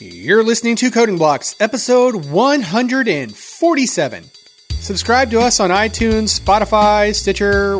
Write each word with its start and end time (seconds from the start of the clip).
You're 0.00 0.42
listening 0.42 0.74
to 0.76 0.90
Coding 0.90 1.18
Blocks, 1.18 1.54
episode 1.60 2.26
147. 2.26 4.24
Subscribe 4.70 5.30
to 5.30 5.38
us 5.40 5.60
on 5.60 5.70
iTunes, 5.70 6.38
Spotify, 6.38 7.14
Stitcher, 7.14 7.78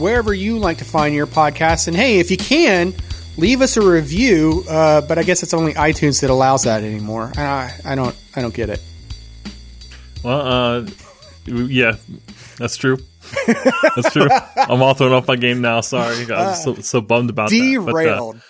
wherever 0.00 0.32
you 0.32 0.58
like 0.58 0.78
to 0.78 0.86
find 0.86 1.14
your 1.14 1.26
podcasts. 1.26 1.86
And 1.86 1.94
hey, 1.94 2.18
if 2.18 2.30
you 2.30 2.38
can, 2.38 2.94
leave 3.36 3.60
us 3.60 3.76
a 3.76 3.86
review. 3.86 4.64
Uh, 4.68 5.02
but 5.02 5.18
I 5.18 5.22
guess 5.22 5.42
it's 5.42 5.52
only 5.52 5.74
iTunes 5.74 6.22
that 6.22 6.30
allows 6.30 6.64
that 6.64 6.82
anymore. 6.82 7.30
I, 7.36 7.74
I 7.84 7.94
don't, 7.94 8.16
I 8.34 8.40
don't 8.40 8.54
get 8.54 8.70
it. 8.70 8.80
Well, 10.24 10.40
uh, 10.40 10.86
yeah, 11.46 11.96
that's 12.56 12.76
true. 12.76 12.96
that's 13.46 14.12
true. 14.12 14.28
I'm 14.56 14.80
all 14.82 14.94
thrown 14.94 15.12
off 15.12 15.28
my 15.28 15.36
game 15.36 15.60
now. 15.60 15.82
Sorry, 15.82 16.24
I'm 16.32 16.54
so, 16.54 16.76
so 16.76 17.02
bummed 17.02 17.28
about 17.28 17.50
Derailed. 17.50 18.36
that. 18.36 18.40
Uh, 18.40 18.42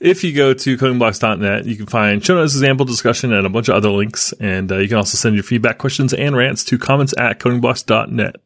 if 0.00 0.24
you 0.24 0.34
go 0.34 0.54
to 0.54 0.76
codingblocks.net, 0.76 1.66
you 1.66 1.76
can 1.76 1.86
find 1.86 2.24
show 2.24 2.34
notes, 2.34 2.54
example 2.54 2.86
discussion, 2.86 3.32
and 3.32 3.46
a 3.46 3.50
bunch 3.50 3.68
of 3.68 3.76
other 3.76 3.90
links. 3.90 4.32
And 4.40 4.70
uh, 4.70 4.78
you 4.78 4.88
can 4.88 4.98
also 4.98 5.16
send 5.16 5.36
your 5.36 5.44
feedback, 5.44 5.78
questions, 5.78 6.12
and 6.12 6.36
rants 6.36 6.64
to 6.64 6.78
comments 6.78 7.14
at 7.18 7.40
codingblocks.net. 7.40 8.36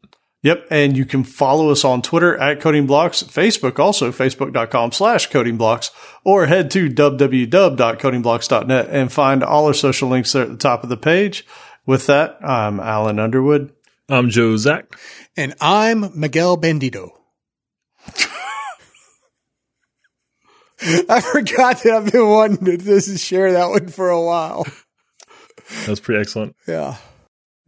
Yep. 0.42 0.66
And 0.70 0.96
you 0.96 1.04
can 1.04 1.24
follow 1.24 1.70
us 1.70 1.84
on 1.84 2.00
Twitter 2.00 2.36
at 2.36 2.60
codingblocks, 2.60 3.24
Facebook 3.24 3.80
also, 3.80 4.12
facebook.com 4.12 4.92
slash 4.92 5.28
codingblocks, 5.28 5.90
or 6.24 6.46
head 6.46 6.70
to 6.72 6.88
www.codingblocks.net 6.88 8.88
and 8.90 9.12
find 9.12 9.42
all 9.42 9.66
our 9.66 9.74
social 9.74 10.08
links 10.08 10.32
there 10.32 10.44
at 10.44 10.50
the 10.50 10.56
top 10.56 10.84
of 10.84 10.90
the 10.90 10.96
page. 10.96 11.44
With 11.86 12.06
that, 12.06 12.38
I'm 12.44 12.78
Alan 12.78 13.18
Underwood. 13.18 13.72
I'm 14.08 14.30
Joe 14.30 14.56
Zack. 14.56 14.96
And 15.36 15.54
I'm 15.60 16.16
Miguel 16.18 16.56
Bandito. 16.56 17.17
I 21.08 21.20
forgot 21.20 21.82
that 21.82 21.92
I've 21.92 22.12
been 22.12 22.28
wanting 22.28 22.78
to 22.78 23.00
share 23.00 23.52
that 23.52 23.70
one 23.70 23.88
for 23.88 24.10
a 24.10 24.22
while. 24.22 24.66
That's 25.86 26.00
pretty 26.00 26.20
excellent. 26.20 26.54
Yeah. 26.66 26.96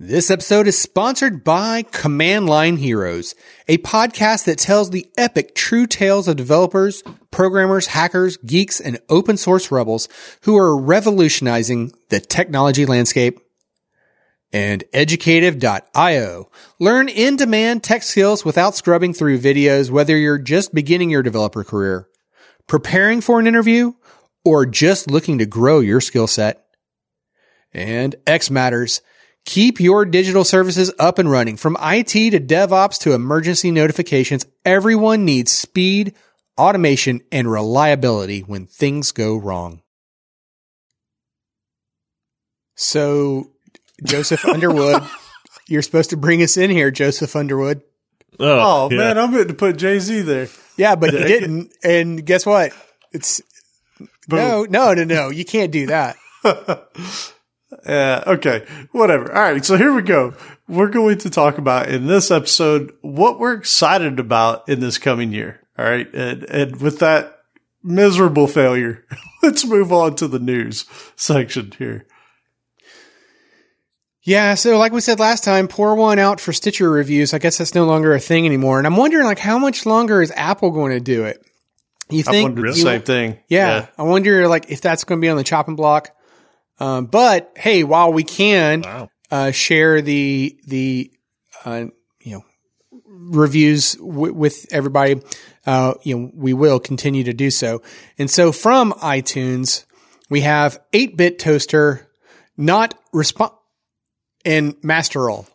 This 0.02 0.30
episode 0.30 0.66
is 0.66 0.78
sponsored 0.78 1.44
by 1.44 1.82
Command 1.82 2.48
Line 2.48 2.78
Heroes, 2.78 3.34
a 3.68 3.76
podcast 3.78 4.44
that 4.46 4.58
tells 4.58 4.88
the 4.88 5.06
epic 5.18 5.54
true 5.54 5.86
tales 5.86 6.26
of 6.26 6.36
developers, 6.36 7.02
programmers, 7.30 7.88
hackers, 7.88 8.38
geeks, 8.38 8.80
and 8.80 8.98
open 9.10 9.36
source 9.36 9.70
rebels 9.70 10.08
who 10.44 10.56
are 10.56 10.80
revolutionizing 10.80 11.92
the 12.08 12.18
technology 12.18 12.86
landscape. 12.86 13.40
And 14.54 14.84
educative.io. 14.94 16.50
Learn 16.78 17.08
in 17.10 17.36
demand 17.36 17.82
tech 17.82 18.02
skills 18.02 18.42
without 18.44 18.74
scrubbing 18.74 19.12
through 19.12 19.40
videos, 19.40 19.90
whether 19.90 20.16
you're 20.16 20.38
just 20.38 20.74
beginning 20.74 21.10
your 21.10 21.22
developer 21.22 21.62
career, 21.62 22.08
preparing 22.70 23.20
for 23.20 23.40
an 23.40 23.48
interview, 23.48 23.92
or 24.44 24.64
just 24.64 25.10
looking 25.10 25.38
to 25.38 25.44
grow 25.44 25.80
your 25.80 26.00
skill 26.00 26.28
set. 26.28 26.64
And 27.74 28.14
xMatters. 28.26 29.00
Keep 29.44 29.80
your 29.80 30.04
digital 30.04 30.44
services 30.44 30.92
up 30.96 31.18
and 31.18 31.28
running. 31.28 31.56
From 31.56 31.76
IT 31.80 32.10
to 32.10 32.38
DevOps 32.38 33.00
to 33.00 33.12
emergency 33.12 33.72
notifications, 33.72 34.46
everyone 34.64 35.24
needs 35.24 35.50
speed, 35.50 36.14
automation, 36.56 37.22
and 37.32 37.50
reliability 37.50 38.42
when 38.42 38.66
things 38.66 39.10
go 39.10 39.36
wrong. 39.36 39.82
So, 42.76 43.50
Joseph 44.04 44.44
Underwood, 44.44 45.02
you're 45.68 45.82
supposed 45.82 46.10
to 46.10 46.16
bring 46.16 46.41
us 46.41 46.56
in 46.56 46.70
here, 46.70 46.92
Joseph 46.92 47.34
Underwood. 47.34 47.82
Oh, 48.38 48.46
oh 48.84 48.88
yeah. 48.92 48.96
man, 48.96 49.18
I'm 49.18 49.32
going 49.32 49.48
to 49.48 49.54
put 49.54 49.76
Jay 49.76 49.98
Z 49.98 50.20
there. 50.22 50.48
Yeah, 50.80 50.94
but 50.94 51.12
you 51.12 51.18
didn't. 51.18 51.72
And 51.84 52.24
guess 52.24 52.46
what? 52.46 52.72
It's 53.12 53.42
no, 54.30 54.64
no, 54.64 54.94
no, 54.94 55.04
no. 55.04 55.28
You 55.28 55.44
can't 55.44 55.70
do 55.70 55.86
that. 55.86 56.16
Yeah. 57.86 58.24
Okay. 58.26 58.66
Whatever. 58.90 59.32
All 59.32 59.42
right. 59.42 59.64
So 59.64 59.76
here 59.76 59.94
we 59.94 60.02
go. 60.02 60.34
We're 60.68 60.88
going 60.88 61.18
to 61.18 61.30
talk 61.30 61.56
about 61.56 61.88
in 61.88 62.08
this 62.08 62.30
episode 62.30 62.92
what 63.00 63.38
we're 63.38 63.54
excited 63.54 64.19
about 64.19 64.69
in 64.69 64.80
this 64.80 64.98
coming 64.98 65.32
year. 65.32 65.60
All 65.78 65.84
right. 65.84 66.12
And, 66.12 66.42
and 66.50 66.80
with 66.80 66.98
that 66.98 67.38
miserable 67.82 68.48
failure, 68.48 69.06
let's 69.42 69.64
move 69.64 69.92
on 69.92 70.16
to 70.16 70.26
the 70.26 70.40
news 70.40 70.84
section 71.14 71.72
here. 71.78 72.06
Yeah, 74.22 74.54
so 74.54 74.76
like 74.78 74.92
we 74.92 75.00
said 75.00 75.19
last 75.19 75.44
time, 75.44 75.66
pour 75.66 75.94
one 75.94 76.19
out 76.19 76.41
for 76.41 76.53
Stitcher 76.53 76.91
reviews. 76.91 77.32
I 77.32 77.38
guess 77.38 77.56
that's 77.58 77.75
no 77.75 77.86
longer 77.86 78.12
a 78.14 78.20
thing 78.20 78.44
anymore. 78.44 78.78
And 78.78 78.86
I'm 78.86 78.97
wondering, 78.97 79.25
like, 79.25 79.38
how 79.38 79.58
much 79.58 79.86
longer 79.86 80.20
is 80.20 80.31
Apple 80.36 80.70
going 80.70 80.92
to 80.92 81.00
do 81.00 81.25
it? 81.25 81.42
You 82.10 82.20
I 82.26 82.31
think? 82.31 82.56
the 82.56 82.75
same 82.75 83.03
thing. 83.03 83.38
Yeah, 83.48 83.86
I 83.97 84.03
wonder, 84.03 84.47
like, 84.48 84.70
if 84.70 84.81
that's 84.82 85.04
going 85.04 85.20
to 85.20 85.25
be 85.25 85.28
on 85.31 85.36
the 85.38 85.44
chopping 85.44 85.76
block. 85.76 86.10
Um, 86.78 87.06
but 87.06 87.53
hey, 87.56 87.82
while 87.84 88.12
we 88.12 88.25
can 88.25 88.82
Wow. 88.82 89.08
uh, 89.31 89.50
share 89.53 90.00
the 90.03 90.58
the 90.66 91.10
uh, 91.64 91.84
you 92.22 92.32
know 92.32 92.44
reviews 93.06 93.94
w- 93.94 94.32
with 94.34 94.66
everybody, 94.72 95.20
uh, 95.66 95.94
you 96.02 96.19
know, 96.19 96.31
we 96.34 96.52
will 96.54 96.81
continue 96.81 97.25
to 97.25 97.32
do 97.34 97.50
so. 97.50 97.82
And 98.19 98.31
so 98.31 98.50
from 98.52 98.92
iTunes, 98.94 99.84
we 100.31 100.41
have 100.41 100.81
8-bit 100.92 101.38
toaster, 101.38 102.08
not 102.56 102.98
respond, 103.12 103.52
and 104.44 104.74
master 104.82 105.22
roll. 105.22 105.46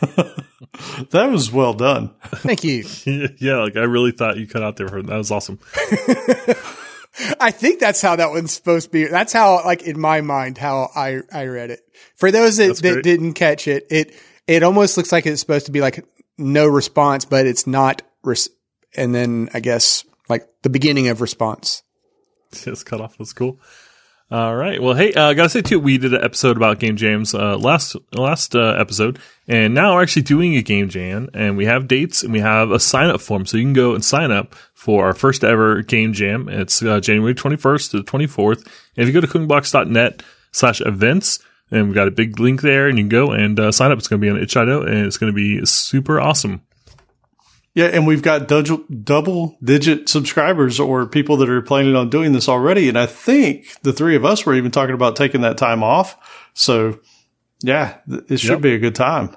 That 1.10 1.30
was 1.30 1.52
well 1.52 1.72
done. 1.72 2.10
Thank 2.24 2.64
you. 2.64 2.84
yeah, 3.38 3.58
like 3.58 3.76
I 3.76 3.82
really 3.82 4.10
thought 4.10 4.36
you 4.36 4.46
cut 4.46 4.62
out 4.62 4.76
there 4.76 4.88
for 4.88 5.02
that 5.02 5.16
was 5.16 5.30
awesome. 5.30 5.58
I 7.40 7.52
think 7.52 7.78
that's 7.78 8.02
how 8.02 8.16
that 8.16 8.30
one's 8.30 8.52
supposed 8.52 8.86
to 8.86 8.90
be. 8.90 9.04
That's 9.04 9.32
how, 9.32 9.64
like, 9.64 9.82
in 9.82 10.00
my 10.00 10.20
mind, 10.20 10.58
how 10.58 10.90
I, 10.96 11.20
I 11.32 11.46
read 11.46 11.70
it. 11.70 11.80
For 12.16 12.32
those 12.32 12.56
that, 12.56 12.76
that 12.78 13.04
didn't 13.04 13.34
catch 13.34 13.68
it, 13.68 13.86
it, 13.88 14.14
it 14.48 14.64
almost 14.64 14.96
looks 14.96 15.12
like 15.12 15.24
it's 15.24 15.40
supposed 15.40 15.66
to 15.66 15.72
be 15.72 15.80
like 15.80 16.04
no 16.38 16.66
response, 16.66 17.24
but 17.24 17.46
it's 17.46 17.68
not. 17.68 18.02
Res- 18.24 18.50
and 18.96 19.14
then 19.14 19.48
I 19.54 19.60
guess 19.60 20.04
like 20.28 20.48
the 20.62 20.70
beginning 20.70 21.08
of 21.08 21.20
response. 21.20 21.82
Just 22.52 22.86
cut 22.86 23.00
off. 23.00 23.16
That's 23.16 23.32
cool. 23.32 23.60
All 24.30 24.56
right. 24.56 24.82
Well, 24.82 24.94
hey, 24.94 25.12
uh, 25.12 25.28
I 25.28 25.34
gotta 25.34 25.50
say 25.50 25.60
too, 25.60 25.78
we 25.78 25.98
did 25.98 26.14
an 26.14 26.24
episode 26.24 26.56
about 26.56 26.78
game 26.78 26.96
jams 26.96 27.34
uh, 27.34 27.58
last 27.58 27.94
last 28.12 28.56
uh, 28.56 28.74
episode, 28.78 29.18
and 29.46 29.74
now 29.74 29.94
we're 29.94 30.02
actually 30.02 30.22
doing 30.22 30.56
a 30.56 30.62
game 30.62 30.88
jam, 30.88 31.28
and 31.34 31.56
we 31.58 31.66
have 31.66 31.86
dates 31.86 32.22
and 32.22 32.32
we 32.32 32.40
have 32.40 32.70
a 32.70 32.80
sign 32.80 33.10
up 33.10 33.20
form, 33.20 33.44
so 33.44 33.58
you 33.58 33.64
can 33.64 33.74
go 33.74 33.94
and 33.94 34.04
sign 34.04 34.32
up 34.32 34.54
for 34.72 35.04
our 35.04 35.14
first 35.14 35.44
ever 35.44 35.82
game 35.82 36.14
jam. 36.14 36.48
It's 36.48 36.82
uh, 36.82 37.00
January 37.00 37.34
twenty 37.34 37.56
first 37.56 37.90
to 37.90 37.98
the 37.98 38.02
twenty 38.02 38.26
fourth. 38.26 38.66
And 38.96 39.06
if 39.06 39.06
you 39.06 39.12
go 39.12 39.24
to 39.24 39.32
codingblocks.net 39.32 40.22
slash 40.52 40.80
events, 40.80 41.38
and 41.70 41.88
we 41.88 41.94
got 41.94 42.08
a 42.08 42.10
big 42.10 42.40
link 42.40 42.62
there, 42.62 42.88
and 42.88 42.96
you 42.96 43.04
can 43.04 43.10
go 43.10 43.30
and 43.30 43.60
uh, 43.60 43.72
sign 43.72 43.92
up. 43.92 43.98
It's 43.98 44.08
going 44.08 44.20
to 44.20 44.24
be 44.24 44.30
on 44.30 44.42
itch.io, 44.42 44.82
and 44.82 45.06
it's 45.06 45.18
going 45.18 45.32
to 45.32 45.36
be 45.36 45.64
super 45.66 46.18
awesome. 46.18 46.62
Yeah, 47.74 47.86
and 47.86 48.06
we've 48.06 48.22
got 48.22 48.46
double, 48.46 48.84
double 49.02 49.58
digit 49.62 50.08
subscribers 50.08 50.78
or 50.78 51.06
people 51.06 51.36
that 51.38 51.50
are 51.50 51.60
planning 51.60 51.96
on 51.96 52.08
doing 52.08 52.32
this 52.32 52.48
already. 52.48 52.88
And 52.88 52.96
I 52.96 53.06
think 53.06 53.80
the 53.82 53.92
three 53.92 54.14
of 54.14 54.24
us 54.24 54.46
were 54.46 54.54
even 54.54 54.70
talking 54.70 54.94
about 54.94 55.16
taking 55.16 55.40
that 55.40 55.58
time 55.58 55.82
off. 55.82 56.16
So 56.54 57.00
yeah, 57.62 57.98
th- 58.08 58.22
it 58.28 58.36
should 58.38 58.50
Yep. 58.50 58.60
be 58.60 58.74
a 58.74 58.78
good 58.78 58.94
time. 58.94 59.36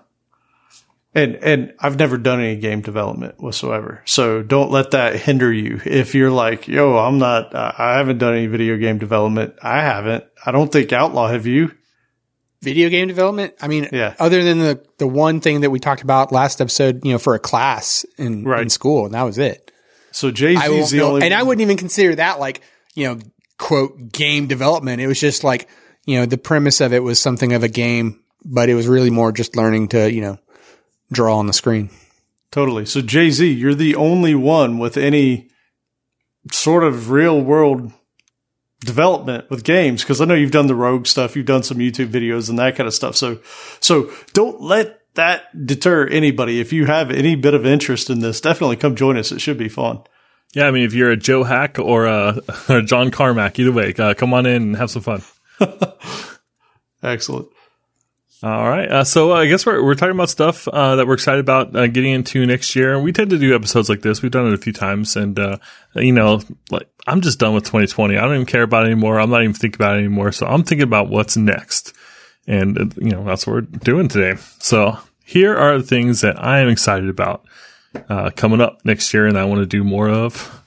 And, 1.15 1.35
and 1.37 1.73
I've 1.79 1.97
never 1.97 2.17
done 2.19 2.39
any 2.41 2.57
game 2.57 2.81
development 2.81 3.39
whatsoever. 3.41 4.03
So 4.05 4.43
don't 4.43 4.69
let 4.69 4.91
that 4.91 5.15
hinder 5.15 5.51
you. 5.51 5.81
If 5.83 6.13
you're 6.13 6.29
like, 6.29 6.67
yo, 6.67 6.95
I'm 6.97 7.17
not, 7.17 7.55
uh, 7.55 7.71
I 7.75 7.97
haven't 7.97 8.19
done 8.19 8.35
any 8.35 8.45
video 8.45 8.77
game 8.77 8.99
development. 8.99 9.55
I 9.63 9.81
haven't. 9.81 10.25
I 10.45 10.51
don't 10.51 10.71
think 10.71 10.93
Outlaw 10.93 11.29
have 11.29 11.47
you. 11.47 11.71
Video 12.61 12.89
game 12.89 13.07
development. 13.07 13.53
I 13.61 13.67
mean, 13.67 13.87
Yeah. 13.91 14.15
other 14.19 14.43
than 14.43 14.59
the, 14.59 14.83
the 14.97 15.07
one 15.07 15.41
thing 15.41 15.61
that 15.61 15.69
we 15.69 15.79
talked 15.79 16.01
about 16.01 16.31
last 16.31 16.59
episode, 16.59 17.05
you 17.05 17.11
know, 17.11 17.19
for 17.19 17.35
a 17.35 17.39
class 17.39 18.03
in, 18.17 18.51
in 18.51 18.69
school, 18.69 19.05
and 19.05 19.13
that 19.13 19.23
was 19.23 19.37
it. 19.37 19.71
So 20.11 20.31
Jay 20.31 20.55
Z's 20.55 20.89
the 20.89 21.01
only, 21.01 21.21
and 21.23 21.33
I 21.33 21.43
wouldn't 21.43 21.61
even 21.61 21.77
consider 21.77 22.15
that 22.15 22.39
like, 22.39 22.61
you 22.95 23.05
know, 23.07 23.19
quote, 23.59 24.11
game 24.11 24.47
development. 24.47 25.01
It 25.01 25.07
was 25.07 25.19
just 25.19 25.43
like, 25.43 25.69
you 26.05 26.17
know, 26.17 26.25
the 26.25 26.37
premise 26.39 26.81
of 26.81 26.93
it 26.93 27.03
was 27.03 27.21
something 27.21 27.53
of 27.53 27.63
a 27.63 27.67
game, 27.67 28.21
but 28.43 28.69
it 28.69 28.73
was 28.73 28.87
really 28.87 29.11
more 29.11 29.31
just 29.31 29.55
learning 29.55 29.89
to, 29.89 30.11
you 30.11 30.21
know, 30.21 30.39
draw 31.11 31.37
on 31.37 31.45
the 31.45 31.53
screen. 31.53 31.91
Totally. 32.51 32.85
So 32.87 33.01
Jay 33.01 33.29
Z, 33.29 33.47
you're 33.51 33.75
the 33.75 33.95
only 33.95 34.33
one 34.33 34.79
with 34.79 34.97
any 34.97 35.49
sort 36.51 36.83
of 36.83 37.11
real 37.11 37.39
world 37.39 37.91
development 38.81 39.49
with 39.49 39.63
games 39.63 40.03
because 40.03 40.21
I 40.21 40.25
know 40.25 40.35
you've 40.35 40.51
done 40.51 40.67
the 40.67 40.75
rogue 40.75 41.07
stuff, 41.07 41.35
you've 41.35 41.45
done 41.45 41.63
some 41.63 41.77
YouTube 41.77 42.09
videos 42.09 42.49
and 42.49 42.59
that 42.59 42.75
kind 42.75 42.87
of 42.87 42.93
stuff. 42.93 43.15
So, 43.15 43.39
so 43.79 44.11
don't 44.33 44.61
let 44.61 45.01
that 45.15 45.65
deter 45.65 46.07
anybody. 46.07 46.59
If 46.59 46.71
you 46.71 46.85
have 46.85 47.11
any 47.11 47.35
bit 47.35 47.53
of 47.53 47.65
interest 47.65 48.09
in 48.09 48.19
this, 48.19 48.39
definitely 48.39 48.75
come 48.77 48.95
join 48.95 49.17
us. 49.17 49.31
It 49.31 49.41
should 49.41 49.57
be 49.57 49.69
fun. 49.69 50.01
Yeah, 50.53 50.67
I 50.67 50.71
mean, 50.71 50.83
if 50.83 50.93
you're 50.93 51.11
a 51.11 51.17
Joe 51.17 51.43
Hack 51.43 51.77
or 51.79 52.05
a, 52.05 52.39
or 52.69 52.77
a 52.77 52.83
John 52.83 53.11
Carmack, 53.11 53.59
either 53.59 53.71
way, 53.71 53.93
uh, 53.97 54.13
come 54.13 54.33
on 54.33 54.45
in 54.45 54.61
and 54.61 54.75
have 54.77 54.91
some 54.91 55.01
fun. 55.01 55.23
Excellent. 57.03 57.49
All 58.43 58.69
right. 58.69 58.87
Uh, 58.87 59.03
so 59.03 59.31
uh, 59.31 59.37
I 59.37 59.47
guess 59.47 59.65
we're, 59.65 59.83
we're 59.83 59.95
talking 59.95 60.13
about 60.13 60.29
stuff 60.29 60.67
uh, 60.67 60.95
that 60.97 61.07
we're 61.07 61.15
excited 61.15 61.39
about 61.39 61.75
uh, 61.75 61.87
getting 61.87 62.13
into 62.13 62.45
next 62.45 62.75
year. 62.75 62.99
We 62.99 63.11
tend 63.11 63.31
to 63.31 63.39
do 63.39 63.55
episodes 63.55 63.89
like 63.89 64.01
this. 64.01 64.21
We've 64.21 64.31
done 64.31 64.47
it 64.47 64.53
a 64.53 64.59
few 64.59 64.73
times. 64.73 65.15
And, 65.15 65.39
uh, 65.39 65.57
you 65.95 66.11
know, 66.11 66.41
like 66.69 66.87
I'm 67.07 67.21
just 67.21 67.39
done 67.39 67.55
with 67.55 67.63
2020. 67.63 68.15
I 68.15 68.21
don't 68.21 68.35
even 68.35 68.45
care 68.45 68.61
about 68.61 68.83
it 68.83 68.91
anymore. 68.91 69.19
I'm 69.19 69.31
not 69.31 69.41
even 69.41 69.55
thinking 69.55 69.77
about 69.77 69.95
it 69.95 69.99
anymore. 69.99 70.31
So 70.31 70.45
I'm 70.45 70.61
thinking 70.61 70.83
about 70.83 71.09
what's 71.09 71.35
next. 71.35 71.93
And, 72.45 72.93
you 72.97 73.09
know, 73.09 73.23
that's 73.23 73.47
what 73.47 73.53
we're 73.53 73.61
doing 73.61 74.07
today. 74.07 74.39
So 74.59 74.99
here 75.25 75.57
are 75.57 75.79
the 75.79 75.83
things 75.83 76.21
that 76.21 76.41
I 76.41 76.59
am 76.59 76.69
excited 76.69 77.09
about 77.09 77.43
coming 78.35 78.61
up 78.61 78.85
next 78.85 79.11
year 79.15 79.25
and 79.25 79.37
I 79.37 79.45
want 79.45 79.61
to 79.61 79.65
do 79.65 79.83
more 79.83 80.09
of. 80.09 80.63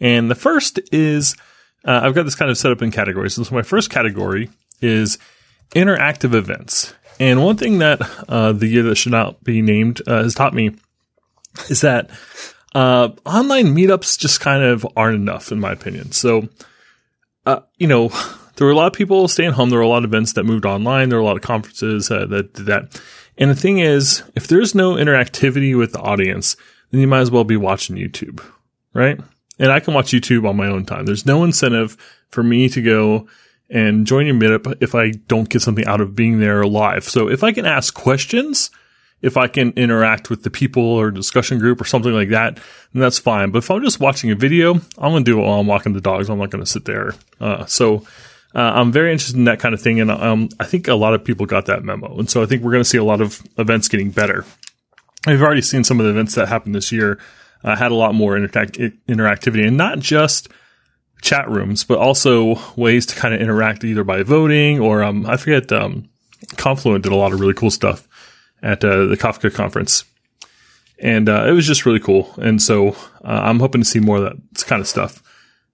And 0.00 0.30
the 0.30 0.34
first 0.34 0.80
is 0.90 1.36
I've 1.84 2.14
got 2.14 2.22
this 2.22 2.34
kind 2.34 2.50
of 2.50 2.56
set 2.56 2.72
up 2.72 2.80
in 2.80 2.90
categories. 2.90 3.36
And 3.36 3.46
so 3.46 3.54
my 3.54 3.62
first 3.62 3.90
category 3.90 4.48
is– 4.80 5.18
interactive 5.70 6.34
events. 6.34 6.94
And 7.20 7.44
one 7.44 7.56
thing 7.56 7.78
that 7.78 8.00
uh, 8.28 8.52
the 8.52 8.66
year 8.66 8.82
that 8.84 8.96
should 8.96 9.12
not 9.12 9.42
be 9.42 9.60
named 9.62 10.00
uh, 10.06 10.22
has 10.22 10.34
taught 10.34 10.54
me 10.54 10.76
is 11.68 11.80
that 11.80 12.10
uh, 12.74 13.10
online 13.26 13.74
meetups 13.74 14.18
just 14.18 14.40
kind 14.40 14.62
of 14.62 14.86
aren't 14.96 15.16
enough, 15.16 15.50
in 15.50 15.58
my 15.58 15.72
opinion. 15.72 16.12
So, 16.12 16.48
uh, 17.44 17.60
you 17.76 17.86
know, 17.86 18.08
there 18.56 18.66
were 18.66 18.72
a 18.72 18.76
lot 18.76 18.86
of 18.86 18.92
people 18.92 19.26
staying 19.26 19.52
home. 19.52 19.70
There 19.70 19.78
were 19.78 19.84
a 19.84 19.88
lot 19.88 20.04
of 20.04 20.10
events 20.10 20.34
that 20.34 20.44
moved 20.44 20.66
online. 20.66 21.08
There 21.08 21.18
were 21.18 21.24
a 21.24 21.26
lot 21.26 21.36
of 21.36 21.42
conferences 21.42 22.10
uh, 22.10 22.26
that 22.26 22.54
did 22.54 22.66
that. 22.66 23.00
And 23.36 23.50
the 23.50 23.54
thing 23.54 23.78
is, 23.78 24.22
if 24.34 24.46
there's 24.46 24.74
no 24.74 24.94
interactivity 24.94 25.76
with 25.76 25.92
the 25.92 26.00
audience, 26.00 26.56
then 26.90 27.00
you 27.00 27.06
might 27.06 27.20
as 27.20 27.30
well 27.30 27.44
be 27.44 27.56
watching 27.56 27.96
YouTube, 27.96 28.42
right? 28.94 29.20
And 29.58 29.72
I 29.72 29.80
can 29.80 29.94
watch 29.94 30.12
YouTube 30.12 30.48
on 30.48 30.56
my 30.56 30.66
own 30.68 30.84
time. 30.84 31.06
There's 31.06 31.26
no 31.26 31.44
incentive 31.44 31.96
for 32.30 32.42
me 32.42 32.68
to 32.68 32.82
go 32.82 33.28
and 33.70 34.06
join 34.06 34.26
your 34.26 34.34
meetup 34.34 34.76
if 34.80 34.94
I 34.94 35.10
don't 35.10 35.48
get 35.48 35.62
something 35.62 35.86
out 35.86 36.00
of 36.00 36.14
being 36.14 36.40
there 36.40 36.64
live. 36.64 37.04
So 37.04 37.28
if 37.28 37.44
I 37.44 37.52
can 37.52 37.66
ask 37.66 37.92
questions, 37.94 38.70
if 39.20 39.36
I 39.36 39.48
can 39.48 39.72
interact 39.72 40.30
with 40.30 40.42
the 40.42 40.50
people 40.50 40.82
or 40.82 41.10
discussion 41.10 41.58
group 41.58 41.80
or 41.80 41.84
something 41.84 42.12
like 42.12 42.30
that, 42.30 42.54
then 42.54 43.02
that's 43.02 43.18
fine. 43.18 43.50
But 43.50 43.58
if 43.58 43.70
I'm 43.70 43.82
just 43.82 44.00
watching 44.00 44.30
a 44.30 44.34
video, 44.34 44.74
I'm 44.74 45.12
going 45.12 45.24
to 45.24 45.30
do 45.30 45.38
it 45.38 45.42
while 45.42 45.60
I'm 45.60 45.66
walking 45.66 45.92
the 45.92 46.00
dogs. 46.00 46.30
I'm 46.30 46.38
not 46.38 46.50
going 46.50 46.64
to 46.64 46.70
sit 46.70 46.84
there. 46.84 47.14
Uh, 47.40 47.66
so 47.66 48.06
uh, 48.54 48.60
I'm 48.60 48.92
very 48.92 49.12
interested 49.12 49.36
in 49.36 49.44
that 49.44 49.60
kind 49.60 49.74
of 49.74 49.82
thing. 49.82 50.00
And 50.00 50.10
um, 50.10 50.48
I 50.58 50.64
think 50.64 50.88
a 50.88 50.94
lot 50.94 51.14
of 51.14 51.24
people 51.24 51.46
got 51.46 51.66
that 51.66 51.84
memo. 51.84 52.18
And 52.18 52.30
so 52.30 52.42
I 52.42 52.46
think 52.46 52.62
we're 52.62 52.72
going 52.72 52.84
to 52.84 52.88
see 52.88 52.98
a 52.98 53.04
lot 53.04 53.20
of 53.20 53.42
events 53.58 53.88
getting 53.88 54.10
better. 54.10 54.44
I've 55.26 55.42
already 55.42 55.62
seen 55.62 55.84
some 55.84 56.00
of 56.00 56.06
the 56.06 56.10
events 56.10 56.36
that 56.36 56.48
happened 56.48 56.74
this 56.74 56.92
year 56.92 57.18
uh, 57.64 57.76
had 57.76 57.90
a 57.90 57.96
lot 57.96 58.14
more 58.14 58.34
interactivity 58.36 59.66
and 59.66 59.76
not 59.76 59.98
just– 59.98 60.48
chat 61.20 61.48
rooms, 61.48 61.84
but 61.84 61.98
also 61.98 62.60
ways 62.76 63.06
to 63.06 63.16
kind 63.16 63.34
of 63.34 63.40
interact 63.40 63.84
either 63.84 64.04
by 64.04 64.22
voting 64.22 64.80
or 64.80 65.02
um, 65.02 65.26
I 65.26 65.36
forget. 65.36 65.70
Um, 65.72 66.08
Confluent 66.56 67.02
did 67.02 67.12
a 67.12 67.16
lot 67.16 67.32
of 67.32 67.40
really 67.40 67.52
cool 67.52 67.70
stuff 67.70 68.06
at 68.62 68.84
uh, 68.84 69.06
the 69.06 69.16
Kafka 69.16 69.52
conference, 69.52 70.04
and 71.00 71.28
uh, 71.28 71.44
it 71.48 71.52
was 71.52 71.66
just 71.66 71.84
really 71.84 71.98
cool. 71.98 72.32
And 72.36 72.62
so 72.62 72.90
uh, 73.24 73.42
I'm 73.42 73.58
hoping 73.58 73.80
to 73.80 73.84
see 73.84 73.98
more 73.98 74.18
of 74.18 74.22
that 74.22 74.64
kind 74.66 74.80
of 74.80 74.86
stuff. 74.86 75.22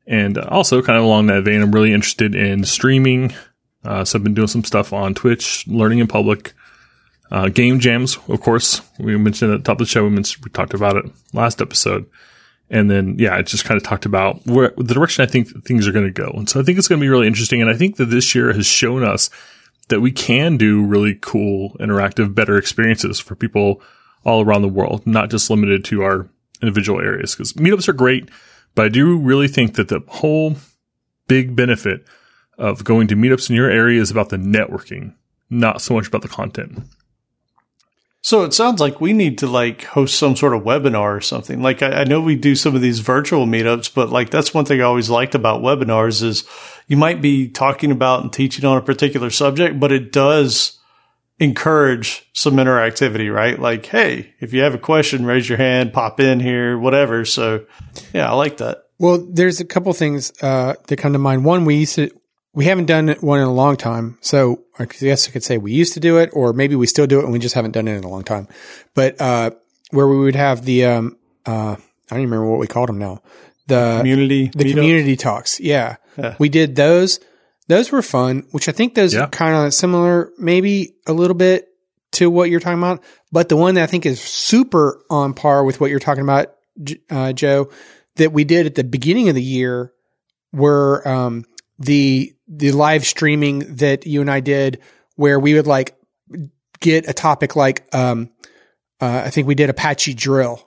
And 0.07 0.39
also, 0.39 0.83
kind 0.83 0.99
of 0.99 1.05
along 1.05 1.27
that 1.27 1.45
vein, 1.45 1.63
I'm 1.63 1.73
really 1.73 1.93
interested 1.93 2.35
in 2.35 2.65
streaming. 2.65 3.35
Uh, 3.85 4.05
so 4.05 4.19
I've 4.19 4.25
been 4.25 4.35
doing 4.35 4.49
some 4.49 4.65
stuff 4.65 4.93
on 4.93 5.15
Twitch, 5.15 5.67
learning 5.67 5.99
in 5.99 6.07
public. 6.07 6.55
Uh, 7.31 7.49
game 7.49 7.81
jams, 7.81 8.19
of 8.29 8.41
course, 8.41 8.81
we 8.99 9.17
mentioned 9.17 9.53
at 9.53 9.59
the 9.59 9.65
top 9.65 9.81
of 9.81 9.87
the 9.87 9.91
show. 9.91 10.05
We, 10.05 10.11
we 10.11 10.51
talked 10.53 10.75
about 10.75 10.97
it 10.97 11.07
last 11.33 11.61
episode. 11.61 12.07
And 12.71 12.91
then, 12.91 13.17
yeah, 13.19 13.37
it 13.37 13.47
just 13.47 13.65
kind 13.65 13.77
of 13.77 13.83
talked 13.85 14.07
about 14.07 14.45
where 14.47 14.73
the 14.77 14.95
direction 14.95 15.23
I 15.23 15.27
think 15.27 15.65
things 15.65 15.87
are 15.87 15.93
going 15.93 16.07
to 16.07 16.11
go. 16.11 16.31
And 16.35 16.49
so 16.49 16.61
I 16.61 16.63
think 16.63 16.79
it's 16.79 16.89
going 16.89 16.99
to 16.99 17.05
be 17.05 17.11
really 17.11 17.27
interesting. 17.27 17.61
And 17.61 17.71
I 17.71 17.75
think 17.75 17.97
that 17.97 18.07
this 18.07 18.35
year 18.35 18.53
has 18.53 18.67
shown 18.67 19.05
us 19.05 19.31
that 19.89 20.01
we 20.01 20.11
can 20.11 20.57
do 20.57 20.83
really 20.85 21.19
cool, 21.21 21.77
interactive, 21.79 22.35
better 22.35 22.57
experiences 22.57 23.21
for 23.21 23.35
people 23.35 23.83
all 24.25 24.43
around 24.43 24.63
the 24.63 24.69
world, 24.69 25.07
not 25.07 25.31
just 25.31 25.51
limited 25.51 25.85
to 25.85 26.03
our 26.03 26.29
individual 26.63 27.01
areas. 27.01 27.35
Because 27.35 27.53
meetups 27.53 27.89
are 27.89 27.93
great, 27.93 28.31
but 28.75 28.87
I 28.87 28.89
do 28.89 29.19
really 29.19 29.49
think 29.49 29.75
that 29.75 29.89
the 29.89 30.03
whole 30.09 30.57
big 31.29 31.55
benefit 31.55 32.07
of 32.57 32.85
going 32.85 33.09
to 33.09 33.17
meetups 33.17 33.51
in 33.51 33.57
your 33.57 33.71
area 33.71 34.01
is 34.01 34.11
about 34.11 34.31
the 34.31 34.37
networking, 34.37 35.15
not 35.51 35.83
so 35.83 35.95
much 35.95 36.09
about 36.09 36.23
the 36.23 36.29
content. 36.29 36.83
So 38.25 38.43
it 38.45 38.55
sounds 38.55 38.81
like 38.81 39.03
we 39.03 39.13
need 39.13 39.37
to 39.39 39.47
like 39.47 39.85
host 39.85 40.19
some 40.19 40.35
sort 40.35 40.55
of 40.55 40.63
webinar 40.63 41.15
or 41.15 41.21
something. 41.21 41.61
Like 41.61 41.83
I, 41.83 41.91
I, 41.91 42.05
know 42.05 42.23
we 42.23 42.37
do 42.37 42.57
some 42.57 42.75
of 42.75 42.81
these 42.81 43.01
virtual 43.01 43.45
meetups, 43.45 43.93
but 43.93 44.09
like 44.09 44.31
that's 44.31 44.55
one 44.55 44.65
thing 44.65 44.81
I 44.81 44.85
always 44.85 45.11
liked 45.11 45.35
about 45.35 45.61
webinars 45.61 46.23
is 46.23 46.49
you 46.89 46.97
might 46.97 47.21
be 47.21 47.49
talking 47.49 47.91
about 47.91 48.23
and 48.23 48.33
teaching 48.33 48.65
on 48.65 48.79
a 48.79 48.83
particular 48.83 49.29
subject, 49.29 49.79
but 49.79 49.93
it 49.93 50.11
does 50.11 50.79
encourage 51.39 52.27
some 52.33 52.55
interactivity, 52.55 53.31
right? 53.31 53.59
Like, 53.59 53.85
hey, 53.85 54.33
if 54.41 54.55
you 54.55 54.63
have 54.63 54.75
a 54.75 54.79
question, 54.79 55.27
raise 55.27 55.47
your 55.47 55.59
hand, 55.59 55.93
pop 55.93 56.19
in 56.19 56.41
here, 56.41 56.79
whatever. 56.79 57.27
So 57.27 57.67
yeah, 58.15 58.31
I 58.31 58.33
like 58.33 58.57
that. 58.57 58.85
Well, 58.99 59.19
there's 59.19 59.61
a 59.61 59.67
couple 59.67 59.93
things 59.93 60.33
uh, 60.41 60.77
that 60.87 60.97
come 60.97 61.13
to 61.13 61.19
mind. 61.19 61.45
One, 61.45 61.67
we 61.67 61.75
used 61.75 61.97
to 61.97 62.11
we 62.55 62.67
haven't 62.67 62.87
done 62.87 63.09
one 63.21 63.41
in 63.41 63.47
a 63.47 63.53
long 63.53 63.77
time. 63.77 64.17
So 64.21 64.63
I 64.79 64.87
guess 64.87 65.29
I 65.29 65.33
could 65.33 65.43
say 65.43 65.59
we 65.59 65.73
used 65.73 65.95
to 65.95 66.01
do 66.01 66.19
it, 66.19 66.31
or 66.33 66.53
maybe 66.53 66.77
we 66.77 66.87
still 66.87 67.07
do 67.07 67.19
it 67.19 67.25
and 67.25 67.33
we 67.33 67.39
just 67.41 67.55
haven't 67.55 67.73
done 67.73 67.89
it 67.89 67.97
in 67.97 68.05
a 68.05 68.09
long 68.09 68.23
time. 68.23 68.49
But, 68.95 69.21
uh, 69.21 69.51
where 69.91 70.09
we 70.09 70.19
would 70.19 70.37
have 70.37 70.65
the, 70.65 70.87
um, 70.87 71.19
uh, 71.47 71.77
I 71.77 71.77
don't 72.11 72.21
even 72.21 72.31
remember 72.31 72.51
what 72.51 72.61
we 72.61 72.67
called 72.67 72.89
them 72.89 72.99
now. 72.99 73.23
The 73.67 73.97
community, 73.99 74.51
the 74.55 74.73
community 74.73 75.17
talks. 75.17 75.59
Yeah. 75.59 75.97
yeah. 76.17 76.37
We 76.39 76.49
did 76.49 76.77
those. 76.77 77.19
Those 77.67 77.91
were 77.91 78.03
fun, 78.03 78.47
which 78.51 78.69
I 78.69 78.73
think 78.73 78.95
those 78.95 79.15
yeah. 79.15 79.23
are 79.23 79.29
kind 79.29 79.67
of 79.67 79.73
similar, 79.73 80.31
maybe 80.39 80.95
a 81.07 81.13
little 81.13 81.37
bit 81.37 81.69
to 82.13 82.31
what 82.31 82.51
you're 82.51 82.61
talking 82.61 82.79
about. 82.79 83.03
But 83.33 83.49
the 83.49 83.57
one 83.57 83.75
that 83.77 83.85
I 83.85 83.87
think 83.87 84.07
is 84.07 84.21
super 84.21 85.03
on 85.11 85.35
par 85.35 85.65
with 85.65 85.81
what 85.81 85.91
you're 85.91 85.99
talking 85.99 86.23
about, 86.23 86.55
uh, 87.11 87.33
Joe, 87.33 87.71
that 88.17 88.33
we 88.33 88.45
did 88.45 88.67
at 88.67 88.75
the 88.75 88.85
beginning 88.85 89.29
of 89.29 89.35
the 89.35 89.43
year 89.43 89.93
were, 90.53 91.07
um, 91.09 91.45
the 91.79 92.34
the 92.49 92.73
live 92.73 93.05
streaming 93.05 93.77
that 93.77 94.07
you 94.07 94.21
and 94.21 94.31
I 94.31 94.41
did 94.41 94.81
where 95.17 95.39
we 95.39 95.55
would 95.55 95.67
like 95.67 95.97
get 96.81 97.09
a 97.09 97.13
topic 97.13 97.57
like 97.57 97.87
um 97.95 98.31
uh, 99.01 99.23
I 99.27 99.31
think 99.31 99.47
we 99.47 99.55
did 99.55 99.71
Apache 99.71 100.15
drill. 100.15 100.67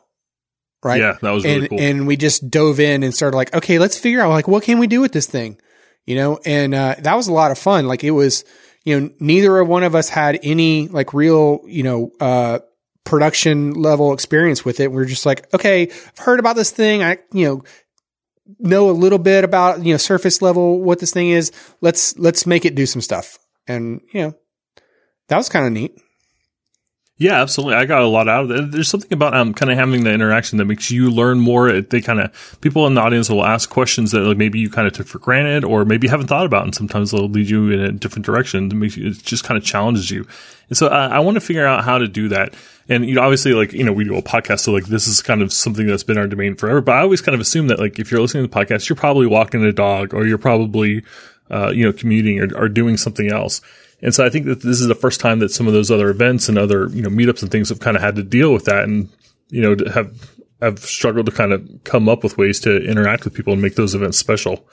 Right. 0.84 1.02
Yeah, 1.02 1.18
that 1.22 1.32
was 1.32 1.44
really 1.44 1.58
and, 1.58 1.70
cool. 1.70 1.80
And 1.80 2.08
we 2.08 2.18
just 2.18 2.50
dove 2.52 2.80
in 2.80 3.02
and 3.04 3.14
started 3.14 3.36
like, 3.36 3.56
okay, 3.56 3.80
let's 3.80 3.98
figure 3.98 4.22
out 4.22 4.30
like 4.30 4.48
what 4.48 4.64
can 4.64 4.80
we 4.80 4.88
do 4.88 5.02
with 5.02 5.12
this 5.12 5.26
thing? 5.26 5.60
You 6.06 6.16
know, 6.16 6.40
and 6.46 6.76
uh, 6.76 6.96
that 7.00 7.16
was 7.16 7.28
a 7.28 7.34
lot 7.34 7.52
of 7.52 7.58
fun. 7.58 7.88
Like 7.88 8.04
it 8.04 8.12
was, 8.12 8.46
you 8.84 9.00
know, 9.00 9.10
neither 9.20 9.58
of 9.58 9.68
one 9.68 9.84
of 9.84 9.96
us 9.96 10.08
had 10.08 10.40
any 10.44 10.88
like 10.88 11.14
real, 11.14 11.62
you 11.66 11.84
know, 11.84 12.12
uh, 12.20 12.60
production 13.04 13.74
level 13.74 14.14
experience 14.14 14.64
with 14.64 14.80
it. 14.80 14.92
We 14.92 15.02
are 15.02 15.06
just 15.06 15.26
like, 15.26 15.52
okay, 15.54 15.84
I've 15.84 16.18
heard 16.18 16.40
about 16.40 16.56
this 16.56 16.72
thing. 16.72 17.04
I, 17.04 17.18
you 17.34 17.48
know, 17.48 17.64
know 18.60 18.90
a 18.90 18.92
little 18.92 19.20
bit 19.20 19.44
about, 19.44 19.84
you 19.84 19.94
know, 19.94 19.98
surface 19.98 20.42
level 20.42 20.82
what 20.82 21.00
this 21.00 21.12
thing 21.12 21.30
is. 21.30 21.52
Let's 21.82 22.18
let's 22.18 22.46
make 22.46 22.66
it 22.66 22.76
do 22.76 22.86
some 22.86 23.02
stuff. 23.02 23.38
And, 23.68 24.02
you 24.14 24.22
know, 24.22 24.36
that 25.28 25.38
was 25.38 25.50
kind 25.50 25.66
of 25.66 25.72
neat. 25.74 26.00
Yeah, 27.20 27.42
absolutely. 27.42 27.76
I 27.76 27.86
got 27.86 28.04
a 28.04 28.08
lot 28.08 28.30
out 28.30 28.44
of 28.44 28.52
it. 28.52 28.72
There's 28.72 28.90
something 28.90 29.12
about 29.12 29.36
um, 29.36 29.52
kind 29.56 29.72
of 29.72 29.78
having 29.78 30.04
the 30.04 30.14
interaction 30.14 30.60
that 30.60 30.66
makes 30.66 30.92
you 30.92 31.10
learn 31.10 31.40
more. 31.40 31.82
They 31.82 32.00
kind 32.00 32.20
of 32.20 32.58
people 32.62 32.86
in 32.86 32.94
the 32.94 33.02
audience 33.02 33.28
will 33.28 33.44
ask 33.44 33.72
questions 33.72 34.12
that 34.12 34.20
like 34.20 34.38
maybe 34.38 34.60
you 34.60 34.70
kind 34.70 34.88
of 34.88 34.94
took 34.94 35.08
for 35.08 35.18
granted, 35.18 35.64
or 35.64 35.84
maybe 35.84 36.06
you 36.06 36.12
haven't 36.12 36.28
thought 36.28 36.46
about, 36.46 36.66
and 36.66 36.76
sometimes 36.76 37.10
they'll 37.10 37.28
lead 37.28 37.50
you 37.50 37.72
in 37.72 37.80
a 37.80 37.92
different 37.92 38.24
direction. 38.24 38.70
It 38.72 38.76
makes 38.76 38.98
you, 38.98 39.08
it 39.08 39.18
just 39.24 39.44
kind 39.44 39.58
of 39.58 39.64
challenges 39.64 40.12
you. 40.12 40.28
And 40.70 40.78
so 40.78 40.88
I, 40.90 41.08
I 41.08 41.20
want 41.20 41.36
to 41.36 41.42
figure 41.42 41.66
out 41.66 41.84
how 41.84 41.98
to 41.98 42.08
do 42.08 42.28
that. 42.30 42.54
And 42.88 43.04
you 43.04 43.16
know, 43.16 43.22
obviously, 43.22 43.54
like 43.54 43.74
you 43.74 43.84
know, 43.84 43.94
we 43.94 44.04
do 44.04 44.16
a 44.16 44.22
podcast, 44.22 44.60
so 44.60 44.72
like 44.72 44.86
this 44.86 45.08
is 45.08 45.24
kind 45.24 45.42
of 45.42 45.52
something 45.52 45.88
that's 45.88 46.04
been 46.04 46.20
our 46.20 46.28
domain 46.28 46.56
forever. 46.56 46.82
But 46.82 46.98
I 46.98 47.00
always 47.00 47.22
kind 47.22 47.34
of 47.34 47.42
assume 47.42 47.68
that 47.70 47.80
like 47.80 47.98
if 47.98 48.12
you're 48.12 48.22
listening 48.22 48.44
to 48.44 48.48
the 48.48 48.56
podcast, 48.56 48.90
you're 48.90 48.96
probably 48.96 49.26
walking 49.26 49.64
a 49.64 49.74
dog, 49.74 50.14
or 50.14 50.28
you're 50.28 50.38
probably 50.38 51.04
uh, 51.50 51.72
you 51.74 51.84
know 51.84 51.94
commuting 51.94 52.40
or, 52.42 52.56
or 52.56 52.70
doing 52.70 52.96
something 52.96 53.32
else. 53.32 53.62
And 54.02 54.14
so 54.14 54.26
I 54.26 54.30
think 54.30 54.46
that 54.46 54.62
this 54.62 54.80
is 54.80 54.88
the 54.88 54.96
first 54.96 55.20
time 55.20 55.40
that 55.40 55.50
some 55.50 55.68
of 55.68 55.74
those 55.74 55.90
other 55.90 56.10
events 56.10 56.48
and 56.50 56.58
other, 56.58 56.88
you 56.90 57.02
know, 57.02 57.10
meetups 57.10 57.42
and 57.42 57.52
things 57.52 57.70
have 57.70 57.80
kind 57.80 57.98
of 57.98 58.04
had 58.04 58.16
to 58.16 58.24
deal 58.24 58.54
with 58.54 58.66
that 58.66 58.84
and, 58.84 59.10
you 59.50 59.62
know, 59.62 59.92
have, 59.92 60.30
have 60.62 60.80
struggled 60.80 61.26
to 61.26 61.32
kind 61.32 61.52
of 61.52 61.68
come 61.84 62.08
up 62.08 62.24
with 62.24 62.38
ways 62.38 62.60
to 62.62 62.78
interact 62.84 63.24
with 63.24 63.34
people 63.34 63.54
and 63.54 63.62
make 63.62 63.76
those 63.76 63.96
events 63.96 64.18
special. 64.18 64.68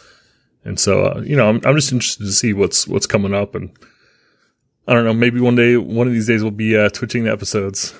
And 0.64 0.78
so, 0.78 1.06
uh, 1.06 1.20
you 1.20 1.36
know, 1.36 1.48
I'm, 1.48 1.60
I'm 1.64 1.74
just 1.74 1.92
interested 1.92 2.24
to 2.24 2.32
see 2.32 2.52
what's, 2.52 2.86
what's 2.86 3.06
coming 3.06 3.34
up. 3.34 3.54
And 3.54 3.70
I 4.86 4.92
don't 4.92 5.04
know, 5.04 5.14
maybe 5.14 5.40
one 5.40 5.56
day, 5.56 5.76
one 5.78 6.06
of 6.06 6.12
these 6.12 6.26
days 6.26 6.42
we'll 6.42 6.50
be, 6.50 6.76
uh, 6.76 6.90
twitching 6.90 7.24
the 7.24 7.32
episodes. 7.32 7.94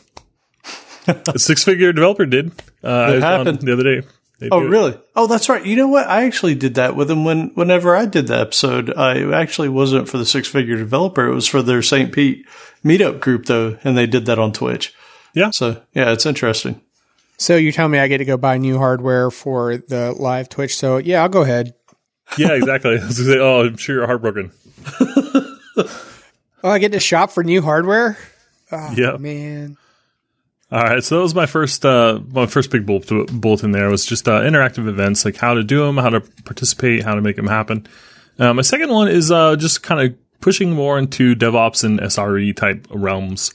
a 1.06 1.38
six 1.38 1.64
figure 1.64 1.92
developer 1.92 2.26
did, 2.26 2.52
uh, 2.82 3.14
it 3.16 3.22
happened 3.22 3.60
the 3.60 3.72
other 3.72 3.82
day. 3.82 4.06
They 4.40 4.48
oh, 4.50 4.60
really? 4.60 4.98
Oh, 5.14 5.26
that's 5.26 5.48
right. 5.48 5.64
You 5.64 5.76
know 5.76 5.88
what? 5.88 6.06
I 6.08 6.24
actually 6.24 6.54
did 6.56 6.74
that 6.74 6.96
with 6.96 7.08
them 7.08 7.24
when, 7.24 7.48
whenever 7.54 7.94
I 7.96 8.04
did 8.06 8.26
the 8.26 8.38
episode. 8.38 8.90
Uh, 8.90 9.14
it 9.16 9.32
actually 9.32 9.68
wasn't 9.68 10.08
for 10.08 10.18
the 10.18 10.26
six 10.26 10.48
figure 10.48 10.76
developer. 10.76 11.26
It 11.26 11.34
was 11.34 11.46
for 11.48 11.62
their 11.62 11.82
St. 11.82 12.12
Pete 12.12 12.44
meetup 12.84 13.20
group 13.20 13.46
though. 13.46 13.78
And 13.84 13.96
they 13.96 14.06
did 14.06 14.26
that 14.26 14.38
on 14.38 14.52
Twitch. 14.52 14.92
Yeah. 15.34 15.50
So 15.50 15.82
yeah, 15.94 16.12
it's 16.12 16.26
interesting. 16.26 16.80
So 17.38 17.56
you 17.56 17.72
tell 17.72 17.88
me 17.88 17.98
I 17.98 18.08
get 18.08 18.18
to 18.18 18.24
go 18.24 18.36
buy 18.36 18.58
new 18.58 18.76
hardware 18.78 19.30
for 19.30 19.76
the 19.76 20.12
live 20.12 20.48
Twitch. 20.48 20.76
So 20.76 20.98
yeah, 20.98 21.22
I'll 21.22 21.28
go 21.28 21.42
ahead. 21.42 21.74
Yeah, 22.36 22.52
exactly. 22.52 22.98
say, 23.10 23.38
oh, 23.38 23.66
I'm 23.66 23.76
sure 23.76 23.96
you're 23.96 24.06
heartbroken. 24.06 24.50
Oh, 26.62 26.70
I 26.70 26.78
get 26.78 26.92
to 26.92 27.00
shop 27.00 27.30
for 27.30 27.44
new 27.44 27.60
hardware. 27.60 28.16
Oh, 28.72 28.90
Yeah. 28.96 29.18
man. 29.18 29.76
All 30.74 30.82
right, 30.82 31.04
so 31.04 31.14
that 31.14 31.22
was 31.22 31.36
my 31.36 31.46
first 31.46 31.86
uh, 31.86 32.18
my 32.32 32.46
first 32.46 32.72
big 32.72 32.84
bullet 32.84 33.06
bulletin. 33.30 33.70
There 33.70 33.88
was 33.88 34.04
just 34.04 34.26
uh, 34.26 34.40
interactive 34.40 34.88
events, 34.88 35.24
like 35.24 35.36
how 35.36 35.54
to 35.54 35.62
do 35.62 35.86
them, 35.86 35.98
how 35.98 36.10
to 36.10 36.20
participate, 36.42 37.04
how 37.04 37.14
to 37.14 37.20
make 37.20 37.36
them 37.36 37.46
happen. 37.46 37.86
Uh, 38.40 38.52
my 38.54 38.62
second 38.62 38.90
one 38.90 39.06
is 39.06 39.30
uh, 39.30 39.54
just 39.54 39.84
kind 39.84 40.00
of 40.00 40.18
pushing 40.40 40.72
more 40.72 40.98
into 40.98 41.36
DevOps 41.36 41.84
and 41.84 42.00
SRE 42.00 42.56
type 42.56 42.88
realms. 42.90 43.54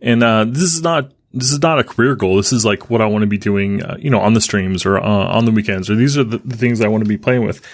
And 0.00 0.24
uh, 0.24 0.44
this 0.44 0.74
is 0.74 0.82
not 0.82 1.12
this 1.32 1.52
is 1.52 1.62
not 1.62 1.78
a 1.78 1.84
career 1.84 2.16
goal. 2.16 2.36
This 2.36 2.52
is 2.52 2.64
like 2.64 2.90
what 2.90 3.00
I 3.00 3.06
want 3.06 3.22
to 3.22 3.28
be 3.28 3.38
doing, 3.38 3.84
uh, 3.84 3.96
you 4.00 4.10
know, 4.10 4.18
on 4.18 4.34
the 4.34 4.40
streams 4.40 4.84
or 4.84 4.98
uh, 4.98 5.04
on 5.04 5.44
the 5.44 5.52
weekends, 5.52 5.88
or 5.88 5.94
these 5.94 6.18
are 6.18 6.24
the, 6.24 6.38
the 6.38 6.56
things 6.56 6.80
I 6.80 6.88
want 6.88 7.04
to 7.04 7.08
be 7.08 7.16
playing 7.16 7.46
with. 7.46 7.64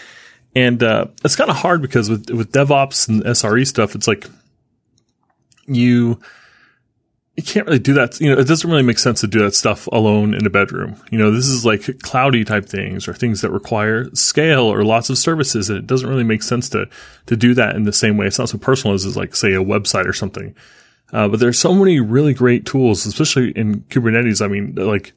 And 0.54 0.82
uh, 0.82 1.06
it's 1.24 1.34
kind 1.34 1.48
of 1.48 1.56
hard 1.56 1.80
because 1.80 2.10
with 2.10 2.28
with 2.28 2.52
DevOps 2.52 3.08
and 3.08 3.24
SRE 3.24 3.66
stuff, 3.66 3.94
it's 3.94 4.06
like 4.06 4.26
you 5.66 6.20
you 7.36 7.42
can't 7.42 7.66
really 7.66 7.78
do 7.78 7.94
that. 7.94 8.20
You 8.20 8.34
know, 8.34 8.38
it 8.38 8.46
doesn't 8.46 8.68
really 8.68 8.82
make 8.82 8.98
sense 8.98 9.22
to 9.22 9.26
do 9.26 9.38
that 9.40 9.54
stuff 9.54 9.86
alone 9.86 10.34
in 10.34 10.44
a 10.44 10.50
bedroom. 10.50 10.96
You 11.10 11.18
know, 11.18 11.30
this 11.30 11.48
is 11.48 11.64
like 11.64 12.00
cloudy 12.00 12.44
type 12.44 12.66
things 12.66 13.08
or 13.08 13.14
things 13.14 13.40
that 13.40 13.50
require 13.50 14.14
scale 14.14 14.64
or 14.64 14.84
lots 14.84 15.08
of 15.08 15.16
services. 15.16 15.70
And 15.70 15.78
it 15.78 15.86
doesn't 15.86 16.08
really 16.08 16.24
make 16.24 16.42
sense 16.42 16.68
to, 16.70 16.88
to 17.26 17.36
do 17.36 17.54
that 17.54 17.74
in 17.74 17.84
the 17.84 17.92
same 17.92 18.18
way. 18.18 18.26
It's 18.26 18.38
not 18.38 18.50
so 18.50 18.58
personal 18.58 18.94
as, 18.94 19.06
as 19.06 19.16
like, 19.16 19.34
say, 19.34 19.54
a 19.54 19.64
website 19.64 20.06
or 20.06 20.12
something. 20.12 20.54
Uh, 21.10 21.28
but 21.28 21.40
there's 21.40 21.58
so 21.58 21.74
many 21.74 22.00
really 22.00 22.34
great 22.34 22.66
tools, 22.66 23.06
especially 23.06 23.50
in 23.52 23.80
Kubernetes. 23.82 24.44
I 24.44 24.48
mean, 24.48 24.74
like 24.74 25.14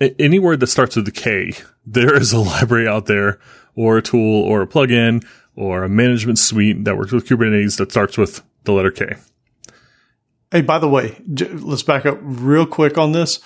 any 0.00 0.38
word 0.38 0.60
that 0.60 0.66
starts 0.66 0.96
with 0.96 1.08
a 1.08 1.12
K, 1.12 1.54
there 1.86 2.14
is 2.14 2.34
a 2.34 2.38
library 2.40 2.86
out 2.86 3.06
there 3.06 3.38
or 3.74 3.96
a 3.96 4.02
tool 4.02 4.42
or 4.42 4.60
a 4.60 4.66
plugin 4.66 5.26
or 5.56 5.82
a 5.82 5.88
management 5.88 6.38
suite 6.38 6.84
that 6.84 6.98
works 6.98 7.12
with 7.12 7.26
Kubernetes 7.26 7.78
that 7.78 7.90
starts 7.90 8.18
with 8.18 8.42
the 8.64 8.72
letter 8.72 8.90
K. 8.90 9.16
Hey, 10.52 10.60
by 10.60 10.78
the 10.78 10.88
way, 10.88 11.18
let's 11.26 11.82
back 11.82 12.04
up 12.04 12.18
real 12.20 12.66
quick 12.66 12.98
on 12.98 13.12
this. 13.12 13.40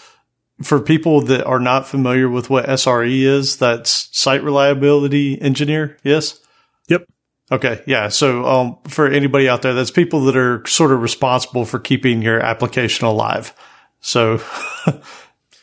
For 0.63 0.81
people 0.81 1.21
that 1.21 1.45
are 1.45 1.61
not 1.61 1.87
familiar 1.87 2.29
with 2.29 2.51
what 2.51 2.67
SRE 2.67 3.23
is, 3.23 3.59
that's 3.59 4.09
site 4.11 4.43
reliability 4.43 5.41
engineer. 5.41 5.99
Yes. 6.03 6.41
Yep. 6.89 7.07
Okay. 7.53 7.83
Yeah. 7.87 8.09
So, 8.09 8.45
um, 8.45 8.79
for 8.89 9.07
anybody 9.07 9.49
out 9.49 9.63
there, 9.63 9.73
that's 9.73 9.93
people 9.93 10.23
that 10.25 10.37
are 10.37 10.67
sort 10.67 10.91
of 10.91 11.01
responsible 11.01 11.65
for 11.65 11.79
keeping 11.79 12.23
your 12.23 12.41
application 12.41 13.07
alive. 13.07 13.55
So, 14.01 14.43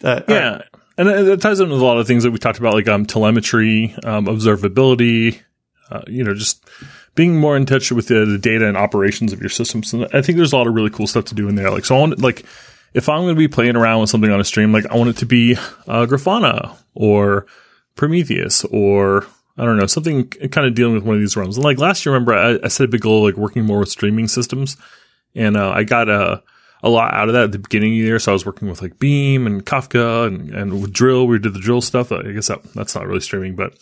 uh, 0.04 0.22
Yeah. 0.30 0.62
And 0.98 1.10
it, 1.10 1.28
it 1.28 1.42
ties 1.42 1.60
in 1.60 1.70
with 1.70 1.82
a 1.82 1.84
lot 1.84 1.98
of 1.98 2.08
things 2.08 2.24
that 2.24 2.32
we 2.32 2.38
talked 2.38 2.60
about, 2.60 2.74
like 2.74 2.88
um, 2.88 3.06
telemetry, 3.06 3.96
um, 4.06 4.28
observability, 4.28 5.42
uh, 5.90 6.04
you 6.08 6.24
know, 6.24 6.34
just 6.36 6.64
being 7.16 7.40
more 7.40 7.56
in 7.56 7.66
touch 7.66 7.92
with 7.92 8.08
the, 8.08 8.26
the 8.26 8.38
data 8.38 8.68
and 8.68 8.78
operations 8.78 9.34
of 9.34 9.40
your 9.40 9.50
systems. 9.50 9.94
And 9.94 10.08
I 10.14 10.22
think 10.22 10.38
there's 10.38 10.54
a 10.54 10.58
lot 10.58 10.68
of 10.68 10.74
really 10.74 10.90
cool 10.90 11.08
stuff 11.08 11.26
to 11.26 11.36
do 11.36 11.48
in 11.48 11.56
there. 11.56 11.70
Like, 11.70 11.86
so 11.86 11.96
I 11.96 12.00
want, 12.00 12.22
like, 12.22 12.46
if 12.94 13.10
I'm 13.10 13.22
going 13.22 13.36
to 13.36 13.40
be 13.40 13.48
playing 13.48 13.76
around 13.76 14.02
with 14.02 14.10
something 14.10 14.32
on 14.32 14.40
a 14.40 14.44
stream, 14.44 14.72
like 14.72 14.86
I 14.92 14.96
want 14.96 15.10
it 15.10 15.18
to 15.18 15.26
be 15.26 15.56
uh, 15.88 16.06
Grafana 16.06 16.76
or 16.94 17.46
Prometheus 17.96 18.66
or 18.66 19.26
I 19.58 19.66
don't 19.66 19.78
know, 19.78 19.86
something 19.86 20.30
kind 20.30 20.68
of 20.68 20.74
dealing 20.74 20.96
with 20.96 21.04
one 21.04 21.16
of 21.16 21.22
these 21.22 21.38
realms. 21.38 21.58
And 21.58 21.64
like 21.64 21.78
last 21.78 22.06
year, 22.06 22.14
remember, 22.14 22.34
I, 22.34 22.60
I 22.64 22.68
set 22.68 22.86
a 22.86 22.88
big 22.88 23.02
goal, 23.02 23.24
like 23.24 23.36
working 23.36 23.66
more 23.66 23.80
with 23.80 23.90
streaming 23.90 24.28
systems. 24.28 24.78
And 25.36 25.58
uh, 25.58 25.72
I 25.72 25.84
got 25.84 26.10
a, 26.10 26.42
a 26.82 26.90
lot 26.90 27.14
out 27.14 27.30
of 27.30 27.34
that 27.34 27.46
at 27.46 27.52
the 27.52 27.60
beginning 27.60 27.94
of 27.94 28.02
the 28.02 28.08
year. 28.08 28.20
So 28.20 28.32
I 28.32 28.34
was 28.34 28.46
working 28.46 28.68
with 28.68 28.82
like 28.82 29.00
Beam 29.00 29.46
and 29.48 29.66
Kafka 29.66 30.28
and, 30.28 30.50
and 30.50 30.82
with 30.82 30.92
Drill. 30.94 31.28
We 31.28 31.40
did 31.40 31.54
the 31.54 31.60
Drill 31.60 31.82
stuff. 31.82 32.12
I 32.12 32.32
guess 32.32 32.48
that, 32.48 32.64
that's 32.74 32.96
not 32.96 33.08
really 33.08 33.22
streaming, 33.22 33.56
but 33.56 33.74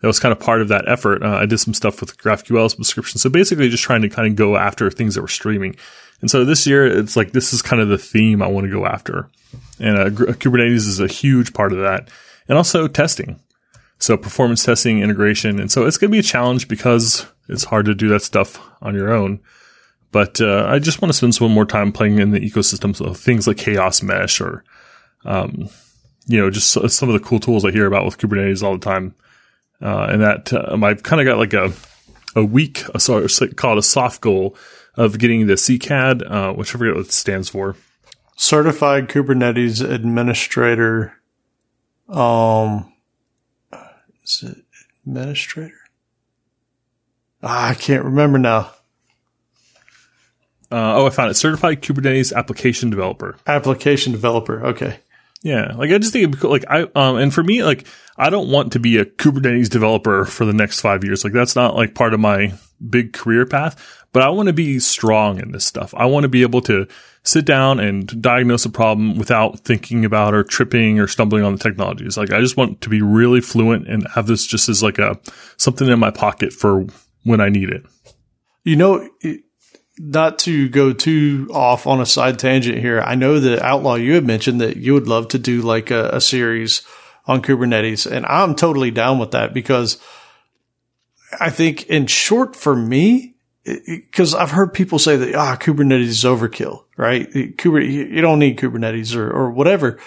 that 0.00 0.06
was 0.06 0.20
kind 0.20 0.32
of 0.32 0.38
part 0.38 0.60
of 0.60 0.68
that 0.68 0.88
effort. 0.88 1.22
Uh, 1.22 1.36
I 1.36 1.46
did 1.46 1.58
some 1.58 1.74
stuff 1.74 2.00
with 2.00 2.18
GraphQL 2.18 2.70
subscription. 2.70 3.18
So 3.18 3.30
basically 3.30 3.68
just 3.68 3.82
trying 3.82 4.02
to 4.02 4.08
kind 4.08 4.28
of 4.28 4.36
go 4.36 4.56
after 4.56 4.90
things 4.90 5.14
that 5.14 5.22
were 5.22 5.28
streaming. 5.28 5.76
And 6.20 6.30
so 6.30 6.44
this 6.44 6.66
year, 6.66 6.86
it's 6.86 7.16
like 7.16 7.32
this 7.32 7.52
is 7.52 7.62
kind 7.62 7.80
of 7.80 7.88
the 7.88 7.98
theme 7.98 8.42
I 8.42 8.46
want 8.46 8.64
to 8.66 8.70
go 8.70 8.86
after. 8.86 9.30
And 9.78 9.98
uh, 9.98 10.10
Kubernetes 10.10 10.86
is 10.86 11.00
a 11.00 11.06
huge 11.06 11.52
part 11.54 11.72
of 11.72 11.78
that. 11.78 12.08
And 12.48 12.58
also 12.58 12.88
testing. 12.88 13.40
So 13.98 14.16
performance 14.16 14.64
testing, 14.64 15.00
integration. 15.00 15.58
And 15.58 15.70
so 15.70 15.86
it's 15.86 15.96
going 15.96 16.10
to 16.10 16.14
be 16.14 16.18
a 16.18 16.22
challenge 16.22 16.68
because 16.68 17.26
it's 17.48 17.64
hard 17.64 17.86
to 17.86 17.94
do 17.94 18.08
that 18.08 18.22
stuff 18.22 18.60
on 18.82 18.94
your 18.94 19.12
own. 19.12 19.40
But 20.12 20.40
uh, 20.40 20.66
I 20.68 20.78
just 20.78 21.02
want 21.02 21.10
to 21.10 21.16
spend 21.16 21.34
some 21.34 21.50
more 21.50 21.64
time 21.64 21.92
playing 21.92 22.18
in 22.18 22.30
the 22.30 22.40
ecosystem. 22.40 22.94
So 22.94 23.14
things 23.14 23.46
like 23.46 23.56
Chaos 23.56 24.02
Mesh 24.02 24.40
or, 24.40 24.64
um, 25.24 25.68
you 26.26 26.38
know, 26.38 26.50
just 26.50 26.72
some 26.72 27.08
of 27.08 27.12
the 27.12 27.26
cool 27.26 27.40
tools 27.40 27.64
I 27.64 27.70
hear 27.70 27.86
about 27.86 28.04
with 28.04 28.18
Kubernetes 28.18 28.62
all 28.62 28.76
the 28.76 28.84
time. 28.84 29.14
Uh, 29.82 30.06
and 30.10 30.22
that 30.22 30.52
um, 30.52 30.82
I've 30.84 31.02
kind 31.02 31.20
of 31.20 31.26
got 31.26 31.38
like 31.38 31.52
a 31.52 31.72
a 32.36 32.44
week, 32.44 32.84
a 32.94 32.98
called 33.54 33.78
a 33.78 33.82
soft 33.82 34.20
goal 34.20 34.56
of 34.96 35.18
getting 35.18 35.46
the 35.46 35.54
CKAD, 35.54 36.30
uh, 36.30 36.52
which 36.54 36.74
I 36.74 36.78
forget 36.78 36.96
what 36.96 37.06
it 37.06 37.12
stands 37.12 37.48
for. 37.48 37.76
certified 38.36 39.08
Kubernetes 39.08 39.88
administrator. 39.88 41.14
Um, 42.08 42.92
is 44.24 44.42
it 44.42 44.64
administrator? 45.06 45.74
Ah, 47.42 47.70
I 47.70 47.74
can't 47.74 48.04
remember 48.04 48.38
now. 48.38 48.70
Uh, 50.72 50.96
oh, 50.96 51.06
I 51.06 51.10
found 51.10 51.30
it. 51.30 51.34
Certified 51.34 51.82
Kubernetes 51.82 52.32
Application 52.32 52.90
Developer. 52.90 53.36
Application 53.46 54.12
developer. 54.12 54.64
Okay. 54.66 54.98
Yeah, 55.44 55.74
like 55.76 55.90
I 55.90 55.98
just 55.98 56.14
think 56.14 56.22
it'd 56.22 56.32
be 56.32 56.38
cool. 56.38 56.50
Like 56.50 56.64
I, 56.70 56.88
um, 56.94 57.16
and 57.16 57.32
for 57.32 57.44
me, 57.44 57.62
like 57.62 57.86
I 58.16 58.30
don't 58.30 58.48
want 58.48 58.72
to 58.72 58.80
be 58.80 58.96
a 58.96 59.04
Kubernetes 59.04 59.68
developer 59.68 60.24
for 60.24 60.46
the 60.46 60.54
next 60.54 60.80
five 60.80 61.04
years. 61.04 61.22
Like 61.22 61.34
that's 61.34 61.54
not 61.54 61.76
like 61.76 61.94
part 61.94 62.14
of 62.14 62.20
my 62.20 62.54
big 62.88 63.12
career 63.12 63.44
path. 63.44 64.00
But 64.14 64.22
I 64.22 64.30
want 64.30 64.46
to 64.46 64.54
be 64.54 64.78
strong 64.78 65.38
in 65.38 65.52
this 65.52 65.66
stuff. 65.66 65.92
I 65.94 66.06
want 66.06 66.22
to 66.22 66.28
be 66.30 66.42
able 66.42 66.62
to 66.62 66.86
sit 67.24 67.44
down 67.44 67.78
and 67.78 68.22
diagnose 68.22 68.64
a 68.64 68.70
problem 68.70 69.18
without 69.18 69.60
thinking 69.60 70.06
about 70.06 70.32
or 70.32 70.44
tripping 70.44 70.98
or 70.98 71.08
stumbling 71.08 71.44
on 71.44 71.52
the 71.52 71.58
technologies. 71.58 72.16
Like 72.16 72.32
I 72.32 72.40
just 72.40 72.56
want 72.56 72.80
to 72.80 72.88
be 72.88 73.02
really 73.02 73.42
fluent 73.42 73.86
and 73.86 74.06
have 74.14 74.26
this 74.26 74.46
just 74.46 74.70
as 74.70 74.82
like 74.82 74.98
a 74.98 75.18
something 75.58 75.88
in 75.88 75.98
my 75.98 76.10
pocket 76.10 76.54
for 76.54 76.86
when 77.24 77.42
I 77.42 77.50
need 77.50 77.68
it. 77.68 77.84
You 78.62 78.76
know, 78.76 79.10
not 79.98 80.38
to 80.40 80.68
go 80.68 80.92
too 80.92 81.48
off 81.52 81.86
on 81.86 82.00
a 82.00 82.06
side 82.06 82.38
tangent 82.38 82.78
here. 82.78 83.00
I 83.00 83.14
know 83.14 83.38
that 83.38 83.62
Outlaw, 83.62 83.94
you 83.94 84.14
had 84.14 84.26
mentioned 84.26 84.60
that 84.60 84.76
you 84.76 84.94
would 84.94 85.06
love 85.06 85.28
to 85.28 85.38
do 85.38 85.62
like 85.62 85.90
a, 85.90 86.10
a 86.10 86.20
series 86.20 86.82
on 87.26 87.42
Kubernetes, 87.42 88.10
and 88.10 88.26
I'm 88.26 88.54
totally 88.54 88.90
down 88.90 89.18
with 89.18 89.30
that 89.30 89.54
because 89.54 89.98
I 91.40 91.50
think 91.50 91.86
in 91.86 92.06
short 92.06 92.54
for 92.56 92.76
me, 92.76 93.36
because 93.64 94.34
I've 94.34 94.50
heard 94.50 94.74
people 94.74 94.98
say 94.98 95.16
that 95.16 95.34
ah 95.34 95.56
Kubernetes 95.56 96.02
is 96.02 96.24
overkill, 96.24 96.84
right? 96.96 97.30
Kubernetes, 97.30 98.10
you 98.10 98.20
don't 98.20 98.38
need 98.38 98.58
Kubernetes 98.58 99.16
or 99.16 99.30
or 99.30 99.50
whatever. 99.50 99.98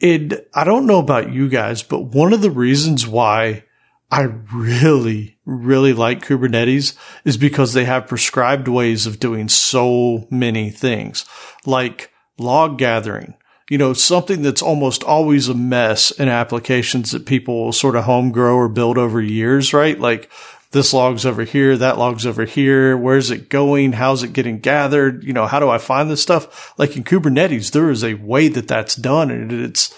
It 0.00 0.48
I 0.54 0.64
don't 0.64 0.86
know 0.86 0.98
about 0.98 1.32
you 1.32 1.48
guys, 1.48 1.82
but 1.82 2.00
one 2.00 2.32
of 2.32 2.40
the 2.40 2.50
reasons 2.50 3.06
why 3.06 3.64
I 4.10 4.22
really, 4.22 5.37
really 5.48 5.94
like 5.94 6.24
Kubernetes 6.24 6.94
is 7.24 7.36
because 7.36 7.72
they 7.72 7.86
have 7.86 8.06
prescribed 8.06 8.68
ways 8.68 9.06
of 9.06 9.18
doing 9.18 9.48
so 9.48 10.28
many 10.30 10.70
things, 10.70 11.24
like 11.64 12.12
log 12.36 12.78
gathering. 12.78 13.34
You 13.70 13.78
know, 13.78 13.92
something 13.92 14.42
that's 14.42 14.62
almost 14.62 15.02
always 15.02 15.48
a 15.48 15.54
mess 15.54 16.10
in 16.10 16.28
applications 16.28 17.10
that 17.10 17.26
people 17.26 17.72
sort 17.72 17.96
of 17.96 18.04
home 18.04 18.30
grow 18.30 18.56
or 18.56 18.68
build 18.68 18.96
over 18.96 19.20
years, 19.20 19.74
right? 19.74 19.98
Like 19.98 20.30
this 20.70 20.92
log's 20.92 21.26
over 21.26 21.44
here, 21.44 21.76
that 21.76 21.98
log's 21.98 22.26
over 22.26 22.44
here. 22.44 22.96
Where's 22.96 23.30
it 23.30 23.48
going? 23.48 23.92
How's 23.92 24.22
it 24.22 24.32
getting 24.32 24.58
gathered? 24.60 25.24
You 25.24 25.32
know, 25.32 25.46
how 25.46 25.60
do 25.60 25.68
I 25.68 25.78
find 25.78 26.10
this 26.10 26.22
stuff? 26.22 26.78
Like 26.78 26.96
in 26.96 27.04
Kubernetes, 27.04 27.72
there 27.72 27.90
is 27.90 28.04
a 28.04 28.14
way 28.14 28.48
that 28.48 28.68
that's 28.68 28.94
done 28.94 29.30
and 29.30 29.52
it's, 29.52 29.94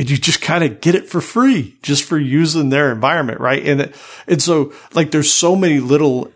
and 0.00 0.08
you 0.08 0.16
just 0.16 0.40
kind 0.40 0.64
of 0.64 0.80
get 0.80 0.94
it 0.94 1.10
for 1.10 1.20
free 1.20 1.76
just 1.82 2.04
for 2.04 2.18
using 2.18 2.70
their 2.70 2.90
environment, 2.90 3.38
right? 3.38 3.62
And 3.62 3.92
and 4.26 4.42
so 4.42 4.72
like 4.94 5.10
there's 5.10 5.30
so 5.30 5.54
many 5.54 5.78
little 5.78 6.32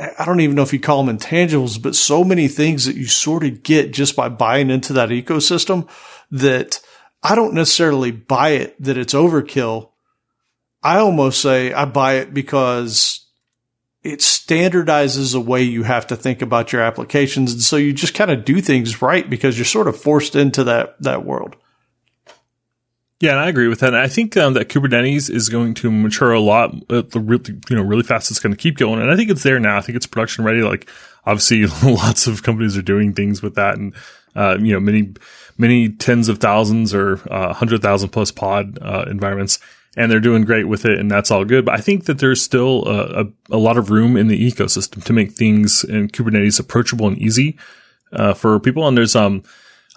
I 0.00 0.24
don't 0.24 0.40
even 0.40 0.56
know 0.56 0.64
if 0.64 0.72
you 0.72 0.80
call 0.80 1.04
them 1.04 1.16
intangibles, 1.16 1.80
but 1.80 1.94
so 1.94 2.24
many 2.24 2.48
things 2.48 2.86
that 2.86 2.96
you 2.96 3.06
sort 3.06 3.44
of 3.44 3.62
get 3.62 3.92
just 3.92 4.16
by 4.16 4.28
buying 4.28 4.68
into 4.68 4.92
that 4.94 5.10
ecosystem 5.10 5.88
that 6.32 6.80
I 7.22 7.36
don't 7.36 7.54
necessarily 7.54 8.10
buy 8.10 8.48
it 8.48 8.82
that 8.82 8.98
it's 8.98 9.14
overkill. 9.14 9.90
I 10.82 10.98
almost 10.98 11.40
say 11.40 11.72
I 11.72 11.84
buy 11.84 12.14
it 12.14 12.34
because 12.34 13.28
it 14.02 14.18
standardizes 14.18 15.36
a 15.36 15.40
way 15.40 15.62
you 15.62 15.84
have 15.84 16.08
to 16.08 16.16
think 16.16 16.42
about 16.42 16.72
your 16.72 16.82
applications. 16.82 17.52
And 17.52 17.62
so 17.62 17.76
you 17.76 17.92
just 17.92 18.14
kind 18.14 18.32
of 18.32 18.44
do 18.44 18.60
things 18.60 19.00
right 19.00 19.30
because 19.30 19.56
you're 19.56 19.64
sort 19.66 19.86
of 19.86 19.96
forced 19.96 20.34
into 20.34 20.64
that, 20.64 21.00
that 21.00 21.24
world. 21.24 21.54
Yeah, 23.20 23.30
and 23.30 23.40
I 23.40 23.48
agree 23.48 23.68
with 23.68 23.80
that. 23.80 23.94
And 23.94 23.96
I 23.96 24.08
think 24.08 24.36
um, 24.36 24.54
that 24.54 24.68
Kubernetes 24.68 25.30
is 25.30 25.48
going 25.48 25.74
to 25.74 25.90
mature 25.90 26.32
a 26.32 26.40
lot, 26.40 26.74
uh, 26.90 27.04
really, 27.14 27.58
you 27.70 27.76
know, 27.76 27.82
really 27.82 28.02
fast. 28.02 28.30
It's 28.30 28.40
going 28.40 28.54
to 28.54 28.60
keep 28.60 28.76
going, 28.76 29.00
and 29.00 29.10
I 29.10 29.16
think 29.16 29.30
it's 29.30 29.42
there 29.42 29.60
now. 29.60 29.78
I 29.78 29.80
think 29.80 29.96
it's 29.96 30.06
production 30.06 30.44
ready. 30.44 30.62
Like 30.62 30.90
obviously, 31.24 31.66
lots 31.88 32.26
of 32.26 32.42
companies 32.42 32.76
are 32.76 32.82
doing 32.82 33.12
things 33.14 33.40
with 33.42 33.54
that, 33.54 33.76
and 33.76 33.94
uh, 34.34 34.58
you 34.60 34.72
know, 34.72 34.80
many, 34.80 35.14
many 35.56 35.88
tens 35.90 36.28
of 36.28 36.38
thousands 36.38 36.92
or 36.92 37.20
uh, 37.30 37.52
hundred 37.54 37.82
thousand 37.82 38.10
plus 38.10 38.30
pod 38.30 38.78
uh, 38.82 39.04
environments. 39.08 39.58
and 39.96 40.10
they're 40.10 40.20
doing 40.20 40.44
great 40.44 40.66
with 40.66 40.84
it, 40.84 40.98
and 40.98 41.10
that's 41.10 41.30
all 41.30 41.44
good. 41.44 41.64
But 41.64 41.74
I 41.74 41.80
think 41.80 42.06
that 42.06 42.18
there's 42.18 42.42
still 42.42 42.86
a, 42.86 43.22
a, 43.22 43.26
a 43.52 43.58
lot 43.58 43.78
of 43.78 43.90
room 43.90 44.16
in 44.16 44.26
the 44.26 44.50
ecosystem 44.50 45.04
to 45.04 45.12
make 45.12 45.32
things 45.32 45.84
in 45.84 46.08
Kubernetes 46.08 46.58
approachable 46.58 47.06
and 47.06 47.18
easy 47.18 47.56
uh, 48.12 48.34
for 48.34 48.58
people. 48.58 48.88
And 48.88 48.98
there's 48.98 49.14
um, 49.14 49.44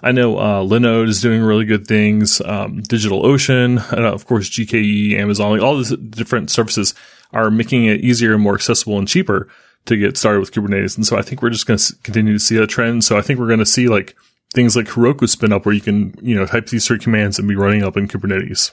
I 0.02 0.12
know 0.12 0.38
uh, 0.38 0.62
Linode 0.62 1.08
is 1.08 1.20
doing 1.20 1.42
really 1.42 1.64
good 1.64 1.86
things. 1.86 2.40
Um, 2.40 2.82
DigitalOcean, 2.82 3.92
and 3.92 4.04
of 4.04 4.26
course 4.26 4.48
GKE, 4.48 5.14
Amazon, 5.14 5.52
like 5.52 5.62
all 5.62 5.76
these 5.76 5.96
different 5.96 6.50
services 6.50 6.94
are 7.32 7.50
making 7.50 7.84
it 7.84 8.00
easier 8.00 8.34
and 8.34 8.42
more 8.42 8.54
accessible 8.54 8.98
and 8.98 9.08
cheaper 9.08 9.48
to 9.86 9.96
get 9.96 10.16
started 10.16 10.40
with 10.40 10.52
Kubernetes. 10.52 10.96
And 10.96 11.06
so 11.06 11.16
I 11.16 11.22
think 11.22 11.42
we're 11.42 11.50
just 11.50 11.66
going 11.66 11.78
to 11.78 11.96
continue 12.02 12.32
to 12.32 12.38
see 12.38 12.56
a 12.56 12.66
trend. 12.66 13.04
So 13.04 13.18
I 13.18 13.22
think 13.22 13.38
we're 13.38 13.46
going 13.46 13.58
to 13.58 13.66
see 13.66 13.88
like 13.88 14.16
things 14.54 14.76
like 14.76 14.86
Heroku 14.86 15.28
spin 15.28 15.52
up 15.52 15.66
where 15.66 15.74
you 15.74 15.80
can, 15.80 16.14
you 16.22 16.34
know, 16.34 16.46
type 16.46 16.66
these 16.66 16.86
three 16.86 16.98
commands 16.98 17.38
and 17.38 17.48
be 17.48 17.56
running 17.56 17.82
up 17.82 17.96
in 17.96 18.08
Kubernetes. 18.08 18.72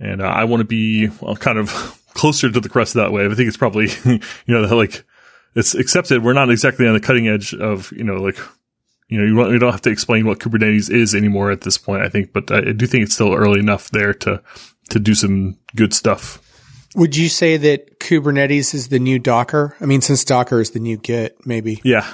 And 0.00 0.22
uh, 0.22 0.26
I 0.26 0.44
want 0.44 0.60
to 0.60 0.64
be 0.64 1.08
well, 1.20 1.36
kind 1.36 1.58
of 1.58 2.02
closer 2.14 2.50
to 2.50 2.60
the 2.60 2.68
crust 2.68 2.94
that 2.94 3.12
way. 3.12 3.26
I 3.26 3.34
think 3.34 3.48
it's 3.48 3.56
probably, 3.56 3.88
you 4.04 4.20
know, 4.46 4.62
like 4.76 5.04
it's 5.54 5.74
accepted. 5.74 6.22
We're 6.22 6.34
not 6.34 6.50
exactly 6.50 6.86
on 6.86 6.94
the 6.94 7.00
cutting 7.00 7.26
edge 7.26 7.54
of, 7.54 7.90
you 7.92 8.04
know, 8.04 8.16
like, 8.16 8.38
you 9.08 9.18
know, 9.18 9.24
you, 9.24 9.52
you 9.52 9.58
don't 9.58 9.72
have 9.72 9.82
to 9.82 9.90
explain 9.90 10.26
what 10.26 10.38
Kubernetes 10.38 10.90
is 10.90 11.14
anymore 11.14 11.50
at 11.50 11.62
this 11.62 11.78
point, 11.78 12.02
I 12.02 12.08
think, 12.08 12.32
but 12.32 12.50
I 12.50 12.72
do 12.72 12.86
think 12.86 13.04
it's 13.04 13.14
still 13.14 13.34
early 13.34 13.60
enough 13.60 13.90
there 13.90 14.14
to, 14.14 14.42
to 14.90 14.98
do 14.98 15.14
some 15.14 15.56
good 15.74 15.94
stuff. 15.94 16.42
Would 16.96 17.16
you 17.16 17.28
say 17.28 17.56
that 17.58 18.00
Kubernetes 18.00 18.74
is 18.74 18.88
the 18.88 18.98
new 18.98 19.18
Docker? 19.18 19.76
I 19.80 19.86
mean, 19.86 20.00
since 20.00 20.24
Docker 20.24 20.60
is 20.60 20.70
the 20.70 20.80
new 20.80 20.96
Git, 20.96 21.36
maybe. 21.46 21.80
Yeah. 21.84 22.10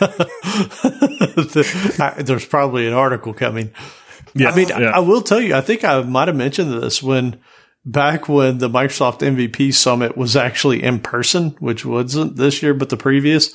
There's 2.18 2.46
probably 2.46 2.86
an 2.86 2.92
article 2.92 3.34
coming. 3.34 3.72
Yeah. 4.34 4.50
I 4.50 4.56
mean, 4.56 4.68
yeah. 4.68 4.92
I 4.94 5.00
will 5.00 5.22
tell 5.22 5.40
you, 5.40 5.54
I 5.54 5.60
think 5.60 5.84
I 5.84 6.00
might 6.02 6.28
have 6.28 6.36
mentioned 6.36 6.72
this 6.72 7.02
when 7.02 7.40
back 7.84 8.28
when 8.28 8.58
the 8.58 8.68
Microsoft 8.68 9.20
MVP 9.20 9.74
summit 9.74 10.16
was 10.16 10.36
actually 10.36 10.82
in 10.82 11.00
person, 11.00 11.50
which 11.58 11.84
wasn't 11.84 12.36
this 12.36 12.62
year, 12.62 12.74
but 12.74 12.88
the 12.88 12.96
previous. 12.96 13.52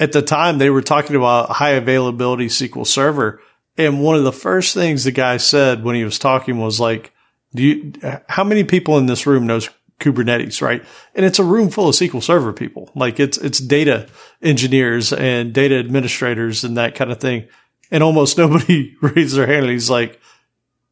At 0.00 0.12
the 0.12 0.22
time, 0.22 0.58
they 0.58 0.70
were 0.70 0.82
talking 0.82 1.14
about 1.14 1.50
high 1.50 1.72
availability 1.72 2.46
SQL 2.46 2.86
Server. 2.86 3.40
And 3.76 4.02
one 4.02 4.16
of 4.16 4.24
the 4.24 4.32
first 4.32 4.74
things 4.74 5.04
the 5.04 5.12
guy 5.12 5.36
said 5.36 5.84
when 5.84 5.94
he 5.94 6.04
was 6.04 6.18
talking 6.18 6.58
was 6.58 6.80
like, 6.80 7.12
do 7.54 7.62
you, 7.62 7.92
how 8.28 8.42
many 8.42 8.64
people 8.64 8.96
in 8.96 9.06
this 9.06 9.26
room 9.26 9.46
knows 9.46 9.68
Kubernetes, 10.00 10.62
right? 10.62 10.82
And 11.14 11.26
it's 11.26 11.38
a 11.38 11.44
room 11.44 11.68
full 11.68 11.88
of 11.88 11.94
SQL 11.94 12.22
Server 12.22 12.52
people. 12.52 12.90
Like 12.94 13.20
it's, 13.20 13.36
it's 13.38 13.58
data 13.58 14.08
engineers 14.42 15.12
and 15.12 15.52
data 15.52 15.78
administrators 15.78 16.64
and 16.64 16.76
that 16.78 16.94
kind 16.94 17.12
of 17.12 17.20
thing. 17.20 17.46
And 17.90 18.02
almost 18.02 18.38
nobody 18.38 18.96
raised 19.02 19.36
their 19.36 19.46
hand. 19.46 19.64
And 19.64 19.72
he's 19.72 19.90
like, 19.90 20.18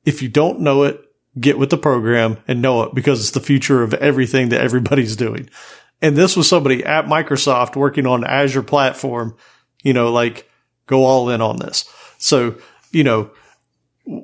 if 0.04 0.22
you 0.22 0.28
don't 0.28 0.60
know 0.60 0.82
it, 0.82 1.02
get 1.38 1.58
with 1.58 1.70
the 1.70 1.78
program 1.78 2.38
and 2.46 2.60
know 2.60 2.82
it 2.82 2.94
because 2.94 3.20
it's 3.20 3.30
the 3.30 3.40
future 3.40 3.82
of 3.82 3.94
everything 3.94 4.50
that 4.50 4.60
everybody's 4.60 5.16
doing. 5.16 5.48
And 6.00 6.16
this 6.16 6.36
was 6.36 6.48
somebody 6.48 6.84
at 6.84 7.06
Microsoft 7.06 7.76
working 7.76 8.06
on 8.06 8.24
Azure 8.24 8.62
platform, 8.62 9.36
you 9.82 9.92
know, 9.92 10.12
like 10.12 10.48
go 10.86 11.04
all 11.04 11.28
in 11.30 11.40
on 11.40 11.56
this. 11.56 11.92
So, 12.18 12.56
you 12.90 13.04
know, 13.04 13.30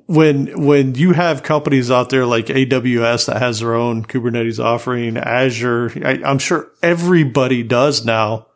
when 0.06 0.64
when 0.64 0.94
you 0.94 1.12
have 1.12 1.42
companies 1.42 1.90
out 1.90 2.08
there 2.08 2.24
like 2.24 2.46
AWS 2.46 3.26
that 3.26 3.42
has 3.42 3.60
their 3.60 3.74
own 3.74 4.04
Kubernetes 4.04 4.62
offering, 4.62 5.18
Azure, 5.18 5.92
I, 6.04 6.22
I'm 6.24 6.38
sure 6.38 6.70
everybody 6.82 7.62
does 7.62 8.04
now 8.04 8.46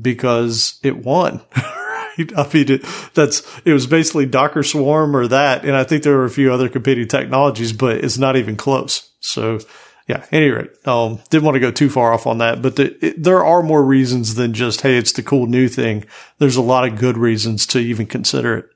because 0.00 0.80
it 0.82 0.96
won. 0.96 1.42
right? 1.56 2.32
I 2.36 2.50
mean, 2.52 2.70
it, 2.72 2.86
that's 3.14 3.42
it 3.64 3.72
was 3.72 3.86
basically 3.86 4.26
Docker 4.26 4.62
Swarm 4.62 5.14
or 5.14 5.28
that, 5.28 5.64
and 5.64 5.76
I 5.76 5.84
think 5.84 6.02
there 6.02 6.16
were 6.16 6.24
a 6.24 6.30
few 6.30 6.52
other 6.52 6.68
competing 6.68 7.08
technologies, 7.08 7.72
but 7.72 8.04
it's 8.04 8.18
not 8.18 8.36
even 8.36 8.56
close. 8.56 9.12
So, 9.20 9.60
yeah. 10.06 10.24
Any 10.30 10.50
rate, 10.50 10.70
um, 10.86 11.18
didn't 11.30 11.44
want 11.44 11.56
to 11.56 11.60
go 11.60 11.70
too 11.70 11.90
far 11.90 12.12
off 12.12 12.26
on 12.26 12.38
that, 12.38 12.62
but 12.62 12.76
the, 12.76 13.04
it, 13.04 13.22
there 13.22 13.44
are 13.44 13.62
more 13.62 13.84
reasons 13.84 14.36
than 14.36 14.54
just 14.54 14.82
hey, 14.82 14.96
it's 14.96 15.12
the 15.12 15.22
cool 15.22 15.46
new 15.46 15.68
thing. 15.68 16.04
There's 16.38 16.56
a 16.56 16.62
lot 16.62 16.86
of 16.86 16.98
good 16.98 17.18
reasons 17.18 17.66
to 17.68 17.78
even 17.78 18.06
consider 18.06 18.56
it. 18.58 18.70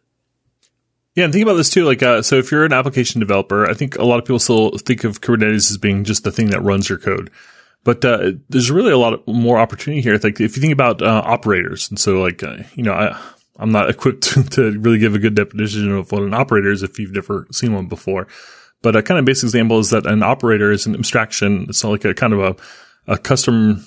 Yeah, 1.15 1.25
and 1.25 1.33
think 1.33 1.43
about 1.43 1.55
this 1.55 1.71
too. 1.71 1.85
Like, 1.85 2.03
uh, 2.03 2.23
so 2.23 2.37
if 2.37 2.51
you're 2.51 2.65
an 2.65 2.73
application 2.73 3.21
developer, 3.21 3.69
I 3.69 3.75
think 3.75 3.97
a 3.97 4.05
lot 4.05 4.19
of 4.19 4.25
people 4.25 4.39
still 4.39 4.71
think 4.79 5.05
of 5.05 5.21
Kubernetes 5.21 5.71
as 5.71 5.77
being 5.77 6.05
just 6.05 6.25
the 6.25 6.33
thing 6.33 6.51
that 6.51 6.63
runs 6.63 6.89
your 6.89 6.99
code. 6.99 7.31
But 7.83 8.05
uh, 8.05 8.33
there's 8.49 8.71
really 8.71 8.93
a 8.93 8.99
lot 8.99 9.15
of 9.15 9.27
more 9.27 9.59
opportunity 9.59 10.03
here. 10.03 10.19
Like, 10.23 10.41
if 10.41 10.57
you 10.57 10.61
think 10.61 10.73
about 10.73 11.03
uh, 11.03 11.23
operators, 11.25 11.89
and 11.91 11.99
so 11.99 12.21
like, 12.21 12.43
uh, 12.43 12.59
you 12.75 12.83
know, 12.83 12.93
I, 12.93 13.21
I'm 13.57 13.73
not 13.73 13.91
equipped 13.91 14.23
to, 14.25 14.43
to, 14.45 14.79
really 14.79 14.99
give 14.99 15.15
a 15.15 15.19
good 15.19 15.35
definition 15.35 15.91
of 15.93 16.13
what 16.13 16.23
an 16.23 16.35
operator 16.35 16.71
is 16.71 16.83
if 16.83 16.99
you've 16.99 17.13
never 17.13 17.47
seen 17.51 17.75
one 17.75 17.87
before. 17.87 18.27
But 18.83 18.97
a 18.97 19.03
kind 19.03 19.19
of 19.19 19.25
basic 19.25 19.45
example 19.45 19.79
is 19.79 19.91
that 19.91 20.07
an 20.07 20.23
operator 20.23 20.73
is 20.73 20.87
an 20.87 20.95
abstraction. 20.95 21.67
It's 21.69 21.85
like 21.85 22.05
a 22.05 22.15
kind 22.15 22.33
of 22.33 22.41
a, 22.41 23.13
a 23.13 23.19
custom, 23.19 23.87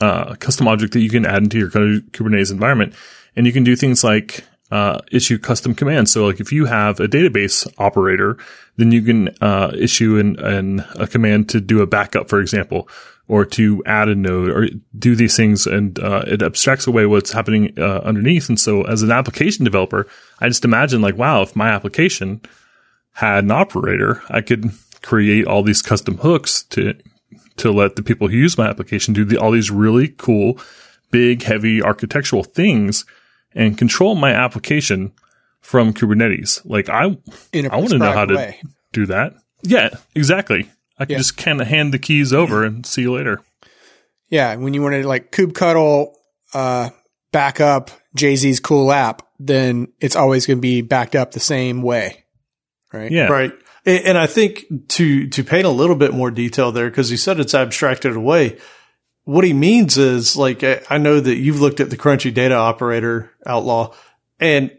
uh, 0.00 0.34
custom 0.36 0.68
object 0.68 0.94
that 0.94 1.00
you 1.00 1.10
can 1.10 1.26
add 1.26 1.42
into 1.42 1.58
your 1.58 1.70
Kubernetes 1.70 2.50
environment. 2.50 2.94
And 3.36 3.46
you 3.46 3.52
can 3.52 3.64
do 3.64 3.76
things 3.76 4.02
like 4.02 4.44
uh, 4.70 5.00
issue 5.10 5.38
custom 5.38 5.74
commands. 5.74 6.10
So 6.10 6.24
like 6.26 6.40
if 6.40 6.50
you 6.50 6.64
have 6.64 6.98
a 6.98 7.06
database 7.06 7.70
operator, 7.76 8.38
then 8.76 8.90
you 8.90 9.02
can 9.02 9.28
uh, 9.42 9.72
issue 9.76 10.18
an, 10.18 10.38
an, 10.38 10.84
a 10.96 11.06
command 11.06 11.50
to 11.50 11.60
do 11.60 11.82
a 11.82 11.86
backup, 11.86 12.30
for 12.30 12.40
example, 12.40 12.88
or 13.28 13.44
to 13.44 13.82
add 13.84 14.08
a 14.08 14.14
node 14.14 14.48
or 14.48 14.68
do 14.98 15.14
these 15.14 15.36
things. 15.36 15.66
And 15.66 15.98
uh, 15.98 16.24
it 16.26 16.40
abstracts 16.40 16.86
away 16.86 17.04
what's 17.04 17.32
happening 17.32 17.74
uh, 17.78 17.98
underneath. 17.98 18.48
And 18.48 18.58
so 18.58 18.82
as 18.84 19.02
an 19.02 19.12
application 19.12 19.66
developer, 19.66 20.06
I 20.40 20.48
just 20.48 20.64
imagine 20.64 21.02
like, 21.02 21.18
wow, 21.18 21.42
if 21.42 21.54
my 21.54 21.68
application 21.68 22.40
had 23.12 23.44
an 23.44 23.50
operator, 23.50 24.22
I 24.28 24.40
could 24.40 24.70
create 25.02 25.46
all 25.46 25.62
these 25.62 25.82
custom 25.82 26.18
hooks 26.18 26.62
to 26.64 26.94
to 27.56 27.70
let 27.70 27.96
the 27.96 28.02
people 28.02 28.28
who 28.28 28.36
use 28.36 28.56
my 28.56 28.68
application 28.68 29.12
do 29.12 29.24
the, 29.24 29.36
all 29.36 29.50
these 29.50 29.70
really 29.70 30.08
cool, 30.08 30.58
big, 31.10 31.42
heavy 31.42 31.82
architectural 31.82 32.42
things 32.42 33.04
and 33.54 33.76
control 33.76 34.14
my 34.14 34.32
application 34.32 35.12
from 35.60 35.92
Kubernetes. 35.92 36.62
Like 36.64 36.88
I, 36.88 37.04
I 37.04 37.76
want 37.76 37.90
to 37.90 37.98
know 37.98 38.12
how 38.12 38.26
way. 38.26 38.58
to 38.62 38.68
do 38.92 39.06
that. 39.06 39.34
Yeah, 39.62 39.90
exactly. 40.14 40.70
I 40.98 41.04
can 41.04 41.12
yeah. 41.12 41.18
just 41.18 41.36
kind 41.36 41.60
of 41.60 41.66
hand 41.66 41.92
the 41.92 41.98
keys 41.98 42.32
over 42.32 42.64
and 42.64 42.84
see 42.86 43.02
you 43.02 43.14
later. 43.14 43.40
Yeah, 44.28 44.56
when 44.56 44.72
you 44.72 44.82
want 44.82 44.94
to 44.94 45.06
like 45.06 45.30
kubectl 45.30 46.14
uh, 46.54 46.90
back 47.32 47.60
up 47.60 47.90
Jay 48.14 48.36
Z's 48.36 48.60
cool 48.60 48.92
app, 48.92 49.26
then 49.38 49.88
it's 50.00 50.16
always 50.16 50.46
going 50.46 50.58
to 50.58 50.62
be 50.62 50.80
backed 50.80 51.14
up 51.14 51.32
the 51.32 51.40
same 51.40 51.82
way, 51.82 52.21
right? 52.92 53.10
Yeah, 53.10 53.26
right. 53.26 53.52
And 53.84 54.16
I 54.16 54.26
think 54.26 54.88
to 54.90 55.28
to 55.28 55.42
paint 55.44 55.66
a 55.66 55.70
little 55.70 55.96
bit 55.96 56.14
more 56.14 56.30
detail 56.30 56.72
there, 56.72 56.88
because 56.88 57.08
he 57.08 57.16
said 57.16 57.40
it's 57.40 57.54
abstracted 57.54 58.14
away 58.14 58.58
what 59.24 59.44
he 59.44 59.52
means 59.52 59.96
is 59.98 60.36
like, 60.36 60.64
I 60.90 60.98
know 60.98 61.20
that 61.20 61.36
you've 61.36 61.60
looked 61.60 61.80
at 61.80 61.90
the 61.90 61.96
crunchy 61.96 62.32
data 62.32 62.54
operator 62.54 63.30
outlaw 63.46 63.94
and 64.40 64.76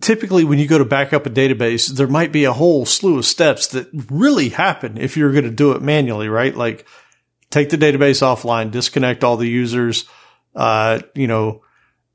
typically 0.00 0.44
when 0.44 0.58
you 0.58 0.66
go 0.66 0.78
to 0.78 0.84
back 0.84 1.12
up 1.12 1.26
a 1.26 1.30
database, 1.30 1.88
there 1.88 2.06
might 2.06 2.32
be 2.32 2.44
a 2.44 2.52
whole 2.52 2.86
slew 2.86 3.18
of 3.18 3.26
steps 3.26 3.66
that 3.68 3.88
really 4.10 4.48
happen 4.50 4.96
if 4.96 5.16
you're 5.16 5.32
going 5.32 5.44
to 5.44 5.50
do 5.50 5.72
it 5.72 5.82
manually, 5.82 6.28
right? 6.28 6.56
Like 6.56 6.86
take 7.50 7.70
the 7.70 7.76
database 7.76 8.22
offline, 8.22 8.70
disconnect 8.70 9.24
all 9.24 9.36
the 9.36 9.48
users, 9.48 10.06
uh, 10.54 11.00
you 11.14 11.26
know, 11.26 11.62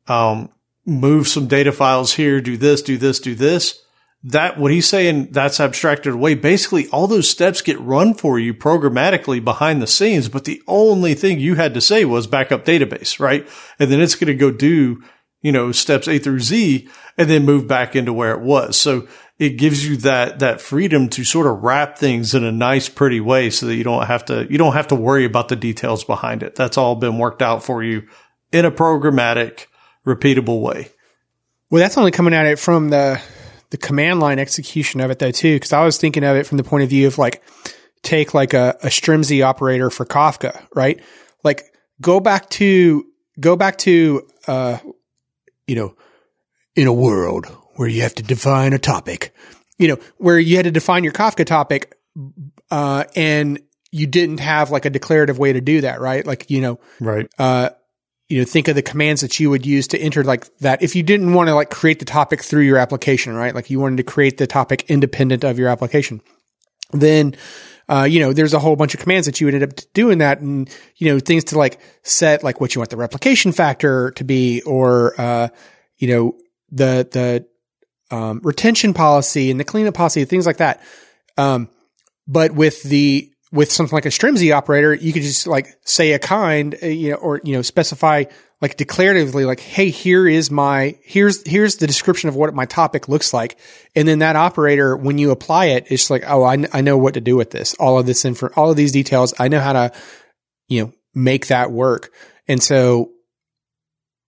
um, 0.07 0.49
move 0.86 1.27
some 1.27 1.47
data 1.47 1.71
files 1.71 2.13
here, 2.13 2.41
do 2.41 2.57
this, 2.57 2.81
do 2.81 2.97
this, 2.97 3.19
do 3.19 3.36
this 3.36 3.83
that 4.25 4.57
what 4.57 4.71
he's 4.71 4.88
saying 4.88 5.29
that's 5.31 5.59
abstracted 5.59 6.13
away. 6.13 6.33
Basically, 6.36 6.88
all 6.89 7.07
those 7.07 7.29
steps 7.29 7.62
get 7.62 7.79
run 7.79 8.13
for 8.13 8.39
you 8.39 8.53
programmatically 8.53 9.43
behind 9.43 9.81
the 9.81 9.88
scenes, 9.88 10.29
but 10.29 10.45
the 10.45 10.63
only 10.65 11.13
thing 11.13 11.39
you 11.39 11.55
had 11.55 11.73
to 11.73 11.81
say 11.81 12.05
was 12.05 12.25
backup 12.25 12.63
database, 12.63 13.19
right? 13.19 13.47
And 13.79 13.91
then 13.91 13.99
it's 13.99 14.15
going 14.15 14.27
to 14.27 14.33
go 14.33 14.49
do, 14.49 15.03
you 15.41 15.51
know, 15.51 15.73
steps 15.73 16.07
A 16.07 16.19
through 16.19 16.39
Z 16.39 16.88
and 17.17 17.29
then 17.29 17.43
move 17.43 17.67
back 17.67 17.97
into 17.97 18.13
where 18.13 18.31
it 18.31 18.39
was. 18.39 18.77
So 18.77 19.09
it 19.39 19.57
gives 19.57 19.86
you 19.86 19.97
that, 19.97 20.39
that 20.39 20.62
freedom 20.62 21.09
to 21.09 21.25
sort 21.25 21.47
of 21.47 21.62
wrap 21.62 21.97
things 21.97 22.33
in 22.33 22.45
a 22.45 22.51
nice, 22.51 22.88
pretty 22.88 23.19
way 23.19 23.49
so 23.49 23.65
that 23.65 23.75
you 23.75 23.83
don't 23.83 24.05
have 24.05 24.23
to, 24.25 24.47
you 24.49 24.57
don't 24.57 24.73
have 24.73 24.88
to 24.88 24.95
worry 24.95 25.25
about 25.25 25.49
the 25.49 25.57
details 25.57 26.05
behind 26.05 26.43
it. 26.43 26.55
That's 26.55 26.77
all 26.77 26.95
been 26.95 27.17
worked 27.17 27.41
out 27.41 27.62
for 27.62 27.83
you 27.83 28.07
in 28.53 28.63
a 28.63 28.71
programmatic, 28.71 29.65
repeatable 30.05 30.62
way. 30.62 30.89
Well, 31.69 31.81
that's 31.81 31.97
only 31.97 32.12
coming 32.12 32.33
at 32.33 32.45
it 32.45 32.57
from 32.57 32.89
the, 32.89 33.21
the 33.73 33.77
command 33.77 34.19
line 34.19 34.38
execution 34.38 35.01
of 35.01 35.09
it 35.09 35.17
though 35.17 35.31
too, 35.31 35.55
because 35.55 35.73
I 35.73 35.83
was 35.83 35.97
thinking 35.97 36.23
of 36.23 36.36
it 36.36 36.45
from 36.45 36.59
the 36.59 36.63
point 36.63 36.83
of 36.83 36.91
view 36.91 37.07
of 37.07 37.17
like 37.17 37.41
take 38.03 38.36
like 38.36 38.53
a, 38.53 38.77
a 38.83 38.88
Strimzi 38.88 39.43
operator 39.43 39.89
for 39.89 40.05
Kafka, 40.05 40.63
right? 40.75 41.01
Like 41.43 41.73
go 41.99 42.19
back 42.19 42.51
to 42.51 43.03
go 43.39 43.55
back 43.55 43.79
to 43.79 44.27
uh, 44.45 44.77
you 45.65 45.75
know, 45.75 45.95
in 46.75 46.86
a 46.86 46.93
world 46.93 47.47
where 47.77 47.88
you 47.88 48.03
have 48.03 48.13
to 48.13 48.21
define 48.21 48.73
a 48.73 48.77
topic, 48.77 49.33
you 49.79 49.88
know, 49.88 49.97
where 50.17 50.38
you 50.38 50.55
had 50.55 50.65
to 50.65 50.71
define 50.71 51.03
your 51.03 51.13
Kafka 51.13 51.43
topic, 51.43 51.97
uh, 52.69 53.05
and 53.15 53.59
you 53.89 54.05
didn't 54.05 54.39
have 54.39 54.69
like 54.69 54.86
a 54.86 54.91
declarative 54.91 55.39
way 55.39 55.51
to 55.51 55.62
do 55.62 55.81
that, 55.81 55.99
right? 55.99 56.27
Like, 56.27 56.51
you 56.51 56.62
know, 56.62 56.79
right. 56.99 57.27
Uh, 57.39 57.71
you 58.33 58.39
know, 58.39 58.45
think 58.45 58.67
of 58.67 58.73
the 58.73 58.81
commands 58.81 59.21
that 59.21 59.39
you 59.39 59.51
would 59.51 59.63
use 59.63 59.87
to 59.89 59.99
enter 59.99 60.23
like 60.23 60.57
that. 60.57 60.81
If 60.81 60.95
you 60.95 61.03
didn't 61.03 61.35
want 61.35 61.49
to 61.49 61.53
like 61.53 61.69
create 61.69 61.99
the 61.99 62.05
topic 62.05 62.41
through 62.41 62.63
your 62.63 62.77
application, 62.77 63.35
right? 63.35 63.53
Like 63.53 63.69
you 63.69 63.79
wanted 63.79 63.97
to 63.97 64.03
create 64.03 64.39
the 64.39 64.47
topic 64.47 64.85
independent 64.89 65.43
of 65.43 65.59
your 65.59 65.69
application. 65.69 66.19
then 66.91 67.35
uh, 67.87 68.07
you 68.09 68.19
know, 68.21 68.33
there's 68.33 68.55
a 68.55 68.59
whole 68.59 68.75
bunch 68.75 68.95
of 68.95 69.01
commands 69.01 69.27
that 69.27 69.39
you 69.39 69.45
would 69.45 69.53
end 69.53 69.63
up 69.63 69.71
doing 69.93 70.17
that 70.17 70.39
and, 70.39 70.67
you 70.95 71.11
know, 71.11 71.19
things 71.19 71.43
to 71.43 71.59
like 71.59 71.79
set 72.01 72.43
like 72.43 72.59
what 72.59 72.73
you 72.73 72.79
want 72.79 72.89
the 72.89 72.97
replication 72.97 73.51
factor 73.51 74.09
to 74.11 74.23
be 74.23 74.63
or, 74.63 75.13
uh, 75.21 75.49
you 75.97 76.07
know, 76.07 76.33
the, 76.71 77.07
the, 77.11 78.15
um, 78.15 78.39
retention 78.41 78.95
policy 78.95 79.51
and 79.51 79.59
the 79.59 79.63
cleanup 79.63 79.93
policy, 79.93 80.25
things 80.25 80.47
like 80.47 80.57
that. 80.57 80.81
Um, 81.37 81.69
but 82.25 82.53
with 82.53 82.81
the, 82.81 83.32
with 83.53 83.71
something 83.71 83.95
like 83.95 84.07
a 84.07 84.09
strimzi 84.09 84.53
operator, 84.53 84.95
you 84.95 85.13
could 85.13 85.21
just 85.21 85.45
like 85.45 85.77
say 85.85 86.13
a 86.13 86.19
kind, 86.19 86.75
uh, 86.81 86.87
you 86.87 87.11
know, 87.11 87.17
or, 87.17 87.39
you 87.43 87.53
know, 87.53 87.61
specify 87.61 88.23
like 88.61 88.77
declaratively, 88.77 89.45
like, 89.45 89.59
Hey, 89.59 89.91
here 89.91 90.27
is 90.27 90.49
my, 90.49 90.97
here's, 91.03 91.45
here's 91.47 91.75
the 91.75 91.85
description 91.85 92.29
of 92.29 92.35
what 92.35 92.55
my 92.55 92.65
topic 92.65 93.07
looks 93.07 93.31
like. 93.31 93.57
And 93.95 94.07
then 94.07 94.19
that 94.19 94.35
operator, 94.35 94.97
when 94.97 95.19
you 95.19 95.29
apply 95.29 95.65
it, 95.65 95.85
it's 95.91 96.09
like, 96.09 96.23
Oh, 96.25 96.43
I, 96.43 96.65
I 96.73 96.81
know 96.81 96.97
what 96.97 97.13
to 97.13 97.21
do 97.21 97.35
with 97.35 97.51
this. 97.51 97.75
All 97.75 97.99
of 97.99 98.07
this 98.07 98.25
info, 98.25 98.49
all 98.55 98.71
of 98.71 98.75
these 98.75 98.91
details. 98.91 99.35
I 99.37 99.49
know 99.49 99.59
how 99.59 99.73
to, 99.73 99.91
you 100.67 100.81
know, 100.81 100.93
make 101.13 101.47
that 101.47 101.71
work. 101.71 102.11
And 102.47 102.61
so, 102.61 103.11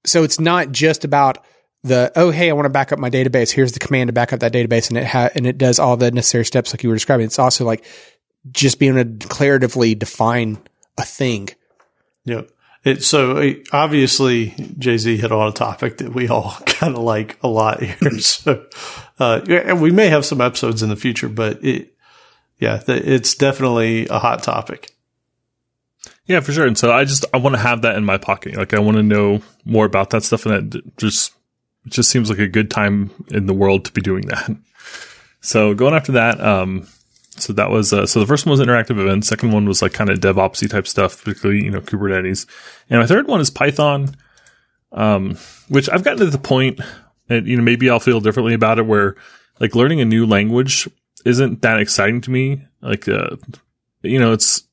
so 0.05 0.23
it's 0.23 0.39
not 0.39 0.71
just 0.71 1.03
about 1.03 1.43
the, 1.83 2.11
oh, 2.15 2.29
hey, 2.29 2.49
I 2.49 2.53
want 2.53 2.65
to 2.65 2.69
back 2.69 2.91
up 2.91 2.99
my 2.99 3.09
database. 3.09 3.51
Here's 3.51 3.71
the 3.71 3.79
command 3.79 4.09
to 4.09 4.13
back 4.13 4.33
up 4.33 4.41
that 4.41 4.53
database. 4.53 4.89
And 4.89 4.97
it 4.99 5.05
ha- 5.05 5.29
and 5.33 5.47
it 5.47 5.57
does 5.57 5.79
all 5.79 5.97
the 5.97 6.11
necessary 6.11 6.45
steps 6.45 6.73
like 6.73 6.83
you 6.83 6.89
were 6.89 6.95
describing. 6.95 7.25
It's 7.25 7.39
also 7.39 7.65
like 7.65 7.85
just 8.51 8.79
being 8.79 8.97
able 8.97 9.17
to 9.17 9.27
declaratively 9.27 9.97
define 9.97 10.57
a 10.97 11.03
thing. 11.03 11.49
Yep. 12.25 12.49
It, 12.83 13.03
so 13.03 13.37
it, 13.37 13.67
obviously 13.73 14.53
Jay 14.77 14.97
Z 14.97 15.17
hit 15.17 15.31
on 15.31 15.47
a 15.47 15.51
topic 15.51 15.97
that 15.97 16.13
we 16.13 16.27
all 16.27 16.55
kind 16.65 16.95
of 16.95 17.01
like 17.01 17.37
a 17.41 17.47
lot 17.47 17.81
here. 17.81 17.97
so, 18.19 18.65
uh, 19.19 19.41
and 19.49 19.81
we 19.81 19.91
may 19.91 20.07
have 20.07 20.25
some 20.25 20.39
episodes 20.39 20.83
in 20.83 20.89
the 20.89 20.95
future, 20.95 21.29
but 21.29 21.63
it, 21.63 21.93
yeah, 22.59 22.81
it's 22.87 23.35
definitely 23.35 24.07
a 24.07 24.19
hot 24.19 24.43
topic. 24.43 24.95
Yeah, 26.25 26.39
for 26.39 26.51
sure. 26.51 26.65
And 26.65 26.77
so 26.77 26.91
I 26.91 27.05
just 27.05 27.25
I 27.33 27.37
want 27.37 27.55
to 27.55 27.61
have 27.61 27.81
that 27.83 27.95
in 27.95 28.05
my 28.05 28.17
pocket. 28.17 28.55
Like 28.55 28.73
I 28.73 28.79
want 28.79 28.97
to 28.97 29.03
know 29.03 29.41
more 29.63 29.85
about 29.85 30.11
that 30.11 30.23
stuff, 30.23 30.45
and 30.45 30.73
it 30.75 30.97
just 30.97 31.33
it 31.85 31.91
just 31.91 32.09
seems 32.09 32.29
like 32.29 32.39
a 32.39 32.47
good 32.47 32.71
time 32.71 33.11
in 33.29 33.45
the 33.45 33.53
world 33.53 33.85
to 33.85 33.91
be 33.91 34.01
doing 34.01 34.27
that. 34.27 34.55
So 35.41 35.75
going 35.75 35.93
after 35.93 36.13
that, 36.13 36.41
um, 36.41 36.87
so 37.37 37.53
that 37.53 37.69
was 37.69 37.93
uh, 37.93 38.05
so 38.05 38.19
the 38.19 38.25
first 38.25 38.45
one 38.45 38.51
was 38.51 38.65
interactive 38.65 38.99
events. 38.99 39.27
Second 39.27 39.51
one 39.51 39.65
was 39.65 39.81
like 39.81 39.93
kind 39.93 40.09
of 40.09 40.19
DevOpsy 40.19 40.69
type 40.69 40.87
stuff, 40.87 41.23
particularly 41.23 41.63
you 41.63 41.71
know 41.71 41.81
Kubernetes. 41.81 42.45
And 42.89 42.99
my 42.99 43.07
third 43.07 43.27
one 43.27 43.41
is 43.41 43.49
Python, 43.49 44.15
um, 44.91 45.37
which 45.67 45.89
I've 45.89 46.03
gotten 46.03 46.19
to 46.19 46.25
the 46.27 46.37
point, 46.37 46.79
and 47.29 47.47
you 47.47 47.57
know 47.57 47.63
maybe 47.63 47.89
I'll 47.89 47.99
feel 47.99 48.21
differently 48.21 48.53
about 48.53 48.79
it, 48.79 48.85
where 48.85 49.15
like 49.59 49.75
learning 49.75 50.01
a 50.01 50.05
new 50.05 50.25
language 50.25 50.87
isn't 51.25 51.61
that 51.61 51.79
exciting 51.79 52.21
to 52.21 52.31
me. 52.31 52.65
Like 52.81 53.07
uh, 53.07 53.35
you 54.01 54.19
know 54.19 54.31
it's 54.31 54.63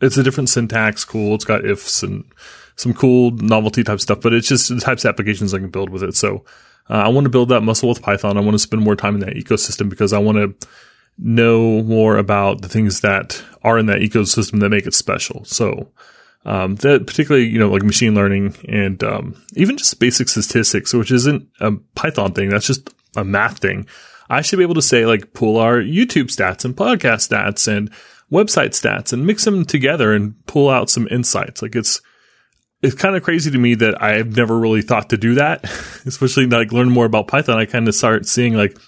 it's 0.00 0.16
a 0.16 0.22
different 0.22 0.48
syntax, 0.48 1.04
cool. 1.04 1.34
It's 1.34 1.44
got 1.44 1.64
ifs 1.64 2.02
and 2.02 2.24
some 2.76 2.94
cool 2.94 3.30
novelty 3.32 3.84
type 3.84 4.00
stuff, 4.00 4.20
but 4.22 4.32
it's 4.32 4.48
just 4.48 4.68
the 4.68 4.80
types 4.80 5.04
of 5.04 5.10
applications 5.10 5.52
I 5.52 5.58
can 5.58 5.70
build 5.70 5.90
with 5.90 6.02
it. 6.02 6.16
So 6.16 6.44
uh, 6.88 6.94
I 6.94 7.08
want 7.08 7.26
to 7.26 7.30
build 7.30 7.50
that 7.50 7.60
muscle 7.60 7.88
with 7.88 8.02
Python. 8.02 8.36
I 8.36 8.40
want 8.40 8.54
to 8.54 8.58
spend 8.58 8.82
more 8.82 8.96
time 8.96 9.14
in 9.14 9.20
that 9.20 9.34
ecosystem 9.34 9.88
because 9.88 10.12
I 10.12 10.18
want 10.18 10.38
to 10.38 10.68
know 11.20 11.82
more 11.82 12.16
about 12.16 12.62
the 12.62 12.68
things 12.68 13.00
that 13.00 13.42
are 13.62 13.78
in 13.78 13.86
that 13.86 14.00
ecosystem 14.00 14.60
that 14.60 14.70
make 14.70 14.86
it 14.86 14.94
special. 14.94 15.44
So, 15.44 15.90
um, 16.44 16.76
that 16.76 17.06
particularly, 17.06 17.46
you 17.46 17.58
know, 17.58 17.70
like 17.70 17.82
machine 17.82 18.14
learning 18.14 18.56
and, 18.68 19.02
um, 19.04 19.42
even 19.54 19.76
just 19.76 20.00
basic 20.00 20.28
statistics, 20.28 20.94
which 20.94 21.10
isn't 21.10 21.46
a 21.60 21.72
Python 21.94 22.32
thing. 22.32 22.48
That's 22.48 22.66
just 22.66 22.90
a 23.16 23.24
math 23.24 23.58
thing. 23.58 23.86
I 24.30 24.40
should 24.40 24.58
be 24.58 24.62
able 24.62 24.76
to 24.76 24.82
say 24.82 25.04
like 25.06 25.34
pull 25.34 25.58
our 25.58 25.80
YouTube 25.80 26.34
stats 26.34 26.64
and 26.64 26.74
podcast 26.74 27.28
stats 27.28 27.68
and 27.68 27.90
website 28.32 28.70
stats 28.70 29.12
and 29.12 29.26
mix 29.26 29.44
them 29.44 29.64
together 29.64 30.12
and 30.14 30.34
pull 30.46 30.70
out 30.70 30.88
some 30.88 31.08
insights. 31.10 31.60
Like 31.60 31.74
it's, 31.74 32.00
it's 32.80 32.94
kind 32.94 33.16
of 33.16 33.22
crazy 33.22 33.50
to 33.50 33.58
me 33.58 33.74
that 33.74 34.02
I've 34.02 34.36
never 34.36 34.58
really 34.58 34.82
thought 34.82 35.10
to 35.10 35.18
do 35.18 35.34
that, 35.34 35.64
especially 36.06 36.46
like 36.46 36.72
learn 36.72 36.90
more 36.90 37.04
about 37.04 37.28
Python. 37.28 37.58
I 37.58 37.66
kind 37.66 37.88
of 37.88 37.94
start 37.94 38.24
seeing 38.24 38.54
like, 38.54 38.78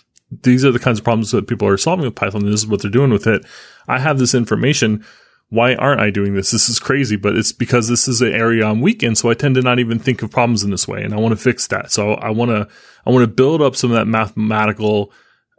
these 0.43 0.65
are 0.65 0.73
the 0.73 0.79
kinds 0.79 0.99
of 0.99 1.05
problems 1.05 1.31
that 1.33 1.47
people 1.47 1.69
are 1.69 1.77
solving 1.77 2.07
with 2.07 2.15
Python. 2.15 2.45
This 2.45 2.61
is 2.61 2.67
what 2.67 2.83
they're 2.83 2.91
doing 2.91 3.11
with 3.11 3.27
it. 3.27 3.45
I 3.87 3.99
have 3.99 4.19
this 4.19 4.35
information. 4.35 5.05
Why 5.51 5.75
aren't 5.75 6.01
I 6.01 6.11
doing 6.11 6.35
this? 6.35 6.51
This 6.51 6.69
is 6.71 6.79
crazy, 6.79 7.17
but 7.17 7.37
it's 7.37 7.53
because 7.53 7.89
this 7.89 8.09
is 8.09 8.23
an 8.23 8.33
area 8.33 8.67
I'm 8.67 8.81
weak 8.81 9.03
in. 9.03 9.15
So 9.15 9.29
I 9.29 9.35
tend 9.35 9.57
to 9.57 9.63
not 9.63 9.79
even 9.79 9.99
think 9.99 10.23
of 10.23 10.31
problems 10.31 10.65
in 10.65 10.71
this 10.71 10.89
way. 10.89 11.03
And 11.03 11.13
I 11.13 11.19
want 11.19 11.33
to 11.33 11.43
fix 11.43 11.67
that. 11.67 11.93
So 11.93 12.15
I 12.15 12.31
want 12.31 12.51
to, 12.51 12.67
I 13.05 13.11
want 13.11 13.25
to 13.25 13.35
build 13.35 13.61
up 13.61 13.77
some 13.77 13.91
of 13.91 13.97
that 13.97 14.07
mathematical, 14.07 15.13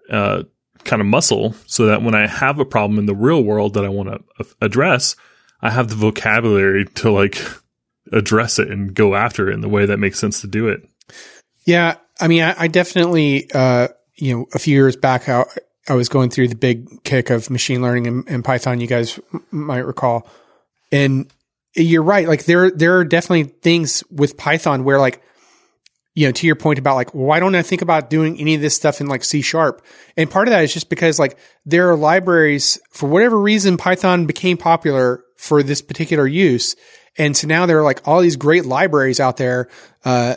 uh, 0.09 0.43
kind 0.83 1.01
of 1.01 1.05
muscle 1.05 1.55
so 1.65 1.85
that 1.85 2.01
when 2.01 2.15
I 2.15 2.27
have 2.27 2.59
a 2.59 2.65
problem 2.65 2.99
in 2.99 3.05
the 3.05 3.15
real 3.15 3.43
world 3.43 3.75
that 3.75 3.85
I 3.85 3.89
want 3.89 4.09
to 4.09 4.45
address, 4.61 5.15
I 5.61 5.69
have 5.69 5.87
the 5.87 5.95
vocabulary 5.95 6.85
to 6.85 7.11
like 7.11 7.41
address 8.11 8.59
it 8.59 8.69
and 8.69 8.93
go 8.93 9.15
after 9.15 9.49
it 9.49 9.53
in 9.53 9.61
the 9.61 9.69
way 9.69 9.85
that 9.85 9.97
makes 9.97 10.19
sense 10.19 10.41
to 10.41 10.47
do 10.47 10.67
it. 10.67 10.87
Yeah. 11.65 11.97
I 12.19 12.27
mean, 12.27 12.43
I, 12.43 12.55
I 12.57 12.67
definitely, 12.67 13.49
uh, 13.53 13.89
you 14.15 14.35
know, 14.35 14.45
a 14.53 14.59
few 14.59 14.75
years 14.75 14.95
back, 14.95 15.27
I, 15.27 15.45
I 15.89 15.95
was 15.95 16.09
going 16.09 16.29
through 16.29 16.49
the 16.49 16.55
big 16.55 17.03
kick 17.03 17.29
of 17.29 17.49
machine 17.49 17.81
learning 17.81 18.07
and, 18.07 18.29
and 18.29 18.45
Python. 18.45 18.79
You 18.79 18.87
guys 18.87 19.19
m- 19.33 19.45
might 19.51 19.85
recall, 19.85 20.27
and 20.91 21.31
you're 21.75 22.03
right. 22.03 22.27
Like 22.27 22.45
there, 22.45 22.71
there 22.71 22.97
are 22.99 23.05
definitely 23.05 23.53
things 23.61 24.03
with 24.11 24.37
Python 24.37 24.83
where, 24.83 24.99
like, 24.99 25.21
you 26.15 26.27
know, 26.27 26.31
to 26.31 26.45
your 26.45 26.55
point 26.55 26.77
about 26.77 26.95
like, 26.95 27.09
why 27.11 27.39
don't 27.39 27.55
I 27.55 27.63
think 27.63 27.81
about 27.81 28.09
doing 28.09 28.39
any 28.39 28.53
of 28.53 28.61
this 28.61 28.75
stuff 28.75 29.01
in 29.01 29.07
like 29.07 29.23
C 29.23 29.41
sharp? 29.41 29.83
And 30.15 30.29
part 30.29 30.47
of 30.47 30.51
that 30.51 30.63
is 30.63 30.73
just 30.73 30.89
because 30.89 31.17
like 31.17 31.37
there 31.65 31.89
are 31.89 31.95
libraries 31.95 32.79
for 32.91 33.09
whatever 33.09 33.39
reason 33.39 33.77
Python 33.77 34.27
became 34.27 34.57
popular 34.57 35.23
for 35.37 35.63
this 35.63 35.81
particular 35.81 36.27
use. 36.27 36.75
And 37.17 37.35
so 37.35 37.47
now 37.47 37.65
there 37.65 37.79
are 37.79 37.83
like 37.83 38.07
all 38.07 38.21
these 38.21 38.35
great 38.35 38.65
libraries 38.65 39.19
out 39.19 39.37
there, 39.37 39.69
uh, 40.05 40.35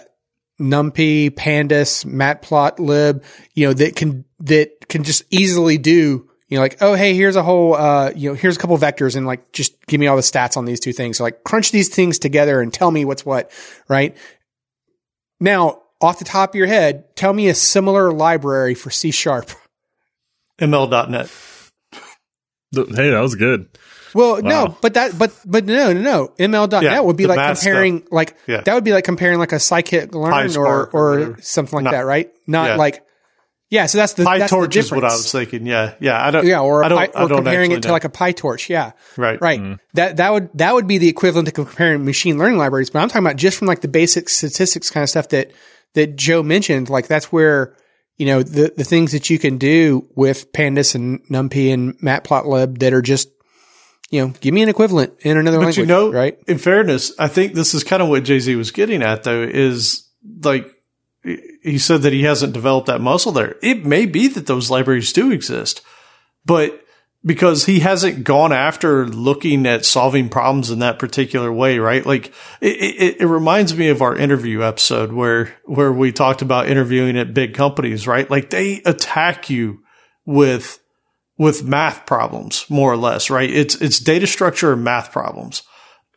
NumPy, 0.60 1.30
Pandas, 1.30 2.04
Matplotlib, 2.04 3.22
you 3.54 3.66
know, 3.66 3.72
that 3.72 3.96
can, 3.96 4.24
that 4.40 4.88
can 4.88 5.04
just 5.04 5.24
easily 5.30 5.78
do, 5.78 6.28
you 6.48 6.56
know, 6.56 6.60
like, 6.60 6.78
oh, 6.80 6.94
hey, 6.94 7.14
here's 7.14 7.36
a 7.36 7.42
whole, 7.42 7.74
uh, 7.74 8.10
you 8.14 8.30
know, 8.30 8.34
here's 8.34 8.56
a 8.56 8.58
couple 8.58 8.76
vectors 8.78 9.16
and 9.16 9.26
like, 9.26 9.52
just 9.52 9.84
give 9.86 10.00
me 10.00 10.06
all 10.06 10.16
the 10.16 10.22
stats 10.22 10.56
on 10.56 10.64
these 10.64 10.80
two 10.80 10.92
things. 10.92 11.18
So 11.18 11.24
like 11.24 11.44
crunch 11.44 11.72
these 11.72 11.88
things 11.88 12.18
together 12.18 12.60
and 12.60 12.72
tell 12.72 12.90
me 12.90 13.04
what's 13.04 13.26
what, 13.26 13.50
right? 13.88 14.16
Now, 15.40 15.82
off 16.00 16.18
the 16.18 16.24
top 16.24 16.50
of 16.50 16.54
your 16.54 16.66
head, 16.66 17.16
tell 17.16 17.32
me 17.32 17.48
a 17.48 17.54
similar 17.54 18.12
library 18.12 18.74
for 18.74 18.90
C 18.90 19.10
sharp. 19.10 19.50
ML.net. 20.60 21.30
Hey, 22.72 23.10
that 23.10 23.20
was 23.20 23.34
good. 23.34 23.68
Well, 24.14 24.42
wow. 24.42 24.48
no, 24.48 24.78
but 24.80 24.94
that, 24.94 25.18
but, 25.18 25.32
but 25.44 25.64
no, 25.64 25.92
no, 25.92 26.00
no. 26.00 26.28
ML.net 26.38 26.82
yeah, 26.82 27.00
would 27.00 27.16
be 27.16 27.26
like 27.26 27.56
comparing, 27.56 27.98
stuff. 27.98 28.12
like, 28.12 28.36
yeah. 28.46 28.60
that 28.60 28.74
would 28.74 28.84
be 28.84 28.92
like 28.92 29.04
comparing 29.04 29.38
like 29.38 29.52
a 29.52 29.56
scikit 29.56 30.14
learn 30.14 30.56
or, 30.56 30.88
or, 30.90 31.20
or 31.20 31.42
something 31.42 31.76
like 31.76 31.84
Not, 31.84 31.90
that, 31.92 32.06
right? 32.06 32.32
Not 32.46 32.70
yeah. 32.70 32.76
like, 32.76 33.06
yeah, 33.68 33.86
so 33.86 33.98
that's 33.98 34.12
the 34.12 34.22
PyTorch 34.22 34.38
that's 34.38 34.52
the 34.52 34.68
difference. 34.68 34.86
is 34.86 34.92
what 34.92 35.04
I 35.04 35.12
was 35.12 35.32
thinking. 35.32 35.66
Yeah, 35.66 35.94
yeah, 35.98 36.24
I 36.24 36.30
don't. 36.30 36.46
Yeah, 36.46 36.60
or 36.60 36.84
I 36.84 36.88
don't, 36.88 36.98
I 36.98 37.06
don't 37.26 37.38
comparing 37.38 37.72
it 37.72 37.82
to 37.82 37.88
know. 37.88 37.94
like 37.94 38.04
a 38.04 38.08
PyTorch. 38.08 38.68
Yeah, 38.68 38.92
right, 39.16 39.40
right. 39.40 39.60
Mm-hmm. 39.60 39.74
That 39.94 40.18
that 40.18 40.32
would 40.32 40.50
that 40.54 40.72
would 40.72 40.86
be 40.86 40.98
the 40.98 41.08
equivalent 41.08 41.46
to 41.46 41.52
comparing 41.52 42.04
machine 42.04 42.38
learning 42.38 42.58
libraries. 42.58 42.90
But 42.90 43.00
I'm 43.00 43.08
talking 43.08 43.26
about 43.26 43.36
just 43.36 43.58
from 43.58 43.66
like 43.66 43.80
the 43.80 43.88
basic 43.88 44.28
statistics 44.28 44.88
kind 44.88 45.02
of 45.02 45.10
stuff 45.10 45.30
that 45.30 45.50
that 45.94 46.14
Joe 46.14 46.44
mentioned. 46.44 46.90
Like 46.90 47.08
that's 47.08 47.32
where 47.32 47.74
you 48.16 48.26
know 48.26 48.44
the 48.44 48.72
the 48.76 48.84
things 48.84 49.10
that 49.10 49.30
you 49.30 49.38
can 49.40 49.58
do 49.58 50.08
with 50.14 50.52
Pandas 50.52 50.94
and 50.94 51.26
NumPy 51.26 51.74
and 51.74 51.98
Matplotlib 51.98 52.78
that 52.78 52.92
are 52.92 53.02
just 53.02 53.30
you 54.10 54.20
know, 54.20 54.32
give 54.40 54.54
me 54.54 54.62
an 54.62 54.68
equivalent 54.68 55.14
in 55.20 55.36
another 55.36 55.58
but 55.58 55.64
language. 55.64 55.78
You 55.78 55.86
know, 55.86 56.12
right? 56.12 56.38
In 56.46 56.58
fairness, 56.58 57.12
I 57.18 57.28
think 57.28 57.54
this 57.54 57.74
is 57.74 57.84
kind 57.84 58.02
of 58.02 58.08
what 58.08 58.24
Jay 58.24 58.38
Z 58.38 58.54
was 58.56 58.70
getting 58.70 59.02
at, 59.02 59.24
though, 59.24 59.42
is 59.42 60.08
like 60.42 60.70
he 61.24 61.78
said 61.78 62.02
that 62.02 62.12
he 62.12 62.22
hasn't 62.22 62.52
developed 62.52 62.86
that 62.86 63.00
muscle 63.00 63.32
there. 63.32 63.56
It 63.62 63.84
may 63.84 64.06
be 64.06 64.28
that 64.28 64.46
those 64.46 64.70
libraries 64.70 65.12
do 65.12 65.32
exist, 65.32 65.82
but 66.44 66.82
because 67.24 67.66
he 67.66 67.80
hasn't 67.80 68.22
gone 68.22 68.52
after 68.52 69.04
looking 69.04 69.66
at 69.66 69.84
solving 69.84 70.28
problems 70.28 70.70
in 70.70 70.78
that 70.78 71.00
particular 71.00 71.52
way, 71.52 71.80
right? 71.80 72.06
Like 72.06 72.28
it, 72.60 72.76
it, 72.76 73.20
it, 73.22 73.26
reminds 73.26 73.76
me 73.76 73.88
of 73.88 74.00
our 74.00 74.14
interview 74.14 74.62
episode 74.62 75.12
where, 75.12 75.52
where 75.64 75.92
we 75.92 76.12
talked 76.12 76.40
about 76.40 76.68
interviewing 76.68 77.18
at 77.18 77.34
big 77.34 77.54
companies, 77.54 78.06
right? 78.06 78.30
Like 78.30 78.50
they 78.50 78.80
attack 78.84 79.50
you 79.50 79.82
with 80.24 80.78
with 81.38 81.64
math 81.64 82.06
problems, 82.06 82.64
more 82.68 82.92
or 82.92 82.96
less, 82.96 83.28
right? 83.30 83.50
It's, 83.50 83.74
it's 83.76 83.98
data 83.98 84.26
structure 84.26 84.72
and 84.72 84.82
math 84.82 85.12
problems. 85.12 85.62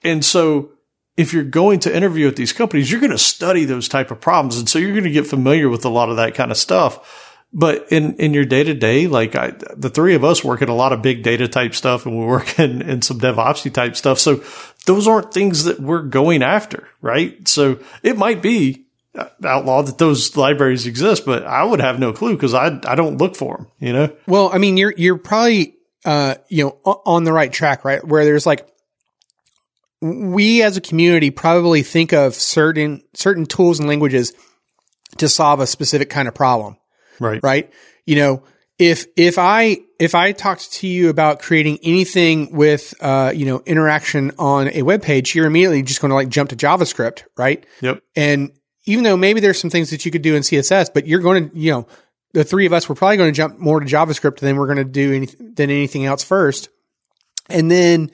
And 0.03 0.23
so 0.23 0.71
if 1.17 1.33
you're 1.33 1.43
going 1.43 1.79
to 1.81 1.95
interview 1.95 2.27
at 2.27 2.37
these 2.37 2.53
companies, 2.53 2.89
you're 2.89 3.01
going 3.01 3.11
to 3.11 3.17
study 3.17 3.65
those 3.65 3.89
type 3.89 4.11
of 4.11 4.21
problems. 4.21 4.57
And 4.57 4.69
so 4.69 4.79
you're 4.79 4.93
going 4.93 5.03
to 5.03 5.11
get 5.11 5.27
familiar 5.27 5.67
with 5.67 5.83
a 5.83 5.89
lot 5.89 6.09
of 6.09 6.15
that 6.15 6.35
kind 6.35 6.51
of 6.51 6.57
stuff. 6.57 7.35
But 7.51 7.91
in, 7.91 8.15
in 8.15 8.33
your 8.33 8.45
day 8.45 8.63
to 8.63 8.73
day, 8.73 9.07
like 9.07 9.35
I, 9.35 9.51
the 9.75 9.89
three 9.89 10.13
of 10.13 10.23
us 10.23 10.43
work 10.43 10.61
in 10.61 10.69
a 10.69 10.75
lot 10.75 10.93
of 10.93 11.01
big 11.01 11.23
data 11.23 11.47
type 11.47 11.73
stuff 11.73 12.05
and 12.05 12.17
we 12.17 12.25
work 12.25 12.59
in, 12.59 12.81
in 12.81 13.01
some 13.01 13.19
DevOpsy 13.19 13.73
type 13.73 13.95
stuff. 13.95 14.19
So 14.19 14.43
those 14.85 15.07
aren't 15.07 15.33
things 15.33 15.65
that 15.65 15.79
we're 15.79 16.03
going 16.03 16.43
after, 16.43 16.87
right? 17.01 17.45
So 17.47 17.79
it 18.03 18.17
might 18.17 18.41
be 18.41 18.85
outlaw 19.43 19.81
that 19.83 19.97
those 19.97 20.35
libraries 20.37 20.85
exist, 20.85 21.25
but 21.25 21.43
I 21.45 21.63
would 21.63 21.81
have 21.81 21.99
no 21.99 22.13
clue 22.13 22.35
because 22.35 22.53
I 22.53 22.79
I 22.85 22.95
don't 22.95 23.17
look 23.17 23.35
for 23.35 23.57
them. 23.57 23.67
You 23.79 23.93
know. 23.93 24.15
Well, 24.27 24.49
I 24.53 24.57
mean, 24.57 24.77
you're 24.77 24.93
you're 24.95 25.17
probably 25.17 25.75
uh, 26.05 26.35
you 26.47 26.63
know, 26.65 26.79
on 27.05 27.23
the 27.23 27.33
right 27.33 27.51
track, 27.51 27.83
right? 27.83 28.05
Where 28.05 28.23
there's 28.23 28.45
like, 28.45 28.67
we 30.01 30.61
as 30.63 30.77
a 30.77 30.81
community 30.81 31.29
probably 31.29 31.83
think 31.83 32.13
of 32.13 32.33
certain, 32.33 33.01
certain 33.13 33.45
tools 33.45 33.79
and 33.79 33.87
languages 33.87 34.33
to 35.17 35.27
solve 35.27 35.59
a 35.59 35.67
specific 35.67 36.09
kind 36.09 36.27
of 36.27 36.33
problem, 36.33 36.77
Right. 37.19 37.41
right? 37.43 37.71
You 38.05 38.15
know, 38.15 38.43
if, 38.77 39.07
if 39.17 39.37
I, 39.37 39.79
if 39.99 40.15
I 40.15 40.31
talked 40.31 40.71
to 40.73 40.87
you 40.87 41.09
about 41.09 41.41
creating 41.41 41.79
anything 41.83 42.55
with, 42.55 42.93
uh, 43.01 43.33
you 43.35 43.45
know, 43.45 43.61
interaction 43.65 44.31
on 44.39 44.69
a 44.69 44.83
web 44.83 45.01
page, 45.01 45.35
you're 45.35 45.47
immediately 45.47 45.83
just 45.83 45.99
going 45.99 46.09
to 46.09 46.15
like 46.15 46.29
jump 46.29 46.51
to 46.51 46.55
JavaScript, 46.55 47.23
right? 47.37 47.65
Yep. 47.81 48.01
And 48.15 48.51
even 48.89 49.03
though 49.03 49.15
maybe 49.15 49.39
there's 49.39 49.59
some 49.59 49.69
things 49.69 49.91
that 49.91 50.03
you 50.03 50.11
could 50.11 50.23
do 50.23 50.35
in 50.35 50.41
CSS, 50.41 50.89
but 50.91 51.05
you're 51.05 51.19
going 51.19 51.51
to, 51.51 51.57
you 51.57 51.71
know, 51.71 51.87
the 52.33 52.43
three 52.43 52.65
of 52.65 52.73
us, 52.73 52.89
we're 52.89 52.95
probably 52.95 53.17
going 53.17 53.31
to 53.31 53.37
jump 53.37 53.59
more 53.59 53.79
to 53.79 53.85
JavaScript 53.85 54.39
than 54.39 54.57
we're 54.57 54.65
going 54.65 54.77
to 54.79 54.83
do 54.83 55.13
any, 55.13 55.27
than 55.27 55.69
anything 55.69 56.05
else 56.05 56.23
first. 56.23 56.69
And 57.49 57.69
then, 57.69 58.09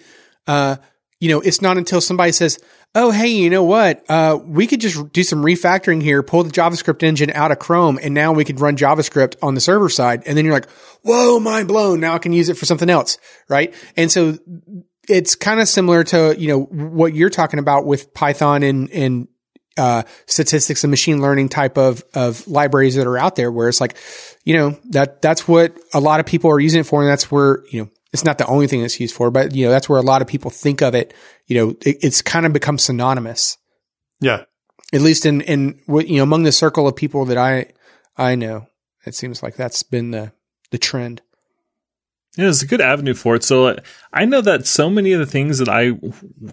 uh, 0.48 0.76
you 1.22 1.30
know, 1.30 1.40
it's 1.40 1.62
not 1.62 1.78
until 1.78 2.02
somebody 2.02 2.34
says, 2.34 2.60
Oh, 2.94 3.12
hey, 3.12 3.28
you 3.28 3.50
know 3.50 3.64
what? 3.64 4.10
Uh, 4.10 4.38
we 4.42 4.68
could 4.68 4.80
just 4.82 5.12
do 5.12 5.24
some 5.24 5.44
refactoring 5.44 6.02
here, 6.02 6.24
pull 6.24 6.44
the 6.44 6.50
JavaScript 6.50 7.04
engine 7.04 7.30
out 7.32 7.52
of 7.52 7.60
Chrome, 7.60 8.00
and 8.02 8.14
now 8.14 8.32
we 8.32 8.46
could 8.46 8.62
run 8.62 8.78
JavaScript 8.78 9.36
on 9.42 9.54
the 9.54 9.60
server 9.60 9.90
side. 9.90 10.24
And 10.26 10.38
then 10.38 10.46
you're 10.46 10.54
like, 10.54 10.70
whoa, 11.04 11.40
mind 11.40 11.68
blown. 11.68 12.00
Now 12.00 12.16
I 12.16 12.20
can 12.20 12.32
use 12.32 12.48
it 12.48 12.58
for 12.58 12.66
something 12.66 12.90
else. 12.90 13.18
Right. 13.50 13.74
And 13.98 14.10
so 14.10 14.38
it's 15.10 15.36
kind 15.36 15.60
of 15.60 15.68
similar 15.68 16.06
to, 16.06 16.36
you 16.38 16.48
know, 16.48 16.62
what 16.64 17.14
you're 17.14 17.30
talking 17.30 17.60
about 17.60 17.86
with 17.86 18.14
Python 18.14 18.64
and, 18.64 18.90
and, 18.92 19.28
uh, 19.78 20.04
statistics 20.26 20.84
and 20.84 20.92
machine 20.92 21.22
learning 21.22 21.50
type 21.50 21.78
of, 21.78 22.04
of 22.14 22.48
libraries 22.48 22.96
that 22.96 23.08
are 23.08 23.18
out 23.18 23.36
there 23.36 23.52
where 23.52 23.68
it's 23.68 23.82
like, 23.82 23.98
you 24.44 24.56
know, 24.56 24.80
that, 24.92 25.22
that's 25.22 25.48
what 25.48 25.78
a 25.94 26.00
lot 26.00 26.20
of 26.20 26.26
people 26.26 26.50
are 26.52 26.60
using 26.60 26.82
it 26.82 26.86
for. 26.86 27.02
And 27.02 27.10
that's 27.10 27.30
where, 27.32 27.64
you 27.72 27.82
know, 27.84 27.90
it's 28.14 28.24
not 28.24 28.38
the 28.38 28.46
only 28.48 28.68
thing 28.68 28.82
it's 28.82 29.00
used 29.00 29.14
for, 29.16 29.30
but 29.30 29.54
you 29.54 29.66
know, 29.66 29.72
that's 29.72 29.90
where 29.90 30.00
a 30.00 30.04
lot 30.04 30.22
of 30.22 30.28
people 30.28 30.50
think 30.50 30.82
of 30.82 30.96
it. 30.96 31.14
You 31.48 31.58
know, 31.58 31.70
it, 31.82 31.98
it's 32.02 32.22
kind 32.22 32.46
of 32.46 32.54
become 32.54 32.78
synonymous, 32.78 33.58
Yeah. 34.22 34.46
at 34.94 35.02
least 35.02 35.26
in, 35.26 35.42
in 35.42 35.82
what, 35.86 36.08
you 36.08 36.18
know, 36.18 36.24
among 36.24 36.44
the 36.44 36.54
circle 36.54 36.88
of 36.88 36.96
people 36.96 37.26
that 37.26 37.38
I, 37.38 37.74
I 38.16 38.36
know, 38.36 38.68
it 39.06 39.16
seems 39.16 39.44
like 39.44 39.56
that's 39.56 39.84
been 39.84 40.12
the, 40.12 40.32
the 40.72 40.78
trend. 40.78 41.22
Yeah, 42.38 42.50
it's 42.50 42.62
a 42.62 42.68
good 42.68 42.82
avenue 42.82 43.14
for 43.14 43.36
it. 43.36 43.44
So 43.44 43.68
uh, 43.68 43.76
I 44.12 44.26
know 44.26 44.42
that 44.42 44.68
so 44.68 44.90
many 44.90 45.14
of 45.14 45.20
the 45.20 45.26
things 45.26 45.58
that 45.60 45.70
I 45.70 45.92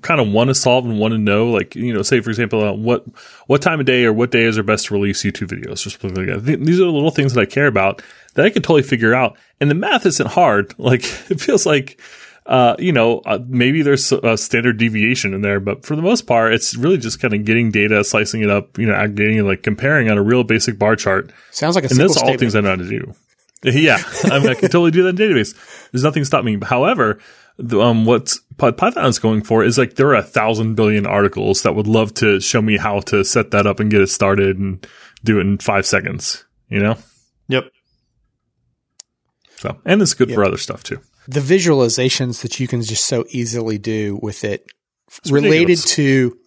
kind 0.02 0.20
of 0.20 0.28
want 0.32 0.48
to 0.48 0.54
solve 0.54 0.84
and 0.84 0.98
want 0.98 1.12
to 1.12 1.18
know, 1.18 1.48
like 1.50 1.74
you 1.74 1.92
know, 1.92 2.02
say 2.02 2.20
for 2.20 2.30
example, 2.30 2.62
uh, 2.62 2.72
what 2.72 3.04
what 3.48 3.62
time 3.62 3.80
of 3.80 3.86
day 3.86 4.04
or 4.04 4.12
what 4.12 4.30
day 4.30 4.44
is 4.44 4.56
our 4.58 4.62
best 4.64 4.86
to 4.86 4.94
release 4.94 5.22
YouTube 5.22 5.48
videos 5.48 5.84
or 5.86 5.90
something 5.90 6.14
like 6.14 6.26
that. 6.26 6.46
Th- 6.46 6.58
These 6.58 6.78
are 6.80 6.84
the 6.84 6.92
little 6.92 7.10
things 7.10 7.34
that 7.34 7.40
I 7.40 7.46
care 7.46 7.66
about 7.66 8.00
that 8.34 8.44
I 8.46 8.50
can 8.50 8.62
totally 8.62 8.82
figure 8.82 9.12
out. 9.14 9.36
And 9.60 9.70
the 9.70 9.74
math 9.74 10.06
isn't 10.06 10.28
hard. 10.30 10.74
Like 10.78 11.04
it 11.30 11.40
feels 11.40 11.66
like. 11.66 12.00
Uh, 12.44 12.74
you 12.80 12.90
know, 12.90 13.20
uh, 13.20 13.38
maybe 13.46 13.82
there's 13.82 14.10
a 14.10 14.36
standard 14.36 14.76
deviation 14.76 15.32
in 15.32 15.42
there, 15.42 15.60
but 15.60 15.86
for 15.86 15.94
the 15.94 16.02
most 16.02 16.22
part, 16.26 16.52
it's 16.52 16.74
really 16.76 16.98
just 16.98 17.20
kind 17.20 17.32
of 17.34 17.44
getting 17.44 17.70
data, 17.70 18.02
slicing 18.02 18.42
it 18.42 18.50
up, 18.50 18.76
you 18.78 18.84
know, 18.84 18.94
aggregating 18.94 19.46
like 19.46 19.62
comparing 19.62 20.10
on 20.10 20.18
a 20.18 20.22
real 20.22 20.42
basic 20.42 20.76
bar 20.76 20.96
chart. 20.96 21.30
Sounds 21.52 21.76
like 21.76 21.84
a 21.84 21.88
And 21.90 21.98
that's 21.98 22.16
all 22.16 22.24
statement. 22.24 22.40
things 22.40 22.56
I 22.56 22.60
know 22.62 22.70
how 22.70 22.74
to 22.76 22.88
do. 22.88 23.14
Yeah, 23.86 24.02
I, 24.24 24.38
mean, 24.40 24.48
I 24.48 24.54
can 24.54 24.62
totally 24.70 24.90
do 24.90 25.04
that 25.04 25.10
in 25.10 25.16
database. 25.16 25.54
There's 25.92 26.02
nothing 26.02 26.24
stopping 26.24 26.58
me. 26.60 26.66
However, 26.66 27.20
the, 27.58 27.80
um, 27.80 28.04
what 28.04 28.34
Py- 28.58 28.72
Python 28.72 29.06
is 29.06 29.18
going 29.20 29.42
for 29.42 29.62
is 29.62 29.78
like 29.78 29.94
there 29.94 30.08
are 30.08 30.16
a 30.16 30.22
thousand 30.22 30.74
billion 30.74 31.06
articles 31.06 31.62
that 31.62 31.74
would 31.76 31.86
love 31.86 32.12
to 32.14 32.40
show 32.40 32.60
me 32.60 32.76
how 32.76 33.00
to 33.00 33.24
set 33.24 33.50
that 33.52 33.66
up 33.66 33.78
and 33.78 33.90
get 33.90 34.00
it 34.00 34.08
started 34.08 34.58
and 34.58 34.84
do 35.22 35.38
it 35.38 35.42
in 35.42 35.58
five 35.58 35.86
seconds. 35.86 36.44
You 36.68 36.80
know, 36.80 36.96
Yep. 37.48 37.64
so 39.58 39.76
and 39.84 40.02
it's 40.02 40.14
good 40.14 40.32
for 40.32 40.44
other 40.44 40.56
stuff 40.56 40.82
too. 40.82 41.00
the 41.28 41.40
visualizations 41.40 42.42
that 42.42 42.58
you 42.58 42.66
can 42.66 42.82
just 42.82 43.04
so 43.04 43.24
easily 43.30 43.78
do 43.78 44.18
with 44.22 44.42
it 44.44 44.64
related 45.30 45.52
ridiculous. 45.78 45.84
to 45.94 46.38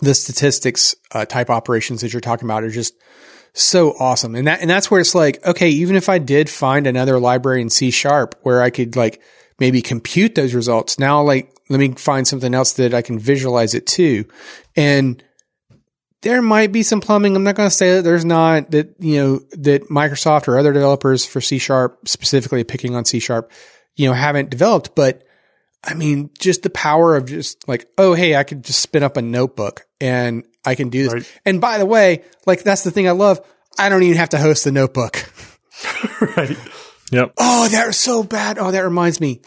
the 0.00 0.14
statistics 0.14 0.94
uh, 1.12 1.24
type 1.24 1.50
operations 1.50 2.00
that 2.00 2.12
you're 2.12 2.20
talking 2.20 2.46
about 2.46 2.62
are 2.62 2.70
just 2.70 2.94
so 3.62 3.92
awesome. 3.98 4.34
And 4.34 4.46
that 4.46 4.60
and 4.60 4.70
that's 4.70 4.90
where 4.90 5.00
it's 5.00 5.14
like, 5.14 5.44
okay, 5.46 5.68
even 5.70 5.96
if 5.96 6.08
I 6.08 6.18
did 6.18 6.48
find 6.48 6.86
another 6.86 7.18
library 7.18 7.60
in 7.62 7.70
C 7.70 7.90
sharp 7.90 8.34
where 8.42 8.62
I 8.62 8.70
could 8.70 8.96
like 8.96 9.20
maybe 9.58 9.82
compute 9.82 10.34
those 10.34 10.54
results, 10.54 10.98
now 10.98 11.22
like 11.22 11.52
let 11.68 11.80
me 11.80 11.92
find 11.92 12.26
something 12.26 12.54
else 12.54 12.74
that 12.74 12.94
I 12.94 13.02
can 13.02 13.18
visualize 13.18 13.74
it 13.74 13.86
to. 13.88 14.24
And 14.76 15.22
there 16.22 16.42
might 16.42 16.72
be 16.72 16.82
some 16.82 17.00
plumbing. 17.00 17.36
I'm 17.36 17.44
not 17.44 17.54
going 17.54 17.68
to 17.68 17.74
say 17.74 17.96
that 17.96 18.02
there's 18.02 18.24
not 18.24 18.70
that, 18.72 18.94
you 18.98 19.22
know, 19.22 19.40
that 19.52 19.88
Microsoft 19.88 20.48
or 20.48 20.58
other 20.58 20.72
developers 20.72 21.24
for 21.24 21.40
C 21.40 21.58
sharp, 21.58 22.08
specifically 22.08 22.64
picking 22.64 22.96
on 22.96 23.04
C 23.04 23.20
sharp, 23.20 23.52
you 23.94 24.08
know, 24.08 24.14
haven't 24.14 24.50
developed, 24.50 24.94
but 24.94 25.22
I 25.84 25.94
mean, 25.94 26.30
just 26.38 26.62
the 26.62 26.70
power 26.70 27.16
of 27.16 27.26
just 27.26 27.68
like, 27.68 27.88
oh, 27.98 28.14
hey, 28.14 28.34
I 28.34 28.42
could 28.42 28.64
just 28.64 28.80
spin 28.80 29.04
up 29.04 29.16
a 29.16 29.22
notebook 29.22 29.86
and 30.00 30.44
I 30.68 30.74
can 30.74 30.90
do 30.90 31.04
this. 31.04 31.12
Right. 31.12 31.40
And 31.44 31.60
by 31.60 31.78
the 31.78 31.86
way, 31.86 32.24
like 32.46 32.62
that's 32.62 32.84
the 32.84 32.90
thing 32.90 33.08
I 33.08 33.12
love. 33.12 33.40
I 33.78 33.88
don't 33.88 34.02
even 34.02 34.18
have 34.18 34.30
to 34.30 34.38
host 34.38 34.64
the 34.64 34.72
notebook. 34.72 35.32
right. 36.36 36.56
Yep. 37.10 37.32
Oh, 37.38 37.68
that 37.68 37.86
was 37.86 37.96
so 37.96 38.22
bad. 38.22 38.58
Oh, 38.58 38.70
that 38.70 38.80
reminds 38.80 39.20
me. 39.20 39.40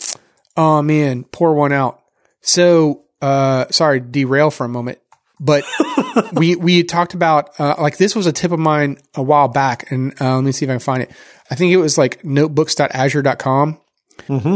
Oh 0.57 0.81
man, 0.81 1.23
pour 1.25 1.53
one 1.53 1.71
out. 1.71 2.01
So, 2.41 3.03
uh, 3.21 3.65
sorry, 3.69 3.99
derail 3.99 4.49
for 4.49 4.65
a 4.65 4.69
moment, 4.69 4.97
but 5.39 5.63
we, 6.33 6.55
we 6.55 6.83
talked 6.83 7.13
about, 7.13 7.59
uh, 7.59 7.75
like 7.77 7.97
this 7.97 8.15
was 8.15 8.25
a 8.25 8.31
tip 8.31 8.51
of 8.51 8.59
mine 8.59 8.97
a 9.13 9.21
while 9.21 9.47
back 9.47 9.91
and, 9.91 10.19
uh, 10.19 10.35
let 10.35 10.43
me 10.43 10.51
see 10.51 10.65
if 10.65 10.69
I 10.69 10.73
can 10.73 10.79
find 10.79 11.03
it. 11.03 11.11
I 11.51 11.55
think 11.55 11.71
it 11.71 11.77
was 11.77 11.99
like 11.99 12.25
notebooks.azure.com. 12.25 13.79
Mm-hmm. 14.27 14.55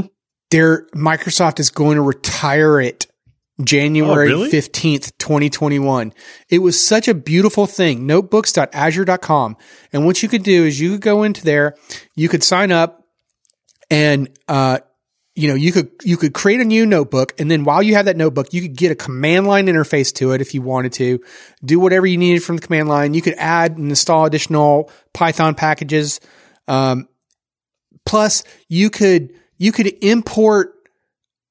Their 0.50 0.88
Microsoft 0.96 1.60
is 1.60 1.70
going 1.70 1.96
to 1.98 2.02
retire 2.02 2.80
it 2.80 3.06
January 3.64 4.34
Oh, 4.34 4.38
really? 4.40 4.50
15th, 4.52 5.18
2021. 5.18 6.14
It 6.50 6.60
was 6.60 6.86
such 6.86 7.08
a 7.08 7.14
beautiful 7.14 7.66
thing. 7.66 8.06
Notebooks.azure.com. 8.06 9.58
And 9.94 10.06
what 10.06 10.22
you 10.22 10.30
could 10.30 10.44
do 10.44 10.66
is 10.66 10.80
you 10.80 10.92
could 10.92 11.02
go 11.02 11.24
into 11.24 11.44
there, 11.44 11.76
you 12.16 12.28
could 12.28 12.44
sign 12.44 12.72
up 12.72 13.08
and, 13.90 14.30
uh, 14.48 14.80
you 15.36 15.48
know, 15.50 15.56
you 15.56 15.72
could, 15.72 15.92
you 16.04 16.16
could 16.18 16.34
create 16.34 16.62
a 16.62 16.66
new 16.66 16.86
notebook. 16.86 17.34
And 17.40 17.52
then 17.52 17.64
while 17.66 17.84
you 17.84 17.96
have 17.96 18.06
that 18.06 18.16
notebook, 18.18 18.54
you 18.54 18.62
could 18.62 18.76
get 18.76 18.92
a 18.92 18.96
command 18.96 19.48
line 19.48 19.68
interface 19.68 20.14
to 20.16 20.32
it 20.32 20.42
if 20.42 20.54
you 20.54 20.62
wanted 20.62 20.94
to 20.94 21.20
do 21.64 21.80
whatever 21.80 22.06
you 22.06 22.18
needed 22.18 22.42
from 22.44 22.56
the 22.56 22.62
command 22.62 22.88
line. 22.88 23.14
You 23.14 23.22
could 23.22 23.36
add 23.38 23.78
and 23.78 23.90
install 23.90 24.26
additional 24.26 24.90
Python 25.14 25.54
packages. 25.56 26.20
Um, 26.68 27.08
plus 28.06 28.44
you 28.70 28.90
could, 28.90 29.34
you 29.58 29.72
could 29.72 29.88
import, 30.02 30.74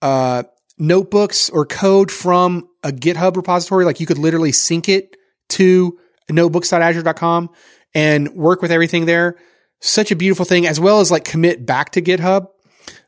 uh, 0.02 0.44
notebooks 0.78 1.50
or 1.50 1.64
code 1.66 2.10
from 2.10 2.68
a 2.82 2.90
GitHub 2.90 3.36
repository. 3.36 3.84
Like 3.84 4.00
you 4.00 4.06
could 4.06 4.18
literally 4.18 4.52
sync 4.52 4.88
it 4.88 5.16
to 5.50 5.98
notebooks.azure.com 6.30 7.50
and 7.94 8.28
work 8.34 8.62
with 8.62 8.72
everything 8.72 9.06
there. 9.06 9.36
Such 9.80 10.10
a 10.10 10.16
beautiful 10.16 10.44
thing, 10.44 10.66
as 10.66 10.80
well 10.80 11.00
as 11.00 11.10
like 11.10 11.24
commit 11.24 11.66
back 11.66 11.90
to 11.90 12.02
GitHub. 12.02 12.48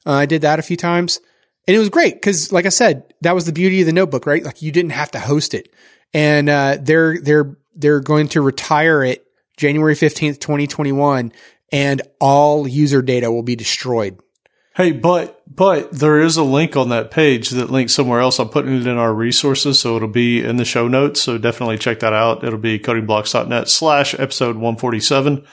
Uh, 0.04 0.12
I 0.12 0.26
did 0.26 0.42
that 0.42 0.58
a 0.58 0.62
few 0.62 0.76
times 0.76 1.20
and 1.66 1.74
it 1.74 1.78
was 1.78 1.88
great 1.88 2.14
because, 2.14 2.52
like 2.52 2.66
I 2.66 2.70
said, 2.70 3.12
that 3.22 3.34
was 3.34 3.44
the 3.44 3.52
beauty 3.52 3.80
of 3.80 3.86
the 3.86 3.92
notebook, 3.92 4.26
right? 4.26 4.44
Like 4.44 4.62
you 4.62 4.70
didn't 4.70 4.92
have 4.92 5.10
to 5.12 5.20
host 5.20 5.54
it, 5.54 5.72
and 6.14 6.48
uh, 6.48 6.78
they're 6.80 7.20
they're 7.20 7.56
they're 7.74 8.00
going 8.00 8.28
to 8.28 8.40
retire 8.40 9.02
it 9.02 9.26
January 9.56 9.94
fifteenth, 9.94 10.38
twenty 10.38 10.66
twenty 10.66 10.92
one, 10.92 11.32
and 11.72 12.02
all 12.20 12.68
user 12.68 13.02
data 13.02 13.30
will 13.30 13.42
be 13.42 13.56
destroyed. 13.56 14.18
Hey, 14.76 14.92
but 14.92 15.42
but 15.48 15.90
there 15.90 16.20
is 16.20 16.36
a 16.36 16.42
link 16.42 16.76
on 16.76 16.90
that 16.90 17.10
page 17.10 17.48
that 17.48 17.70
links 17.70 17.94
somewhere 17.94 18.20
else. 18.20 18.38
I'm 18.38 18.50
putting 18.50 18.76
it 18.76 18.86
in 18.86 18.98
our 18.98 19.14
resources, 19.14 19.80
so 19.80 19.96
it'll 19.96 20.06
be 20.06 20.44
in 20.44 20.58
the 20.58 20.66
show 20.66 20.86
notes. 20.86 21.22
So 21.22 21.38
definitely 21.38 21.78
check 21.78 22.00
that 22.00 22.12
out. 22.12 22.44
It'll 22.44 22.58
be 22.58 22.78
codingblocks.net 22.78 23.70
slash 23.70 24.12
episode 24.18 24.56
147. 24.56 25.46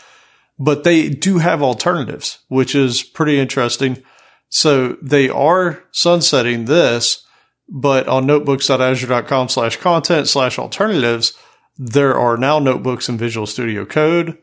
But 0.59 0.83
they 0.83 1.07
do 1.07 1.37
have 1.37 1.63
alternatives, 1.63 2.39
which 2.49 2.75
is 2.75 3.01
pretty 3.01 3.39
interesting. 3.39 4.03
So 4.49 4.97
they 5.01 5.29
are 5.29 5.85
sunsetting 5.91 6.65
this, 6.65 7.25
but 7.69 8.09
on 8.09 8.25
notebooks.azure.com 8.25 9.47
slash 9.47 9.77
content 9.77 10.27
slash 10.27 10.59
alternatives, 10.59 11.33
there 11.77 12.13
are 12.19 12.35
now 12.35 12.59
notebooks 12.59 13.07
in 13.07 13.17
Visual 13.17 13.47
Studio 13.47 13.85
Code, 13.85 14.37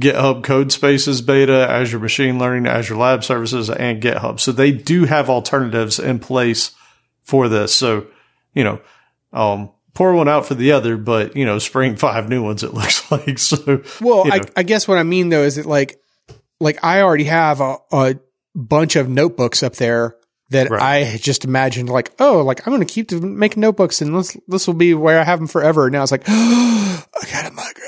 GitHub 0.00 0.42
Code 0.42 0.72
Spaces 0.72 1.20
beta, 1.20 1.66
Azure 1.68 1.98
Machine 1.98 2.38
Learning, 2.38 2.66
Azure 2.66 2.96
Lab 2.96 3.22
Services, 3.24 3.68
and 3.68 4.02
GitHub. 4.02 4.40
So 4.40 4.52
they 4.52 4.72
do 4.72 5.04
have 5.04 5.28
alternatives 5.28 5.98
in 5.98 6.18
place 6.18 6.72
for 7.22 7.48
this. 7.48 7.74
So, 7.74 8.06
you 8.54 8.64
know, 8.64 8.80
um, 9.32 9.70
pour 9.94 10.14
one 10.14 10.28
out 10.28 10.46
for 10.46 10.54
the 10.54 10.72
other, 10.72 10.96
but 10.96 11.36
you 11.36 11.44
know, 11.44 11.58
spring 11.58 11.96
five 11.96 12.28
new 12.28 12.42
ones, 12.42 12.62
it 12.62 12.74
looks 12.74 13.10
like. 13.10 13.38
So, 13.38 13.82
Well, 14.00 14.26
you 14.26 14.32
I, 14.32 14.38
know. 14.38 14.44
I 14.56 14.62
guess 14.62 14.88
what 14.88 14.98
I 14.98 15.02
mean 15.02 15.28
though 15.28 15.42
is 15.42 15.56
that 15.56 15.66
like, 15.66 16.00
like 16.60 16.82
I 16.82 17.02
already 17.02 17.24
have 17.24 17.60
a, 17.60 17.76
a 17.92 18.16
bunch 18.54 18.96
of 18.96 19.08
notebooks 19.08 19.62
up 19.62 19.74
there 19.74 20.16
that 20.50 20.70
Right. 20.70 20.82
I 20.82 21.16
just 21.16 21.44
imagined 21.44 21.88
like, 21.88 22.12
oh, 22.18 22.42
like 22.42 22.66
I'm 22.66 22.72
going 22.72 22.86
to 22.86 22.92
keep 22.92 23.10
making 23.12 23.60
notebooks 23.60 24.00
and 24.00 24.14
this, 24.16 24.36
this 24.48 24.66
will 24.66 24.74
be 24.74 24.94
where 24.94 25.18
I 25.20 25.24
have 25.24 25.38
them 25.38 25.48
forever. 25.48 25.90
Now 25.90 26.02
it's 26.02 26.12
like, 26.12 26.24
I 26.28 27.04
got 27.30 27.46
to 27.46 27.50
migrate. 27.52 27.81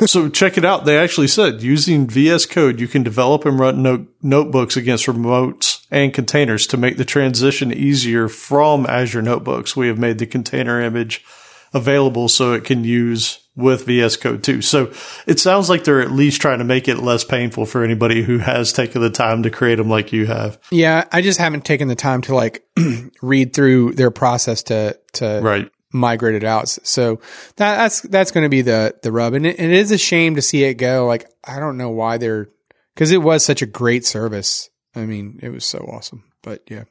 so 0.06 0.28
check 0.28 0.58
it 0.58 0.64
out. 0.64 0.84
They 0.84 0.98
actually 0.98 1.28
said 1.28 1.62
using 1.62 2.06
VS 2.06 2.46
Code, 2.46 2.80
you 2.80 2.88
can 2.88 3.02
develop 3.02 3.44
and 3.44 3.58
run 3.58 3.82
note- 3.82 4.08
notebooks 4.22 4.76
against 4.76 5.06
remotes 5.06 5.84
and 5.90 6.12
containers 6.12 6.66
to 6.68 6.76
make 6.76 6.96
the 6.96 7.04
transition 7.04 7.72
easier 7.72 8.28
from 8.28 8.86
Azure 8.86 9.22
Notebooks. 9.22 9.76
We 9.76 9.88
have 9.88 9.98
made 9.98 10.18
the 10.18 10.26
container 10.26 10.80
image 10.80 11.24
available 11.72 12.28
so 12.28 12.52
it 12.52 12.64
can 12.64 12.84
use 12.84 13.40
with 13.58 13.86
VS 13.86 14.16
Code 14.16 14.42
too. 14.44 14.62
So 14.62 14.92
it 15.26 15.40
sounds 15.40 15.68
like 15.68 15.82
they're 15.84 16.00
at 16.00 16.12
least 16.12 16.40
trying 16.40 16.58
to 16.58 16.64
make 16.64 16.86
it 16.86 16.98
less 16.98 17.24
painful 17.24 17.66
for 17.66 17.82
anybody 17.82 18.22
who 18.22 18.38
has 18.38 18.72
taken 18.72 19.02
the 19.02 19.10
time 19.10 19.42
to 19.42 19.50
create 19.50 19.74
them 19.76 19.88
like 19.88 20.12
you 20.12 20.26
have. 20.26 20.58
Yeah, 20.70 21.04
I 21.10 21.22
just 21.22 21.40
haven't 21.40 21.64
taken 21.64 21.88
the 21.88 21.96
time 21.96 22.22
to 22.22 22.34
like 22.34 22.64
read 23.22 23.52
through 23.52 23.94
their 23.94 24.12
process 24.12 24.62
to 24.64 24.98
to 25.14 25.40
Right. 25.42 25.70
Migrate 25.92 26.34
it 26.34 26.44
out. 26.44 26.68
So 26.68 27.16
that, 27.56 27.76
that's 27.76 28.00
that's 28.02 28.30
going 28.30 28.44
to 28.44 28.50
be 28.50 28.62
the 28.62 28.94
the 29.02 29.12
rub, 29.12 29.34
and 29.34 29.46
it, 29.46 29.58
and 29.58 29.72
it 29.72 29.78
is 29.78 29.90
a 29.90 29.98
shame 29.98 30.34
to 30.34 30.42
see 30.42 30.64
it 30.64 30.74
go. 30.74 31.06
Like 31.06 31.30
I 31.44 31.58
don't 31.60 31.76
know 31.76 31.90
why 31.90 32.18
they're 32.18 32.48
because 32.94 33.10
it 33.10 33.22
was 33.22 33.44
such 33.44 33.62
a 33.62 33.66
great 33.66 34.04
service. 34.04 34.70
I 34.94 35.06
mean, 35.06 35.38
it 35.42 35.50
was 35.50 35.64
so 35.64 35.78
awesome. 35.78 36.24
But 36.42 36.62
yeah, 36.68 36.84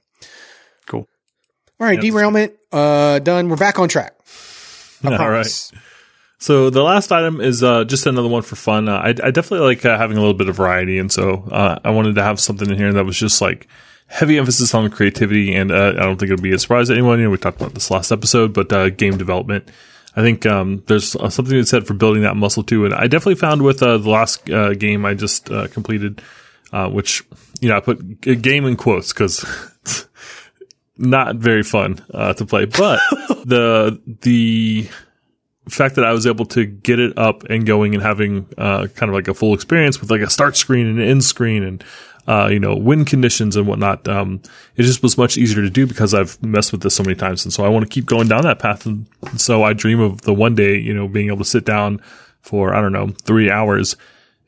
Cool. 0.85 1.07
All 1.79 1.87
right, 1.87 2.01
Yeah, 2.01 2.09
derailment 2.09 2.53
uh, 2.71 3.19
done. 3.19 3.49
We're 3.49 3.57
back 3.57 3.79
on 3.79 3.89
track. 3.89 4.15
I 5.03 5.07
All 5.11 5.11
right. 5.11 5.17
promise. 5.17 5.71
So 6.39 6.69
the 6.69 6.83
last 6.83 7.11
item 7.11 7.41
is 7.41 7.63
uh, 7.63 7.83
just 7.83 8.05
another 8.05 8.27
one 8.27 8.43
for 8.43 8.55
fun. 8.55 8.87
Uh, 8.87 8.97
I, 8.97 9.09
I 9.09 9.31
definitely 9.31 9.67
like 9.67 9.83
uh, 9.85 9.97
having 9.97 10.17
a 10.17 10.19
little 10.19 10.35
bit 10.35 10.49
of 10.49 10.55
variety, 10.55 10.99
and 10.99 11.11
so 11.11 11.47
uh, 11.51 11.79
I 11.83 11.89
wanted 11.89 12.15
to 12.15 12.23
have 12.23 12.39
something 12.39 12.69
in 12.69 12.77
here 12.77 12.93
that 12.93 13.05
was 13.05 13.17
just 13.17 13.41
like 13.41 13.67
heavy 14.07 14.37
emphasis 14.37 14.73
on 14.73 14.89
creativity. 14.89 15.53
And 15.53 15.71
uh, 15.71 15.93
I 15.97 16.03
don't 16.03 16.17
think 16.17 16.31
it'll 16.31 16.41
be 16.41 16.53
a 16.53 16.59
surprise 16.59 16.87
to 16.87 16.93
anyone. 16.93 17.19
You 17.19 17.25
know, 17.25 17.31
we 17.31 17.37
talked 17.37 17.61
about 17.61 17.73
this 17.73 17.91
last 17.91 18.11
episode, 18.11 18.53
but 18.53 18.71
uh, 18.73 18.89
game 18.89 19.17
development. 19.17 19.69
I 20.15 20.21
think 20.21 20.47
um, 20.47 20.83
there's 20.87 21.15
uh, 21.15 21.29
something 21.29 21.53
to 21.53 21.61
be 21.61 21.65
said 21.65 21.85
for 21.85 21.93
building 21.93 22.23
that 22.23 22.35
muscle 22.35 22.63
too. 22.63 22.85
And 22.85 22.93
I 22.93 23.05
definitely 23.05 23.35
found 23.35 23.61
with 23.61 23.83
uh, 23.83 23.99
the 23.99 24.09
last 24.09 24.49
uh, 24.49 24.73
game 24.73 25.05
I 25.05 25.13
just 25.13 25.51
uh, 25.51 25.67
completed, 25.67 26.23
uh, 26.73 26.89
which 26.89 27.23
you 27.61 27.69
know 27.69 27.77
I 27.77 27.81
put 27.81 28.21
game 28.21 28.65
in 28.65 28.77
quotes 28.77 29.13
because 29.13 29.45
not 30.97 31.35
very 31.35 31.61
fun 31.61 32.03
uh, 32.11 32.33
to 32.33 32.45
play, 32.47 32.65
but 32.65 32.99
the 33.45 34.01
the 34.21 34.89
fact 35.69 35.95
that 35.95 36.05
I 36.05 36.13
was 36.13 36.25
able 36.25 36.45
to 36.45 36.65
get 36.65 36.99
it 36.99 37.17
up 37.17 37.43
and 37.43 37.65
going 37.65 37.93
and 37.93 38.01
having 38.01 38.47
uh, 38.57 38.87
kind 38.95 39.09
of 39.09 39.15
like 39.15 39.27
a 39.27 39.33
full 39.33 39.53
experience 39.53 40.01
with 40.01 40.09
like 40.09 40.21
a 40.21 40.29
start 40.29 40.57
screen 40.57 40.87
and 40.87 40.99
an 40.99 41.07
end 41.07 41.23
screen 41.23 41.61
and 41.61 41.83
uh, 42.27 42.49
you 42.51 42.59
know 42.59 42.75
wind 42.75 43.07
conditions 43.07 43.55
and 43.55 43.67
whatnot, 43.67 44.07
um, 44.07 44.41
it 44.75 44.83
just 44.83 45.01
was 45.01 45.17
much 45.17 45.37
easier 45.37 45.61
to 45.61 45.69
do 45.69 45.87
because 45.87 46.13
I've 46.13 46.41
messed 46.43 46.71
with 46.71 46.81
this 46.81 46.95
so 46.95 47.03
many 47.03 47.15
times, 47.15 47.45
and 47.45 47.53
so 47.53 47.63
I 47.63 47.69
want 47.69 47.85
to 47.85 47.89
keep 47.89 48.05
going 48.05 48.27
down 48.27 48.43
that 48.43 48.59
path. 48.59 48.85
And 48.85 49.07
so 49.37 49.63
I 49.63 49.73
dream 49.73 49.99
of 49.99 50.21
the 50.21 50.33
one 50.33 50.55
day, 50.55 50.77
you 50.77 50.93
know, 50.93 51.07
being 51.07 51.27
able 51.27 51.39
to 51.39 51.45
sit 51.45 51.65
down 51.65 52.01
for 52.41 52.73
I 52.73 52.81
don't 52.81 52.93
know 52.93 53.09
three 53.23 53.49
hours 53.49 53.95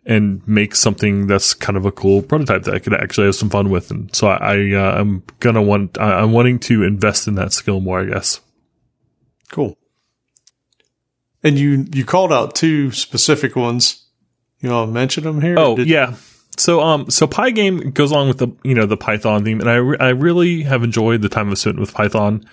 and 0.06 0.46
make 0.48 0.76
something 0.76 1.28
that's 1.28 1.54
kind 1.54 1.78
of 1.78 1.86
a 1.86 1.92
cool 1.92 2.22
prototype 2.22 2.64
that 2.64 2.74
I 2.74 2.80
could 2.80 2.94
actually 2.94 3.28
have 3.28 3.36
some 3.36 3.50
fun 3.50 3.70
with. 3.70 3.92
And 3.92 4.14
so 4.16 4.28
I, 4.28 4.56
I 4.56 4.72
uh, 4.74 5.00
I'm 5.00 5.24
gonna 5.40 5.62
want 5.62 5.98
I, 5.98 6.20
I'm 6.20 6.32
wanting 6.32 6.60
to 6.60 6.84
invest 6.84 7.28
in 7.28 7.36
that 7.36 7.54
skill 7.54 7.80
more, 7.80 8.02
I 8.02 8.06
guess. 8.06 8.42
Cool. 9.50 9.78
And 11.44 11.58
you 11.58 11.86
you 11.94 12.06
called 12.06 12.34
out 12.34 12.56
two 12.56 12.92
specific 12.92 13.56
ones. 13.56 14.06
You 14.62 14.72
want 14.72 14.90
to 14.90 14.94
mention 14.94 15.24
them 15.24 15.42
here? 15.42 15.58
Oh 15.58 15.78
yeah. 15.78 16.16
So 16.60 16.82
um 16.82 17.10
so 17.10 17.26
Pygame 17.26 17.94
goes 17.94 18.12
along 18.12 18.28
with 18.28 18.40
the 18.40 18.50
you 18.64 18.76
know 18.76 18.86
the 18.86 18.98
Python 18.98 19.44
theme, 19.46 19.62
and 19.62 19.70
I 19.70 19.76
re- 19.76 19.98
I 20.00 20.10
really 20.10 20.64
have 20.64 20.84
enjoyed 20.84 21.22
the 21.22 21.30
time 21.30 21.50
I've 21.50 21.58
spent 21.58 21.80
with 21.80 21.94
Python 21.94 22.46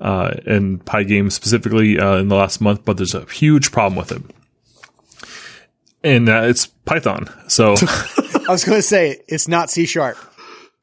uh, 0.00 0.34
and 0.46 0.84
Pygame 0.84 1.30
specifically 1.30 1.98
uh, 1.98 2.16
in 2.16 2.28
the 2.28 2.34
last 2.34 2.60
month. 2.60 2.84
But 2.84 2.96
there's 2.96 3.14
a 3.14 3.24
huge 3.26 3.70
problem 3.70 3.96
with 3.96 4.12
it, 4.12 4.22
and 6.02 6.28
uh, 6.28 6.42
it's 6.46 6.66
Python. 6.66 7.28
So 7.46 7.74
I 8.48 8.50
was 8.50 8.64
going 8.64 8.78
to 8.78 8.82
say 8.82 9.20
it's 9.28 9.46
not 9.46 9.70
C 9.70 9.86
sharp. 9.86 10.18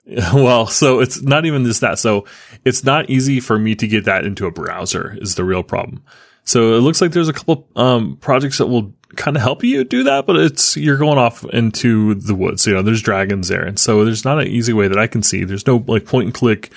well, 0.34 0.66
so 0.66 1.02
it's 1.02 1.22
not 1.22 1.46
even 1.46 1.66
just 1.66 1.82
that. 1.82 2.00
So 2.00 2.26
it's 2.66 2.84
not 2.84 3.10
easy 3.10 3.40
for 3.40 3.60
me 3.60 3.76
to 3.76 3.88
get 3.88 4.06
that 4.06 4.26
into 4.26 4.48
a 4.48 4.52
browser 4.52 5.18
is 5.20 5.36
the 5.36 5.44
real 5.44 5.64
problem. 5.64 6.04
So 6.46 6.74
it 6.74 6.80
looks 6.80 7.00
like 7.02 7.12
there's 7.12 7.30
a 7.30 7.34
couple 7.34 7.68
um, 7.76 8.18
projects 8.18 8.58
that 8.58 8.68
will 8.68 8.94
kind 9.16 9.36
of 9.36 9.44
help 9.44 9.64
you 9.64 9.84
do 9.84 10.04
that, 10.04 10.26
but 10.26 10.36
it's 10.36 10.78
you're 10.78 10.98
going 10.98 11.18
off 11.18 11.44
into 11.46 12.16
the 12.16 12.36
woods. 12.36 12.66
You 12.66 12.74
know, 12.74 12.82
there's 12.82 13.02
dragons 13.02 13.48
there, 13.48 13.64
and 13.64 13.80
so 13.80 14.06
there's 14.06 14.26
not 14.26 14.40
an 14.40 14.48
easy 14.48 14.74
way 14.74 14.88
that 14.88 15.00
I 15.00 15.08
can 15.08 15.24
see. 15.24 15.44
There's 15.44 15.68
no 15.68 15.84
like 15.88 16.06
point 16.06 16.26
and 16.26 16.34
click 16.34 16.72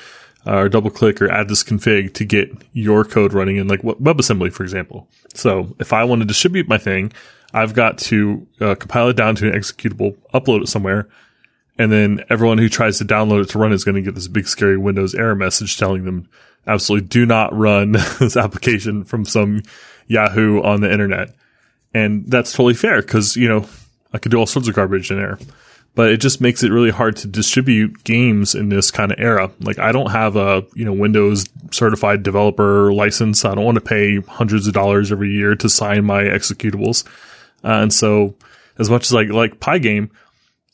uh, 0.47 0.57
or 0.57 0.69
double 0.69 0.91
click 0.91 1.21
or 1.21 1.31
add 1.31 1.49
this 1.49 1.63
config 1.63 2.15
to 2.15 2.25
get 2.25 2.51
your 2.73 3.05
code 3.05 3.33
running 3.33 3.57
in 3.57 3.69
like 3.69 3.83
WebAssembly, 3.83 4.53
for 4.53 4.63
example. 4.63 5.09
So 5.35 5.75
if 5.79 5.93
I 5.93 6.05
want 6.05 6.23
to 6.23 6.27
distribute 6.27 6.69
my 6.69 6.79
thing, 6.79 7.13
I've 7.55 7.75
got 7.75 7.99
to 7.99 8.47
uh, 8.61 8.75
compile 8.75 9.09
it 9.09 9.17
down 9.17 9.37
to 9.37 9.51
an 9.51 9.59
executable, 9.59 10.17
upload 10.35 10.63
it 10.63 10.69
somewhere, 10.69 11.09
and 11.79 11.93
then 11.93 12.25
everyone 12.31 12.59
who 12.59 12.69
tries 12.69 12.99
to 12.99 13.05
download 13.05 13.43
it 13.43 13.51
to 13.51 13.59
run 13.59 13.73
is 13.73 13.85
going 13.85 13.95
to 13.95 14.03
get 14.03 14.15
this 14.15 14.29
big 14.29 14.49
scary 14.49 14.79
Windows 14.79 15.15
error 15.15 15.35
message 15.35 15.77
telling 15.77 16.05
them 16.05 16.29
absolutely 16.67 17.09
do 17.09 17.27
not 17.27 17.57
run 17.57 17.93
this 18.21 18.37
application 18.37 19.05
from 19.05 19.25
some 19.25 19.63
Yahoo 20.07 20.63
on 20.63 20.81
the 20.81 20.93
internet. 20.93 21.35
And 21.95 22.25
that's 22.27 22.53
totally 22.53 22.75
fair 22.75 23.03
because, 23.03 23.37
you 23.37 23.49
know, 23.49 23.67
I 24.13 24.19
could 24.19 24.31
do 24.31 24.39
all 24.39 24.47
sorts 24.47 24.69
of 24.69 24.75
garbage 24.75 25.11
in 25.11 25.19
there. 25.19 25.39
But 25.95 26.11
it 26.11 26.23
just 26.23 26.41
makes 26.41 26.63
it 26.63 26.73
really 26.73 26.91
hard 26.91 27.17
to 27.19 27.29
distribute 27.29 28.03
games 28.03 28.55
in 28.55 28.71
this 28.71 28.91
kind 28.91 29.13
of 29.13 29.21
era. 29.21 29.51
Like 29.61 29.79
I 29.79 29.93
don't 29.93 30.11
have 30.11 30.37
a, 30.37 30.65
you 30.75 30.87
know, 30.87 30.93
Windows 30.95 31.47
certified 31.71 32.23
developer 32.23 32.95
license. 32.95 33.45
I 33.45 33.55
don't 33.55 33.65
want 33.65 33.75
to 33.75 33.83
pay 33.83 34.21
hundreds 34.21 34.67
of 34.67 34.73
dollars 34.73 35.13
every 35.13 35.33
year 35.33 35.55
to 35.57 35.69
sign 35.69 36.07
my 36.07 36.23
executables. 36.23 37.07
Uh, 37.63 37.83
and 37.83 37.93
so 37.93 38.35
as 38.79 38.89
much 38.89 39.05
as 39.05 39.15
I 39.15 39.25
like 39.25 39.61
Pygame, 39.61 40.11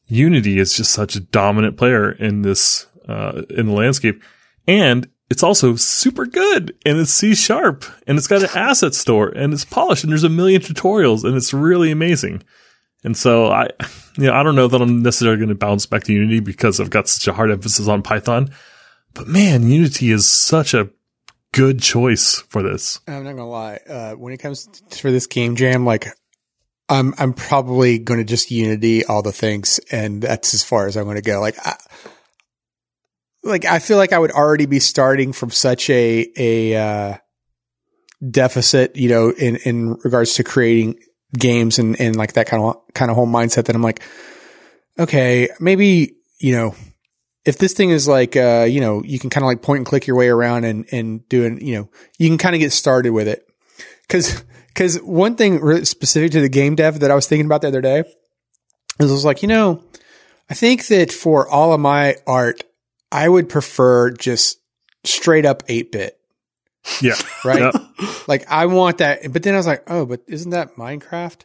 Unity 0.07 0.59
is 0.59 0.73
just 0.73 0.93
such 0.93 1.17
a 1.17 1.21
dominant 1.21 1.77
player 1.77 2.11
in 2.11 2.43
this 2.43 2.87
uh, 3.07 3.43
in 3.51 3.67
the 3.67 3.73
landscape, 3.73 4.23
and 4.67 5.07
it's 5.31 5.43
also 5.43 5.77
super 5.77 6.27
good, 6.27 6.77
and 6.87 6.99
it's 6.99 7.13
C 7.13 7.35
sharp, 7.35 7.85
and 8.07 8.17
it's 8.17 8.27
got 8.27 8.43
an 8.43 8.51
asset 8.55 8.95
store, 8.95 9.29
and 9.29 9.53
it's 9.53 9.65
polished, 9.65 10.05
and 10.05 10.11
there's 10.11 10.25
a 10.25 10.29
million 10.29 10.61
tutorials, 10.61 11.25
and 11.25 11.37
it's 11.37 11.53
really 11.53 11.91
amazing. 11.91 12.43
And 13.05 13.17
so 13.17 13.47
I, 13.47 13.69
you 14.17 14.27
know, 14.27 14.35
I 14.35 14.43
don't 14.43 14.57
know 14.57 14.69
that 14.69 14.81
I'm 14.81 15.03
necessarily 15.03 15.39
going 15.39 15.51
to 15.51 15.55
bounce 15.55 15.87
back 15.87 16.05
to 16.05 16.13
Unity 16.13 16.41
because 16.41 16.81
I've 16.81 16.91
got 16.91 17.09
such 17.09 17.29
a 17.29 17.33
hard 17.33 17.51
emphasis 17.51 17.89
on 17.89 18.03
Python, 18.03 18.51
but 19.15 19.29
man, 19.29 19.71
Unity 19.71 20.11
is 20.11 20.29
such 20.29 20.75
a 20.75 20.91
good 21.53 21.81
choice 21.81 22.41
for 22.49 22.63
this. 22.63 23.01
I'm 23.07 23.25
not 23.25 23.33
gonna 23.33 23.49
lie. 23.49 23.81
Uh, 23.89 24.13
when 24.13 24.33
it 24.33 24.39
comes 24.39 24.67
to, 24.67 24.99
for 24.99 25.11
this 25.11 25.27
game 25.27 25.57
jam, 25.57 25.85
like 25.85 26.09
I'm 26.89 27.15
I'm 27.19 27.35
probably 27.35 27.99
going 27.99 28.19
to 28.19 28.25
just 28.25 28.51
Unity 28.51 29.05
all 29.05 29.23
the 29.23 29.33
things, 29.33 29.79
and 29.91 30.23
that's 30.23 30.55
as 30.55 30.65
far 30.65 30.87
as 30.87 30.97
I'm 30.97 31.05
going 31.05 31.17
to 31.17 31.23
go. 31.23 31.41
Like, 31.41 31.57
I, 31.65 31.77
like 33.43 33.65
I 33.65 33.79
feel 33.79 33.97
like 33.97 34.13
I 34.13 34.19
would 34.19 34.33
already 34.33 34.67
be 34.67 34.81
starting 34.81 35.33
from 35.33 35.51
such 35.51 35.91
a 35.91 36.27
a 36.37 36.77
uh, 36.77 37.17
deficit, 38.29 38.97
you 38.97 39.09
know, 39.09 39.31
in 39.31 39.57
in 39.57 39.97
regards 40.05 40.35
to 40.35 40.45
creating 40.45 40.99
games 41.39 41.79
and 41.79 42.01
and 42.01 42.17
like 42.17 42.35
that 42.35 42.47
kind 42.47 42.63
of 42.63 42.77
kind 42.95 43.11
of 43.11 43.17
whole 43.17 43.27
mindset 43.27 43.67
that 43.67 43.77
I'm 43.77 43.83
like, 43.83 44.03
okay, 44.99 45.49
maybe 45.61 46.17
you 46.41 46.55
know. 46.55 46.75
If 47.45 47.57
this 47.57 47.73
thing 47.73 47.89
is 47.89 48.07
like, 48.07 48.37
uh, 48.37 48.67
you 48.69 48.79
know, 48.79 49.03
you 49.05 49.19
can 49.19 49.31
kind 49.31 49.43
of 49.43 49.47
like 49.47 49.63
point 49.63 49.79
and 49.79 49.87
click 49.87 50.07
your 50.07 50.19
way 50.19 50.29
around 50.29 50.65
and, 50.65 50.85
and 50.93 51.27
doing, 51.31 51.65
you 51.65 51.77
know, 51.77 51.89
you 52.19 52.29
can 52.29 52.37
kind 52.37 52.55
of 52.55 52.59
get 52.59 52.73
started 52.73 53.13
with 53.13 53.27
it. 53.27 53.43
Cause, 54.11 54.45
cause 54.75 54.99
one 54.99 55.35
thing 55.35 55.59
really 55.61 55.87
specific 55.87 56.33
to 56.33 56.43
the 56.43 56.51
game 56.51 56.75
dev 56.75 57.01
that 57.01 57.11
I 57.11 57.15
was 57.15 57.27
thinking 57.27 57.47
about 57.47 57.63
the 57.63 57.69
other 57.69 57.81
day 57.81 58.01
is 59.01 59.11
I 59.11 59.15
was 59.15 59.25
like, 59.25 59.41
you 59.41 59.49
know, 59.49 59.83
I 60.51 60.55
think 60.55 60.89
that 60.89 61.11
for 61.11 61.49
all 61.49 61.73
of 61.73 61.81
my 61.81 62.17
art, 62.27 62.65
I 63.11 63.29
would 63.29 63.49
prefer 63.49 64.11
just 64.11 64.59
straight 65.05 65.47
up 65.47 65.63
8 65.69 65.93
bit, 65.93 66.19
Yeah, 67.01 67.15
right? 67.45 67.75
Like 68.27 68.51
I 68.51 68.67
want 68.67 68.99
that. 68.99 69.33
But 69.33 69.43
then 69.43 69.55
I 69.55 69.57
was 69.57 69.67
like, 69.67 69.85
oh, 69.87 70.05
but 70.07 70.23
isn't 70.27 70.51
that 70.51 70.77
Minecraft? 70.77 71.43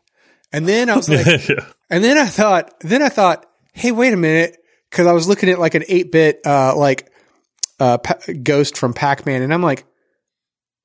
And 0.51 0.67
then 0.67 0.89
I 0.89 0.95
was 0.95 1.09
like, 1.09 1.25
yeah. 1.49 1.65
and 1.89 2.03
then 2.03 2.17
I 2.17 2.25
thought, 2.25 2.73
then 2.81 3.01
I 3.01 3.09
thought, 3.09 3.45
hey, 3.73 3.91
wait 3.91 4.13
a 4.13 4.17
minute. 4.17 4.57
Cause 4.91 5.07
I 5.07 5.13
was 5.13 5.27
looking 5.27 5.49
at 5.49 5.57
like 5.59 5.73
an 5.73 5.83
8 5.87 6.11
bit, 6.11 6.41
uh, 6.45 6.75
like, 6.75 7.11
uh, 7.79 7.97
pa- 7.97 8.19
ghost 8.43 8.77
from 8.77 8.93
Pac-Man. 8.93 9.41
And 9.41 9.51
I'm 9.51 9.63
like, 9.63 9.85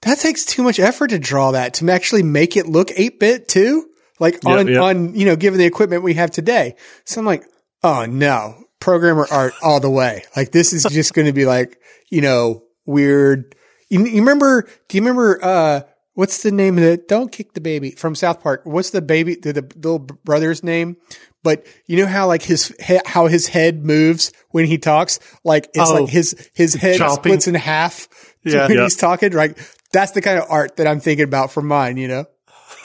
that 0.03 0.19
takes 0.19 0.47
too 0.47 0.63
much 0.63 0.79
effort 0.79 1.09
to 1.09 1.19
draw 1.19 1.51
that 1.51 1.75
to 1.75 1.91
actually 1.91 2.23
make 2.23 2.57
it 2.57 2.67
look 2.67 2.91
8 2.95 3.21
bit 3.21 3.49
too. 3.49 3.89
Like 4.19 4.45
on, 4.47 4.67
yeah. 4.67 4.81
on, 4.81 5.15
you 5.15 5.27
know, 5.27 5.37
given 5.37 5.59
the 5.59 5.67
equipment 5.67 6.03
we 6.03 6.15
have 6.15 6.31
today. 6.31 6.77
So 7.05 7.21
I'm 7.21 7.27
like, 7.27 7.45
oh 7.83 8.07
no, 8.07 8.65
programmer 8.81 9.27
art 9.31 9.55
all 9.63 9.81
the 9.81 9.91
way. 9.91 10.25
Like 10.37 10.53
this 10.53 10.73
is 10.73 10.85
just 10.85 11.15
going 11.15 11.27
to 11.27 11.33
be 11.33 11.47
like, 11.47 11.79
you 12.11 12.21
know, 12.21 12.63
weird. 12.87 13.55
You, 13.89 14.05
you 14.07 14.21
remember, 14.21 14.69
do 14.89 14.97
you 14.97 15.03
remember, 15.03 15.39
uh, 15.43 15.81
what's 16.15 16.43
the 16.43 16.51
name 16.53 16.79
of 16.79 16.85
the, 16.85 16.97
don't 17.09 17.31
kick 17.33 17.55
the 17.55 17.61
baby 17.61 17.93
from 17.93 18.15
South 18.15 18.43
Park. 18.43 18.63
What's 18.65 18.91
the 18.91 19.01
baby, 19.03 19.35
the, 19.37 19.53
the 19.55 19.63
little 19.77 19.99
brother's 19.99 20.63
name? 20.63 20.97
But 21.43 21.67
you 21.87 21.97
know 21.97 22.07
how 22.07 22.27
like 22.27 22.43
his, 22.43 22.75
he, 22.85 22.99
how 23.07 23.27
his 23.29 23.47
head 23.47 23.85
moves 23.85 24.33
when 24.51 24.67
he 24.67 24.77
talks? 24.79 25.21
Like 25.45 25.69
it's 25.75 25.91
Oh. 25.91 25.95
like 26.03 26.09
his, 26.11 26.51
his 26.55 26.75
head 26.75 26.99
Chopping. 26.99 27.23
splits 27.23 27.47
in 27.47 27.55
half 27.55 28.09
Yeah. 28.45 28.67
when 28.69 28.77
Yeah. 28.77 28.83
he's 28.85 28.97
talking. 28.97 29.33
Right. 29.33 29.57
That's 29.93 30.13
the 30.13 30.21
kind 30.21 30.39
of 30.39 30.45
art 30.51 30.77
that 30.77 30.87
I'm 30.87 31.01
thinking 31.01 31.25
about 31.25 31.51
for 31.53 31.63
mine, 31.63 31.97
you 31.97 32.09
know? 32.09 32.25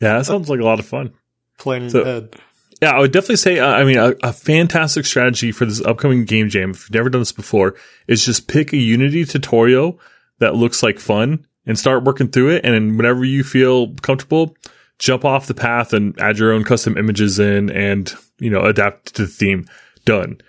Yeah, 0.00 0.18
that 0.18 0.26
sounds 0.26 0.48
like 0.48 0.60
a 0.60 0.64
lot 0.64 0.78
of 0.78 0.86
fun. 0.86 1.12
planning 1.58 1.90
So- 1.90 2.02
ahead. 2.02 2.36
Yeah, 2.80 2.92
I 2.92 3.00
would 3.00 3.12
definitely 3.12 3.36
say, 3.36 3.58
uh, 3.58 3.66
I 3.66 3.84
mean, 3.84 3.98
a, 3.98 4.14
a 4.22 4.32
fantastic 4.32 5.04
strategy 5.04 5.50
for 5.50 5.64
this 5.64 5.84
upcoming 5.84 6.24
game 6.24 6.48
jam, 6.48 6.70
if 6.70 6.84
you've 6.84 6.94
never 6.94 7.10
done 7.10 7.20
this 7.20 7.32
before, 7.32 7.74
is 8.06 8.24
just 8.24 8.46
pick 8.46 8.72
a 8.72 8.76
Unity 8.76 9.24
tutorial 9.24 9.98
that 10.38 10.54
looks 10.54 10.82
like 10.82 11.00
fun 11.00 11.46
and 11.66 11.78
start 11.78 12.04
working 12.04 12.28
through 12.28 12.50
it. 12.50 12.64
And 12.64 12.96
whenever 12.96 13.24
you 13.24 13.42
feel 13.42 13.94
comfortable, 13.96 14.56
jump 14.98 15.24
off 15.24 15.48
the 15.48 15.54
path 15.54 15.92
and 15.92 16.18
add 16.20 16.38
your 16.38 16.52
own 16.52 16.62
custom 16.62 16.96
images 16.96 17.40
in 17.40 17.68
and, 17.70 18.12
you 18.38 18.50
know, 18.50 18.62
adapt 18.62 19.14
to 19.16 19.22
the 19.22 19.28
theme. 19.28 19.66
Done. 20.04 20.40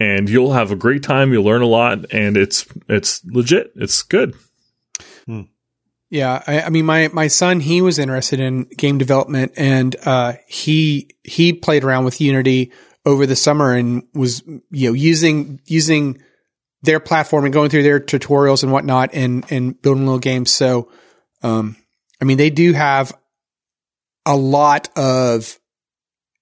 And 0.00 0.28
you'll 0.28 0.52
have 0.52 0.72
a 0.72 0.76
great 0.76 1.02
time. 1.02 1.32
You'll 1.32 1.44
learn 1.44 1.62
a 1.62 1.66
lot 1.66 2.12
and 2.12 2.36
it's, 2.36 2.66
it's 2.88 3.24
legit. 3.24 3.72
It's 3.76 4.02
good. 4.02 4.34
Yeah, 6.10 6.42
I, 6.44 6.62
I 6.62 6.68
mean, 6.70 6.86
my 6.86 7.08
my 7.12 7.28
son 7.28 7.60
he 7.60 7.80
was 7.80 8.00
interested 8.00 8.40
in 8.40 8.64
game 8.64 8.98
development, 8.98 9.52
and 9.56 9.94
uh, 10.04 10.34
he 10.48 11.10
he 11.22 11.52
played 11.52 11.84
around 11.84 12.04
with 12.04 12.20
Unity 12.20 12.72
over 13.06 13.26
the 13.26 13.36
summer 13.36 13.72
and 13.72 14.02
was 14.12 14.42
you 14.70 14.88
know 14.88 14.92
using 14.92 15.60
using 15.66 16.20
their 16.82 16.98
platform 16.98 17.44
and 17.44 17.54
going 17.54 17.70
through 17.70 17.84
their 17.84 18.00
tutorials 18.00 18.64
and 18.64 18.72
whatnot, 18.72 19.10
and 19.12 19.44
and 19.50 19.80
building 19.80 20.04
little 20.04 20.18
games. 20.18 20.50
So, 20.50 20.90
um, 21.44 21.76
I 22.20 22.24
mean, 22.24 22.38
they 22.38 22.50
do 22.50 22.72
have 22.72 23.16
a 24.26 24.36
lot 24.36 24.88
of 24.96 25.60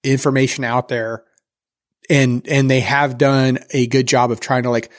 information 0.03 0.63
out 0.63 0.87
there, 0.87 1.25
and 2.09 2.47
and 2.47 2.71
they 2.71 2.79
have 2.79 3.19
done 3.19 3.59
a 3.69 3.85
good 3.85 4.07
job 4.07 4.31
of 4.31 4.39
trying 4.39 4.63
to 4.63 4.71
like 4.71 4.89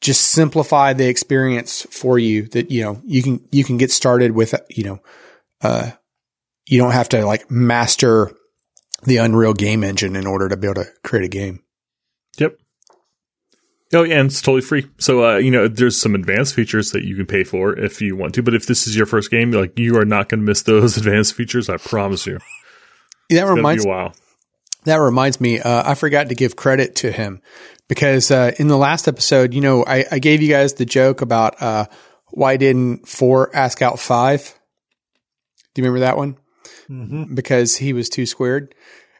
just 0.00 0.22
simplify 0.22 0.92
the 0.92 1.08
experience 1.08 1.86
for 1.90 2.18
you 2.18 2.42
that 2.48 2.70
you 2.70 2.82
know 2.82 3.00
you 3.04 3.22
can 3.22 3.46
you 3.50 3.64
can 3.64 3.76
get 3.76 3.90
started 3.90 4.32
with 4.32 4.54
you 4.68 4.84
know 4.84 5.00
uh 5.62 5.90
you 6.66 6.78
don't 6.78 6.92
have 6.92 7.08
to 7.08 7.24
like 7.24 7.50
master 7.50 8.30
the 9.04 9.16
unreal 9.16 9.54
game 9.54 9.82
engine 9.84 10.16
in 10.16 10.26
order 10.26 10.48
to 10.48 10.56
be 10.56 10.66
able 10.66 10.82
to 10.82 10.90
create 11.02 11.24
a 11.24 11.28
game 11.28 11.62
Yep. 12.38 12.58
Oh, 13.94 14.02
yeah, 14.02 14.18
and 14.18 14.26
it's 14.30 14.42
totally 14.42 14.62
free. 14.62 14.86
So, 14.98 15.24
uh, 15.24 15.36
you 15.36 15.50
know, 15.50 15.68
there's 15.68 15.98
some 15.98 16.14
advanced 16.14 16.54
features 16.54 16.90
that 16.90 17.04
you 17.04 17.14
can 17.14 17.26
pay 17.26 17.44
for 17.44 17.78
if 17.78 18.02
you 18.02 18.16
want 18.16 18.34
to. 18.34 18.42
But 18.42 18.54
if 18.54 18.66
this 18.66 18.86
is 18.86 18.96
your 18.96 19.06
first 19.06 19.30
game, 19.30 19.52
like 19.52 19.78
you 19.78 19.96
are 19.96 20.04
not 20.04 20.28
going 20.28 20.40
to 20.40 20.46
miss 20.46 20.62
those 20.62 20.96
advanced 20.98 21.34
features. 21.34 21.68
I 21.68 21.76
promise 21.76 22.26
you. 22.26 22.38
that 23.30 23.42
It's 23.42 23.50
reminds 23.50 23.84
a 23.84 23.88
while. 23.88 24.14
That 24.86 24.96
reminds 24.96 25.40
me 25.40 25.60
uh, 25.60 25.90
i 25.90 25.94
forgot 25.94 26.30
to 26.30 26.34
give 26.34 26.56
credit 26.56 26.96
to 26.96 27.12
him 27.12 27.40
because 27.88 28.30
uh 28.30 28.52
in 28.58 28.68
the 28.68 28.76
last 28.78 29.06
episode 29.06 29.52
you 29.54 29.60
know 29.60 29.84
i, 29.84 30.04
I 30.10 30.18
gave 30.18 30.42
you 30.42 30.48
guys 30.48 30.74
the 30.74 30.86
joke 30.86 31.20
about 31.20 31.60
uh 31.62 31.86
why 32.30 32.56
didn't 32.56 33.06
four 33.06 33.54
ask 33.54 33.82
out 33.82 34.00
five 34.00 34.58
do 35.74 35.82
you 35.82 35.84
remember 35.84 36.00
that 36.00 36.16
one 36.16 36.38
Mm-hmm. 36.88 37.34
because 37.34 37.74
he 37.76 37.92
was 37.92 38.08
too 38.08 38.26
squared. 38.26 38.72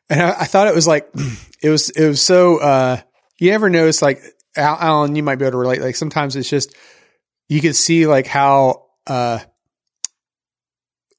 And 0.09 0.23
I, 0.23 0.43
I 0.43 0.45
thought 0.45 0.69
it 0.69 0.75
was 0.75 0.87
like 0.87 1.09
it 1.63 1.69
was 1.69 1.91
it 1.91 2.07
was 2.07 2.23
so 2.23 2.59
uh 2.59 3.01
you 3.39 3.51
ever 3.53 3.69
notice 3.69 4.03
like 4.03 4.23
Alan, 4.57 5.17
you 5.17 5.23
might 5.25 5.37
be 5.37 5.45
able 5.45 5.53
to 5.53 5.59
relate. 5.59 5.81
Like 5.81 5.97
sometimes 5.97 6.37
it's 6.37 6.49
just 6.49 6.77
you 7.49 7.61
can 7.61 7.73
see 7.73 8.07
like 8.07 8.29
how 8.29 8.85
uh 9.09 9.41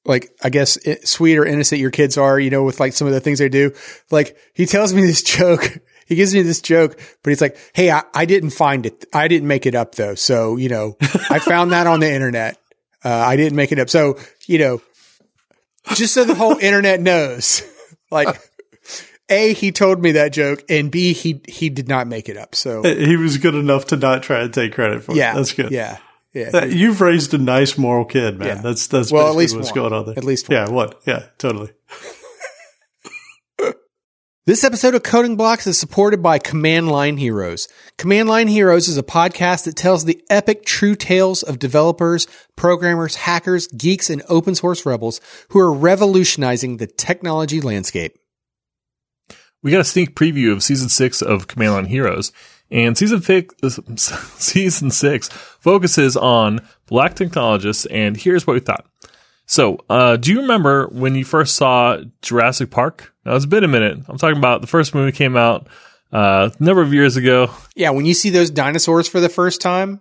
like 0.08 0.34
I 0.42 0.48
guess 0.48 0.76
it, 0.78 1.06
sweet 1.06 1.36
or 1.36 1.44
innocent 1.44 1.80
your 1.80 1.90
kids 1.90 2.18
are, 2.18 2.40
you 2.40 2.50
know, 2.50 2.64
with 2.64 2.80
like 2.80 2.94
some 2.94 3.06
of 3.06 3.12
the 3.12 3.20
things 3.20 3.38
they 3.38 3.48
do. 3.48 3.72
Like 4.10 4.36
he 4.54 4.66
tells 4.66 4.92
me 4.92 5.02
this 5.06 5.22
joke. 5.22 5.78
He 6.06 6.14
gives 6.14 6.34
me 6.34 6.40
this 6.40 6.62
joke, 6.62 6.98
but 7.22 7.30
he's 7.30 7.42
like, 7.42 7.58
"Hey, 7.74 7.90
I, 7.90 8.02
I 8.14 8.24
didn't 8.24 8.50
find 8.50 8.86
it. 8.86 9.04
I 9.12 9.28
didn't 9.28 9.46
make 9.46 9.66
it 9.66 9.74
up 9.74 9.94
though. 9.94 10.14
So 10.14 10.56
you 10.56 10.70
know, 10.70 10.96
I 11.28 11.38
found 11.38 11.72
that 11.72 11.86
on 11.86 12.00
the 12.00 12.10
internet. 12.10 12.58
Uh, 13.04 13.10
I 13.10 13.36
didn't 13.36 13.56
make 13.56 13.72
it 13.72 13.78
up. 13.78 13.90
So 13.90 14.18
you 14.46 14.58
know, 14.58 14.82
just 15.94 16.14
so 16.14 16.24
the 16.24 16.34
whole 16.34 16.56
internet 16.60 17.00
knows, 17.00 17.62
like, 18.10 18.40
a 19.28 19.52
he 19.52 19.70
told 19.70 20.02
me 20.02 20.12
that 20.12 20.32
joke, 20.32 20.64
and 20.70 20.90
b 20.90 21.12
he 21.12 21.42
he 21.46 21.68
did 21.68 21.88
not 21.88 22.06
make 22.06 22.30
it 22.30 22.38
up. 22.38 22.54
So 22.54 22.82
He 22.82 23.16
was 23.16 23.36
good 23.36 23.54
enough 23.54 23.86
to 23.86 23.96
not 23.96 24.22
try 24.22 24.40
to 24.40 24.48
take 24.48 24.72
credit 24.72 25.04
for 25.04 25.14
yeah, 25.14 25.32
it. 25.32 25.36
That's 25.36 25.52
good. 25.52 25.70
Yeah, 25.70 25.98
yeah. 26.32 26.64
You've 26.64 27.00
raised 27.00 27.34
a 27.34 27.38
nice 27.38 27.78
moral 27.78 28.04
kid, 28.04 28.38
man. 28.38 28.48
Yeah. 28.48 28.62
That's 28.62 28.86
that's 28.86 29.10
Well, 29.12 29.28
at 29.28 29.36
least 29.36 29.56
what's 29.56 29.70
one. 29.70 29.74
going 29.74 29.92
on 29.92 30.06
there. 30.06 30.18
At 30.18 30.24
least 30.24 30.48
one. 30.48 30.56
yeah. 30.56 30.68
What? 30.68 31.00
Yeah, 31.06 31.26
totally. 31.38 31.70
This 34.46 34.64
episode 34.64 34.94
of 34.94 35.02
Coding 35.02 35.36
Blocks 35.36 35.66
is 35.66 35.76
supported 35.76 36.22
by 36.22 36.38
Command 36.38 36.88
Line 36.90 37.18
Heroes. 37.18 37.68
Command 37.98 38.30
Line 38.30 38.48
Heroes 38.48 38.88
is 38.88 38.96
a 38.96 39.02
podcast 39.02 39.64
that 39.64 39.76
tells 39.76 40.06
the 40.06 40.24
epic 40.30 40.64
true 40.64 40.94
tales 40.94 41.42
of 41.42 41.58
developers, 41.58 42.26
programmers, 42.56 43.16
hackers, 43.16 43.66
geeks, 43.66 44.08
and 44.08 44.22
open 44.26 44.54
source 44.54 44.86
rebels 44.86 45.20
who 45.50 45.58
are 45.58 45.70
revolutionizing 45.70 46.78
the 46.78 46.86
technology 46.86 47.60
landscape. 47.60 48.16
We 49.62 49.70
got 49.70 49.82
a 49.82 49.84
sneak 49.84 50.16
preview 50.16 50.50
of 50.50 50.62
season 50.62 50.88
six 50.88 51.20
of 51.20 51.46
Command 51.46 51.72
Line 51.74 51.84
Heroes, 51.84 52.32
and 52.70 52.96
season 52.96 53.22
six, 53.22 53.54
season 54.38 54.90
six 54.90 55.28
focuses 55.28 56.16
on 56.16 56.60
black 56.86 57.14
technologists. 57.14 57.86
And 57.86 58.16
here's 58.16 58.46
what 58.46 58.54
we 58.54 58.60
thought. 58.60 58.86
So, 59.46 59.78
uh, 59.88 60.16
do 60.16 60.32
you 60.32 60.42
remember 60.42 60.88
when 60.88 61.14
you 61.14 61.24
first 61.24 61.56
saw 61.56 61.98
Jurassic 62.20 62.70
Park? 62.70 63.14
Now 63.24 63.34
it's 63.34 63.46
been 63.46 63.64
a 63.64 63.68
minute. 63.68 63.98
I'm 64.06 64.18
talking 64.18 64.36
about 64.36 64.60
the 64.60 64.66
first 64.66 64.94
movie 64.94 65.12
came 65.12 65.36
out 65.36 65.68
uh, 66.12 66.50
a 66.58 66.62
number 66.62 66.82
of 66.82 66.92
years 66.92 67.16
ago. 67.16 67.50
Yeah, 67.74 67.90
when 67.90 68.04
you 68.04 68.14
see 68.14 68.30
those 68.30 68.50
dinosaurs 68.50 69.08
for 69.08 69.20
the 69.20 69.28
first 69.30 69.62
time, 69.62 70.00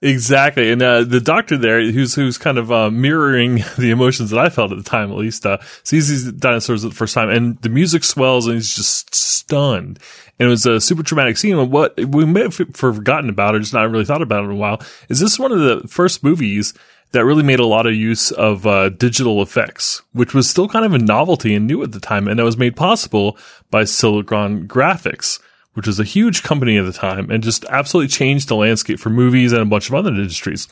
Exactly, 0.00 0.70
and 0.70 0.80
uh, 0.80 1.02
the 1.02 1.20
doctor 1.20 1.56
there, 1.56 1.82
who's 1.90 2.14
who's 2.14 2.38
kind 2.38 2.56
of 2.56 2.70
uh, 2.70 2.88
mirroring 2.88 3.56
the 3.78 3.90
emotions 3.90 4.30
that 4.30 4.38
I 4.38 4.48
felt 4.48 4.70
at 4.70 4.78
the 4.78 4.84
time, 4.84 5.10
at 5.10 5.16
least, 5.16 5.44
uh, 5.44 5.58
sees 5.82 6.08
these 6.08 6.30
dinosaurs 6.32 6.84
at 6.84 6.90
the 6.90 6.96
first 6.96 7.14
time, 7.14 7.30
and 7.30 7.60
the 7.62 7.68
music 7.68 8.04
swells, 8.04 8.46
and 8.46 8.54
he's 8.54 8.72
just 8.72 9.12
stunned. 9.12 9.98
And 10.38 10.46
it 10.46 10.50
was 10.50 10.66
a 10.66 10.80
super 10.80 11.02
traumatic 11.02 11.36
scene. 11.36 11.58
And 11.58 11.70
what 11.70 11.96
we 11.98 12.24
may 12.24 12.42
have 12.42 12.54
forgotten 12.54 13.28
about, 13.28 13.54
or 13.54 13.58
just 13.58 13.74
not 13.74 13.90
really 13.90 14.04
thought 14.04 14.22
about 14.22 14.44
in 14.44 14.50
a 14.50 14.54
while, 14.54 14.80
is 15.08 15.20
this 15.20 15.38
one 15.38 15.52
of 15.52 15.58
the 15.58 15.88
first 15.88 16.22
movies 16.22 16.74
that 17.12 17.24
really 17.24 17.42
made 17.42 17.58
a 17.58 17.66
lot 17.66 17.86
of 17.86 17.94
use 17.94 18.30
of 18.32 18.66
uh, 18.66 18.90
digital 18.90 19.42
effects, 19.42 20.02
which 20.12 20.34
was 20.34 20.48
still 20.48 20.68
kind 20.68 20.84
of 20.84 20.92
a 20.92 20.98
novelty 20.98 21.54
and 21.54 21.66
new 21.66 21.82
at 21.82 21.92
the 21.92 22.00
time, 22.00 22.28
and 22.28 22.38
that 22.38 22.44
was 22.44 22.58
made 22.58 22.76
possible 22.76 23.36
by 23.70 23.84
Silicon 23.84 24.68
Graphics 24.68 25.40
which 25.78 25.86
was 25.86 26.00
a 26.00 26.04
huge 26.04 26.42
company 26.42 26.76
at 26.76 26.84
the 26.84 26.92
time 26.92 27.30
and 27.30 27.40
just 27.40 27.64
absolutely 27.66 28.08
changed 28.08 28.48
the 28.48 28.56
landscape 28.56 28.98
for 28.98 29.10
movies 29.10 29.52
and 29.52 29.62
a 29.62 29.64
bunch 29.64 29.88
of 29.88 29.94
other 29.94 30.10
industries. 30.10 30.66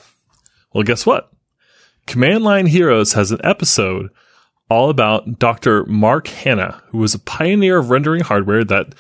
Well, 0.75 0.83
guess 0.83 1.07
what? 1.07 1.31
Command 2.09 2.43
Line 2.43 2.67
Heroes 2.67 3.13
has 3.13 3.31
an 3.31 3.39
episode 3.45 4.11
all 4.69 4.91
about 4.91 5.39
Dr. 5.39 5.85
Marc 5.87 6.27
Hannah, 6.27 6.83
who 6.89 6.99
was 6.99 7.15
a 7.15 7.21
pioneer 7.21 7.79
of 7.79 7.91
rendering 7.91 8.23
hardware 8.23 8.65
that 8.65 8.97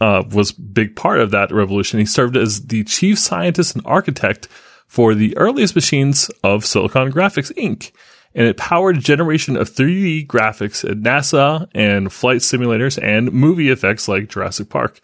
uh, 0.00 0.22
was 0.30 0.52
big 0.52 0.96
part 0.96 1.20
of 1.20 1.30
that 1.30 1.52
revolution. 1.52 1.98
He 1.98 2.06
served 2.06 2.36
as 2.36 2.66
the 2.66 2.84
chief 2.84 3.18
scientist 3.18 3.74
and 3.74 3.86
architect 3.86 4.48
for 4.86 5.14
the 5.14 5.36
earliest 5.36 5.74
machines 5.74 6.30
of 6.42 6.64
Silicon 6.64 7.12
Graphics 7.12 7.52
Inc. 7.54 7.92
And 8.34 8.46
it 8.46 8.56
powered 8.56 9.00
generation 9.00 9.56
of 9.56 9.70
3D 9.70 10.26
graphics 10.26 10.88
at 10.88 10.98
NASA 10.98 11.68
and 11.74 12.12
flight 12.12 12.40
simulators 12.40 13.02
and 13.02 13.32
movie 13.32 13.70
effects 13.70 14.06
like 14.06 14.28
Jurassic 14.28 14.68
Park. 14.68 15.00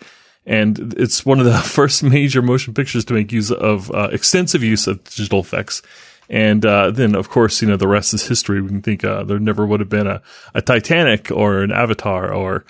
And 0.46 0.94
it's 0.98 1.24
one 1.24 1.40
of 1.40 1.46
the 1.46 1.58
first 1.64 2.02
major 2.02 2.42
motion 2.42 2.74
pictures 2.74 3.04
to 3.06 3.14
make 3.14 3.32
use 3.32 3.50
of 3.50 3.90
uh, 3.90 4.08
extensive 4.12 4.62
use 4.62 4.86
of 4.86 5.02
digital 5.04 5.40
effects. 5.40 5.82
And 6.30 6.64
uh, 6.64 6.90
then, 6.90 7.14
of 7.14 7.28
course, 7.28 7.60
you 7.60 7.68
know 7.68 7.76
the 7.76 7.88
rest 7.88 8.14
is 8.14 8.26
history. 8.26 8.60
We 8.60 8.68
can 8.68 8.82
think 8.82 9.04
uh, 9.04 9.24
there 9.24 9.38
never 9.38 9.66
would 9.66 9.80
have 9.80 9.90
been 9.90 10.06
a, 10.06 10.22
a 10.54 10.62
Titanic 10.62 11.30
or 11.30 11.62
an 11.62 11.72
Avatar 11.72 12.32
or 12.32 12.64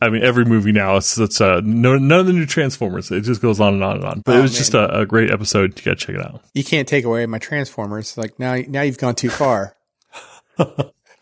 I 0.00 0.10
mean, 0.10 0.22
every 0.22 0.44
movie 0.44 0.70
now 0.72 0.96
it's 0.96 1.18
it's 1.18 1.40
uh, 1.40 1.60
no, 1.64 1.98
none 1.98 2.20
of 2.20 2.26
the 2.26 2.32
new 2.32 2.46
Transformers. 2.46 3.10
It 3.10 3.22
just 3.22 3.42
goes 3.42 3.58
on 3.60 3.74
and 3.74 3.82
on 3.84 3.96
and 3.96 4.04
on. 4.04 4.20
But 4.20 4.36
Oh, 4.36 4.38
it 4.38 4.42
was 4.42 4.52
man. 4.52 4.58
just 4.58 4.74
a, 4.74 5.00
a 5.00 5.06
great 5.06 5.30
episode. 5.30 5.76
You 5.78 5.84
got 5.84 5.98
to 5.98 6.06
check 6.06 6.14
it 6.16 6.24
out. 6.24 6.42
you 6.54 6.62
can't 6.62 6.86
take 6.86 7.04
away 7.04 7.26
my 7.26 7.38
Transformers. 7.38 8.16
Like 8.16 8.38
now, 8.38 8.56
now 8.68 8.82
you've 8.82 8.98
gone 8.98 9.16
too 9.16 9.30
far. 9.30 9.74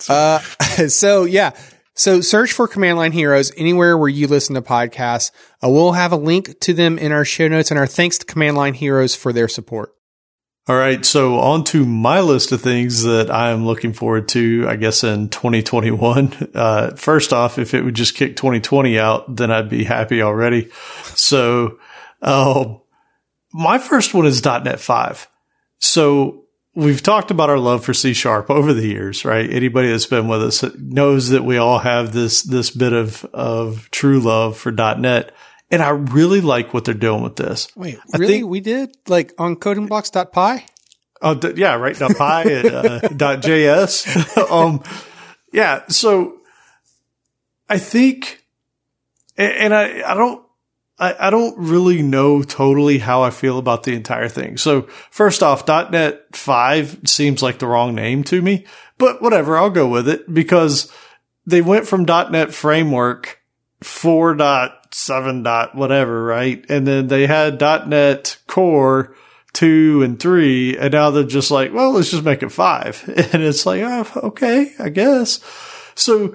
uh, 0.09 0.39
so 0.89 1.25
yeah. 1.25 1.53
So 1.95 2.21
search 2.21 2.53
for 2.53 2.69
Command 2.69 2.99
Line 2.99 3.13
Heroes 3.13 3.51
anywhere 3.57 3.97
where 3.97 4.11
you 4.11 4.27
listen 4.27 4.55
to 4.55 4.61
podcasts. 4.61 5.31
Uh, 5.65 5.71
we'll 5.71 5.93
have 5.93 6.13
a 6.13 6.17
link 6.17 6.61
to 6.61 6.75
them 6.75 6.99
in 6.99 7.11
our 7.11 7.25
show 7.25 7.49
notes 7.49 7.71
and 7.71 7.81
our 7.81 7.87
thanks 7.87 8.19
to 8.19 8.27
Command 8.27 8.57
Line 8.59 8.75
Heroes 8.75 9.15
for 9.15 9.33
their 9.33 9.49
support. 9.49 9.95
All 10.69 10.77
right, 10.77 11.07
so 11.07 11.39
on 11.39 11.63
to 11.65 11.87
my 11.87 12.21
list 12.21 12.51
of 12.51 12.61
things 12.61 13.05
that 13.05 13.31
I 13.31 13.51
am 13.51 13.65
looking 13.65 13.93
forward 13.93 14.27
to, 14.31 14.67
I 14.69 14.75
guess, 14.75 15.05
in 15.05 15.29
2021. 15.29 16.51
Uh, 16.57 16.95
first 16.97 17.35
off, 17.35 17.59
if 17.59 17.75
it 17.75 17.85
would 17.85 17.95
just 17.95 18.15
kick 18.15 18.35
2020 18.35 18.99
out, 18.99 19.37
then 19.37 19.51
I'd 19.51 19.69
be 19.69 19.85
happy 19.85 20.23
already. 20.23 20.71
So, 21.15 21.79
uh, 22.23 22.77
my 23.53 23.79
first 23.79 24.15
one 24.15 24.25
is 24.25 24.43
.NET 24.43 24.81
5. 24.81 25.29
So 25.79 26.45
we've 26.75 27.03
talked 27.03 27.31
about 27.31 27.51
our 27.51 27.59
love 27.59 27.85
for 27.85 27.93
C 27.93 28.15
sharp 28.15 28.49
over 28.49 28.73
the 28.73 28.87
years, 28.87 29.25
right? 29.25 29.49
Anybody 29.51 29.91
that's 29.91 30.07
been 30.07 30.29
with 30.29 30.43
us 30.43 30.65
knows 30.79 31.29
that 31.29 31.45
we 31.45 31.59
all 31.59 31.79
have 31.81 32.13
this, 32.13 32.43
this 32.43 32.71
bit 32.71 32.95
of, 32.95 33.25
of 33.27 33.91
true 33.91 34.21
love 34.21 34.57
for 34.57 34.73
.NET. 34.73 35.35
And 35.71 35.83
I 35.83 35.91
really 35.91 36.41
like 36.41 36.73
what 36.73 36.85
they're 36.85 36.95
doing 36.95 37.23
with 37.23 37.37
this. 37.37 37.69
Wait, 37.77 37.99
I 38.15 38.19
really? 38.19 38.35
think- 38.35 38.49
we 38.49 38.61
did 38.61 38.97
like 39.09 39.33
on 39.39 39.57
codingblocks.py? 39.57 40.67
Oh, 41.23 41.35
d- 41.35 41.55
yeah, 41.57 41.75
right. 41.75 41.99
Dot 41.99 42.11
.py 42.11 42.53
and 42.53 42.67
uh, 42.71 42.99
dot 43.17 43.41
.js. 43.41 44.51
um, 44.51 44.83
yeah. 45.53 45.83
So 45.89 46.41
I 47.69 47.79
think, 47.79 48.45
and 49.37 49.75
I, 49.75 50.03
I 50.09 50.15
don't, 50.15 50.45
I, 50.99 51.17
I 51.19 51.31
don't 51.31 51.57
really 51.59 52.03
know 52.03 52.43
totally 52.43 52.99
how 52.99 53.23
I 53.23 53.31
feel 53.31 53.59
about 53.59 53.83
the 53.83 53.95
entire 53.95 54.29
thing. 54.29 54.57
So 54.57 54.83
first 55.11 55.43
off, 55.43 55.67
.NET 55.67 56.37
5 56.37 57.01
seems 57.07 57.43
like 57.43 57.59
the 57.59 57.67
wrong 57.67 57.95
name 57.95 58.23
to 58.25 58.41
me, 58.41 58.67
but 58.99 59.21
whatever, 59.21 59.57
I'll 59.57 59.71
go 59.71 59.89
with 59.89 60.09
it 60.09 60.33
because 60.33 60.93
they 61.47 61.61
went 61.61 61.87
from 61.87 62.05
.NET 62.05 62.53
framework 62.55 63.41
4.7 64.97 65.45
dot 65.45 65.75
whatever, 65.75 66.25
right? 66.25 66.65
And 66.69 66.87
then 66.87 67.09
they 67.09 67.27
had 67.27 67.61
.NET 67.61 68.39
core 68.47 69.15
two 69.53 70.03
and 70.03 70.21
three, 70.21 70.77
and 70.77 70.93
now 70.93 71.11
they're 71.11 71.25
just 71.25 71.51
like, 71.51 71.73
well, 71.73 71.93
let's 71.93 72.11
just 72.11 72.25
make 72.25 72.43
it 72.43 72.51
five. 72.51 73.03
And 73.33 73.43
it's 73.43 73.65
like, 73.65 73.83
oh, 73.83 74.07
okay, 74.29 74.75
I 74.79 74.89
guess. 74.89 75.41
So 75.95 76.35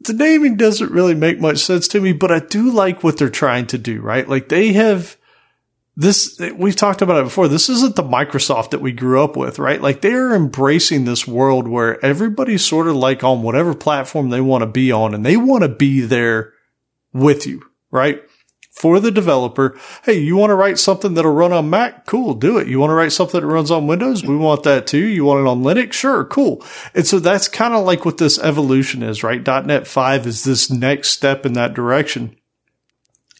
the 0.00 0.14
naming 0.14 0.56
doesn't 0.56 0.90
really 0.90 1.14
make 1.14 1.40
much 1.40 1.58
sense 1.58 1.86
to 1.88 2.00
me, 2.00 2.12
but 2.12 2.30
I 2.30 2.38
do 2.38 2.70
like 2.70 3.04
what 3.04 3.18
they're 3.18 3.28
trying 3.28 3.66
to 3.68 3.78
do, 3.78 4.00
right? 4.00 4.26
Like 4.26 4.48
they 4.48 4.72
have 4.72 5.16
this, 5.96 6.40
we've 6.56 6.76
talked 6.76 7.02
about 7.02 7.20
it 7.20 7.24
before. 7.24 7.48
This 7.48 7.68
isn't 7.68 7.96
the 7.96 8.02
Microsoft 8.02 8.70
that 8.70 8.80
we 8.80 8.92
grew 8.92 9.22
up 9.22 9.36
with, 9.36 9.58
right? 9.58 9.80
Like 9.80 10.00
they're 10.00 10.34
embracing 10.34 11.04
this 11.04 11.26
world 11.26 11.68
where 11.68 12.02
everybody's 12.02 12.64
sort 12.64 12.88
of 12.88 12.96
like 12.96 13.22
on 13.22 13.42
whatever 13.42 13.74
platform 13.74 14.30
they 14.30 14.40
want 14.40 14.62
to 14.62 14.66
be 14.66 14.90
on 14.90 15.14
and 15.14 15.26
they 15.26 15.36
want 15.36 15.62
to 15.62 15.68
be 15.68 16.00
there 16.00 16.54
with 17.12 17.46
you, 17.46 17.69
right? 17.90 18.22
for 18.70 18.98
the 19.00 19.10
developer. 19.10 19.78
Hey, 20.04 20.18
you 20.18 20.36
want 20.36 20.50
to 20.50 20.54
write 20.54 20.78
something 20.78 21.14
that'll 21.14 21.32
run 21.32 21.52
on 21.52 21.68
Mac? 21.68 22.06
Cool, 22.06 22.34
do 22.34 22.56
it. 22.56 22.68
You 22.68 22.80
want 22.80 22.90
to 22.90 22.94
write 22.94 23.12
something 23.12 23.40
that 23.40 23.46
runs 23.46 23.70
on 23.70 23.86
Windows? 23.86 24.24
We 24.24 24.36
want 24.36 24.62
that 24.62 24.86
too. 24.86 25.04
You 25.04 25.24
want 25.24 25.40
it 25.40 25.46
on 25.46 25.62
Linux? 25.62 25.92
Sure, 25.92 26.24
cool. 26.24 26.64
And 26.94 27.06
so 27.06 27.18
that's 27.18 27.48
kind 27.48 27.74
of 27.74 27.84
like 27.84 28.04
what 28.04 28.18
this 28.18 28.38
evolution 28.38 29.02
is, 29.02 29.22
right? 29.22 29.44
.NET 29.44 29.86
5 29.86 30.26
is 30.26 30.44
this 30.44 30.70
next 30.70 31.10
step 31.10 31.44
in 31.44 31.52
that 31.54 31.74
direction. 31.74 32.36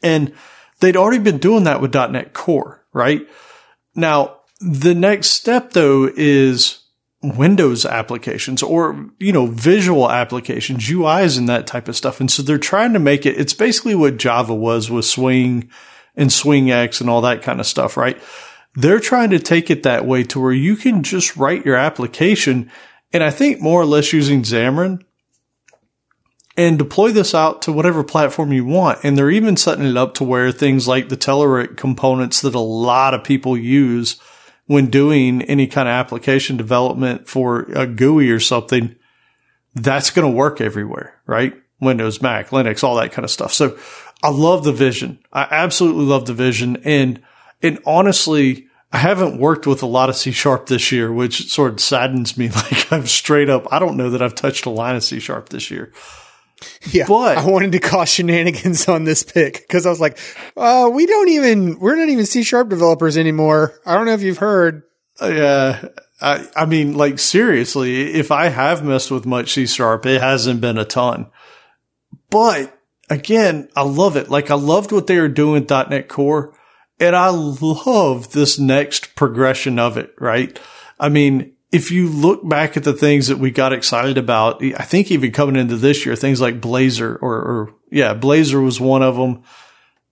And 0.03 0.35
they'd 0.81 0.97
already 0.97 1.23
been 1.23 1.39
doing 1.39 1.65
that 1.65 1.81
with 1.81 1.95
.NET 1.95 2.35
Core, 2.35 2.85
right? 2.93 3.27
Now, 3.95 4.41
the 4.61 4.95
next 4.95 5.29
step 5.29 5.73
though 5.73 6.11
is 6.15 6.80
Windows 7.23 7.85
applications 7.85 8.63
or, 8.63 9.11
you 9.19 9.33
know, 9.33 9.47
visual 9.47 10.11
applications, 10.11 10.89
UIs 10.89 11.37
and 11.37 11.49
that 11.49 11.67
type 11.67 11.87
of 11.87 11.97
stuff. 11.97 12.19
And 12.19 12.31
so 12.31 12.43
they're 12.43 12.57
trying 12.57 12.95
to 12.95 12.99
make 12.99 13.27
it, 13.27 13.39
it's 13.39 13.53
basically 13.53 13.95
what 13.95 14.17
Java 14.17 14.55
was 14.55 14.91
with 14.91 15.05
Swing 15.05 15.71
and 16.17 16.33
Swing 16.33 16.71
X 16.71 17.01
and 17.01 17.11
all 17.11 17.21
that 17.21 17.43
kind 17.43 17.61
of 17.61 17.67
stuff, 17.67 17.97
right? 17.97 18.21
They're 18.75 19.01
trying 19.01 19.31
to 19.31 19.39
take 19.39 19.71
it 19.71 19.83
that 19.83 20.07
way 20.07 20.23
to 20.25 20.41
where 20.41 20.53
you 20.53 20.77
can 20.77 21.03
just 21.03 21.37
write 21.37 21.67
your 21.67 21.77
application. 21.77 22.71
And 23.13 23.23
I 23.23 23.31
think 23.31 23.61
more 23.61 23.81
or 23.81 23.87
less 23.87 24.13
using 24.13 24.43
Xamarin 24.43 25.03
and 26.57 26.79
deploy 26.79 27.11
this 27.11 27.35
out 27.35 27.63
to 27.63 27.73
whatever 27.73 28.03
platform 28.03 28.53
you 28.53 28.65
want. 28.65 29.01
And 29.03 29.19
they're 29.19 29.31
even 29.31 29.57
setting 29.57 29.85
it 29.85 29.97
up 29.97 30.15
to 30.15 30.25
where 30.25 30.53
things 30.53 30.89
like 30.89 31.11
the 31.11 31.17
Telerik 31.17 31.77
components 31.77 32.41
that 32.41 32.55
a 32.55 32.61
lot 32.61 33.13
of 33.13 33.25
people 33.25 33.59
use 33.59 34.21
when 34.71 34.87
doing 34.87 35.43
any 35.43 35.67
kind 35.67 35.89
of 35.89 35.95
application 35.95 36.57
development 36.57 37.27
for 37.27 37.63
a 37.75 37.89
GUI 37.89 38.31
or 38.31 38.39
something, 38.39 38.95
that's 39.75 40.11
going 40.11 40.31
to 40.31 40.37
work 40.37 40.61
everywhere, 40.61 41.21
right? 41.27 41.55
Windows, 41.81 42.23
Mac, 42.23 42.51
Linux, 42.51 42.85
all 42.85 42.95
that 42.95 43.11
kind 43.11 43.25
of 43.25 43.33
stuff. 43.33 43.53
So 43.53 43.77
I 44.23 44.31
love 44.31 44.63
the 44.63 44.73
vision. 44.73 45.19
I 45.33 45.49
absolutely 45.51 46.05
love 46.05 46.27
the 46.27 46.35
vision. 46.35 46.77
And, 46.85 47.21
and 47.61 47.81
honestly, 47.85 48.69
I 48.93 48.99
haven't 48.99 49.41
worked 49.41 49.67
with 49.67 49.83
a 49.83 49.87
lot 49.87 50.09
of 50.09 50.15
C 50.15 50.31
sharp 50.31 50.67
this 50.67 50.93
year, 50.93 51.13
which 51.13 51.51
sort 51.51 51.73
of 51.73 51.81
saddens 51.81 52.39
me. 52.39 52.49
Like 52.55 52.93
I've 52.93 53.11
straight 53.11 53.51
up, 53.51 53.67
I 53.73 53.81
don't 53.81 53.97
know 53.97 54.11
that 54.11 54.23
I've 54.23 54.37
touched 54.37 54.67
a 54.67 54.71
line 54.71 54.95
of 54.95 55.03
C 55.03 55.19
sharp 55.19 55.49
this 55.49 55.73
year. 55.73 55.93
Yeah, 56.93 57.07
but 57.07 57.39
I 57.39 57.47
wanted 57.47 57.73
to 57.73 57.79
cause 57.79 58.09
shenanigans 58.09 58.89
on 58.89 59.05
this 59.05 59.23
pick 59.23 59.55
because 59.55 59.87
I 59.87 59.91
was 59.91 60.01
like, 60.01 60.19
uh, 60.57 60.91
we 60.93 61.07
don't 61.07 61.29
even, 61.29 61.79
we're 61.79 61.97
not 61.97 62.09
even 62.09 62.27
C 62.27 62.43
sharp 62.43 62.69
developers 62.69 63.17
anymore. 63.17 63.75
I 63.87 63.95
don't 63.95 64.07
know 64.07 64.15
if 64.15 64.23
you've 64.23 64.39
heard. 64.39 64.83
Yeah. 65.23 65.85
I, 66.21 66.47
I 66.57 66.67
mean, 66.67 66.95
like 66.95 67.19
seriously, 67.19 68.15
if 68.15 68.31
I 68.31 68.49
have 68.49 68.85
messed 68.85 69.11
with 69.11 69.25
much 69.25 69.53
C 69.53 69.67
sharp, 69.67 70.05
it 70.07 70.21
hasn't 70.21 70.61
been 70.61 70.79
a 70.79 70.85
ton. 70.85 71.31
But 72.29 72.77
again, 73.09 73.69
I 73.77 73.83
love 73.83 74.17
it. 74.17 74.31
Like 74.31 74.51
I 74.51 74.57
loved 74.57 74.93
what 74.93 75.07
they 75.07 75.19
were 75.19 75.29
doing 75.29 75.63
with 75.63 75.71
.NET 75.71 76.09
Core 76.09 76.55
and 77.01 77.17
I 77.17 77.31
love 77.31 78.31
this 78.33 78.59
next 78.59 79.15
progression 79.17 79.79
of 79.79 79.97
it, 79.97 80.15
right? 80.21 80.61
I 81.01 81.09
mean, 81.09 81.55
if 81.73 81.91
you 81.91 82.09
look 82.09 82.47
back 82.49 82.77
at 82.77 82.85
the 82.85 82.93
things 82.93 83.29
that 83.29 83.39
we 83.39 83.51
got 83.51 83.73
excited 83.73 84.19
about, 84.19 84.63
I 84.63 84.85
think 84.85 85.11
even 85.11 85.33
coming 85.33 85.57
into 85.57 85.77
this 85.77 86.05
year, 86.05 86.17
things 86.17 86.41
like 86.41 86.61
Blazor 86.61 87.19
or, 87.23 87.35
or 87.35 87.75
yeah, 87.91 88.15
Blazor 88.15 88.63
was 88.65 88.81
one 88.81 89.03
of 89.03 89.17
them. 89.17 89.43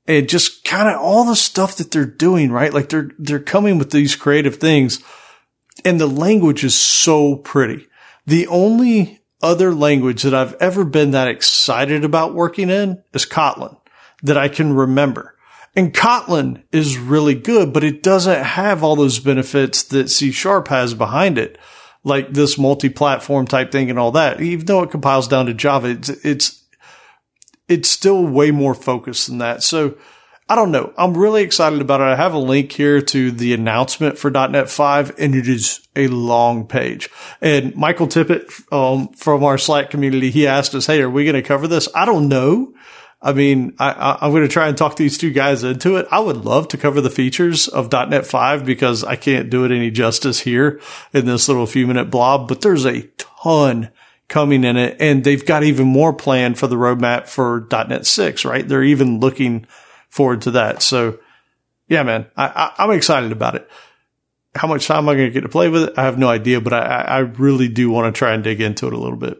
And 0.06 0.28
just 0.28 0.64
kind 0.64 0.88
of 0.88 1.00
all 1.00 1.24
the 1.24 1.36
stuff 1.36 1.76
that 1.76 1.90
they're 1.90 2.06
doing, 2.06 2.50
right? 2.50 2.72
Like 2.72 2.88
they're, 2.88 3.10
they're 3.18 3.40
coming 3.40 3.76
with 3.76 3.90
these 3.90 4.16
creative 4.16 4.56
things 4.56 5.02
and 5.84 6.00
the 6.00 6.06
language 6.06 6.64
is 6.64 6.74
so 6.74 7.36
pretty. 7.36 7.86
The 8.26 8.46
only 8.46 9.20
other 9.42 9.74
language 9.74 10.22
that 10.22 10.34
I've 10.34 10.54
ever 10.54 10.84
been 10.84 11.12
that 11.12 11.28
excited 11.28 12.04
about 12.04 12.34
working 12.34 12.70
in 12.70 13.02
is 13.12 13.26
Kotlin 13.26 13.76
that 14.22 14.36
I 14.36 14.48
can 14.48 14.72
remember. 14.72 15.34
And 15.76 15.94
Kotlin 15.94 16.62
is 16.72 16.98
really 16.98 17.34
good, 17.34 17.72
but 17.72 17.84
it 17.84 18.02
doesn't 18.02 18.42
have 18.42 18.82
all 18.82 18.96
those 18.96 19.18
benefits 19.18 19.82
that 19.84 20.10
C 20.10 20.32
sharp 20.32 20.68
has 20.68 20.94
behind 20.94 21.38
it, 21.38 21.58
like 22.02 22.32
this 22.32 22.58
multi-platform 22.58 23.46
type 23.46 23.70
thing 23.70 23.90
and 23.90 23.98
all 23.98 24.10
that. 24.12 24.40
Even 24.40 24.66
though 24.66 24.82
it 24.82 24.90
compiles 24.90 25.28
down 25.28 25.46
to 25.46 25.54
Java, 25.54 25.88
it's, 25.88 26.08
it's, 26.08 26.64
it's 27.68 27.88
still 27.88 28.24
way 28.24 28.50
more 28.50 28.74
focused 28.74 29.28
than 29.28 29.38
that. 29.38 29.62
So 29.62 29.96
I 30.50 30.54
don't 30.54 30.70
know. 30.70 30.94
I'm 30.96 31.14
really 31.14 31.42
excited 31.42 31.82
about 31.82 32.00
it. 32.00 32.04
I 32.04 32.16
have 32.16 32.32
a 32.32 32.38
link 32.38 32.72
here 32.72 33.02
to 33.02 33.30
the 33.30 33.52
announcement 33.52 34.16
for 34.16 34.30
.NET 34.30 34.70
5 34.70 35.14
and 35.18 35.34
it 35.34 35.46
is 35.46 35.86
a 35.94 36.06
long 36.06 36.66
page. 36.66 37.10
And 37.42 37.76
Michael 37.76 38.06
Tippett, 38.06 38.50
um, 38.72 39.08
from 39.08 39.44
our 39.44 39.58
Slack 39.58 39.90
community, 39.90 40.30
he 40.30 40.46
asked 40.46 40.74
us, 40.74 40.86
Hey, 40.86 41.02
are 41.02 41.10
we 41.10 41.24
going 41.24 41.34
to 41.34 41.42
cover 41.42 41.68
this? 41.68 41.86
I 41.94 42.06
don't 42.06 42.28
know. 42.28 42.72
I 43.20 43.32
mean, 43.32 43.74
I, 43.80 44.18
am 44.20 44.30
going 44.30 44.42
to 44.42 44.48
try 44.48 44.68
and 44.68 44.78
talk 44.78 44.94
these 44.94 45.18
two 45.18 45.32
guys 45.32 45.64
into 45.64 45.96
it. 45.96 46.06
I 46.10 46.20
would 46.20 46.36
love 46.36 46.68
to 46.68 46.78
cover 46.78 47.00
the 47.00 47.10
features 47.10 47.66
of 47.66 47.90
.NET 47.90 48.24
5 48.24 48.64
because 48.64 49.02
I 49.02 49.16
can't 49.16 49.50
do 49.50 49.64
it 49.64 49.72
any 49.72 49.90
justice 49.90 50.38
here 50.40 50.80
in 51.12 51.26
this 51.26 51.48
little 51.48 51.66
few 51.66 51.86
minute 51.88 52.10
blob, 52.10 52.46
but 52.46 52.60
there's 52.60 52.86
a 52.86 53.08
ton 53.16 53.90
coming 54.28 54.62
in 54.62 54.76
it 54.76 54.96
and 55.00 55.24
they've 55.24 55.44
got 55.44 55.64
even 55.64 55.86
more 55.86 56.12
planned 56.12 56.58
for 56.58 56.68
the 56.68 56.76
roadmap 56.76 57.26
for 57.26 57.66
.NET 57.72 58.06
6, 58.06 58.44
right? 58.44 58.68
They're 58.68 58.84
even 58.84 59.18
looking 59.18 59.66
forward 60.10 60.42
to 60.42 60.52
that. 60.52 60.80
So 60.82 61.18
yeah, 61.88 62.04
man, 62.04 62.26
I, 62.36 62.72
I, 62.78 62.84
am 62.84 62.90
excited 62.92 63.32
about 63.32 63.56
it. 63.56 63.68
How 64.54 64.68
much 64.68 64.86
time 64.86 64.98
am 64.98 65.08
I 65.08 65.14
going 65.14 65.26
to 65.26 65.32
get 65.32 65.40
to 65.40 65.48
play 65.48 65.68
with 65.68 65.84
it? 65.84 65.94
I 65.96 66.04
have 66.04 66.18
no 66.18 66.28
idea, 66.28 66.60
but 66.60 66.72
I, 66.72 66.78
I 66.78 67.18
really 67.18 67.68
do 67.68 67.90
want 67.90 68.14
to 68.14 68.16
try 68.16 68.32
and 68.32 68.44
dig 68.44 68.60
into 68.60 68.86
it 68.86 68.92
a 68.92 68.98
little 68.98 69.18
bit. 69.18 69.38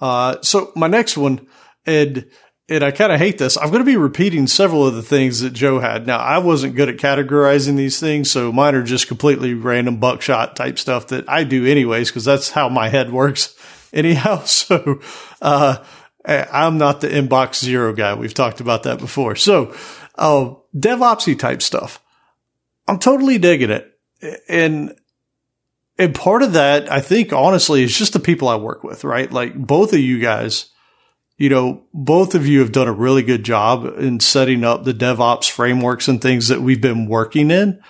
Uh, 0.00 0.36
so 0.42 0.72
my 0.74 0.86
next 0.86 1.16
one, 1.16 1.46
and 1.86 2.26
and 2.70 2.84
I 2.84 2.92
kind 2.92 3.10
of 3.10 3.18
hate 3.18 3.36
this. 3.36 3.58
I'm 3.58 3.70
going 3.70 3.80
to 3.80 3.84
be 3.84 3.96
repeating 3.96 4.46
several 4.46 4.86
of 4.86 4.94
the 4.94 5.02
things 5.02 5.40
that 5.40 5.52
Joe 5.52 5.80
had. 5.80 6.06
Now, 6.06 6.18
I 6.18 6.38
wasn't 6.38 6.76
good 6.76 6.88
at 6.88 6.98
categorizing 6.98 7.76
these 7.76 7.98
things, 7.98 8.30
so 8.30 8.52
mine 8.52 8.76
are 8.76 8.84
just 8.84 9.08
completely 9.08 9.54
random 9.54 9.96
buckshot 9.98 10.54
type 10.54 10.78
stuff 10.78 11.08
that 11.08 11.28
I 11.28 11.42
do 11.42 11.66
anyways, 11.66 12.10
because 12.10 12.24
that's 12.24 12.50
how 12.50 12.68
my 12.68 12.88
head 12.88 13.12
works 13.12 13.54
anyhow. 13.92 14.44
So, 14.46 15.00
uh, 15.42 15.84
I'm 16.24 16.78
not 16.78 17.00
the 17.00 17.08
inbox 17.08 17.56
zero 17.56 17.92
guy. 17.92 18.14
We've 18.14 18.34
talked 18.34 18.60
about 18.60 18.84
that 18.84 18.98
before. 18.98 19.34
So, 19.36 19.74
uh, 20.16 20.54
DevOpsy 20.76 21.38
type 21.38 21.62
stuff. 21.62 22.00
I'm 22.86 22.98
totally 22.98 23.38
digging 23.38 23.70
it. 23.70 23.90
And 24.48 24.94
and 26.00 26.14
part 26.14 26.42
of 26.42 26.54
that, 26.54 26.90
I 26.90 27.00
think, 27.00 27.30
honestly, 27.30 27.82
is 27.82 27.94
just 27.94 28.14
the 28.14 28.20
people 28.20 28.48
I 28.48 28.56
work 28.56 28.82
with, 28.82 29.04
right? 29.04 29.30
Like 29.30 29.54
both 29.54 29.92
of 29.92 29.98
you 29.98 30.18
guys, 30.18 30.70
you 31.36 31.50
know, 31.50 31.82
both 31.92 32.34
of 32.34 32.46
you 32.46 32.60
have 32.60 32.72
done 32.72 32.88
a 32.88 32.92
really 32.92 33.22
good 33.22 33.44
job 33.44 33.84
in 33.98 34.18
setting 34.18 34.64
up 34.64 34.84
the 34.84 34.94
DevOps 34.94 35.50
frameworks 35.50 36.08
and 36.08 36.18
things 36.18 36.48
that 36.48 36.62
we've 36.62 36.80
been 36.80 37.06
working 37.06 37.50
in. 37.50 37.82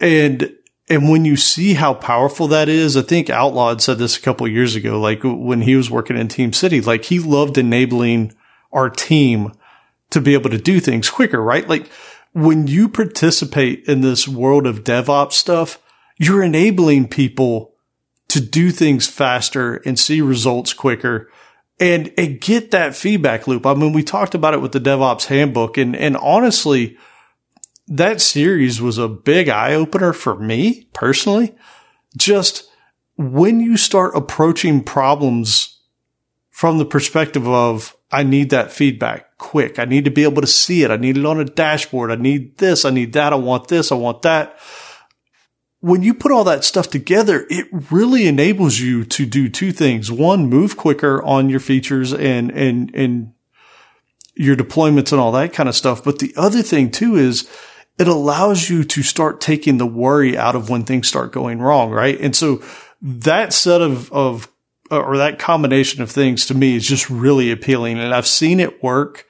And, 0.00 0.56
and 0.88 1.10
when 1.10 1.26
you 1.26 1.36
see 1.36 1.74
how 1.74 1.92
powerful 1.92 2.48
that 2.48 2.70
is, 2.70 2.96
I 2.96 3.02
think 3.02 3.28
Outlaw 3.28 3.76
said 3.76 3.98
this 3.98 4.16
a 4.16 4.22
couple 4.22 4.48
years 4.48 4.74
ago, 4.74 4.98
like 4.98 5.20
when 5.22 5.60
he 5.60 5.76
was 5.76 5.90
working 5.90 6.16
in 6.16 6.28
Team 6.28 6.54
City, 6.54 6.80
like 6.80 7.04
he 7.04 7.18
loved 7.18 7.58
enabling 7.58 8.32
our 8.72 8.88
team 8.88 9.52
to 10.08 10.22
be 10.22 10.32
able 10.32 10.48
to 10.48 10.58
do 10.58 10.80
things 10.80 11.10
quicker, 11.10 11.42
right? 11.42 11.68
Like 11.68 11.90
when 12.32 12.66
you 12.66 12.88
participate 12.88 13.84
in 13.86 14.00
this 14.00 14.26
world 14.26 14.66
of 14.66 14.84
DevOps 14.84 15.32
stuff, 15.32 15.78
you're 16.16 16.42
enabling 16.42 17.08
people 17.08 17.74
to 18.28 18.40
do 18.40 18.70
things 18.70 19.06
faster 19.06 19.76
and 19.86 19.98
see 19.98 20.20
results 20.20 20.72
quicker 20.72 21.30
and, 21.78 22.12
and 22.16 22.40
get 22.40 22.70
that 22.70 22.94
feedback 22.94 23.46
loop. 23.46 23.66
I 23.66 23.74
mean, 23.74 23.92
we 23.92 24.02
talked 24.02 24.34
about 24.34 24.54
it 24.54 24.60
with 24.60 24.72
the 24.72 24.80
DevOps 24.80 25.26
handbook 25.26 25.76
and, 25.76 25.94
and 25.94 26.16
honestly, 26.16 26.96
that 27.86 28.20
series 28.20 28.80
was 28.80 28.98
a 28.98 29.08
big 29.08 29.48
eye 29.48 29.74
opener 29.74 30.12
for 30.12 30.36
me 30.36 30.88
personally. 30.94 31.54
Just 32.16 32.70
when 33.16 33.60
you 33.60 33.76
start 33.76 34.16
approaching 34.16 34.82
problems 34.82 35.80
from 36.50 36.78
the 36.78 36.84
perspective 36.84 37.46
of 37.48 37.96
I 38.10 38.22
need 38.22 38.50
that 38.50 38.72
feedback 38.72 39.36
quick. 39.38 39.80
I 39.80 39.84
need 39.86 40.04
to 40.04 40.10
be 40.10 40.22
able 40.22 40.40
to 40.40 40.46
see 40.46 40.84
it. 40.84 40.90
I 40.92 40.96
need 40.96 41.16
it 41.16 41.26
on 41.26 41.40
a 41.40 41.44
dashboard. 41.44 42.12
I 42.12 42.14
need 42.14 42.58
this. 42.58 42.84
I 42.84 42.90
need 42.90 43.12
that. 43.14 43.32
I 43.32 43.36
want 43.36 43.66
this. 43.66 43.90
I 43.90 43.96
want 43.96 44.22
that. 44.22 44.56
When 45.84 46.02
you 46.02 46.14
put 46.14 46.32
all 46.32 46.44
that 46.44 46.64
stuff 46.64 46.88
together, 46.88 47.46
it 47.50 47.66
really 47.90 48.26
enables 48.26 48.78
you 48.78 49.04
to 49.04 49.26
do 49.26 49.50
two 49.50 49.70
things. 49.70 50.10
One, 50.10 50.48
move 50.48 50.78
quicker 50.78 51.22
on 51.22 51.50
your 51.50 51.60
features 51.60 52.14
and, 52.14 52.50
and, 52.52 52.90
and 52.94 53.34
your 54.34 54.56
deployments 54.56 55.12
and 55.12 55.20
all 55.20 55.32
that 55.32 55.52
kind 55.52 55.68
of 55.68 55.74
stuff. 55.74 56.02
But 56.02 56.20
the 56.20 56.32
other 56.38 56.62
thing 56.62 56.90
too 56.90 57.16
is 57.16 57.46
it 57.98 58.08
allows 58.08 58.70
you 58.70 58.82
to 58.82 59.02
start 59.02 59.42
taking 59.42 59.76
the 59.76 59.86
worry 59.86 60.38
out 60.38 60.56
of 60.56 60.70
when 60.70 60.84
things 60.84 61.06
start 61.06 61.32
going 61.32 61.60
wrong. 61.60 61.90
Right. 61.90 62.18
And 62.18 62.34
so 62.34 62.62
that 63.02 63.52
set 63.52 63.82
of, 63.82 64.10
of 64.10 64.48
or 64.90 65.18
that 65.18 65.38
combination 65.38 66.02
of 66.02 66.10
things 66.10 66.46
to 66.46 66.54
me 66.54 66.76
is 66.76 66.88
just 66.88 67.10
really 67.10 67.50
appealing. 67.50 67.98
And 67.98 68.14
I've 68.14 68.26
seen 68.26 68.58
it 68.58 68.82
work 68.82 69.26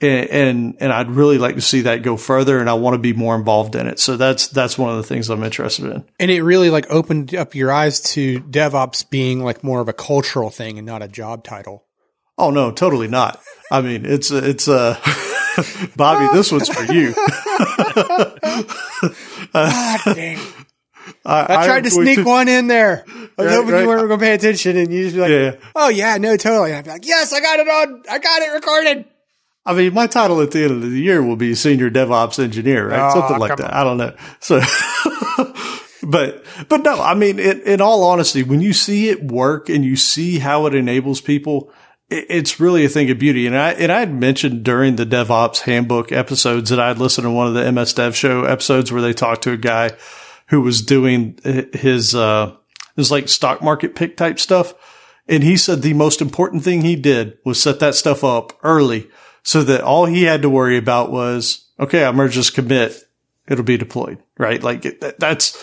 and, 0.00 0.30
and, 0.30 0.76
and 0.80 0.92
I'd 0.92 1.10
really 1.10 1.38
like 1.38 1.56
to 1.56 1.60
see 1.60 1.82
that 1.82 2.02
go 2.02 2.16
further 2.16 2.58
and 2.58 2.68
I 2.70 2.74
want 2.74 2.94
to 2.94 2.98
be 2.98 3.12
more 3.12 3.34
involved 3.34 3.74
in 3.74 3.86
it. 3.86 3.98
So 3.98 4.16
that's, 4.16 4.48
that's 4.48 4.78
one 4.78 4.90
of 4.90 4.96
the 4.96 5.02
things 5.02 5.28
I'm 5.28 5.42
interested 5.42 5.86
in. 5.86 6.04
And 6.18 6.30
it 6.30 6.42
really 6.42 6.70
like 6.70 6.90
opened 6.90 7.34
up 7.34 7.54
your 7.54 7.70
eyes 7.70 8.00
to 8.12 8.40
DevOps 8.40 9.08
being 9.08 9.44
like 9.44 9.62
more 9.62 9.80
of 9.80 9.88
a 9.88 9.92
cultural 9.92 10.50
thing 10.50 10.78
and 10.78 10.86
not 10.86 11.02
a 11.02 11.08
job 11.08 11.44
title. 11.44 11.84
Oh 12.38 12.50
no, 12.50 12.72
totally 12.72 13.08
not. 13.08 13.38
I 13.70 13.82
mean, 13.82 14.06
it's 14.06 14.30
it's 14.30 14.66
uh, 14.66 14.98
a, 14.98 15.88
Bobby, 15.96 16.34
this 16.34 16.50
one's 16.50 16.70
for 16.70 16.90
you. 16.90 17.12
God 19.52 20.00
dang. 20.06 20.38
I, 21.24 21.58
I 21.58 21.66
tried 21.66 21.84
to 21.84 21.90
sneak 21.90 22.16
to, 22.16 22.24
one 22.24 22.48
in 22.48 22.66
there. 22.66 23.04
I 23.06 23.10
was 23.10 23.28
right, 23.38 23.54
hoping 23.54 23.72
right. 23.72 23.82
you 23.82 23.88
weren't 23.88 24.08
going 24.08 24.20
to 24.20 24.24
pay 24.24 24.32
attention 24.32 24.76
and 24.76 24.92
you 24.92 25.04
just 25.04 25.16
be 25.16 25.20
like, 25.20 25.30
yeah. 25.30 25.56
oh 25.74 25.88
yeah, 25.88 26.16
no, 26.16 26.36
totally. 26.36 26.70
And 26.70 26.78
I'd 26.78 26.84
be 26.84 26.90
like, 26.90 27.06
yes, 27.06 27.32
I 27.32 27.40
got 27.40 27.58
it 27.58 27.68
on, 27.68 28.02
I 28.10 28.18
got 28.18 28.42
it 28.42 28.52
recorded. 28.52 29.04
I 29.66 29.74
mean, 29.74 29.92
my 29.92 30.06
title 30.06 30.40
at 30.40 30.52
the 30.52 30.64
end 30.64 30.70
of 30.72 30.90
the 30.90 31.00
year 31.00 31.22
will 31.22 31.36
be 31.36 31.54
senior 31.54 31.90
DevOps 31.90 32.42
engineer, 32.42 32.88
right? 32.88 33.10
Oh, 33.10 33.20
Something 33.20 33.38
like 33.38 33.56
that. 33.58 33.72
On. 33.72 33.80
I 33.80 33.84
don't 33.84 33.98
know. 33.98 34.16
So, 34.40 34.60
but, 36.06 36.44
but 36.68 36.82
no, 36.82 37.00
I 37.00 37.14
mean, 37.14 37.38
in, 37.38 37.60
in 37.62 37.80
all 37.80 38.04
honesty, 38.04 38.42
when 38.42 38.62
you 38.62 38.72
see 38.72 39.10
it 39.10 39.22
work 39.22 39.68
and 39.68 39.84
you 39.84 39.96
see 39.96 40.38
how 40.38 40.64
it 40.66 40.74
enables 40.74 41.20
people, 41.20 41.70
it, 42.08 42.26
it's 42.30 42.58
really 42.58 42.86
a 42.86 42.88
thing 42.88 43.10
of 43.10 43.18
beauty. 43.18 43.46
And 43.46 43.56
I, 43.56 43.72
and 43.72 43.92
I 43.92 44.00
had 44.00 44.14
mentioned 44.14 44.64
during 44.64 44.96
the 44.96 45.04
DevOps 45.04 45.60
handbook 45.60 46.10
episodes 46.10 46.70
that 46.70 46.80
I'd 46.80 46.98
listened 46.98 47.26
to 47.26 47.30
one 47.30 47.46
of 47.46 47.54
the 47.54 47.70
MS 47.70 47.92
Dev 47.92 48.16
show 48.16 48.44
episodes 48.44 48.90
where 48.90 49.02
they 49.02 49.12
talked 49.12 49.42
to 49.42 49.52
a 49.52 49.58
guy 49.58 49.90
who 50.46 50.62
was 50.62 50.80
doing 50.80 51.38
his, 51.74 52.14
uh, 52.14 52.56
his 52.96 53.10
like 53.10 53.28
stock 53.28 53.62
market 53.62 53.94
pick 53.94 54.16
type 54.16 54.40
stuff. 54.40 54.72
And 55.28 55.42
he 55.42 55.58
said 55.58 55.82
the 55.82 55.92
most 55.92 56.22
important 56.22 56.64
thing 56.64 56.80
he 56.80 56.96
did 56.96 57.36
was 57.44 57.62
set 57.62 57.78
that 57.80 57.94
stuff 57.94 58.24
up 58.24 58.58
early 58.62 59.10
so 59.42 59.62
that 59.64 59.82
all 59.82 60.06
he 60.06 60.24
had 60.24 60.42
to 60.42 60.50
worry 60.50 60.76
about 60.76 61.10
was, 61.10 61.66
okay, 61.78 62.04
I'm 62.04 62.16
going 62.16 62.28
to 62.28 62.34
just 62.34 62.54
commit. 62.54 63.02
It'll 63.48 63.64
be 63.64 63.76
deployed, 63.76 64.22
right? 64.38 64.62
Like 64.62 64.82
that's, 65.18 65.60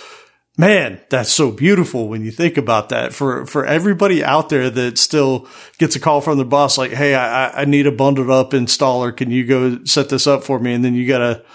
man, 0.57 0.99
that's 1.09 1.31
so 1.31 1.51
beautiful 1.51 2.09
when 2.09 2.23
you 2.23 2.31
think 2.31 2.57
about 2.57 2.89
that 2.89 3.13
for, 3.13 3.45
for 3.45 3.65
everybody 3.65 4.23
out 4.23 4.49
there 4.49 4.69
that 4.69 4.97
still 4.97 5.47
gets 5.77 5.95
a 5.95 5.99
call 5.99 6.19
from 6.19 6.37
the 6.37 6.45
boss, 6.45 6.77
like, 6.77 6.91
Hey, 6.91 7.15
I, 7.15 7.61
I 7.61 7.65
need 7.65 7.87
a 7.87 7.91
bundled 7.91 8.29
up 8.29 8.51
installer. 8.51 9.15
Can 9.15 9.31
you 9.31 9.45
go 9.45 9.83
set 9.85 10.09
this 10.09 10.27
up 10.27 10.43
for 10.43 10.59
me? 10.59 10.73
And 10.73 10.83
then 10.83 10.95
you 10.95 11.07
got 11.07 11.19
to, 11.19 11.45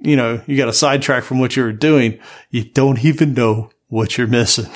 you 0.00 0.16
know, 0.16 0.42
you 0.46 0.56
got 0.56 0.66
to 0.66 0.72
sidetrack 0.72 1.24
from 1.24 1.38
what 1.38 1.54
you 1.54 1.62
were 1.62 1.72
doing. 1.72 2.18
You 2.50 2.64
don't 2.64 3.04
even 3.04 3.34
know 3.34 3.70
what 3.88 4.16
you're 4.16 4.26
missing. 4.26 4.70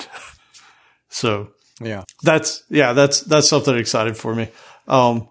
so 1.09 1.49
yeah, 1.81 2.03
that's, 2.21 2.63
yeah, 2.69 2.93
that's, 2.93 3.21
that's 3.21 3.49
something 3.49 3.75
exciting 3.75 4.13
for 4.13 4.35
me. 4.35 4.49
Um, 4.87 5.27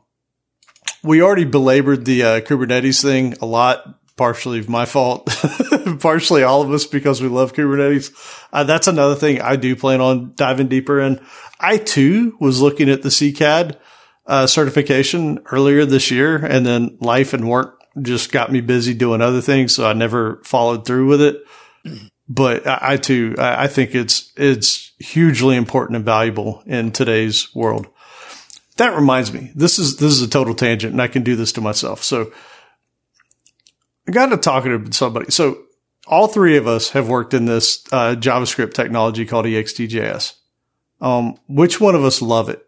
we 1.02 1.22
already 1.22 1.44
belabored 1.44 2.04
the 2.04 2.22
uh, 2.22 2.40
Kubernetes 2.40 3.02
thing 3.02 3.34
a 3.40 3.46
lot, 3.46 3.98
partially 4.16 4.62
my 4.62 4.84
fault, 4.84 5.26
partially 6.00 6.42
all 6.42 6.62
of 6.62 6.70
us 6.70 6.86
because 6.86 7.20
we 7.20 7.28
love 7.28 7.52
Kubernetes. 7.52 8.12
Uh, 8.52 8.64
that's 8.64 8.86
another 8.86 9.14
thing 9.14 9.40
I 9.40 9.56
do 9.56 9.74
plan 9.74 10.00
on 10.00 10.32
diving 10.36 10.68
deeper 10.68 11.00
in. 11.00 11.20
I 11.58 11.78
too 11.78 12.36
was 12.40 12.60
looking 12.60 12.88
at 12.88 13.02
the 13.02 13.08
CKAD 13.08 13.76
uh, 14.26 14.46
certification 14.46 15.40
earlier 15.50 15.84
this 15.84 16.10
year 16.10 16.36
and 16.36 16.64
then 16.64 16.98
life 17.00 17.32
and 17.32 17.48
work 17.48 17.80
just 18.00 18.32
got 18.32 18.50
me 18.50 18.60
busy 18.60 18.94
doing 18.94 19.20
other 19.20 19.40
things. 19.40 19.74
So 19.74 19.86
I 19.86 19.92
never 19.92 20.40
followed 20.44 20.86
through 20.86 21.08
with 21.08 21.20
it. 21.20 21.42
But 22.28 22.66
I, 22.66 22.78
I 22.82 22.96
too, 22.96 23.34
I, 23.38 23.64
I 23.64 23.66
think 23.66 23.94
it's, 23.94 24.32
it's 24.36 24.92
hugely 24.98 25.56
important 25.56 25.96
and 25.96 26.04
valuable 26.04 26.62
in 26.66 26.92
today's 26.92 27.54
world. 27.54 27.88
That 28.76 28.94
reminds 28.96 29.32
me, 29.32 29.52
this 29.54 29.78
is, 29.78 29.96
this 29.96 30.12
is 30.12 30.22
a 30.22 30.28
total 30.28 30.54
tangent 30.54 30.92
and 30.92 31.02
I 31.02 31.08
can 31.08 31.22
do 31.22 31.36
this 31.36 31.52
to 31.52 31.60
myself. 31.60 32.02
So 32.02 32.32
I 34.08 34.12
got 34.12 34.26
to 34.26 34.36
talking 34.36 34.84
to 34.84 34.92
somebody. 34.92 35.30
So 35.30 35.62
all 36.06 36.26
three 36.26 36.56
of 36.56 36.66
us 36.66 36.90
have 36.90 37.08
worked 37.08 37.34
in 37.34 37.44
this 37.44 37.84
uh, 37.92 38.16
JavaScript 38.16 38.74
technology 38.74 39.24
called 39.24 39.46
EXTJS. 39.46 40.34
Um, 41.00 41.36
which 41.48 41.80
one 41.80 41.94
of 41.94 42.04
us 42.04 42.22
love 42.22 42.48
it? 42.48 42.64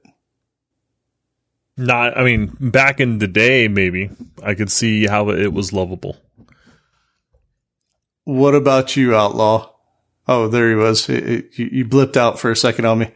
Not, 1.76 2.16
I 2.16 2.24
mean, 2.24 2.57
back 2.61 3.00
in 3.00 3.18
the 3.18 3.26
day, 3.26 3.66
maybe 3.68 4.11
I 4.42 4.55
could 4.55 4.70
see 4.70 5.07
how 5.07 5.30
it 5.30 5.52
was 5.52 5.72
lovable. 5.72 6.16
What 8.24 8.55
about 8.55 8.96
you, 8.96 9.14
Outlaw? 9.14 9.70
Oh, 10.26 10.48
there 10.48 10.70
he 10.70 10.76
was. 10.76 11.09
It, 11.09 11.28
it, 11.28 11.59
you, 11.59 11.68
you 11.70 11.84
blipped 11.84 12.16
out 12.16 12.38
for 12.38 12.50
a 12.50 12.57
second 12.57 12.86
on 12.86 13.00
me. 13.00 13.11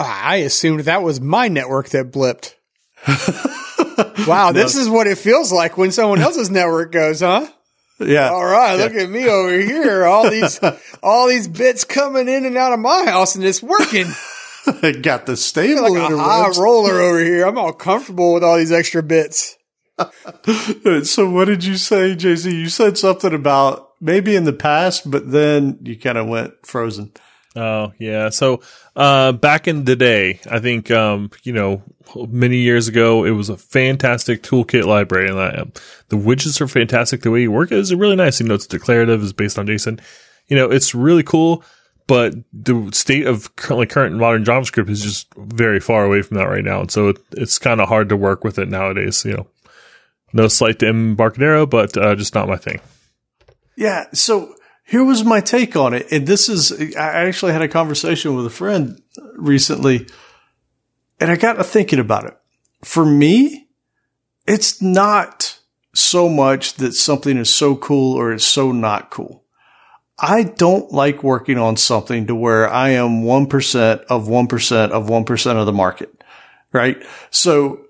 I 0.00 0.36
assumed 0.36 0.80
that 0.80 1.02
was 1.02 1.20
my 1.20 1.48
network 1.48 1.90
that 1.90 2.10
blipped. 2.10 2.54
wow, 4.26 4.52
this 4.52 4.76
is 4.76 4.88
what 4.88 5.06
it 5.06 5.18
feels 5.18 5.52
like 5.52 5.76
when 5.76 5.92
someone 5.92 6.20
else's 6.20 6.50
network 6.50 6.92
goes, 6.92 7.20
huh? 7.20 7.46
Yeah. 7.98 8.30
All 8.30 8.44
right, 8.44 8.78
yeah. 8.78 8.84
look 8.84 8.94
at 8.94 9.10
me 9.10 9.28
over 9.28 9.58
here. 9.58 10.06
All 10.06 10.30
these 10.30 10.58
all 11.02 11.28
these 11.28 11.48
bits 11.48 11.84
coming 11.84 12.28
in 12.28 12.46
and 12.46 12.56
out 12.56 12.72
of 12.72 12.78
my 12.78 13.04
house 13.04 13.34
and 13.34 13.44
it's 13.44 13.62
working. 13.62 14.06
I 14.66 14.92
got 15.02 15.26
the 15.26 15.36
stable 15.36 15.92
like 15.92 16.10
a 16.10 16.16
high 16.18 16.48
roller 16.58 17.00
over 17.00 17.20
here. 17.20 17.46
I'm 17.46 17.58
all 17.58 17.72
comfortable 17.72 18.34
with 18.34 18.44
all 18.44 18.56
these 18.56 18.72
extra 18.72 19.02
bits. 19.02 19.56
so 21.02 21.28
what 21.28 21.44
did 21.44 21.62
you 21.62 21.76
say, 21.76 22.16
JZ? 22.16 22.50
You 22.50 22.70
said 22.70 22.96
something 22.96 23.34
about 23.34 23.90
maybe 24.00 24.34
in 24.34 24.44
the 24.44 24.52
past, 24.54 25.10
but 25.10 25.30
then 25.30 25.78
you 25.82 25.98
kind 25.98 26.16
of 26.16 26.26
went 26.26 26.54
frozen. 26.64 27.12
Oh 27.56 27.92
yeah. 27.98 28.30
So 28.30 28.62
uh, 28.94 29.32
back 29.32 29.66
in 29.66 29.84
the 29.84 29.96
day, 29.96 30.40
I 30.48 30.60
think 30.60 30.90
um, 30.90 31.30
you 31.42 31.52
know 31.52 31.82
many 32.28 32.58
years 32.58 32.88
ago, 32.88 33.24
it 33.24 33.30
was 33.30 33.48
a 33.48 33.56
fantastic 33.56 34.42
toolkit 34.42 34.84
library, 34.84 35.28
and 35.28 35.38
uh, 35.38 35.64
the 36.08 36.16
widgets 36.16 36.60
are 36.60 36.68
fantastic. 36.68 37.22
The 37.22 37.30
way 37.30 37.42
you 37.42 37.52
work 37.52 37.72
it 37.72 37.78
is 37.78 37.94
really 37.94 38.16
nice. 38.16 38.40
You 38.40 38.46
know, 38.46 38.54
it's 38.54 38.66
declarative, 38.66 39.22
is 39.22 39.32
based 39.32 39.58
on 39.58 39.66
JSON. 39.66 40.00
You 40.48 40.56
know, 40.56 40.70
it's 40.70 40.94
really 40.94 41.22
cool 41.22 41.64
but 42.10 42.34
the 42.52 42.90
state 42.92 43.24
of 43.28 43.54
currently 43.54 43.86
current 43.86 44.16
modern 44.16 44.44
JavaScript 44.44 44.90
is 44.90 45.00
just 45.00 45.32
very 45.36 45.78
far 45.78 46.04
away 46.04 46.22
from 46.22 46.38
that 46.38 46.48
right 46.48 46.64
now. 46.64 46.80
And 46.80 46.90
so 46.90 47.10
it, 47.10 47.18
it's 47.30 47.56
kind 47.56 47.80
of 47.80 47.88
hard 47.88 48.08
to 48.08 48.16
work 48.16 48.42
with 48.42 48.58
it 48.58 48.68
nowadays. 48.68 49.24
You 49.24 49.34
know, 49.34 49.46
no 50.32 50.48
slight 50.48 50.80
to 50.80 50.88
Embarcadero, 50.88 51.66
but 51.66 51.96
uh, 51.96 52.16
just 52.16 52.34
not 52.34 52.48
my 52.48 52.56
thing. 52.56 52.80
Yeah. 53.76 54.06
So 54.12 54.52
here 54.90 55.04
was 55.04 55.22
my 55.22 55.40
take 55.40 55.76
on 55.76 55.94
it. 55.94 56.10
And 56.10 56.26
this 56.26 56.48
is, 56.48 56.72
I 56.96 57.24
actually 57.24 57.52
had 57.52 57.62
a 57.62 57.68
conversation 57.68 58.34
with 58.34 58.44
a 58.44 58.50
friend 58.50 59.00
recently 59.36 60.08
and 61.20 61.30
I 61.30 61.36
got 61.36 61.54
to 61.54 61.64
thinking 61.64 62.00
about 62.00 62.24
it. 62.24 62.36
For 62.82 63.04
me, 63.04 63.68
it's 64.48 64.82
not 64.82 65.60
so 65.94 66.28
much 66.28 66.74
that 66.74 66.94
something 66.94 67.36
is 67.36 67.54
so 67.54 67.76
cool 67.76 68.16
or 68.16 68.32
it's 68.32 68.44
so 68.44 68.72
not 68.72 69.10
cool. 69.10 69.44
I 70.18 70.42
don't 70.42 70.90
like 70.90 71.22
working 71.22 71.56
on 71.56 71.76
something 71.76 72.26
to 72.26 72.34
where 72.34 72.68
I 72.68 72.90
am 72.90 73.22
1% 73.22 74.00
of 74.06 74.26
1% 74.26 74.90
of 74.90 75.06
1% 75.06 75.56
of 75.56 75.66
the 75.66 75.72
market. 75.72 76.24
Right. 76.72 77.00
So 77.30 77.86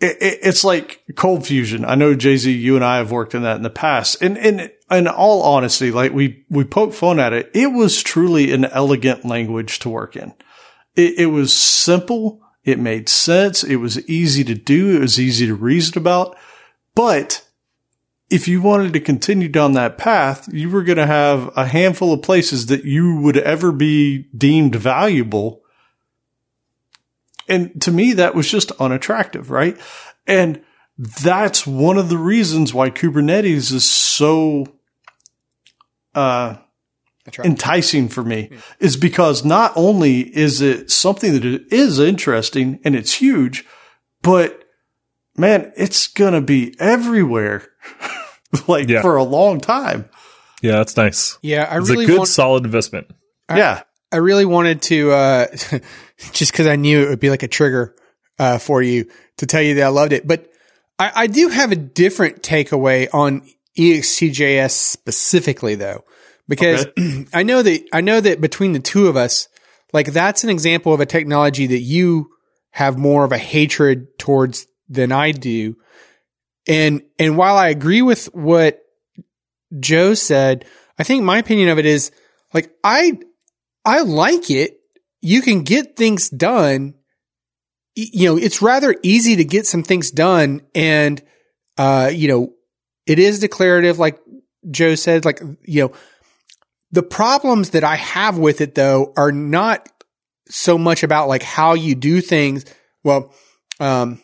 it, 0.00 0.18
it, 0.20 0.38
it's 0.42 0.62
like 0.62 1.02
ColdFusion. 1.14 1.84
I 1.84 1.96
know 1.96 2.14
Jay 2.14 2.36
Z, 2.36 2.52
you 2.52 2.76
and 2.76 2.84
I 2.84 2.98
have 2.98 3.10
worked 3.10 3.34
in 3.34 3.42
that 3.42 3.56
in 3.56 3.62
the 3.62 3.70
past. 3.70 4.22
And, 4.22 4.38
and 4.38 4.70
in 4.90 5.08
all 5.08 5.42
honesty, 5.42 5.90
like 5.90 6.12
we, 6.12 6.44
we 6.50 6.64
poke 6.64 6.92
fun 6.92 7.18
at 7.18 7.32
it. 7.32 7.50
It 7.54 7.68
was 7.68 8.02
truly 8.02 8.52
an 8.52 8.64
elegant 8.66 9.24
language 9.24 9.78
to 9.80 9.88
work 9.88 10.16
in. 10.16 10.34
It, 10.94 11.18
it 11.18 11.26
was 11.26 11.52
simple. 11.52 12.40
It 12.64 12.78
made 12.78 13.08
sense. 13.08 13.64
It 13.64 13.76
was 13.76 14.06
easy 14.08 14.44
to 14.44 14.54
do. 14.54 14.96
It 14.96 15.00
was 15.00 15.18
easy 15.20 15.46
to 15.46 15.54
reason 15.54 15.98
about, 15.98 16.36
but 16.94 17.44
if 18.30 18.48
you 18.48 18.62
wanted 18.62 18.92
to 18.94 19.00
continue 19.00 19.48
down 19.48 19.74
that 19.74 19.98
path, 19.98 20.48
you 20.52 20.70
were 20.70 20.82
going 20.82 20.98
to 20.98 21.06
have 21.06 21.52
a 21.56 21.66
handful 21.66 22.12
of 22.12 22.22
places 22.22 22.66
that 22.66 22.84
you 22.84 23.20
would 23.20 23.36
ever 23.36 23.70
be 23.70 24.28
deemed 24.36 24.74
valuable. 24.74 25.62
And 27.48 27.80
to 27.82 27.92
me, 27.92 28.14
that 28.14 28.34
was 28.34 28.50
just 28.50 28.72
unattractive, 28.80 29.50
right? 29.50 29.78
And 30.26 30.64
that's 30.98 31.66
one 31.66 31.98
of 31.98 32.08
the 32.08 32.18
reasons 32.18 32.72
why 32.72 32.90
Kubernetes 32.90 33.72
is 33.72 33.88
so, 33.88 34.66
uh, 36.14 36.56
enticing 37.42 38.08
for 38.08 38.22
me 38.22 38.50
is 38.80 38.96
because 38.96 39.44
not 39.44 39.72
only 39.76 40.20
is 40.20 40.60
it 40.60 40.90
something 40.90 41.32
that 41.32 41.44
is 41.72 41.98
interesting 41.98 42.78
and 42.84 42.94
it's 42.94 43.14
huge, 43.14 43.64
but 44.22 44.64
man, 45.36 45.72
it's 45.76 46.06
going 46.06 46.34
to 46.34 46.40
be 46.42 46.74
everywhere 46.78 47.66
like 48.68 48.88
Yeah. 48.88 49.00
for 49.02 49.16
a 49.16 49.22
long 49.24 49.58
time. 49.60 50.08
Yeah, 50.62 50.72
that's 50.76 50.96
nice. 50.96 51.38
Yeah, 51.42 51.66
I 51.70 51.78
It's 51.78 51.88
really 51.90 52.04
a 52.04 52.08
good, 52.08 52.18
want, 52.18 52.28
solid 52.28 52.64
investment. 52.64 53.08
yeah. 53.50 53.82
I 54.12 54.18
really 54.18 54.44
wanted 54.44 54.80
to, 54.82 55.10
uh, 55.10 55.46
just 56.32 56.52
because 56.52 56.68
I 56.68 56.76
knew 56.76 57.02
it 57.02 57.08
would 57.08 57.18
be 57.20 57.30
like 57.30 57.42
a 57.42 57.48
trigger 57.48 57.96
uh, 58.38 58.58
for 58.58 58.80
you 58.80 59.06
to 59.38 59.46
tell 59.46 59.60
you 59.60 59.74
that 59.74 59.82
I 59.82 59.88
loved 59.88 60.12
it. 60.12 60.24
But 60.26 60.48
I, 60.98 61.12
I 61.14 61.26
do 61.26 61.48
have 61.48 61.72
a 61.72 61.76
different 61.76 62.42
takeaway 62.42 63.08
on 63.12 63.42
EXTJS 63.78 64.70
specifically, 64.70 65.74
though, 65.74 66.04
because 66.48 66.86
I 67.34 67.42
know 67.42 67.62
that 67.62 67.82
I 67.92 68.00
know 68.00 68.20
that 68.20 68.40
between 68.40 68.72
the 68.72 68.80
two 68.80 69.08
of 69.08 69.16
us, 69.16 69.48
like 69.92 70.12
that's 70.12 70.44
an 70.44 70.50
example 70.50 70.92
of 70.92 71.00
a 71.00 71.06
technology 71.06 71.66
that 71.66 71.80
you 71.80 72.30
have 72.70 72.98
more 72.98 73.24
of 73.24 73.32
a 73.32 73.38
hatred 73.38 74.18
towards 74.18 74.66
than 74.88 75.12
I 75.12 75.32
do. 75.32 75.76
And 76.66 77.02
and 77.18 77.36
while 77.36 77.56
I 77.56 77.68
agree 77.68 78.02
with 78.02 78.26
what 78.34 78.80
Joe 79.78 80.14
said, 80.14 80.64
I 80.98 81.02
think 81.02 81.24
my 81.24 81.38
opinion 81.38 81.68
of 81.68 81.78
it 81.78 81.86
is 81.86 82.10
like 82.52 82.72
I 82.82 83.18
I 83.84 84.00
like 84.00 84.50
it. 84.50 84.78
You 85.20 85.42
can 85.42 85.62
get 85.62 85.96
things 85.96 86.28
done. 86.28 86.94
You 87.96 88.28
know, 88.28 88.36
it's 88.36 88.60
rather 88.60 88.94
easy 89.02 89.36
to 89.36 89.44
get 89.44 89.66
some 89.66 89.82
things 89.82 90.10
done 90.10 90.62
and 90.74 91.22
uh 91.78 92.10
you 92.12 92.28
know, 92.28 92.52
it 93.06 93.18
is 93.18 93.40
declarative 93.40 93.98
like 93.98 94.20
Joe 94.70 94.94
said 94.94 95.24
like 95.24 95.40
you 95.62 95.82
know, 95.82 95.92
the 96.90 97.02
problems 97.02 97.70
that 97.70 97.84
I 97.84 97.96
have 97.96 98.38
with 98.38 98.60
it 98.60 98.74
though 98.74 99.12
are 99.16 99.32
not 99.32 99.88
so 100.48 100.78
much 100.78 101.02
about 101.02 101.28
like 101.28 101.42
how 101.42 101.74
you 101.74 101.94
do 101.94 102.20
things. 102.20 102.64
Well, 103.02 103.32
um, 103.80 104.22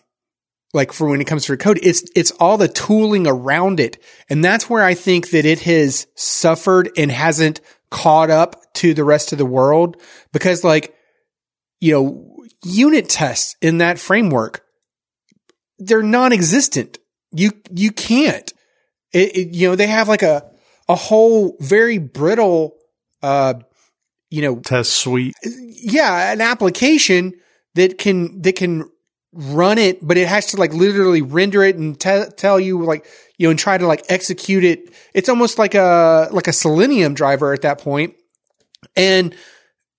like 0.73 0.93
for 0.93 1.09
when 1.09 1.21
it 1.21 1.27
comes 1.27 1.45
to 1.47 1.57
code, 1.57 1.81
it's, 1.83 2.05
it's 2.15 2.31
all 2.33 2.57
the 2.57 2.69
tooling 2.69 3.27
around 3.27 3.81
it. 3.81 4.03
And 4.29 4.45
that's 4.45 4.71
where 4.71 4.85
I 4.85 4.95
think 4.95 5.31
that 5.31 5.45
it 5.45 5.61
has 5.61 6.07
suffered 6.15 6.91
and 6.97 7.11
hasn't 7.11 7.61
caught 7.91 8.31
up 8.31 8.73
to 8.75 8.95
the 8.95 9.05
rest 9.05 9.33
of 9.33 9.39
the 9.39 9.47
world 9.47 10.01
because 10.33 10.63
like, 10.63 10.95
you 11.81 11.93
know, 11.93 12.40
unit 12.65 13.09
tests 13.09 13.57
in 13.61 13.79
that 13.79 13.99
framework, 13.99 14.65
they're 15.79 16.03
non-existent. 16.03 16.99
You, 17.33 17.53
you 17.75 17.91
can't, 17.93 18.53
it, 19.13 19.37
it- 19.37 19.55
you 19.55 19.69
know, 19.69 19.77
they 19.77 19.87
have 19.87 20.09
like 20.09 20.23
a, 20.23 20.51
a 20.89 20.95
whole 20.95 21.57
very 21.61 21.99
brittle, 21.99 22.77
uh, 23.23 23.55
you 24.31 24.43
know, 24.43 24.57
Test 24.61 24.93
suite. 24.93 25.35
yeah, 25.45 26.33
an 26.33 26.41
application 26.41 27.35
that 27.75 27.99
can 27.99 28.43
that 28.43 28.57
can 28.57 28.89
run 29.33 29.79
it, 29.79 30.05
but 30.07 30.17
it 30.17 30.27
has 30.29 30.47
to 30.47 30.57
like 30.57 30.73
literally 30.75 31.23
render 31.23 31.63
it 31.63 31.77
and 31.77 31.99
te- 31.99 32.27
tell 32.37 32.59
you 32.59 32.85
like 32.85 33.07
you 33.39 33.47
know 33.47 33.51
and 33.51 33.59
try 33.59 33.77
to 33.79 33.87
like 33.87 34.05
execute 34.09 34.65
it. 34.65 34.93
It's 35.15 35.29
almost 35.29 35.59
like 35.59 35.75
a 35.75 36.29
like 36.33 36.47
a 36.49 36.53
Selenium 36.53 37.15
driver 37.15 37.53
at 37.53 37.63
that 37.63 37.81
point. 37.81 38.15
And 38.97 39.35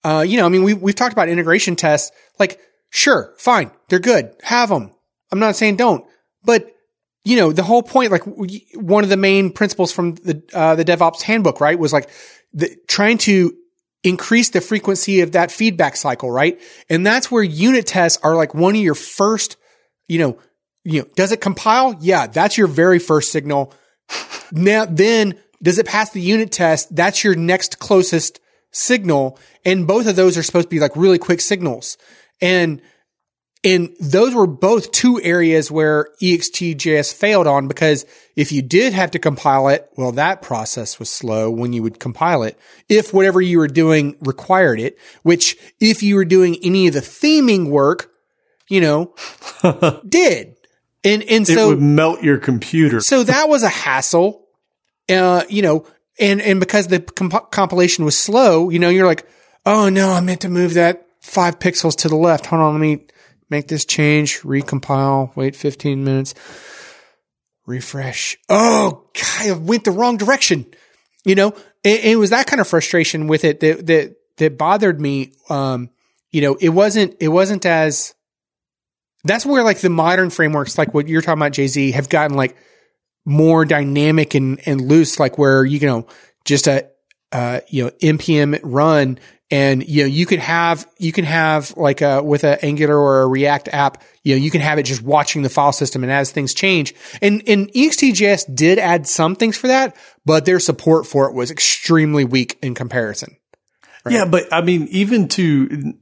uh, 0.03 0.25
you 0.27 0.37
know, 0.37 0.45
I 0.45 0.49
mean, 0.49 0.63
we 0.63 0.73
we've 0.73 0.95
talked 0.95 1.13
about 1.13 1.29
integration 1.29 1.75
tests. 1.75 2.11
Like, 2.39 2.59
sure, 2.89 3.33
fine, 3.37 3.71
they're 3.89 3.99
good, 3.99 4.33
have 4.43 4.69
them. 4.69 4.91
I'm 5.31 5.39
not 5.39 5.55
saying 5.55 5.77
don't, 5.77 6.05
but 6.43 6.67
you 7.23 7.37
know, 7.37 7.51
the 7.51 7.63
whole 7.63 7.83
point, 7.83 8.11
like 8.11 8.23
one 8.73 9.03
of 9.03 9.09
the 9.09 9.17
main 9.17 9.51
principles 9.51 9.91
from 9.91 10.15
the 10.15 10.41
uh, 10.53 10.75
the 10.75 10.85
DevOps 10.85 11.21
handbook, 11.21 11.61
right, 11.61 11.77
was 11.77 11.93
like 11.93 12.09
the, 12.53 12.75
trying 12.87 13.19
to 13.19 13.55
increase 14.03 14.49
the 14.49 14.61
frequency 14.61 15.21
of 15.21 15.33
that 15.33 15.51
feedback 15.51 15.95
cycle, 15.95 16.31
right? 16.31 16.59
And 16.89 17.05
that's 17.05 17.29
where 17.29 17.43
unit 17.43 17.85
tests 17.85 18.19
are 18.23 18.35
like 18.35 18.53
one 18.55 18.75
of 18.75 18.81
your 18.81 18.95
first, 18.95 19.57
you 20.07 20.19
know, 20.19 20.39
you 20.83 21.01
know, 21.01 21.07
does 21.15 21.31
it 21.31 21.41
compile? 21.41 21.95
Yeah, 21.99 22.25
that's 22.25 22.57
your 22.57 22.67
very 22.67 22.97
first 22.97 23.31
signal. 23.31 23.73
Now, 24.51 24.85
then 24.85 25.35
does 25.61 25.77
it 25.77 25.85
pass 25.85 26.09
the 26.09 26.19
unit 26.19 26.51
test? 26.51 26.93
That's 26.95 27.23
your 27.23 27.35
next 27.35 27.77
closest 27.77 28.39
signal. 28.71 29.39
And 29.65 29.87
both 29.87 30.07
of 30.07 30.15
those 30.15 30.37
are 30.37 30.43
supposed 30.43 30.67
to 30.67 30.75
be 30.75 30.79
like 30.79 30.95
really 30.95 31.19
quick 31.19 31.41
signals. 31.41 31.97
And, 32.41 32.81
and 33.63 33.95
those 33.99 34.33
were 34.33 34.47
both 34.47 34.91
two 34.91 35.21
areas 35.21 35.69
where 35.69 36.07
EXTJS 36.21 37.13
failed 37.13 37.45
on 37.45 37.67
because 37.67 38.05
if 38.35 38.51
you 38.51 38.63
did 38.63 38.93
have 38.93 39.11
to 39.11 39.19
compile 39.19 39.67
it, 39.67 39.87
well, 39.97 40.11
that 40.13 40.41
process 40.41 40.97
was 40.97 41.09
slow 41.09 41.51
when 41.51 41.71
you 41.71 41.83
would 41.83 41.99
compile 41.99 42.41
it. 42.41 42.57
If 42.89 43.13
whatever 43.13 43.39
you 43.39 43.59
were 43.59 43.67
doing 43.67 44.17
required 44.21 44.79
it, 44.79 44.97
which 45.21 45.57
if 45.79 46.01
you 46.01 46.15
were 46.15 46.25
doing 46.25 46.57
any 46.63 46.87
of 46.87 46.93
the 46.93 47.01
theming 47.01 47.69
work, 47.69 48.09
you 48.67 48.81
know, 48.81 49.13
did. 50.09 50.55
And, 51.03 51.23
and 51.23 51.45
so 51.45 51.65
It 51.65 51.75
would 51.75 51.81
melt 51.81 52.23
your 52.23 52.37
computer. 52.37 53.01
so 53.01 53.23
that 53.23 53.49
was 53.49 53.63
a 53.63 53.69
hassle, 53.69 54.47
uh, 55.09 55.43
you 55.49 55.61
know, 55.61 55.85
and, 56.21 56.41
and 56.41 56.59
because 56.59 56.87
the 56.87 57.01
comp- 57.01 57.51
compilation 57.51 58.05
was 58.05 58.17
slow, 58.17 58.69
you 58.69 58.79
know, 58.79 58.89
you're 58.89 59.07
like, 59.07 59.27
oh 59.65 59.89
no, 59.89 60.11
I 60.11 60.21
meant 60.21 60.41
to 60.41 60.49
move 60.49 60.75
that 60.75 61.07
five 61.19 61.59
pixels 61.59 61.97
to 61.97 62.07
the 62.07 62.15
left. 62.15 62.45
Hold 62.45 62.61
on, 62.61 62.73
let 62.73 62.79
me 62.79 63.05
make 63.49 63.67
this 63.67 63.83
change, 63.83 64.41
recompile, 64.41 65.35
wait 65.35 65.55
15 65.55 66.03
minutes, 66.03 66.33
refresh. 67.65 68.37
Oh, 68.47 69.07
God, 69.13 69.47
I 69.47 69.51
went 69.53 69.83
the 69.83 69.91
wrong 69.91 70.17
direction, 70.17 70.65
you 71.25 71.35
know, 71.35 71.49
and 71.83 71.99
it 71.99 72.17
was 72.17 72.29
that 72.29 72.47
kind 72.47 72.61
of 72.61 72.67
frustration 72.67 73.27
with 73.27 73.43
it 73.43 73.59
that, 73.59 73.87
that, 73.87 74.15
that 74.37 74.57
bothered 74.57 75.01
me. 75.01 75.33
Um, 75.49 75.89
you 76.31 76.41
know, 76.41 76.55
it 76.55 76.69
wasn't, 76.69 77.15
it 77.19 77.27
wasn't 77.27 77.65
as, 77.65 78.13
that's 79.23 79.45
where 79.45 79.63
like 79.63 79.79
the 79.79 79.89
modern 79.89 80.29
frameworks, 80.29 80.77
like 80.77 80.93
what 80.93 81.07
you're 81.07 81.21
talking 81.21 81.41
about, 81.41 81.51
Jay 81.51 81.67
Z, 81.67 81.91
have 81.91 82.09
gotten 82.09 82.37
like 82.37 82.55
more 83.25 83.65
dynamic 83.65 84.35
and, 84.35 84.59
and 84.65 84.81
loose, 84.81 85.19
like 85.19 85.37
where, 85.37 85.63
you 85.63 85.79
know, 85.85 86.07
just 86.45 86.67
a, 86.67 86.87
uh, 87.31 87.61
you 87.69 87.85
know, 87.85 87.91
NPM 88.01 88.59
run 88.63 89.19
and, 89.49 89.87
you 89.87 90.03
know, 90.03 90.07
you 90.07 90.25
could 90.25 90.39
have, 90.39 90.87
you 90.97 91.11
can 91.11 91.25
have 91.25 91.75
like 91.75 92.01
a, 92.01 92.23
with 92.23 92.43
a 92.43 92.63
Angular 92.63 92.97
or 92.97 93.21
a 93.21 93.27
React 93.27 93.69
app, 93.69 94.03
you 94.23 94.33
know, 94.33 94.41
you 94.41 94.49
can 94.49 94.61
have 94.61 94.79
it 94.79 94.83
just 94.83 95.01
watching 95.01 95.41
the 95.41 95.49
file 95.49 95.73
system 95.73 96.03
and 96.03 96.11
as 96.11 96.31
things 96.31 96.53
change. 96.53 96.95
And, 97.21 97.43
and 97.47 97.71
EXTJS 97.73 98.55
did 98.55 98.79
add 98.79 99.07
some 99.07 99.35
things 99.35 99.57
for 99.57 99.67
that, 99.67 99.95
but 100.25 100.45
their 100.45 100.59
support 100.59 101.05
for 101.05 101.29
it 101.29 101.35
was 101.35 101.51
extremely 101.51 102.23
weak 102.23 102.57
in 102.61 102.75
comparison. 102.75 103.37
Yeah, 104.09 104.25
but 104.25 104.51
I 104.51 104.61
mean, 104.61 104.87
even 104.89 105.27
to 105.29 105.93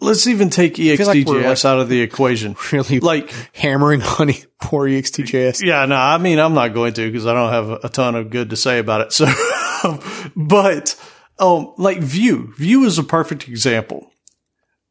let's 0.00 0.26
even 0.26 0.50
take 0.50 0.78
like 0.78 0.98
EXTJS 0.98 1.44
like- 1.44 1.64
out 1.64 1.80
of 1.80 1.88
the 1.88 2.00
equation. 2.00 2.56
Really 2.72 3.00
Like, 3.00 3.32
hammering 3.54 4.02
on 4.02 4.32
poor 4.60 4.86
EXTJS. 4.88 5.62
yeah, 5.64 5.84
no, 5.86 5.96
I 5.96 6.18
mean, 6.18 6.38
I'm 6.38 6.54
not 6.54 6.74
going 6.74 6.92
to 6.94 7.06
because 7.10 7.26
I 7.26 7.34
don't 7.34 7.52
have 7.52 7.84
a 7.84 7.88
ton 7.88 8.14
of 8.14 8.30
good 8.30 8.50
to 8.50 8.56
say 8.56 8.78
about 8.78 9.00
it. 9.02 9.12
So, 9.80 9.98
but 10.36 10.94
um, 11.38 11.72
like 11.78 12.00
Vue, 12.00 12.52
Vue 12.58 12.84
is 12.84 12.98
a 12.98 13.02
perfect 13.02 13.48
example. 13.48 14.12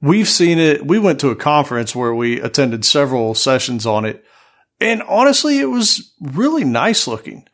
We've 0.02 0.28
seen 0.28 0.58
it. 0.58 0.84
We 0.84 0.98
went 0.98 1.20
to 1.20 1.30
a 1.30 1.36
conference 1.36 1.96
where 1.96 2.16
we 2.16 2.42
attended 2.42 2.84
several 2.86 3.36
sessions 3.36 3.86
on 3.86 4.06
it, 4.06 4.24
and 4.80 5.04
honestly, 5.04 5.60
it 5.60 5.66
was 5.66 6.12
really 6.20 6.64
nice 6.64 7.06
looking. 7.08 7.48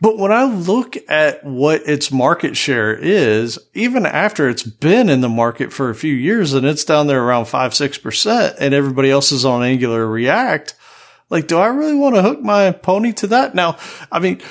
But 0.00 0.18
when 0.18 0.30
I 0.30 0.44
look 0.44 0.96
at 1.08 1.42
what 1.44 1.88
its 1.88 2.12
market 2.12 2.56
share 2.56 2.94
is, 2.94 3.58
even 3.72 4.04
after 4.04 4.48
it's 4.48 4.62
been 4.62 5.08
in 5.08 5.22
the 5.22 5.28
market 5.28 5.72
for 5.72 5.88
a 5.88 5.94
few 5.94 6.12
years 6.12 6.52
and 6.52 6.66
it's 6.66 6.84
down 6.84 7.06
there 7.06 7.22
around 7.22 7.46
five, 7.46 7.74
six 7.74 7.96
percent 7.96 8.56
and 8.60 8.74
everybody 8.74 9.10
else 9.10 9.32
is 9.32 9.46
on 9.46 9.62
Angular 9.62 10.06
React, 10.06 10.74
like, 11.30 11.46
do 11.48 11.56
I 11.58 11.68
really 11.68 11.94
want 11.94 12.14
to 12.14 12.22
hook 12.22 12.42
my 12.42 12.72
pony 12.72 13.12
to 13.14 13.26
that? 13.28 13.54
Now, 13.54 13.78
I 14.12 14.18
mean, 14.18 14.42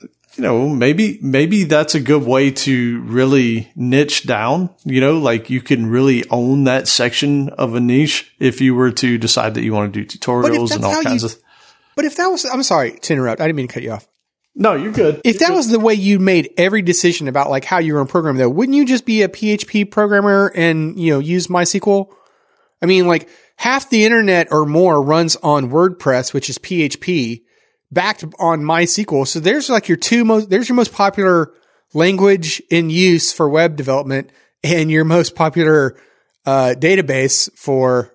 you 0.00 0.42
know, 0.42 0.68
maybe, 0.68 1.18
maybe 1.20 1.64
that's 1.64 1.94
a 1.94 2.00
good 2.00 2.24
way 2.24 2.50
to 2.50 3.02
really 3.02 3.70
niche 3.76 4.26
down, 4.26 4.70
you 4.84 5.02
know, 5.02 5.18
like 5.18 5.50
you 5.50 5.60
can 5.60 5.86
really 5.86 6.24
own 6.30 6.64
that 6.64 6.88
section 6.88 7.50
of 7.50 7.74
a 7.74 7.80
niche 7.80 8.32
if 8.38 8.62
you 8.62 8.74
were 8.74 8.90
to 8.92 9.18
decide 9.18 9.54
that 9.54 9.64
you 9.64 9.74
want 9.74 9.92
to 9.92 10.02
do 10.02 10.18
tutorials 10.18 10.74
and 10.74 10.84
all 10.84 11.02
kinds 11.02 11.22
you- 11.22 11.28
of. 11.28 11.36
But 11.94 12.04
if 12.06 12.16
that 12.16 12.28
was, 12.28 12.46
I'm 12.46 12.62
sorry 12.62 12.92
to 12.92 13.12
interrupt. 13.12 13.42
I 13.42 13.46
didn't 13.46 13.56
mean 13.56 13.68
to 13.68 13.74
cut 13.74 13.82
you 13.82 13.90
off. 13.92 14.06
No, 14.54 14.74
you're 14.74 14.92
good. 14.92 15.20
If 15.24 15.38
that 15.38 15.52
was 15.52 15.70
the 15.70 15.78
way 15.78 15.94
you 15.94 16.18
made 16.18 16.50
every 16.56 16.82
decision 16.82 17.28
about 17.28 17.50
like 17.50 17.64
how 17.64 17.78
you 17.78 17.94
were 17.94 18.04
to 18.04 18.10
program 18.10 18.36
though, 18.36 18.48
wouldn't 18.48 18.76
you 18.76 18.84
just 18.84 19.06
be 19.06 19.22
a 19.22 19.28
PHP 19.28 19.90
programmer 19.90 20.52
and, 20.54 20.98
you 20.98 21.12
know, 21.12 21.18
use 21.18 21.46
MySQL? 21.46 22.12
I 22.82 22.86
mean, 22.86 23.06
like 23.06 23.28
half 23.56 23.90
the 23.90 24.04
internet 24.04 24.48
or 24.50 24.66
more 24.66 25.02
runs 25.02 25.36
on 25.36 25.70
WordPress, 25.70 26.32
which 26.34 26.50
is 26.50 26.58
PHP 26.58 27.42
backed 27.92 28.24
on 28.38 28.60
MySQL. 28.62 29.26
So 29.26 29.38
there's 29.38 29.70
like 29.70 29.88
your 29.88 29.96
two 29.96 30.24
most, 30.24 30.50
there's 30.50 30.68
your 30.68 30.76
most 30.76 30.92
popular 30.92 31.52
language 31.94 32.60
in 32.70 32.90
use 32.90 33.32
for 33.32 33.48
web 33.48 33.76
development 33.76 34.30
and 34.64 34.90
your 34.90 35.04
most 35.04 35.34
popular, 35.36 35.96
uh, 36.44 36.74
database 36.76 37.50
for, 37.56 38.14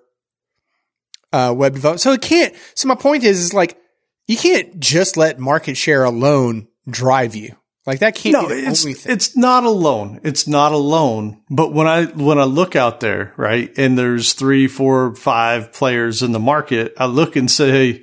uh, 1.32 1.54
web 1.56 1.74
development. 1.74 2.00
So 2.02 2.12
it 2.12 2.22
can't, 2.22 2.54
so 2.74 2.88
my 2.88 2.94
point 2.94 3.24
is, 3.24 3.40
is 3.40 3.54
like, 3.54 3.78
you 4.26 4.36
can't 4.36 4.78
just 4.80 5.16
let 5.16 5.38
market 5.38 5.76
share 5.76 6.04
alone 6.04 6.68
drive 6.88 7.34
you. 7.34 7.56
Like 7.86 8.00
that 8.00 8.16
can't 8.16 8.32
no, 8.32 8.48
be 8.48 8.62
the 8.62 8.68
it's 8.68 8.84
only 8.84 8.94
thing. 8.94 9.12
it's 9.12 9.36
not 9.36 9.62
alone. 9.62 10.20
It's 10.24 10.48
not 10.48 10.72
alone. 10.72 11.42
But 11.48 11.72
when 11.72 11.86
I 11.86 12.06
when 12.06 12.38
I 12.38 12.44
look 12.44 12.74
out 12.74 12.98
there, 12.98 13.32
right, 13.36 13.72
and 13.78 13.96
there's 13.96 14.32
three, 14.32 14.66
four, 14.66 15.14
five 15.14 15.72
players 15.72 16.22
in 16.22 16.32
the 16.32 16.40
market, 16.40 16.94
I 16.98 17.06
look 17.06 17.36
and 17.36 17.48
say, 17.48 18.02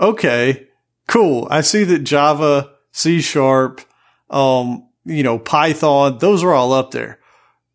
okay, 0.00 0.66
cool. 1.06 1.46
I 1.50 1.60
see 1.60 1.84
that 1.84 2.00
Java, 2.00 2.72
C 2.90 3.20
sharp, 3.20 3.80
um, 4.28 4.88
you 5.04 5.22
know, 5.22 5.38
Python, 5.38 6.18
those 6.18 6.42
are 6.42 6.52
all 6.52 6.72
up 6.72 6.90
there. 6.90 7.20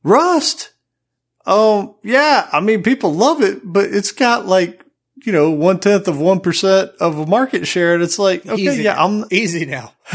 Rust, 0.04 0.74
um, 1.46 1.96
yeah, 2.04 2.50
I 2.52 2.60
mean, 2.60 2.84
people 2.84 3.14
love 3.14 3.42
it, 3.42 3.62
but 3.64 3.86
it's 3.86 4.12
got 4.12 4.46
like, 4.46 4.84
you 5.28 5.34
know, 5.34 5.52
one 5.52 5.78
tenth 5.78 6.08
of 6.08 6.18
one 6.18 6.40
percent 6.40 6.92
of 7.02 7.20
a 7.20 7.26
market 7.26 7.68
share, 7.68 7.94
and 7.94 8.02
it's 8.02 8.18
like, 8.18 8.46
okay, 8.46 8.62
Easy 8.62 8.84
yeah, 8.84 8.94
now. 8.94 9.06
I'm 9.06 9.26
easy 9.30 9.66
now. 9.66 9.92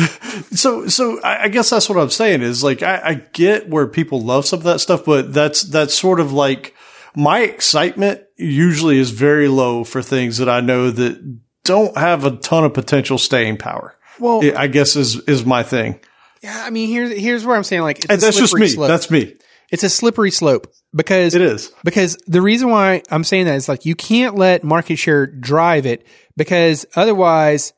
so, 0.52 0.86
so 0.86 1.20
I, 1.20 1.42
I 1.42 1.48
guess 1.48 1.68
that's 1.68 1.86
what 1.86 1.98
I'm 1.98 2.08
saying 2.08 2.40
is 2.40 2.64
like, 2.64 2.82
I, 2.82 3.00
I 3.04 3.14
get 3.34 3.68
where 3.68 3.86
people 3.86 4.22
love 4.22 4.46
some 4.46 4.60
of 4.60 4.64
that 4.64 4.78
stuff, 4.78 5.04
but 5.04 5.34
that's, 5.34 5.64
that's 5.64 5.92
sort 5.92 6.18
of 6.18 6.32
like 6.32 6.74
my 7.14 7.40
excitement 7.40 8.22
usually 8.38 8.96
is 8.96 9.10
very 9.10 9.48
low 9.48 9.84
for 9.84 10.00
things 10.00 10.38
that 10.38 10.48
I 10.48 10.62
know 10.62 10.90
that 10.90 11.40
don't 11.62 11.94
have 11.98 12.24
a 12.24 12.36
ton 12.36 12.64
of 12.64 12.72
potential 12.72 13.18
staying 13.18 13.58
power. 13.58 13.94
Well, 14.18 14.40
I 14.56 14.66
guess 14.66 14.96
is, 14.96 15.20
is 15.28 15.44
my 15.44 15.62
thing. 15.62 16.00
yeah, 16.40 16.64
I 16.64 16.70
mean, 16.70 16.88
here's 16.88 17.18
here's 17.18 17.44
where 17.44 17.54
I'm 17.54 17.64
saying 17.64 17.82
like 17.82 17.98
it's 17.98 18.06
And 18.06 18.18
that's 18.18 18.38
just 18.38 18.54
me. 18.54 18.68
slope. 18.68 18.88
That's 18.88 19.10
me. 19.10 19.36
It's 19.72 19.82
a 19.82 19.88
slippery 19.88 20.30
slope 20.30 20.72
because 20.94 21.34
It 21.34 21.40
is. 21.40 21.72
Because 21.82 22.16
the 22.26 22.42
reason 22.42 22.68
why 22.70 23.02
I'm 23.10 23.24
saying 23.24 23.46
that 23.46 23.56
is 23.56 23.68
like 23.68 23.84
you 23.84 23.96
can't 23.96 24.36
let 24.36 24.62
market 24.62 24.96
share 24.96 25.26
drive 25.26 25.86
it 25.86 26.06
because 26.36 26.86
otherwise 26.94 27.72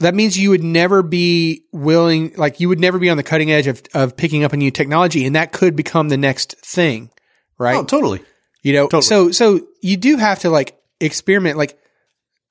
that 0.00 0.14
means 0.14 0.38
you 0.38 0.50
would 0.50 0.62
never 0.62 1.02
be 1.02 1.64
willing, 1.72 2.34
like 2.36 2.60
you 2.60 2.68
would 2.68 2.80
never 2.80 2.98
be 2.98 3.08
on 3.08 3.16
the 3.16 3.22
cutting 3.22 3.50
edge 3.50 3.66
of, 3.66 3.82
of 3.94 4.16
picking 4.16 4.44
up 4.44 4.52
a 4.52 4.56
new 4.56 4.70
technology 4.70 5.24
and 5.24 5.34
that 5.34 5.50
could 5.52 5.74
become 5.74 6.10
the 6.10 6.16
next 6.16 6.56
thing, 6.58 7.10
right? 7.58 7.76
Oh, 7.76 7.84
totally. 7.84 8.20
You 8.62 8.72
know, 8.74 8.84
Totally. 8.84 9.02
so 9.02 9.30
so 9.30 9.60
you 9.82 9.96
do 9.96 10.16
have 10.16 10.40
to 10.40 10.50
like 10.50 10.78
experiment, 11.00 11.58
like 11.58 11.78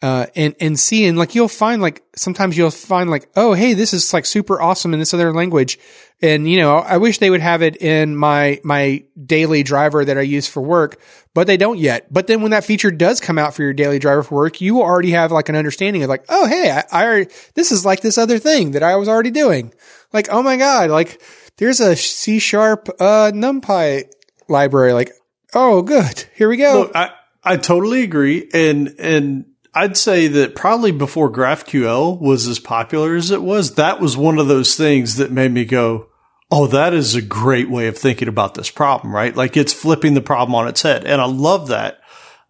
uh, 0.04 0.28
and 0.36 0.56
and 0.60 0.80
see, 0.80 1.06
and 1.06 1.18
like 1.18 1.34
you'll 1.34 1.48
find 1.48 1.82
like 1.82 2.04
sometimes 2.16 2.58
you'll 2.58 2.70
find 2.70 3.10
like, 3.10 3.30
oh, 3.36 3.54
hey, 3.54 3.74
this 3.74 3.94
is 3.94 4.14
like 4.14 4.26
super 4.26 4.62
awesome 4.62 4.94
in 4.94 5.00
this 5.00 5.14
other 5.14 5.34
language, 5.34 5.80
and 6.22 6.48
you 6.48 6.60
know, 6.60 6.78
I 6.78 6.98
wish 6.98 7.18
they 7.18 7.30
would 7.30 7.42
have 7.42 7.64
it 7.64 7.82
in 7.82 8.16
my 8.16 8.60
my 8.64 9.04
daily 9.26 9.64
driver 9.64 10.06
that 10.06 10.18
I 10.18 10.22
use 10.22 10.48
for 10.48 10.62
work, 10.62 11.02
but 11.34 11.48
they 11.48 11.58
don't 11.58 11.80
yet. 11.80 12.12
But 12.14 12.28
then 12.28 12.42
when 12.42 12.52
that 12.52 12.66
feature 12.66 12.92
does 12.92 13.20
come 13.20 13.40
out 13.40 13.56
for 13.56 13.64
your 13.64 13.74
daily 13.74 13.98
driver 13.98 14.22
for 14.22 14.36
work, 14.36 14.62
you 14.62 14.82
already 14.82 15.12
have 15.12 15.32
like 15.32 15.50
an 15.50 15.56
understanding 15.56 16.04
of 16.04 16.10
like, 16.10 16.26
oh, 16.30 16.46
hey, 16.48 16.70
I, 16.70 16.84
I 16.92 17.28
this 17.56 17.72
is 17.72 17.86
like 17.86 18.02
this 18.02 18.18
other 18.18 18.38
thing 18.38 18.72
that 18.72 18.84
I 18.84 18.98
was 18.98 19.08
already 19.08 19.32
doing. 19.32 19.74
Like, 20.12 20.28
oh 20.30 20.44
my 20.44 20.58
god, 20.58 20.90
like 20.92 21.22
there's 21.58 21.80
a 21.80 21.96
C 21.96 22.40
sharp 22.40 22.90
uh, 23.00 23.32
NumPy 23.34 24.12
library, 24.48 24.94
like 24.94 25.12
Oh, 25.54 25.82
good. 25.82 26.26
Here 26.36 26.50
we 26.50 26.58
go. 26.58 26.90
I, 26.94 27.12
I 27.44 27.58
totally 27.58 28.04
agree. 28.04 28.50
And, 28.54 28.96
and 29.00 29.46
I'd 29.76 29.98
say 29.98 30.28
that 30.28 30.56
probably 30.56 30.92
before 30.92 31.32
GraphQL 31.32 32.20
was 32.20 32.48
as 32.48 32.60
popular 32.60 33.16
as 33.16 33.32
it 33.32 33.42
was, 33.42 33.76
that 33.76 34.00
was 34.00 34.16
one 34.16 34.38
of 34.38 34.48
those 34.48 34.76
things 34.76 35.16
that 35.16 35.32
made 35.32 35.52
me 35.52 35.66
go, 35.66 36.08
Oh, 36.52 36.68
that 36.68 36.94
is 36.94 37.16
a 37.16 37.22
great 37.22 37.70
way 37.70 37.88
of 37.88 37.98
thinking 37.98 38.28
about 38.28 38.54
this 38.54 38.70
problem, 38.70 39.14
right? 39.14 39.36
Like 39.36 39.58
it's 39.58 39.74
flipping 39.74 40.14
the 40.14 40.22
problem 40.22 40.54
on 40.54 40.68
its 40.68 40.84
head. 40.84 41.04
And 41.04 41.20
I 41.20 41.26
love 41.26 41.70
that. 41.70 42.00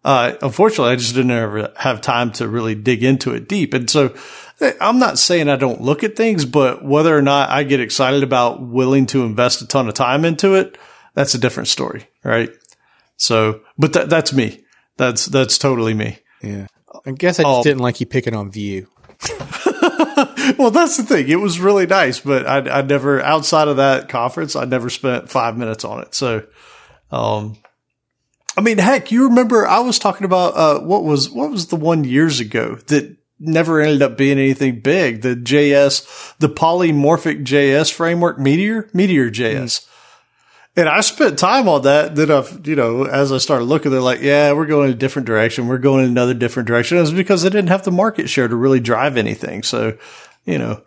Uh, 0.04 0.34
unfortunately, 0.42 0.92
I 0.92 0.96
just 0.96 1.14
didn't 1.14 1.30
ever 1.30 1.72
have 1.78 2.02
time 2.02 2.30
to 2.32 2.46
really 2.46 2.74
dig 2.74 3.02
into 3.02 3.32
it 3.32 3.48
deep. 3.48 3.72
And 3.72 3.88
so 3.88 4.14
eh, 4.60 4.74
I'm 4.78 4.98
not 4.98 5.18
saying 5.18 5.48
I 5.48 5.56
don't 5.56 5.80
look 5.80 6.04
at 6.04 6.16
things, 6.16 6.44
but 6.44 6.84
whether 6.84 7.16
or 7.16 7.22
not 7.22 7.48
I 7.48 7.62
get 7.62 7.80
excited 7.80 8.22
about 8.22 8.60
willing 8.60 9.06
to 9.06 9.24
invest 9.24 9.62
a 9.62 9.66
ton 9.66 9.88
of 9.88 9.94
time 9.94 10.26
into 10.26 10.54
it, 10.54 10.76
that's 11.14 11.34
a 11.34 11.38
different 11.38 11.68
story, 11.68 12.06
right? 12.22 12.50
So, 13.16 13.62
but 13.78 13.94
that, 13.94 14.10
that's 14.10 14.34
me. 14.34 14.64
That's, 14.98 15.24
that's 15.24 15.56
totally 15.56 15.94
me. 15.94 16.18
yeah. 16.42 16.66
I 17.06 17.12
guess 17.12 17.38
I 17.38 17.42
just 17.42 17.60
Oh. 17.60 17.62
didn't 17.62 17.80
like 17.80 18.00
you 18.00 18.06
picking 18.06 18.34
on 18.34 18.50
Vue. 18.50 18.88
Well, 20.58 20.70
that's 20.70 20.96
the 20.98 21.02
thing. 21.02 21.28
It 21.28 21.40
was 21.40 21.58
really 21.58 21.86
nice, 21.86 22.20
but 22.20 22.46
I, 22.46 22.58
I 22.58 22.82
never, 22.82 23.20
outside 23.22 23.66
of 23.68 23.78
that 23.78 24.08
conference, 24.08 24.54
I 24.54 24.64
never 24.64 24.90
spent 24.90 25.30
five 25.30 25.56
minutes 25.56 25.84
on 25.84 26.02
it. 26.02 26.14
So, 26.14 26.44
um, 27.10 27.56
I 28.56 28.60
mean, 28.60 28.78
heck, 28.78 29.10
you 29.10 29.28
remember 29.28 29.66
I 29.66 29.80
was 29.80 29.98
talking 29.98 30.24
about, 30.26 30.54
uh, 30.56 30.80
what 30.80 31.02
was, 31.02 31.30
what 31.30 31.50
was 31.50 31.68
the 31.68 31.76
one 31.76 32.04
years 32.04 32.40
ago 32.40 32.76
that 32.88 33.16
never 33.40 33.80
ended 33.80 34.02
up 34.02 34.16
being 34.18 34.38
anything 34.38 34.80
big? 34.80 35.22
The 35.22 35.34
JS, 35.34 36.36
the 36.38 36.48
polymorphic 36.48 37.44
JS 37.44 37.92
framework, 37.92 38.38
Meteor, 38.38 38.90
Meteor 38.92 39.30
JS. 39.30 39.86
And 40.76 40.88
I 40.88 41.02
spent 41.02 41.38
time 41.38 41.68
on 41.68 41.82
that. 41.82 42.16
Then 42.16 42.30
I've, 42.30 42.66
you 42.66 42.74
know, 42.74 43.04
as 43.04 43.30
I 43.30 43.38
started 43.38 43.66
looking, 43.66 43.92
they're 43.92 44.00
like, 44.00 44.20
yeah, 44.20 44.52
we're 44.52 44.66
going 44.66 44.88
in 44.88 44.94
a 44.94 44.98
different 44.98 45.26
direction. 45.26 45.68
We're 45.68 45.78
going 45.78 46.04
in 46.04 46.10
another 46.10 46.34
different 46.34 46.66
direction. 46.66 46.98
It 46.98 47.02
was 47.02 47.12
because 47.12 47.42
they 47.42 47.50
didn't 47.50 47.68
have 47.68 47.84
the 47.84 47.92
market 47.92 48.28
share 48.28 48.48
to 48.48 48.56
really 48.56 48.80
drive 48.80 49.16
anything. 49.16 49.62
So, 49.62 49.96
you 50.44 50.58
know, 50.58 50.82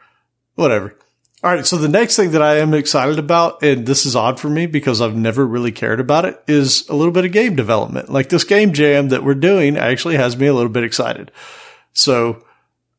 whatever. 0.55 0.97
All 1.41 1.53
right. 1.53 1.65
So 1.65 1.77
the 1.77 1.87
next 1.87 2.17
thing 2.17 2.31
that 2.31 2.41
I 2.41 2.57
am 2.57 2.73
excited 2.73 3.17
about, 3.17 3.63
and 3.63 3.85
this 3.85 4.05
is 4.05 4.15
odd 4.15 4.41
for 4.41 4.49
me 4.49 4.65
because 4.65 4.99
I've 4.99 5.15
never 5.15 5.47
really 5.47 5.71
cared 5.71 6.01
about 6.01 6.25
it, 6.25 6.41
is 6.47 6.87
a 6.89 6.95
little 6.95 7.13
bit 7.13 7.25
of 7.25 7.31
game 7.31 7.55
development. 7.55 8.09
Like 8.09 8.27
this 8.27 8.43
game 8.43 8.73
jam 8.73 9.09
that 9.09 9.23
we're 9.23 9.35
doing 9.35 9.77
actually 9.77 10.17
has 10.17 10.35
me 10.35 10.47
a 10.47 10.53
little 10.53 10.71
bit 10.71 10.83
excited. 10.83 11.31
So 11.93 12.43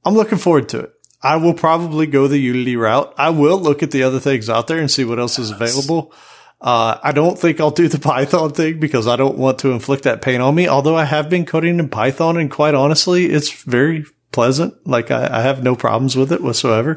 I'm 0.06 0.14
looking 0.14 0.38
forward 0.38 0.70
to 0.70 0.80
it. 0.80 0.92
I 1.20 1.36
will 1.36 1.52
probably 1.52 2.06
go 2.06 2.28
the 2.28 2.38
Unity 2.38 2.76
route. 2.76 3.12
I 3.18 3.30
will 3.30 3.58
look 3.58 3.82
at 3.82 3.90
the 3.90 4.04
other 4.04 4.20
things 4.20 4.48
out 4.48 4.68
there 4.68 4.78
and 4.78 4.90
see 4.90 5.04
what 5.04 5.18
else 5.18 5.38
is 5.38 5.50
available. 5.50 6.14
Uh, 6.60 6.98
I 7.02 7.12
don't 7.12 7.38
think 7.38 7.60
I'll 7.60 7.70
do 7.70 7.86
the 7.88 7.98
Python 8.00 8.50
thing 8.52 8.80
because 8.80 9.06
I 9.06 9.16
don't 9.16 9.38
want 9.38 9.60
to 9.60 9.70
inflict 9.70 10.04
that 10.04 10.22
pain 10.22 10.40
on 10.40 10.54
me. 10.54 10.66
Although 10.68 10.96
I 10.96 11.04
have 11.04 11.30
been 11.30 11.46
coding 11.46 11.78
in 11.78 11.88
Python 11.88 12.36
and 12.36 12.50
quite 12.50 12.74
honestly, 12.74 13.26
it's 13.26 13.62
very 13.62 14.04
pleasant. 14.32 14.74
Like 14.86 15.10
I, 15.10 15.38
I 15.38 15.42
have 15.42 15.62
no 15.62 15.76
problems 15.76 16.16
with 16.16 16.32
it 16.32 16.42
whatsoever. 16.42 16.96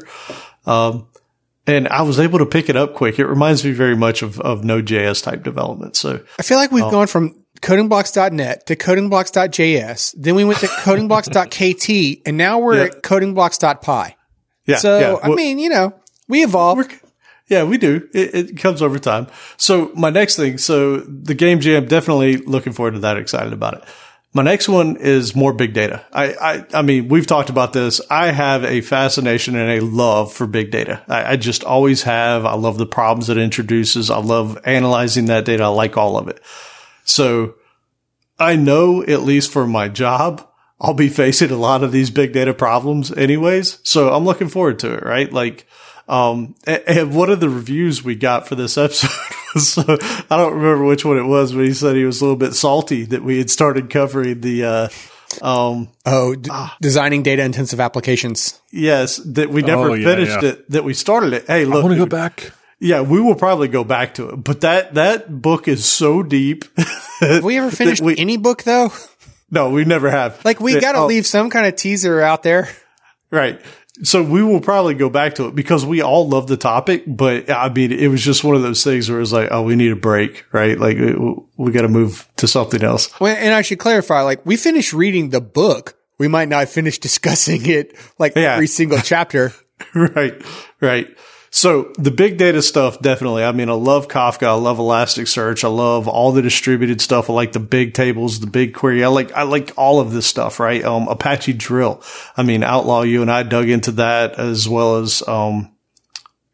Um, 0.66 1.06
and 1.66 1.86
I 1.88 2.02
was 2.02 2.18
able 2.18 2.40
to 2.40 2.46
pick 2.46 2.68
it 2.68 2.76
up 2.76 2.94
quick. 2.94 3.20
It 3.20 3.26
reminds 3.26 3.64
me 3.64 3.70
very 3.70 3.94
much 3.96 4.22
of, 4.22 4.40
of 4.40 4.64
Node.js 4.64 5.22
type 5.22 5.44
development. 5.44 5.94
So 5.94 6.20
I 6.38 6.42
feel 6.42 6.58
like 6.58 6.72
we've 6.72 6.82
Oh. 6.82 6.90
gone 6.90 7.06
from 7.06 7.36
codingblocks.net 7.60 8.66
to 8.66 8.74
codingblocks.js. 8.74 10.14
Then 10.18 10.34
we 10.34 10.44
went 10.44 10.58
to 10.58 10.66
codingblocks.kt 10.82 12.22
and 12.26 12.36
now 12.36 12.58
we're 12.58 12.86
at 12.86 13.02
codingblocks.py. 13.02 14.16
yeah. 14.66 14.76
So, 14.76 14.98
yeah. 14.98 15.12
I 15.22 15.28
Well- 15.28 15.36
mean, 15.36 15.60
you 15.60 15.68
know, 15.68 15.94
we 16.28 16.42
evolve. 16.42 16.78
Yeah, 17.52 17.64
we 17.64 17.76
do. 17.76 18.08
It, 18.14 18.34
it 18.34 18.56
comes 18.56 18.80
over 18.80 18.98
time. 18.98 19.26
So 19.58 19.92
my 19.94 20.08
next 20.08 20.36
thing, 20.36 20.56
so 20.56 21.00
the 21.00 21.34
game 21.34 21.60
jam, 21.60 21.84
definitely 21.84 22.38
looking 22.38 22.72
forward 22.72 22.92
to 22.92 23.00
that. 23.00 23.18
Excited 23.18 23.52
about 23.52 23.74
it. 23.74 23.84
My 24.32 24.42
next 24.42 24.70
one 24.70 24.96
is 24.96 25.36
more 25.36 25.52
big 25.52 25.74
data. 25.74 26.02
I, 26.14 26.32
I, 26.32 26.66
I 26.72 26.80
mean, 26.80 27.08
we've 27.08 27.26
talked 27.26 27.50
about 27.50 27.74
this. 27.74 28.00
I 28.08 28.28
have 28.28 28.64
a 28.64 28.80
fascination 28.80 29.54
and 29.54 29.70
a 29.70 29.84
love 29.84 30.32
for 30.32 30.46
big 30.46 30.70
data. 30.70 31.02
I, 31.08 31.32
I 31.32 31.36
just 31.36 31.62
always 31.62 32.04
have. 32.04 32.46
I 32.46 32.54
love 32.54 32.78
the 32.78 32.86
problems 32.86 33.28
it 33.28 33.36
introduces. 33.36 34.08
I 34.08 34.16
love 34.16 34.58
analyzing 34.64 35.26
that 35.26 35.44
data. 35.44 35.64
I 35.64 35.68
like 35.68 35.98
all 35.98 36.16
of 36.16 36.28
it. 36.28 36.40
So 37.04 37.56
I 38.38 38.56
know 38.56 39.02
at 39.02 39.20
least 39.20 39.52
for 39.52 39.66
my 39.66 39.88
job, 39.88 40.48
I'll 40.80 40.94
be 40.94 41.08
facing 41.22 41.50
a 41.50 41.56
lot 41.56 41.84
of 41.84 41.92
these 41.92 42.08
big 42.08 42.32
data 42.32 42.54
problems 42.54 43.12
anyways. 43.12 43.78
So 43.82 44.10
I'm 44.10 44.24
looking 44.24 44.48
forward 44.48 44.78
to 44.78 44.94
it, 44.94 45.04
right? 45.04 45.30
Like, 45.30 45.66
um, 46.08 46.54
and, 46.66 46.82
and 46.86 47.14
one 47.14 47.30
of 47.30 47.40
the 47.40 47.48
reviews 47.48 48.02
we 48.04 48.14
got 48.14 48.48
for 48.48 48.54
this 48.54 48.76
episode 48.78 49.10
was, 49.54 49.78
uh, 49.78 49.96
I 50.30 50.36
don't 50.36 50.54
remember 50.54 50.84
which 50.84 51.04
one 51.04 51.18
it 51.18 51.24
was, 51.24 51.52
but 51.52 51.64
he 51.64 51.72
said 51.74 51.96
he 51.96 52.04
was 52.04 52.20
a 52.20 52.24
little 52.24 52.36
bit 52.36 52.54
salty 52.54 53.04
that 53.06 53.22
we 53.22 53.38
had 53.38 53.50
started 53.50 53.88
covering 53.90 54.40
the, 54.40 54.64
uh, 54.64 54.88
um, 55.40 55.88
Oh, 56.04 56.34
d- 56.34 56.50
designing 56.80 57.22
data 57.22 57.42
intensive 57.42 57.80
applications. 57.80 58.60
yes, 58.70 59.16
that 59.18 59.48
we 59.50 59.62
never 59.62 59.90
Oh, 59.90 59.94
yeah, 59.94 60.04
finished 60.14 60.42
yeah. 60.42 60.48
it, 60.50 60.70
that 60.70 60.84
we 60.84 60.94
started 60.94 61.32
it. 61.32 61.46
Hey, 61.46 61.62
I 61.62 61.64
look, 61.64 61.82
want 61.84 61.94
to 61.94 61.98
go 61.98 62.06
back. 62.06 62.52
yeah, 62.80 63.00
we 63.00 63.20
will 63.20 63.34
probably 63.36 63.68
go 63.68 63.84
back 63.84 64.14
to 64.14 64.30
it, 64.30 64.36
but 64.36 64.60
that, 64.62 64.94
that 64.94 65.40
book 65.40 65.68
is 65.68 65.84
so 65.84 66.22
deep. 66.22 66.64
Have 67.20 67.44
we 67.44 67.56
ever 67.58 67.70
finished 67.70 68.02
we- 68.02 68.18
any 68.18 68.36
book 68.36 68.64
though? 68.64 68.92
no, 69.50 69.70
we 69.70 69.84
never 69.84 70.10
have. 70.10 70.44
Like 70.44 70.60
we 70.60 70.78
got 70.80 70.92
to 70.92 70.98
oh, 70.98 71.06
leave 71.06 71.26
some 71.26 71.48
kind 71.50 71.66
of 71.66 71.76
teaser 71.76 72.20
out 72.20 72.42
there. 72.42 72.68
Right. 73.30 73.58
So 74.04 74.22
we 74.22 74.42
will 74.42 74.60
probably 74.60 74.94
go 74.94 75.08
back 75.08 75.34
to 75.36 75.46
it 75.46 75.54
because 75.54 75.86
we 75.86 76.02
all 76.02 76.28
love 76.28 76.48
the 76.48 76.56
topic, 76.56 77.04
but 77.06 77.48
I 77.50 77.68
mean, 77.72 77.92
it 77.92 78.08
was 78.08 78.22
just 78.22 78.42
one 78.42 78.56
of 78.56 78.62
those 78.62 78.82
things 78.82 79.08
where 79.08 79.20
it's 79.20 79.30
like, 79.32 79.48
oh, 79.52 79.62
we 79.62 79.76
need 79.76 79.92
a 79.92 79.96
break, 79.96 80.44
right? 80.52 80.76
Like 80.78 80.98
we, 80.98 81.14
we 81.56 81.70
got 81.72 81.82
to 81.82 81.88
move 81.88 82.28
to 82.36 82.48
something 82.48 82.82
else. 82.82 83.08
Well, 83.20 83.36
and 83.36 83.54
I 83.54 83.62
should 83.62 83.78
clarify, 83.78 84.22
like 84.22 84.44
we 84.44 84.56
finished 84.56 84.92
reading 84.92 85.30
the 85.30 85.40
book. 85.40 85.94
We 86.18 86.26
might 86.28 86.48
not 86.48 86.68
finish 86.68 86.98
discussing 87.08 87.64
it 87.66 87.96
like 88.18 88.34
Yeah. 88.34 88.54
every 88.54 88.66
single 88.66 88.98
chapter. 88.98 89.52
right. 89.94 90.34
Right. 90.80 91.06
So 91.54 91.92
the 91.98 92.10
big 92.10 92.38
data 92.38 92.62
stuff, 92.62 92.98
definitely. 93.02 93.44
I 93.44 93.52
mean, 93.52 93.68
I 93.68 93.74
love 93.74 94.08
Kafka. 94.08 94.46
I 94.46 94.54
love 94.54 94.78
Elasticsearch. 94.78 95.64
I 95.64 95.68
love 95.68 96.08
all 96.08 96.32
the 96.32 96.40
distributed 96.40 97.02
stuff. 97.02 97.28
I 97.28 97.34
like 97.34 97.52
the 97.52 97.60
big 97.60 97.92
tables, 97.92 98.40
the 98.40 98.46
big 98.46 98.72
query. 98.72 99.04
I 99.04 99.08
like, 99.08 99.32
I 99.32 99.42
like 99.42 99.70
all 99.76 100.00
of 100.00 100.12
this 100.12 100.26
stuff, 100.26 100.58
right? 100.58 100.82
Um, 100.82 101.08
Apache 101.08 101.52
drill. 101.52 102.02
I 102.38 102.42
mean, 102.42 102.62
Outlaw, 102.62 103.02
you 103.02 103.20
and 103.20 103.30
I 103.30 103.42
dug 103.42 103.68
into 103.68 103.92
that 103.92 104.38
as 104.38 104.66
well 104.66 104.96
as, 104.96 105.22
um, 105.28 105.70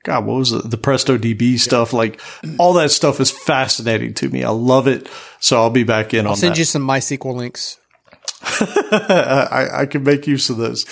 God, 0.02 0.26
what 0.26 0.36
was 0.38 0.50
it? 0.50 0.68
The 0.68 0.76
Presto 0.76 1.16
DB 1.16 1.60
stuff. 1.60 1.92
Like 1.92 2.20
all 2.58 2.72
that 2.72 2.90
stuff 2.90 3.20
is 3.20 3.30
fascinating 3.30 4.14
to 4.14 4.28
me. 4.28 4.42
I 4.42 4.50
love 4.50 4.88
it. 4.88 5.08
So 5.38 5.58
I'll 5.58 5.70
be 5.70 5.84
back 5.84 6.12
in 6.12 6.26
I'll 6.26 6.32
on 6.32 6.38
send 6.38 6.54
that. 6.54 6.58
you 6.58 6.64
some 6.64 6.82
MySQL 6.82 7.36
links. 7.36 7.78
I, 8.42 9.68
I 9.82 9.86
can 9.86 10.02
make 10.02 10.26
use 10.26 10.50
of 10.50 10.56
those. 10.56 10.86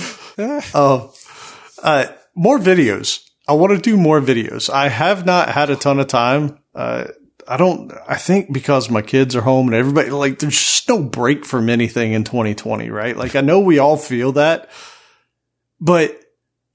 Um, 0.72 1.10
uh, 1.82 2.06
more 2.36 2.60
videos. 2.60 3.25
I 3.48 3.52
want 3.52 3.72
to 3.72 3.78
do 3.78 3.96
more 3.96 4.20
videos. 4.20 4.68
I 4.68 4.88
have 4.88 5.24
not 5.24 5.50
had 5.50 5.70
a 5.70 5.76
ton 5.76 6.00
of 6.00 6.08
time. 6.08 6.58
Uh, 6.74 7.06
I 7.48 7.56
don't, 7.56 7.92
I 8.08 8.16
think 8.16 8.52
because 8.52 8.90
my 8.90 9.02
kids 9.02 9.36
are 9.36 9.42
home 9.42 9.68
and 9.68 9.76
everybody, 9.76 10.10
like, 10.10 10.40
there's 10.40 10.54
just 10.56 10.88
no 10.88 11.00
break 11.02 11.44
from 11.44 11.70
anything 11.70 12.12
in 12.12 12.24
2020, 12.24 12.90
right? 12.90 13.16
Like, 13.16 13.36
I 13.36 13.40
know 13.40 13.60
we 13.60 13.78
all 13.78 13.96
feel 13.96 14.32
that, 14.32 14.68
but 15.80 16.20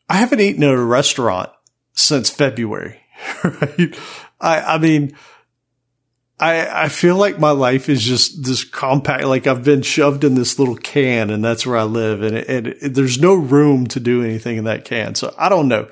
I 0.08 0.16
haven't 0.16 0.40
eaten 0.40 0.64
at 0.64 0.74
a 0.74 0.84
restaurant 0.84 1.50
since 1.94 2.30
February, 2.30 3.02
right? 3.44 4.00
I, 4.40 4.62
I 4.62 4.78
mean, 4.78 5.16
I, 6.42 6.86
I 6.86 6.90
feel 6.90 7.18
like 7.18 7.38
my 7.38 7.52
life 7.52 7.88
is 7.88 8.02
just 8.02 8.44
this 8.44 8.64
compact, 8.64 9.26
like 9.26 9.46
I've 9.46 9.64
been 9.64 9.84
shoved 9.84 10.24
in 10.24 10.34
this 10.34 10.58
little 10.58 10.76
can 10.76 11.30
and 11.30 11.44
that's 11.44 11.68
where 11.68 11.78
I 11.78 11.84
live. 11.84 12.24
And, 12.24 12.36
it, 12.36 12.48
and 12.50 12.68
it, 12.68 12.94
there's 12.96 13.20
no 13.20 13.36
room 13.36 13.86
to 13.88 14.00
do 14.00 14.24
anything 14.24 14.58
in 14.58 14.64
that 14.64 14.84
can. 14.84 15.14
So 15.14 15.36
I 15.38 15.50
don't 15.50 15.68
know, 15.68 15.88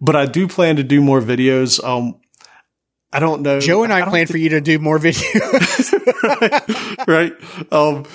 but 0.00 0.16
I 0.16 0.26
do 0.26 0.48
plan 0.48 0.76
to 0.76 0.82
do 0.82 1.00
more 1.00 1.20
videos. 1.20 1.82
Um, 1.82 2.20
I 3.12 3.20
don't 3.20 3.42
know. 3.42 3.60
Joe 3.60 3.84
and 3.84 3.92
I, 3.92 4.00
don't 4.00 4.10
plan 4.10 4.26
for 4.26 4.36
you 4.36 4.50
to 4.50 4.60
do 4.60 4.78
more 4.80 4.98
videos. 4.98 5.92
right? 7.06 7.32
Um, 7.72 8.06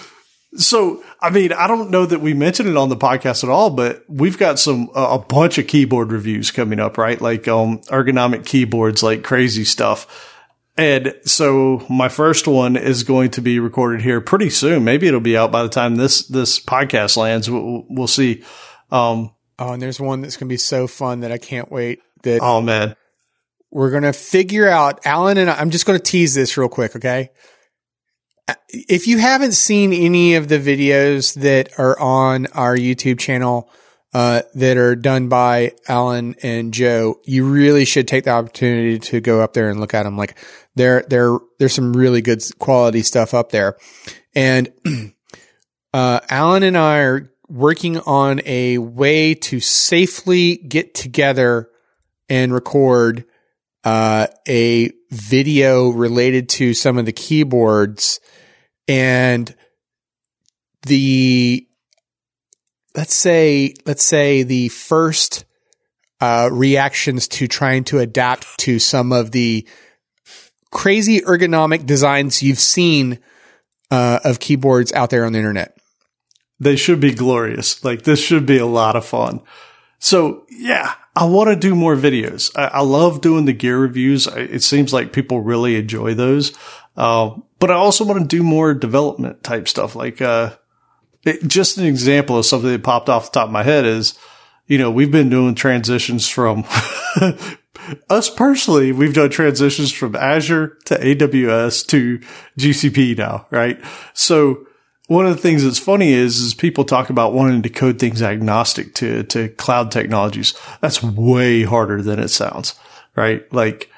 so, 0.56 1.04
I 1.22 1.30
mean, 1.30 1.54
I 1.54 1.68
don't 1.68 1.90
know 1.90 2.06
that 2.06 2.20
we 2.20 2.34
mentioned 2.34 2.68
it 2.68 2.76
on 2.76 2.90
the 2.90 2.98
podcast 2.98 3.44
at 3.44 3.50
all, 3.50 3.70
but 3.70 4.04
we've 4.10 4.38
got 4.38 4.60
some, 4.60 4.90
uh, 4.96 5.10
a 5.12 5.20
bunch 5.20 5.58
of 5.58 5.68
keyboard 5.68 6.12
reviews 6.12 6.52
coming 6.52 6.80
up, 6.80 6.98
right? 6.98 7.22
Like, 7.22 7.48
um, 7.48 7.80
ergonomic 7.84 8.46
keyboards, 8.46 9.02
like 9.02 9.24
crazy 9.24 9.64
stuff. 9.64 10.36
And 10.76 11.14
so 11.24 11.86
my 11.90 12.10
first 12.10 12.48
one 12.48 12.76
is 12.76 13.04
going 13.04 13.32
to 13.32 13.42
be 13.42 13.60
recorded 13.60 14.02
here 14.02 14.22
pretty 14.22 14.50
soon. 14.50 14.84
Maybe 14.84 15.08
it'll 15.08 15.20
be 15.20 15.38
out 15.38 15.52
by 15.52 15.64
the 15.64 15.70
time 15.70 15.96
this, 15.96 16.28
this 16.28 16.60
podcast 16.60 17.16
lands. 17.16 17.50
We'll, 17.50 17.86
we'll 17.90 18.08
see. 18.08 18.44
Um, 18.92 19.32
oh, 19.60 19.74
and 19.74 19.82
there's 19.82 20.00
one 20.00 20.22
that's 20.22 20.38
going 20.38 20.48
to 20.48 20.54
be 20.54 20.58
so 20.58 20.88
fun 20.88 21.20
that 21.22 21.32
I 21.32 21.38
can't 21.38 21.72
wait 21.72 22.00
that 22.24 22.40
oh 22.42 22.62
man. 22.62 22.96
we're 23.72 23.92
going 23.92 24.04
to 24.04 24.14
figure 24.14 24.68
out 24.68 25.06
Alan 25.06 25.38
and 25.38 25.50
I, 25.50 25.60
I'm 25.60 25.70
just 25.70 25.86
going 25.86 25.98
to 25.98 26.04
tease 26.04 26.34
this 26.34 26.58
real 26.58 26.70
quick. 26.70 26.96
Okay. 26.96 27.30
If 28.70 29.08
you 29.08 29.20
haven't 29.20 29.52
seen 29.52 29.94
any 29.94 30.34
of 30.36 30.48
the 30.48 30.58
videos 30.58 31.36
that 31.36 31.78
are 31.78 32.00
on 32.00 32.48
our 32.48 32.76
YouTube 32.76 33.20
channel, 33.20 33.70
uh, 34.14 34.42
that 34.56 34.78
are 34.78 34.96
done 34.96 35.30
by 35.30 35.74
Alan 35.88 36.36
and 36.42 36.74
Joe, 36.74 37.20
you 37.26 37.48
really 37.48 37.86
should 37.86 38.08
take 38.08 38.24
the 38.24 38.32
opportunity 38.32 38.98
to 38.98 39.22
go 39.22 39.42
up 39.42 39.54
there 39.54 39.70
and 39.70 39.80
look 39.80 39.94
at 39.94 40.04
them. 40.04 40.18
Like 40.18 40.38
there, 40.76 41.04
there, 41.10 41.38
there's 41.60 41.74
some 41.74 41.94
really 41.94 42.22
good 42.22 42.42
quality 42.58 43.04
stuff 43.04 43.34
up 43.34 43.52
there. 43.52 43.78
And, 44.34 44.72
uh, 45.94 46.22
Alan 46.30 46.64
and 46.64 46.78
I 46.78 47.00
are 47.00 47.32
working 47.50 47.98
on 48.00 48.42
a 48.46 48.78
way 48.78 49.34
to 49.34 49.60
safely 49.60 50.58
get 50.58 50.94
together 50.94 51.70
and 52.30 52.54
record, 52.54 53.26
uh, 53.84 54.28
a 54.48 54.92
video 55.10 55.90
related 55.90 56.48
to 56.48 56.74
some 56.74 56.98
of 56.98 57.06
the 57.06 57.12
keyboards 57.12 58.20
and 58.88 59.56
the, 60.86 61.68
let's 62.96 63.16
say, 63.16 63.74
let's 63.86 64.04
say 64.04 64.44
the 64.44 64.70
first, 64.70 65.46
uh, 66.22 66.50
reactions 66.52 67.28
to 67.28 67.48
trying 67.48 67.84
to 67.86 67.98
adapt 68.00 68.58
to 68.60 68.78
some 68.78 69.12
of 69.12 69.32
the 69.32 69.68
crazy 70.72 71.22
ergonomic 71.22 71.86
designs 71.86 72.44
you've 72.44 72.60
seen, 72.60 73.18
uh, 73.90 74.20
of 74.24 74.40
keyboards 74.40 74.94
out 74.94 75.10
there 75.10 75.26
on 75.26 75.34
the 75.34 75.40
internet. 75.40 75.79
They 76.60 76.76
should 76.76 77.00
be 77.00 77.14
glorious. 77.14 77.84
Like 77.84 78.04
this 78.04 78.20
should 78.20 78.46
be 78.46 78.58
a 78.58 78.66
lot 78.66 78.96
of 78.96 79.06
fun. 79.06 79.42
So 80.00 80.46
yeah, 80.50 80.94
I 81.16 81.26
want 81.26 81.50
to 81.50 81.56
do 81.56 81.76
more 81.76 81.96
videos. 81.96 82.52
I, 82.56 82.66
I, 82.66 82.82
love 82.82 83.22
doing 83.22 83.46
the 83.46 83.54
gear 83.54 83.78
reviews. 83.78 84.28
It 84.28 84.64
seems 84.64 84.94
like 84.94 85.12
people 85.12 85.42
really 85.42 85.76
enjoy 85.76 86.14
those. 86.14 86.58
Uh, 86.96 87.36
but 87.60 87.72
I 87.72 87.76
also 87.76 88.06
want 88.06 88.20
to 88.20 88.26
do 88.38 88.44
more 88.44 88.74
development 88.74 89.44
type 89.44 89.68
stuff. 89.68 89.96
Like, 89.96 90.22
uh, 90.22 90.56
it, 91.26 91.46
just 91.48 91.78
an 91.78 91.86
example 91.86 92.38
of 92.38 92.46
something 92.46 92.72
that 92.72 92.84
popped 92.84 93.10
off 93.10 93.32
the 93.32 93.40
top 93.40 93.48
of 93.48 93.54
my 93.54 93.64
head 93.64 93.86
is, 93.86 94.18
you 94.68 94.78
know, 94.78 94.92
we've 94.92 95.12
been 95.12 95.30
doing 95.30 95.56
transitions 95.56 96.28
from 96.28 96.64
us 98.10 98.30
personally. 98.30 98.92
We've 98.92 99.14
done 99.14 99.30
transitions 99.30 99.92
from 99.92 100.16
Azure 100.16 100.78
to 100.86 100.96
AWS 100.96 101.88
to 101.88 102.20
GCP 102.58 103.18
now, 103.18 103.48
right? 103.50 103.80
So, 104.14 104.66
one 105.10 105.26
of 105.26 105.36
the 105.36 105.42
things 105.42 105.64
that's 105.64 105.80
funny 105.80 106.12
is, 106.12 106.38
is 106.38 106.54
people 106.54 106.86
talk 106.86 107.10
about 107.10 107.34
wanting 107.34 107.64
to 107.64 107.70
code 107.70 107.98
things 107.98 108.22
agnostic 108.22 108.94
to, 108.94 109.24
to 109.24 109.50
cloud 109.50 109.92
technologies. 109.92 110.54
That's 110.82 111.02
way 111.02 111.64
harder 111.64 112.04
than 112.04 112.20
it 112.20 112.28
sounds, 112.28 112.76
right? 113.16 113.52
Like 113.52 113.90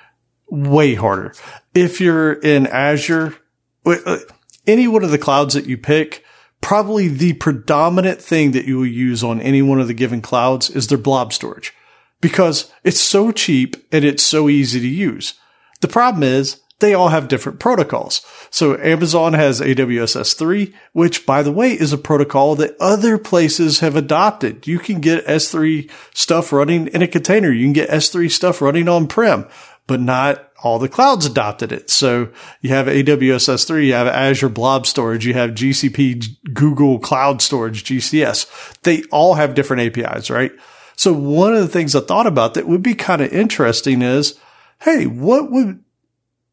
way 0.49 0.95
harder. 0.95 1.33
If 1.75 1.99
you're 1.99 2.31
in 2.31 2.65
Azure, 2.65 3.35
uh, 3.85 4.19
any 4.65 4.87
one 4.87 5.03
of 5.03 5.11
the 5.11 5.17
clouds 5.17 5.53
that 5.53 5.65
you 5.65 5.77
pick, 5.77 6.23
probably 6.61 7.09
the 7.09 7.33
predominant 7.33 8.21
thing 8.21 8.51
that 8.51 8.63
you 8.63 8.77
will 8.77 8.85
use 8.85 9.21
on 9.21 9.41
any 9.41 9.61
one 9.61 9.81
of 9.81 9.89
the 9.89 9.93
given 9.93 10.21
clouds 10.21 10.69
is 10.69 10.87
their 10.87 10.97
blob 10.97 11.33
storage 11.33 11.73
because 12.21 12.71
it's 12.85 13.01
so 13.01 13.33
cheap 13.33 13.75
and 13.91 14.05
it's 14.05 14.23
so 14.23 14.47
easy 14.47 14.79
to 14.79 14.87
use. 14.87 15.33
The 15.81 15.89
problem 15.89 16.23
is 16.23 16.61
they 16.81 16.93
all 16.93 17.09
have 17.09 17.29
different 17.29 17.59
protocols. 17.59 18.25
So 18.49 18.77
Amazon 18.77 19.33
has 19.33 19.61
AWS 19.61 20.19
S3, 20.19 20.73
which 20.91 21.25
by 21.25 21.41
the 21.41 21.51
way 21.51 21.71
is 21.71 21.93
a 21.93 21.97
protocol 21.97 22.55
that 22.55 22.75
other 22.79 23.17
places 23.17 23.79
have 23.79 23.95
adopted. 23.95 24.67
You 24.67 24.77
can 24.77 24.99
get 24.99 25.25
S3 25.25 25.89
stuff 26.13 26.51
running 26.51 26.87
in 26.87 27.01
a 27.01 27.07
container. 27.07 27.51
You 27.51 27.65
can 27.65 27.73
get 27.73 27.89
S3 27.89 28.29
stuff 28.29 28.61
running 28.61 28.89
on 28.89 29.07
prem, 29.07 29.47
but 29.87 30.01
not 30.01 30.51
all 30.63 30.77
the 30.77 30.89
clouds 30.89 31.25
adopted 31.25 31.71
it. 31.71 31.89
So 31.89 32.29
you 32.61 32.69
have 32.71 32.87
AWS 32.87 33.49
S3, 33.49 33.87
you 33.87 33.93
have 33.93 34.07
Azure 34.07 34.49
Blob 34.49 34.85
Storage, 34.85 35.25
you 35.25 35.33
have 35.33 35.51
GCP, 35.51 36.53
Google 36.53 36.99
Cloud 36.99 37.41
Storage, 37.41 37.83
GCS. 37.83 38.79
They 38.83 39.03
all 39.11 39.35
have 39.35 39.55
different 39.55 39.97
APIs, 39.97 40.29
right? 40.29 40.51
So 40.95 41.13
one 41.13 41.53
of 41.55 41.61
the 41.61 41.67
things 41.67 41.95
I 41.95 42.01
thought 42.01 42.27
about 42.27 42.53
that 42.53 42.67
would 42.67 42.83
be 42.83 42.93
kind 42.93 43.21
of 43.21 43.31
interesting 43.31 44.01
is, 44.01 44.39
hey, 44.81 45.07
what 45.07 45.49
would 45.51 45.83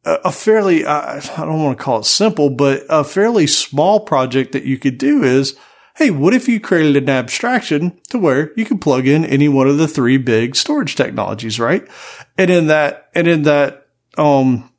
a 0.05 0.31
fairly, 0.31 0.85
I 0.85 1.19
don't 1.37 1.61
want 1.61 1.77
to 1.77 1.83
call 1.83 1.99
it 1.99 2.05
simple, 2.05 2.49
but 2.49 2.83
a 2.89 3.03
fairly 3.03 3.47
small 3.47 3.99
project 3.99 4.53
that 4.53 4.63
you 4.63 4.77
could 4.77 4.97
do 4.97 5.23
is, 5.23 5.57
hey, 5.97 6.09
what 6.09 6.33
if 6.33 6.47
you 6.47 6.59
created 6.59 7.03
an 7.03 7.09
abstraction 7.09 7.99
to 8.09 8.17
where 8.17 8.53
you 8.55 8.65
could 8.65 8.79
plug 8.79 9.07
in 9.07 9.25
any 9.25 9.49
one 9.49 9.67
of 9.67 9.77
the 9.77 9.87
three 9.87 10.17
big 10.17 10.55
storage 10.55 10.95
technologies, 10.95 11.59
right? 11.59 11.85
And 12.37 12.49
in 12.49 12.67
that, 12.67 13.09
and 13.13 13.27
in 13.27 13.43
that, 13.43 13.87
um, 14.17 14.71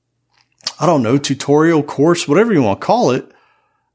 I 0.78 0.86
don't 0.86 1.02
know, 1.02 1.18
tutorial 1.18 1.82
course, 1.82 2.26
whatever 2.26 2.52
you 2.52 2.62
want 2.62 2.80
to 2.80 2.86
call 2.86 3.10
it, 3.10 3.30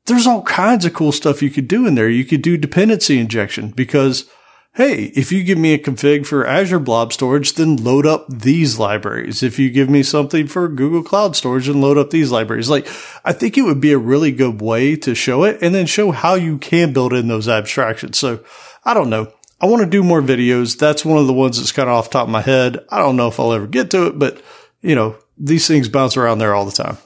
there's 0.06 0.28
all 0.28 0.44
kinds 0.44 0.86
of 0.86 0.94
cool 0.94 1.12
stuff 1.12 1.42
you 1.42 1.50
could 1.50 1.68
do 1.68 1.88
in 1.88 1.96
there. 1.96 2.10
You 2.10 2.26
could 2.26 2.44
do 2.44 2.58
dependency 2.58 3.18
injection 3.20 3.70
because 3.70 4.30
hey, 4.76 5.06
if 5.16 5.32
you 5.32 5.42
give 5.44 5.58
me 5.58 5.74
a 5.74 5.80
config 5.80 6.26
for 6.26 6.46
Azure 6.46 6.80
Blob 6.80 7.14
Storage, 7.14 7.54
then 7.54 7.78
load 7.78 8.06
up 8.06 8.28
these 8.30 8.78
libraries. 8.78 9.42
If 9.42 9.58
you 9.58 9.70
give 9.70 9.90
me 9.90 10.04
something 10.04 10.48
for 10.48 10.68
Google 10.68 11.02
Cloud 11.02 11.36
Storage, 11.36 11.68
then 11.68 11.80
load 11.80 11.98
up 11.98 12.10
these 12.10 12.30
libraries. 12.30 12.70
Like, 12.70 12.86
I 13.24 13.32
think 13.32 13.58
it 13.58 13.62
would 13.62 13.80
be 13.80 13.94
a 13.94 13.98
really 13.98 14.34
good 14.34 14.62
way 14.62 14.98
to 14.98 15.16
show 15.16 15.46
it 15.46 15.60
and 15.62 15.74
then 15.74 15.86
show 15.86 16.12
how 16.12 16.36
you 16.36 16.58
can 16.58 16.92
build 16.92 17.14
in 17.14 17.30
those 17.30 17.48
abstractions. 17.48 18.18
So 18.18 18.44
I 18.84 18.94
don't 18.94 19.10
know. 19.10 19.32
I 19.62 19.68
want 19.68 19.82
to 19.82 19.90
do 19.90 20.04
more 20.04 20.22
videos. 20.22 20.78
That's 20.78 21.06
one 21.06 21.18
of 21.18 21.28
the 21.28 21.34
ones 21.34 21.58
that's 21.58 21.72
kind 21.72 21.90
of 21.90 21.96
off 21.96 22.10
top 22.10 22.28
of 22.28 22.32
my 22.32 22.42
head. 22.42 22.86
I 22.90 23.00
don't 23.00 23.16
know 23.16 23.30
if 23.30 23.40
I'll 23.40 23.54
ever 23.54 23.68
get 23.68 23.92
to 23.92 24.08
it, 24.08 24.20
but 24.20 24.42
you 24.82 24.94
know, 24.94 25.16
these 25.38 25.68
things 25.68 25.88
bounce 25.88 26.18
around 26.18 26.40
there 26.40 26.54
all 26.54 26.66
the 26.66 26.72
time. 26.72 26.98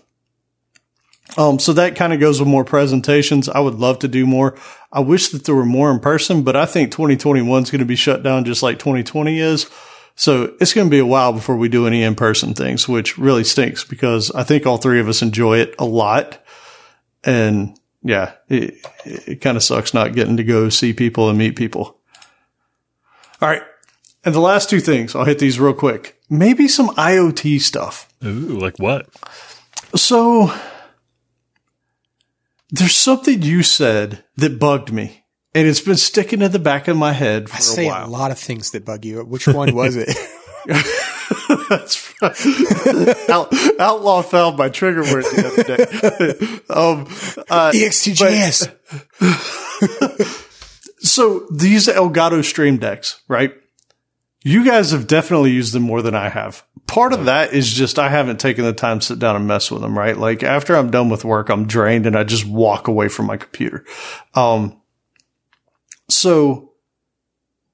Um, 1.38 1.60
so 1.60 1.74
that 1.74 1.96
kind 1.96 2.14
of 2.14 2.20
goes 2.20 2.40
with 2.40 2.50
more 2.50 2.66
presentations. 2.66 3.48
I 3.48 3.60
would 3.60 3.76
love 3.76 4.00
to 4.00 4.08
do 4.08 4.26
more. 4.26 4.58
I 4.92 5.02
wish 5.02 5.30
that 5.30 5.46
there 5.46 5.56
were 5.56 5.66
more 5.66 5.92
in 5.92 6.00
person, 6.00 6.44
but 6.44 6.56
I 6.56 6.66
think 6.66 6.92
2021 6.92 7.64
is 7.64 7.72
going 7.72 7.80
to 7.80 7.86
be 7.86 7.96
shut 7.96 8.24
down 8.24 8.46
just 8.46 8.64
like 8.64 8.80
2020 8.80 9.40
is. 9.40 9.70
So 10.16 10.56
it's 10.60 10.74
going 10.74 10.88
to 10.88 10.92
be 10.92 11.00
a 11.00 11.06
while 11.06 11.32
before 11.32 11.56
we 11.56 11.70
do 11.70 11.88
any 11.88 12.04
in 12.04 12.16
person 12.16 12.54
things, 12.54 12.90
which 12.90 13.18
really 13.18 13.44
stinks 13.44 13.84
because 13.84 14.32
I 14.32 14.44
think 14.44 14.66
all 14.66 14.78
three 14.78 15.00
of 15.00 15.08
us 15.08 15.22
enjoy 15.22 15.60
it 15.60 15.76
a 15.80 15.86
lot. 15.86 16.44
And 17.24 17.80
yeah, 18.04 18.34
it, 18.50 18.76
it 19.06 19.42
kind 19.42 19.56
of 19.56 19.64
sucks 19.64 19.94
not 19.94 20.16
getting 20.16 20.38
to 20.38 20.44
go 20.44 20.70
see 20.70 20.94
people 20.94 21.30
and 21.30 21.38
meet 21.38 21.56
people. 21.56 21.98
All 23.42 23.48
right. 23.48 23.64
And 24.26 24.36
the 24.36 24.42
last 24.42 24.70
two 24.70 24.82
things, 24.82 25.16
I'll 25.16 25.24
hit 25.24 25.40
these 25.40 25.60
real 25.60 25.74
quick. 25.74 26.20
Maybe 26.30 26.68
some 26.68 26.90
IoT 26.90 27.62
stuff. 27.62 28.12
Ooh, 28.26 28.60
like 28.60 28.78
what? 28.78 29.08
So 29.96 30.54
there's 32.70 32.96
something 32.96 33.42
you 33.42 33.64
said 33.64 34.24
that 34.38 34.60
bugged 34.60 34.92
me, 34.92 35.24
and 35.54 35.68
it's 35.68 35.82
been 35.82 35.98
sticking 35.98 36.42
in 36.42 36.52
the 36.52 36.60
back 36.60 36.88
of 36.88 36.98
my 36.98 37.14
head 37.14 37.50
for 37.50 37.58
I 37.58 37.60
say 37.60 37.86
a 37.86 37.90
while. 37.90 38.08
a 38.08 38.10
lot 38.10 38.32
of 38.32 38.40
things 38.40 38.72
that 38.72 38.86
bug 38.86 39.06
you. 39.06 39.24
Which 39.24 39.48
one 39.48 39.74
was 39.76 39.96
it? 39.96 40.10
That's. 41.70 42.14
Out, 43.30 43.54
outlaw 43.80 44.22
found 44.22 44.58
my 44.58 44.70
trigger 44.70 45.02
word 45.02 45.24
the 45.26 45.48
other 45.48 45.64
day. 45.64 45.84
um, 46.74 47.06
uh, 47.50 47.72
EXTJS. 47.72 48.76
so 51.00 51.48
these 51.52 51.88
Elgato 51.88 52.44
Stream 52.44 52.78
Decks, 52.78 53.22
right? 53.28 53.54
You 54.44 54.66
guys 54.66 54.92
have 54.92 55.08
definitely 55.08 55.52
used 55.52 55.74
them 55.74 55.84
more 55.84 56.02
than 56.02 56.16
I 56.16 56.30
have. 56.30 56.64
Part 56.90 57.14
of 57.14 57.26
that 57.26 57.54
is 57.54 57.72
just 57.72 58.00
I 58.00 58.10
haven't 58.10 58.40
taken 58.40 58.66
the 58.66 58.74
time 58.74 59.00
to 59.00 59.06
sit 59.06 59.20
down 59.20 59.36
and 59.36 59.48
mess 59.48 59.70
with 59.70 59.84
them, 59.84 59.96
right? 59.96 60.18
Like 60.18 60.42
after 60.42 60.76
I'm 60.76 60.90
done 60.90 61.10
with 61.10 61.24
work, 61.24 61.50
I'm 61.50 61.68
drained 61.68 62.08
and 62.08 62.18
I 62.18 62.24
just 62.24 62.48
walk 62.48 62.88
away 62.88 63.10
from 63.10 63.28
my 63.28 63.38
computer. 63.38 63.86
Um, 64.34 64.82
so 66.10 66.74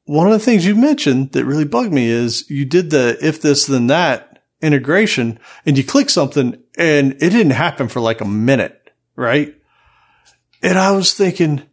one 0.03 0.27
of 0.27 0.33
the 0.33 0.39
things 0.39 0.65
you 0.65 0.75
mentioned 0.75 1.31
that 1.31 1.45
really 1.45 1.63
bugged 1.63 1.93
me 1.93 2.07
is 2.07 2.49
you 2.49 2.65
did 2.65 2.89
the 2.89 3.17
if 3.21 3.41
this 3.41 3.65
then 3.65 3.87
that 3.87 4.43
integration 4.61 5.39
and 5.65 5.77
you 5.77 5.83
click 5.85 6.09
something 6.09 6.61
and 6.77 7.13
it 7.13 7.29
didn't 7.29 7.51
happen 7.51 7.87
for 7.87 8.01
like 8.01 8.19
a 8.19 8.25
minute, 8.25 8.91
right? 9.15 9.55
And 10.61 10.77
I 10.77 10.91
was 10.91 11.13
thinking, 11.13 11.63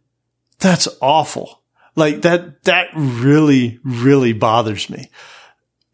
that's 0.59 0.87
awful. 1.01 1.61
Like 1.95 2.21
that, 2.21 2.63
that 2.63 2.87
really, 2.95 3.79
really 3.83 4.31
bothers 4.31 4.89
me. 4.89 5.09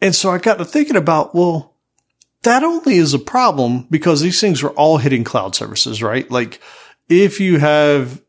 And 0.02 0.16
so 0.16 0.30
I 0.30 0.38
got 0.38 0.58
to 0.58 0.66
thinking 0.66 0.96
about, 0.96 1.36
well, 1.36 1.76
that 2.44 2.64
only 2.64 2.96
is 2.96 3.14
a 3.14 3.20
problem 3.20 3.88
because 3.90 4.22
these 4.22 4.40
things 4.40 4.64
are 4.64 4.72
all 4.72 4.98
hitting 4.98 5.24
cloud 5.24 5.56
services, 5.56 6.02
right? 6.02 6.30
Like 6.32 6.62
if 7.10 7.40
you 7.40 7.60
have 7.60 8.22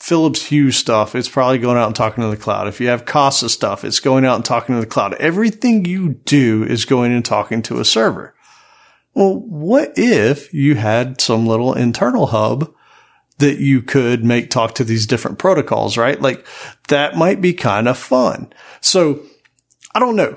Philips 0.00 0.44
Hue 0.46 0.70
stuff, 0.70 1.14
it's 1.14 1.28
probably 1.28 1.58
going 1.58 1.78
out 1.78 1.86
and 1.86 1.96
talking 1.96 2.22
to 2.22 2.28
the 2.28 2.36
cloud. 2.36 2.68
If 2.68 2.80
you 2.80 2.88
have 2.88 3.06
Kasa 3.06 3.48
stuff, 3.48 3.84
it's 3.84 4.00
going 4.00 4.26
out 4.26 4.36
and 4.36 4.44
talking 4.44 4.74
to 4.74 4.80
the 4.80 4.86
cloud. 4.86 5.14
Everything 5.14 5.86
you 5.86 6.14
do 6.24 6.62
is 6.62 6.84
going 6.84 7.12
and 7.12 7.24
talking 7.24 7.62
to 7.62 7.80
a 7.80 7.84
server. 7.84 8.34
Well, 9.14 9.36
what 9.38 9.94
if 9.96 10.52
you 10.52 10.74
had 10.74 11.20
some 11.20 11.46
little 11.46 11.72
internal 11.72 12.26
hub 12.26 12.74
that 13.38 13.58
you 13.58 13.80
could 13.80 14.24
make 14.24 14.50
talk 14.50 14.74
to 14.74 14.84
these 14.84 15.06
different 15.06 15.38
protocols, 15.38 15.96
right? 15.96 16.20
Like 16.20 16.46
that 16.88 17.16
might 17.16 17.40
be 17.40 17.54
kind 17.54 17.88
of 17.88 17.96
fun. 17.96 18.52
So 18.80 19.22
I 19.94 20.00
don't 20.00 20.16
know. 20.16 20.36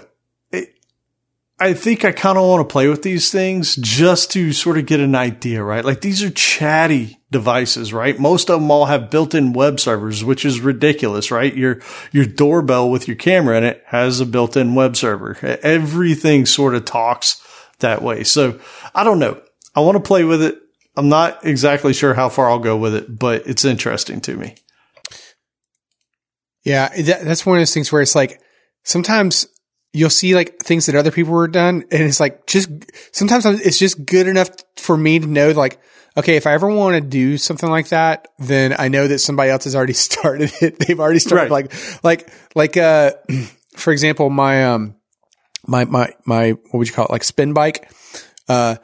I 1.60 1.74
think 1.74 2.06
I 2.06 2.12
kind 2.12 2.38
of 2.38 2.46
want 2.46 2.68
to 2.68 2.72
play 2.72 2.88
with 2.88 3.02
these 3.02 3.32
things 3.32 3.76
just 3.78 4.32
to 4.32 4.54
sort 4.54 4.78
of 4.78 4.86
get 4.86 5.00
an 5.00 5.16
idea, 5.16 5.64
right? 5.64 5.84
Like 5.84 6.02
these 6.02 6.22
are 6.22 6.30
chatty 6.30 7.20
devices, 7.32 7.92
right? 7.92 8.20
Most 8.20 8.52
of 8.52 8.62
them 8.62 8.70
all 8.70 8.86
have 8.86 9.10
built-in 9.10 9.54
web 9.54 9.80
servers, 9.80 10.24
which 10.24 10.46
is 10.46 10.60
ridiculous, 10.60 11.32
right? 11.32 11.56
Your, 11.56 11.82
your 12.12 12.26
doorbell 12.26 12.92
with 12.92 13.08
your 13.08 13.18
camera 13.18 13.58
in 13.58 13.64
it 13.64 13.84
has 13.88 14.20
a 14.20 14.26
built-in 14.26 14.76
web 14.76 14.96
server. 14.96 15.36
Everything 15.64 16.46
sort 16.46 16.76
of 16.76 16.86
talks 16.86 17.42
that 17.80 18.04
way. 18.04 18.24
So 18.24 18.60
I 18.94 19.04
don't 19.04 19.20
know. 19.20 19.42
I 19.76 19.80
want 19.80 19.96
to 19.96 20.08
play 20.08 20.24
with 20.24 20.44
it. 20.44 20.60
I'm 20.96 21.10
not 21.10 21.44
exactly 21.44 21.94
sure 21.94 22.14
how 22.14 22.30
far 22.30 22.50
I'll 22.50 22.60
go 22.60 22.78
with 22.78 22.94
it, 22.94 23.18
but 23.18 23.48
it's 23.48 23.66
interesting 23.66 24.22
to 24.22 24.36
me. 24.36 24.56
Yeah, 26.64 26.90
that's 27.02 27.46
one 27.46 27.58
of 27.58 27.62
those 27.62 27.74
things 27.74 27.92
where 27.92 28.02
it's 28.02 28.16
like 28.16 28.42
sometimes 28.84 29.48
you'll 29.98 30.10
see 30.10 30.36
like 30.36 30.60
things 30.60 30.86
that 30.86 30.96
other 30.96 31.12
people 31.12 31.34
were 31.34 31.48
done, 31.48 31.84
and 31.92 32.04
it's 32.04 32.20
like 32.20 32.46
just 32.48 32.70
sometimes 33.12 33.46
it's 33.46 33.78
just 33.80 34.06
good 34.06 34.28
enough 34.28 34.50
for 34.76 34.96
me 34.96 35.20
to 35.20 35.28
know 35.28 35.52
like, 35.52 35.80
okay, 36.16 36.36
if 36.36 36.48
I 36.48 36.54
ever 36.54 36.68
want 36.70 36.96
to 36.96 37.02
do 37.02 37.38
something 37.38 37.70
like 37.70 37.90
that, 37.90 38.28
then 38.40 38.76
I 38.78 38.88
know 38.88 39.08
that 39.08 39.20
somebody 39.20 39.50
else 39.52 39.66
has 39.66 39.76
already 39.76 39.94
started 40.08 40.52
it. 40.62 40.80
They've 40.80 41.00
already 41.00 41.20
started 41.20 41.52
Right. 41.52 41.72
like 42.04 42.04
like 42.04 42.30
like 42.56 42.78
uh, 42.78 43.14
for 43.76 43.92
example, 43.92 44.30
my 44.30 44.66
um 44.66 44.96
my 45.68 45.86
my 45.86 46.14
my 46.26 46.52
what 46.52 46.74
would 46.76 46.88
you 46.88 46.94
call 46.94 47.06
it 47.06 47.12
like 47.12 47.24
spin 47.26 47.52
bike 47.54 47.92
uh 48.48 48.78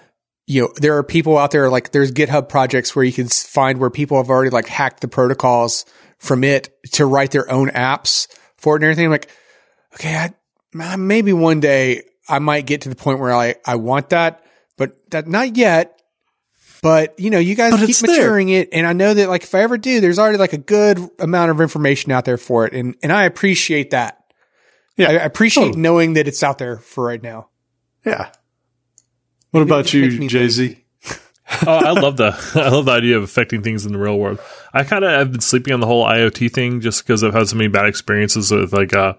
you 0.47 0.61
know 0.61 0.70
there 0.76 0.97
are 0.97 1.03
people 1.03 1.38
out 1.38 1.51
there 1.51 1.70
like 1.70 1.91
there's 1.93 2.11
github 2.11 2.49
projects 2.49 2.93
where 2.93 3.05
you 3.05 3.14
can 3.14 3.28
find 3.30 3.80
where 3.80 3.89
people 3.89 4.18
have 4.18 4.30
already 4.30 4.49
like 4.49 4.68
hacked 4.68 4.99
the 4.99 5.07
protocols 5.07 5.86
from 6.18 6.43
it 6.43 6.78
to 6.91 7.05
write 7.05 7.32
their 7.32 7.49
own 7.49 7.70
apps 7.70 8.28
for 8.57 8.76
it 8.76 8.80
and 8.80 8.84
everything 8.84 9.05
I'm 9.05 9.11
like 9.11 9.30
okay 9.93 10.14
I, 10.18 10.34
maybe 10.74 11.34
one 11.34 11.59
day 11.59 12.03
i 12.30 12.39
might 12.39 12.65
get 12.65 12.82
to 12.82 12.89
the 12.89 12.95
point 12.95 13.19
where 13.19 13.34
i 13.34 13.55
i 13.65 13.76
want 13.76 14.09
that 14.09 14.43
but 14.78 14.95
that 15.11 15.28
not 15.28 15.55
yet 15.57 16.01
but 16.82 17.17
you 17.19 17.30
know 17.30 17.39
you 17.39 17.55
guys 17.55 17.71
But 17.71 17.80
keep 17.82 17.89
it's 17.89 18.01
there. 18.01 18.09
maturing 18.17 18.49
it 18.49 18.69
and 18.74 18.86
i 18.88 18.93
know 18.93 19.13
that 19.13 19.30
like 19.30 19.43
if 19.43 19.53
i 19.55 19.59
ever 19.61 19.78
do 19.78 20.01
there's 20.01 20.19
already 20.19 20.38
like 20.38 20.53
a 20.53 20.57
good 20.57 20.99
amount 21.19 21.51
of 21.51 21.61
information 21.61 22.11
out 22.11 22.26
there 22.26 22.38
for 22.38 22.65
it 22.65 22.74
and 22.74 22.95
and 23.03 23.11
i 23.11 23.24
appreciate 23.24 23.91
that 23.91 24.19
Yeah, 24.97 25.09
I 25.09 25.13
I 25.13 25.26
appreciate 25.26 25.63
totally. 25.65 25.82
knowing 25.82 26.13
that 26.13 26.28
it's 26.28 26.43
out 26.43 26.57
there 26.59 26.78
for 26.78 27.03
right 27.05 27.21
now. 27.24 27.49
Yeah. 28.05 28.30
What 29.51 29.61
about 29.63 29.91
it 29.93 29.99
makes 30.01 30.13
you, 30.15 30.28
Jay 30.30 30.47
Z? 30.49 30.78
oh, 31.65 31.67
I 31.67 31.91
love 31.91 32.17
the 32.17 32.34
I 32.55 32.69
love 32.69 32.86
the 32.86 32.91
idea 32.91 33.17
of 33.17 33.24
affecting 33.24 33.61
things 33.63 33.86
in 33.86 33.91
the 33.93 33.97
real 33.99 34.17
world. 34.19 34.39
I 34.74 34.84
kind 34.84 35.03
of 35.03 35.11
have 35.11 35.32
been 35.32 35.41
sleeping 35.41 35.74
on 35.74 35.80
the 35.80 35.88
whole 35.88 36.05
IoT 36.05 36.51
thing 36.53 36.80
just 36.82 37.03
because 37.05 37.24
I've 37.24 37.34
had 37.34 37.47
so 37.47 37.55
many 37.55 37.69
bad 37.69 37.86
experiences 37.88 38.51
with 38.51 38.71
like 38.74 38.93
uh 38.93 39.13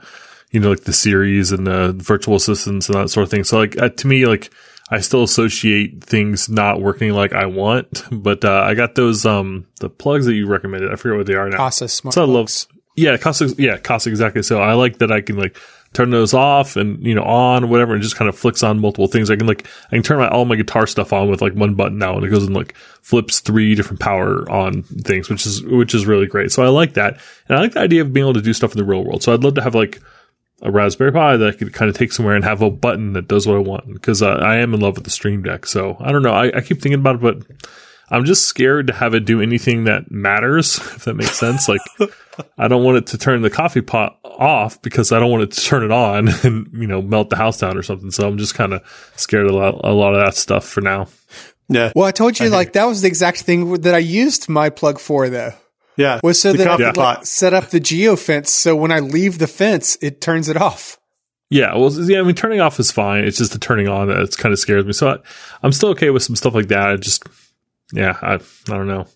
you 0.55 0.61
know 0.61 0.70
like 0.70 0.84
the 0.84 0.92
Siris 0.92 1.50
and 1.50 1.66
the 1.66 1.92
virtual 1.92 2.36
assistants 2.36 2.88
and 2.88 2.96
that 2.96 3.11
sort 3.11 3.24
of 3.24 3.30
thing. 3.30 3.42
So 3.42 3.59
like 3.59 3.76
uh, 3.76 3.88
to 3.88 4.07
me 4.07 4.24
like 4.24 4.50
I 4.88 5.00
still 5.00 5.24
associate 5.24 6.05
things 6.05 6.48
not 6.48 6.80
working 6.80 7.12
like 7.12 7.32
I 7.32 7.46
want, 7.46 8.05
but 8.12 8.44
uh, 8.44 8.62
I 8.64 8.74
got 8.74 8.94
those 8.94 9.26
um 9.26 9.66
the 9.80 9.90
plugs 9.90 10.26
that 10.26 10.34
you 10.34 10.46
recommended. 10.46 10.92
I 10.92 10.96
forget 10.96 11.18
what 11.18 11.26
they 11.26 11.34
are 11.34 11.50
now. 11.50 11.57
Kasa 11.57 11.88
smart 11.88 12.14
So 12.14 12.22
I 12.22 12.26
love, 12.26 12.48
yeah, 12.94 13.16
Kasa, 13.16 13.52
yeah, 13.59 13.78
Kasa 13.78 14.11
exactly. 14.11 14.44
So 14.44 14.61
I 14.61 14.74
like 14.74 14.98
that 14.98 15.11
I 15.11 15.22
can 15.22 15.36
like 15.36 15.59
turn 15.92 16.11
those 16.11 16.34
off 16.34 16.76
and 16.76 17.05
you 17.05 17.16
know 17.16 17.24
on 17.24 17.68
whatever, 17.68 17.92
and 17.92 18.02
just 18.02 18.14
kind 18.14 18.28
of 18.28 18.38
flicks 18.38 18.62
on 18.62 18.78
multiple 18.78 19.09
things. 19.09 19.32
I 19.32 19.36
can 19.36 19.48
like 19.48 19.66
I 19.86 19.96
can 19.96 20.05
turn 20.05 20.18
my 20.18 20.28
all 20.28 20.44
my 20.44 20.55
guitar 20.55 20.86
stuff 20.86 21.12
on 21.12 21.28
with 21.28 21.42
like 21.42 21.55
one 21.55 21.74
button 21.74 21.98
now, 21.98 22.14
and 22.14 22.24
it 22.24 22.28
goes 22.28 22.44
and 22.44 22.55
like 22.55 22.76
flips 23.02 23.40
three 23.40 23.74
different 23.74 23.98
power 23.98 24.48
on 24.48 24.84
things, 24.84 25.28
which 25.28 25.46
is 25.46 25.64
which 25.64 25.94
is 25.94 26.07
really 26.07 26.26
great. 26.26 26.52
So 26.52 26.62
I 26.62 26.68
like 26.68 26.94
that, 26.94 27.18
and 27.48 27.59
I 27.59 27.61
like 27.62 27.72
the 27.72 27.80
idea 27.80 28.02
of 28.02 28.12
being 28.12 28.26
able 28.26 28.34
to 28.34 28.42
do 28.42 28.52
stuff 28.52 28.70
in 28.70 28.78
the 28.78 28.84
real 28.84 29.02
world. 29.02 29.24
So 29.24 29.34
I'd 29.34 29.42
love 29.42 29.55
to 29.55 29.62
have 29.62 29.74
like 29.74 30.00
a 30.64 30.70
Raspberry 30.70 31.12
Pi 31.12 31.36
that 31.36 31.48
I 31.48 31.52
could 31.52 31.72
kind 31.72 31.90
of 31.90 31.96
take 31.96 32.10
somewhere 32.10 32.34
and 32.34 32.44
have 32.44 32.62
a 32.62 32.70
button 32.70 33.12
that 33.12 33.28
does 33.28 33.46
what 33.46 33.56
I 33.56 33.60
want 33.60 33.92
because 33.92 34.22
uh, 34.22 34.30
I 34.30 34.56
am 34.56 34.72
in 34.74 34.80
love 34.80 34.96
with 34.96 35.04
the 35.04 35.10
Stream 35.10 35.42
Deck. 35.42 35.66
So 35.66 35.96
I 36.00 36.10
don't 36.10 36.22
know. 36.22 36.32
I, 36.32 36.56
I 36.56 36.60
keep 36.62 36.80
thinking 36.80 37.00
about 37.00 37.16
it, 37.16 37.20
but 37.20 37.66
I'm 38.08 38.24
just 38.24 38.46
scared 38.46 38.86
to 38.86 38.92
have 38.94 39.14
it 39.14 39.26
do 39.26 39.42
anything 39.42 39.84
that 39.84 40.10
matters, 40.10 40.78
if 40.96 41.04
that 41.04 41.14
makes 41.14 41.38
sense. 41.38 41.68
Like, 41.68 41.82
I 42.58 42.66
don't 42.68 42.82
want 42.82 42.96
it 42.96 43.06
to 43.08 43.18
turn 43.18 43.42
the 43.42 43.50
coffee 43.50 43.82
pot 43.82 44.18
off 44.24 44.80
because 44.80 45.12
I 45.12 45.20
don't 45.20 45.30
want 45.30 45.44
it 45.44 45.52
to 45.52 45.60
turn 45.60 45.84
it 45.84 45.92
on 45.92 46.28
and, 46.42 46.70
you 46.72 46.86
know, 46.86 47.02
melt 47.02 47.28
the 47.28 47.36
house 47.36 47.60
down 47.60 47.76
or 47.76 47.82
something. 47.82 48.10
So 48.10 48.26
I'm 48.26 48.38
just 48.38 48.54
kind 48.54 48.72
of 48.72 49.12
scared 49.16 49.46
of 49.46 49.52
a 49.52 49.54
lot, 49.54 49.80
a 49.84 49.92
lot 49.92 50.14
of 50.14 50.24
that 50.24 50.34
stuff 50.34 50.64
for 50.66 50.80
now. 50.80 51.08
Yeah. 51.68 51.92
Well, 51.94 52.06
I 52.06 52.10
told 52.10 52.38
you 52.38 52.48
like 52.50 52.74
that 52.74 52.84
was 52.84 53.02
the 53.02 53.08
exact 53.08 53.42
thing 53.42 53.72
that 53.82 53.94
I 53.94 53.98
used 53.98 54.48
my 54.48 54.70
plug 54.70 54.98
for 54.98 55.28
though. 55.28 55.54
Yeah. 55.97 56.20
Was 56.22 56.40
so 56.40 56.53
that 56.53 56.66
I 56.66 56.76
could 56.76 56.97
like, 56.97 57.26
set 57.26 57.55
up 57.55 57.70
the 57.70 57.80
geo 57.80 58.16
fence 58.16 58.51
so 58.51 58.74
when 58.74 58.90
I 58.90 58.99
leave 59.01 59.38
the 59.38 59.47
fence, 59.47 59.97
it 60.01 60.20
turns 60.20 60.49
it 60.49 60.57
off. 60.57 60.99
Yeah, 61.51 61.76
well, 61.76 61.92
yeah. 61.92 62.18
I 62.18 62.22
mean, 62.22 62.34
turning 62.34 62.61
off 62.61 62.80
is 62.80 62.90
fine. 62.90 63.24
It's 63.24 63.38
just 63.38 63.53
the 63.53 63.59
turning 63.59 63.86
on 63.86 64.09
that's 64.09 64.36
kind 64.36 64.53
of 64.53 64.59
scares 64.59 64.84
me. 64.84 64.92
So 64.92 65.09
I, 65.09 65.16
I'm 65.62 65.72
still 65.72 65.90
okay 65.90 66.11
with 66.11 66.22
some 66.22 66.36
stuff 66.36 66.55
like 66.55 66.68
that. 66.68 66.88
I 66.88 66.97
just, 66.97 67.24
yeah, 67.92 68.18
I, 68.22 68.34
I 68.34 68.38
don't 68.66 68.88
know. 68.88 69.07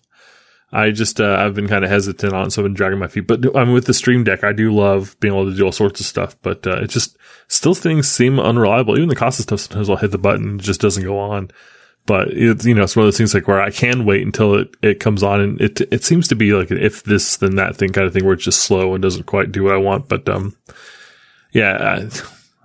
I 0.71 0.91
just, 0.91 1.19
uh, 1.19 1.35
I've 1.39 1.55
been 1.55 1.67
kind 1.67 1.83
of 1.83 1.89
hesitant 1.89 2.31
on, 2.31 2.51
so 2.51 2.61
I've 2.61 2.65
been 2.65 2.75
dragging 2.75 2.99
my 2.99 3.07
feet. 3.07 3.27
But 3.27 3.43
I'm 3.57 3.73
with 3.73 3.87
the 3.87 3.93
Stream 3.93 4.23
Deck. 4.23 4.43
I 4.43 4.53
do 4.53 4.71
love 4.71 5.19
being 5.19 5.33
able 5.33 5.49
to 5.49 5.57
do 5.57 5.65
all 5.65 5.71
sorts 5.71 5.99
of 5.99 6.05
stuff, 6.05 6.37
but 6.43 6.65
uh, 6.67 6.83
it 6.83 6.91
just 6.91 7.17
still 7.47 7.73
things 7.73 8.07
seem 8.07 8.39
unreliable. 8.39 8.95
Even 8.95 9.09
the 9.09 9.15
Kasa 9.15 9.41
stuff, 9.41 9.61
sometimes 9.61 9.89
I'll 9.89 9.97
hit 9.97 10.11
the 10.11 10.19
button, 10.19 10.59
it 10.59 10.61
just 10.61 10.79
doesn't 10.79 11.03
go 11.03 11.17
on. 11.17 11.49
But 12.05 12.29
it's 12.29 12.65
you 12.65 12.73
know 12.73 12.83
it's 12.83 12.95
one 12.95 13.05
of 13.05 13.07
those 13.07 13.17
things 13.17 13.33
like 13.33 13.47
where 13.47 13.61
I 13.61 13.69
can 13.69 14.03
wait 14.03 14.25
until 14.25 14.55
it, 14.55 14.75
it 14.81 14.99
comes 14.99 15.21
on, 15.21 15.41
and 15.41 15.61
it 15.61 15.81
it 15.91 16.03
seems 16.03 16.27
to 16.29 16.35
be 16.35 16.53
like 16.53 16.71
an 16.71 16.77
if 16.77 17.03
this 17.03 17.37
then 17.37 17.55
that 17.55 17.75
thing 17.75 17.91
kind 17.91 18.07
of 18.07 18.13
thing 18.13 18.25
where 18.25 18.33
it's 18.33 18.43
just 18.43 18.61
slow 18.61 18.93
and 18.93 19.01
doesn't 19.01 19.25
quite 19.25 19.51
do 19.51 19.63
what 19.63 19.75
I 19.75 19.77
want. 19.77 20.09
But 20.09 20.27
um, 20.27 20.55
yeah, 21.51 21.99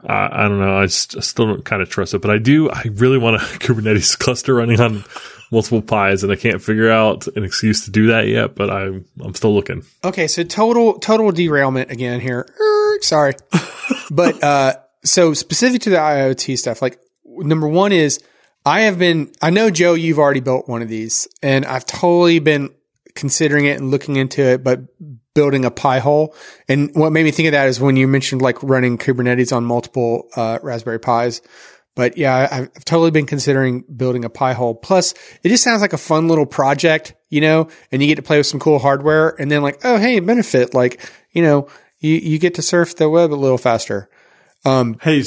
I, 0.06 0.12
I, 0.12 0.44
I 0.44 0.48
don't 0.48 0.60
know. 0.60 0.78
I, 0.78 0.86
just, 0.86 1.16
I 1.16 1.20
still 1.20 1.46
don't 1.46 1.64
kind 1.64 1.82
of 1.82 1.88
trust 1.88 2.14
it, 2.14 2.22
but 2.22 2.30
I 2.30 2.38
do. 2.38 2.70
I 2.70 2.84
really 2.92 3.18
want 3.18 3.36
a 3.36 3.38
Kubernetes 3.58 4.18
cluster 4.18 4.54
running 4.54 4.80
on 4.80 5.04
multiple 5.50 5.82
Pis, 5.82 6.22
and 6.22 6.32
I 6.32 6.36
can't 6.36 6.62
figure 6.62 6.90
out 6.90 7.26
an 7.36 7.44
excuse 7.44 7.84
to 7.84 7.90
do 7.90 8.08
that 8.08 8.28
yet. 8.28 8.54
But 8.54 8.70
I'm 8.70 9.04
I'm 9.20 9.34
still 9.34 9.54
looking. 9.54 9.84
Okay, 10.02 10.26
so 10.26 10.42
total 10.42 10.98
total 10.98 11.32
derailment 11.32 11.90
again 11.90 12.20
here. 12.20 12.46
Er, 12.60 12.98
Sorry, 13.00 13.34
but 14.10 14.42
uh, 14.42 14.74
so 15.04 15.34
specific 15.34 15.82
to 15.82 15.90
the 15.90 15.96
IoT 15.96 16.58
stuff, 16.58 16.82
like 16.82 16.98
number 17.24 17.68
one 17.68 17.92
is 17.92 18.20
I 18.64 18.82
have 18.82 18.98
been. 18.98 19.32
I 19.42 19.50
know 19.50 19.70
Joe, 19.70 19.94
you've 19.94 20.18
already 20.18 20.40
built 20.40 20.68
one 20.68 20.82
of 20.82 20.88
these, 20.88 21.28
and 21.42 21.66
I've 21.66 21.84
totally 21.86 22.38
been 22.38 22.74
considering 23.14 23.66
it 23.66 23.78
and 23.78 23.90
looking 23.90 24.16
into 24.16 24.42
it, 24.42 24.64
but 24.64 24.80
building 25.34 25.64
a 25.64 25.70
Pi-hole. 25.70 26.34
And 26.68 26.90
what 26.94 27.10
made 27.10 27.24
me 27.24 27.30
think 27.30 27.46
of 27.46 27.52
that 27.52 27.68
is 27.68 27.80
when 27.80 27.96
you 27.96 28.06
mentioned 28.08 28.40
like 28.40 28.62
running 28.62 28.98
Kubernetes 28.98 29.54
on 29.54 29.64
multiple 29.64 30.28
uh, 30.36 30.58
Raspberry 30.62 31.00
Pis. 31.00 31.42
But 31.96 32.16
yeah, 32.16 32.48
I- 32.50 32.58
I've 32.60 32.84
totally 32.84 33.10
been 33.10 33.26
considering 33.26 33.82
building 33.82 34.24
a 34.24 34.30
Pi-hole. 34.30 34.74
Plus, 34.76 35.14
it 35.42 35.48
just 35.48 35.62
sounds 35.62 35.80
like 35.80 35.92
a 35.92 35.98
fun 35.98 36.26
little 36.28 36.46
project, 36.46 37.14
you 37.30 37.40
know, 37.40 37.68
and 37.92 38.02
you 38.02 38.08
get 38.08 38.16
to 38.16 38.22
play 38.22 38.38
with 38.38 38.46
some 38.46 38.58
cool 38.60 38.78
hardware 38.80 39.40
and 39.40 39.50
then 39.50 39.62
like, 39.62 39.80
oh, 39.84 39.98
hey, 39.98 40.18
benefit, 40.20 40.74
like, 40.74 41.00
you 41.30 41.42
know, 41.42 41.68
you, 42.00 42.14
you 42.14 42.38
get 42.38 42.54
to 42.54 42.62
surf 42.62 42.96
the 42.96 43.08
web 43.08 43.32
a 43.32 43.34
little 43.34 43.58
faster. 43.58 44.08
Hey, 44.64 45.24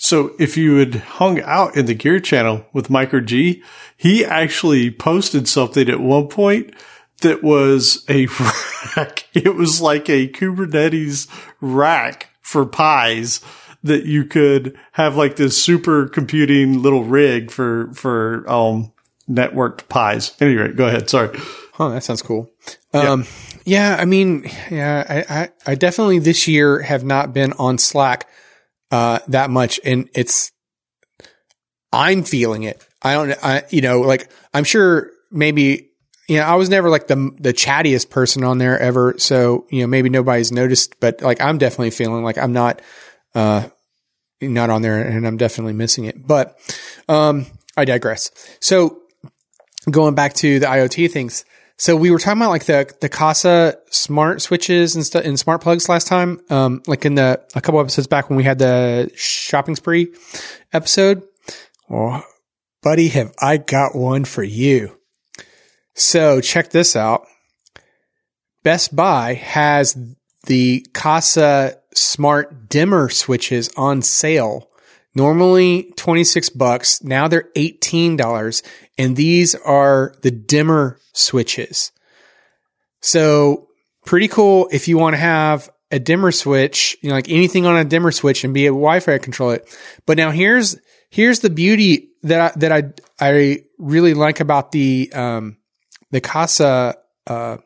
So 0.00 0.34
if 0.38 0.56
you 0.56 0.76
had 0.76 0.94
hung 0.94 1.40
out 1.40 1.76
in 1.76 1.86
the 1.86 1.94
gear 1.94 2.20
channel 2.20 2.64
with 2.72 2.88
Micro 2.88 3.20
G, 3.20 3.62
he 3.96 4.24
actually 4.24 4.92
posted 4.92 5.48
something 5.48 5.88
at 5.88 6.00
one 6.00 6.28
point 6.28 6.72
that 7.20 7.42
was 7.42 8.04
a 8.08 8.26
rack. 8.96 9.26
It 9.34 9.56
was 9.56 9.80
like 9.80 10.08
a 10.08 10.28
Kubernetes 10.28 11.26
rack 11.60 12.28
for 12.40 12.64
Pis 12.64 13.40
that 13.82 14.04
you 14.04 14.24
could 14.24 14.78
have 14.92 15.16
like 15.16 15.34
this 15.34 15.62
super 15.62 16.06
computing 16.06 16.80
little 16.80 17.02
rig 17.02 17.50
for, 17.50 17.92
for, 17.92 18.48
um, 18.48 18.92
networked 19.28 19.88
Pis. 19.88 20.32
Anyway, 20.40 20.72
go 20.72 20.86
ahead. 20.86 21.10
Sorry. 21.10 21.36
Oh, 21.80 21.90
that 21.90 22.04
sounds 22.04 22.22
cool. 22.22 22.50
Um, 22.92 23.26
yeah, 23.64 23.96
I 23.98 24.04
mean, 24.04 24.48
yeah, 24.70 25.04
I, 25.08 25.40
I, 25.40 25.48
I 25.66 25.74
definitely 25.74 26.20
this 26.20 26.46
year 26.46 26.82
have 26.82 27.04
not 27.04 27.32
been 27.32 27.52
on 27.54 27.78
Slack, 27.78 28.27
uh, 28.90 29.20
that 29.28 29.50
much. 29.50 29.80
And 29.84 30.08
it's, 30.14 30.52
I'm 31.92 32.22
feeling 32.22 32.64
it. 32.64 32.84
I 33.02 33.14
don't, 33.14 33.44
I, 33.44 33.62
you 33.70 33.80
know, 33.80 34.00
like 34.00 34.30
I'm 34.52 34.64
sure 34.64 35.10
maybe, 35.30 35.90
you 36.28 36.36
know, 36.36 36.42
I 36.42 36.56
was 36.56 36.68
never 36.68 36.90
like 36.90 37.06
the, 37.06 37.34
the 37.38 37.52
chattiest 37.52 38.10
person 38.10 38.44
on 38.44 38.58
there 38.58 38.78
ever. 38.78 39.14
So, 39.18 39.66
you 39.70 39.80
know, 39.80 39.86
maybe 39.86 40.10
nobody's 40.10 40.52
noticed, 40.52 41.00
but 41.00 41.22
like 41.22 41.40
I'm 41.40 41.58
definitely 41.58 41.90
feeling 41.90 42.22
like 42.24 42.38
I'm 42.38 42.52
not, 42.52 42.82
uh, 43.34 43.68
not 44.40 44.70
on 44.70 44.82
there 44.82 45.00
and 45.00 45.26
I'm 45.26 45.36
definitely 45.36 45.72
missing 45.72 46.04
it. 46.04 46.26
But, 46.26 46.58
um, 47.08 47.46
I 47.76 47.84
digress. 47.84 48.30
So 48.60 49.02
going 49.90 50.14
back 50.14 50.34
to 50.34 50.58
the 50.58 50.66
IoT 50.66 51.10
things. 51.10 51.44
So 51.78 51.94
we 51.94 52.10
were 52.10 52.18
talking 52.18 52.42
about 52.42 52.50
like 52.50 52.64
the 52.64 52.92
the 53.00 53.08
Kasa 53.08 53.78
smart 53.90 54.42
switches 54.42 54.96
and 54.96 55.06
stuff 55.06 55.24
and 55.24 55.38
smart 55.38 55.60
plugs 55.60 55.88
last 55.88 56.08
time. 56.08 56.40
Um, 56.50 56.82
like 56.88 57.04
in 57.04 57.14
the 57.14 57.40
a 57.54 57.60
couple 57.60 57.80
episodes 57.80 58.08
back 58.08 58.28
when 58.28 58.36
we 58.36 58.42
had 58.42 58.58
the 58.58 59.12
shopping 59.14 59.76
spree 59.76 60.12
episode. 60.72 61.22
Well, 61.88 62.24
buddy, 62.82 63.08
have 63.08 63.32
I 63.40 63.58
got 63.58 63.94
one 63.94 64.24
for 64.24 64.42
you. 64.42 64.98
So 65.94 66.40
check 66.40 66.70
this 66.70 66.96
out. 66.96 67.26
Best 68.64 68.94
Buy 68.94 69.34
has 69.34 69.96
the 70.46 70.84
Kasa 70.92 71.78
smart 71.94 72.68
dimmer 72.68 73.08
switches 73.08 73.70
on 73.76 74.02
sale. 74.02 74.68
Normally 75.14 75.92
26 75.96 76.50
bucks. 76.50 77.02
Now 77.02 77.28
they're 77.28 77.50
$18 77.56 78.62
and 78.98 79.16
these 79.16 79.54
are 79.54 80.14
the 80.22 80.32
dimmer 80.32 80.98
switches. 81.12 81.92
So 83.00 83.68
pretty 84.04 84.28
cool 84.28 84.68
if 84.72 84.88
you 84.88 84.98
want 84.98 85.14
to 85.14 85.18
have 85.18 85.70
a 85.90 85.98
dimmer 85.98 86.32
switch, 86.32 86.98
you 87.00 87.08
know, 87.08 87.14
like 87.14 87.30
anything 87.30 87.64
on 87.64 87.76
a 87.76 87.84
dimmer 87.84 88.10
switch 88.10 88.44
and 88.44 88.52
be 88.52 88.62
to 88.64 88.68
Wi-Fi 88.68 89.18
control 89.18 89.50
it. 89.50 89.74
But 90.04 90.16
now 90.16 90.30
here's, 90.30 90.76
here's 91.08 91.40
the 91.40 91.48
beauty 91.48 92.10
that 92.24 92.40
I, 92.40 92.58
that 92.58 92.72
I, 92.72 92.92
I 93.20 93.60
really 93.78 94.14
like 94.14 94.40
about 94.40 94.72
the, 94.72 95.10
um, 95.14 95.56
the 96.10 96.20
Kasa, 96.20 96.96
uh, 97.26 97.58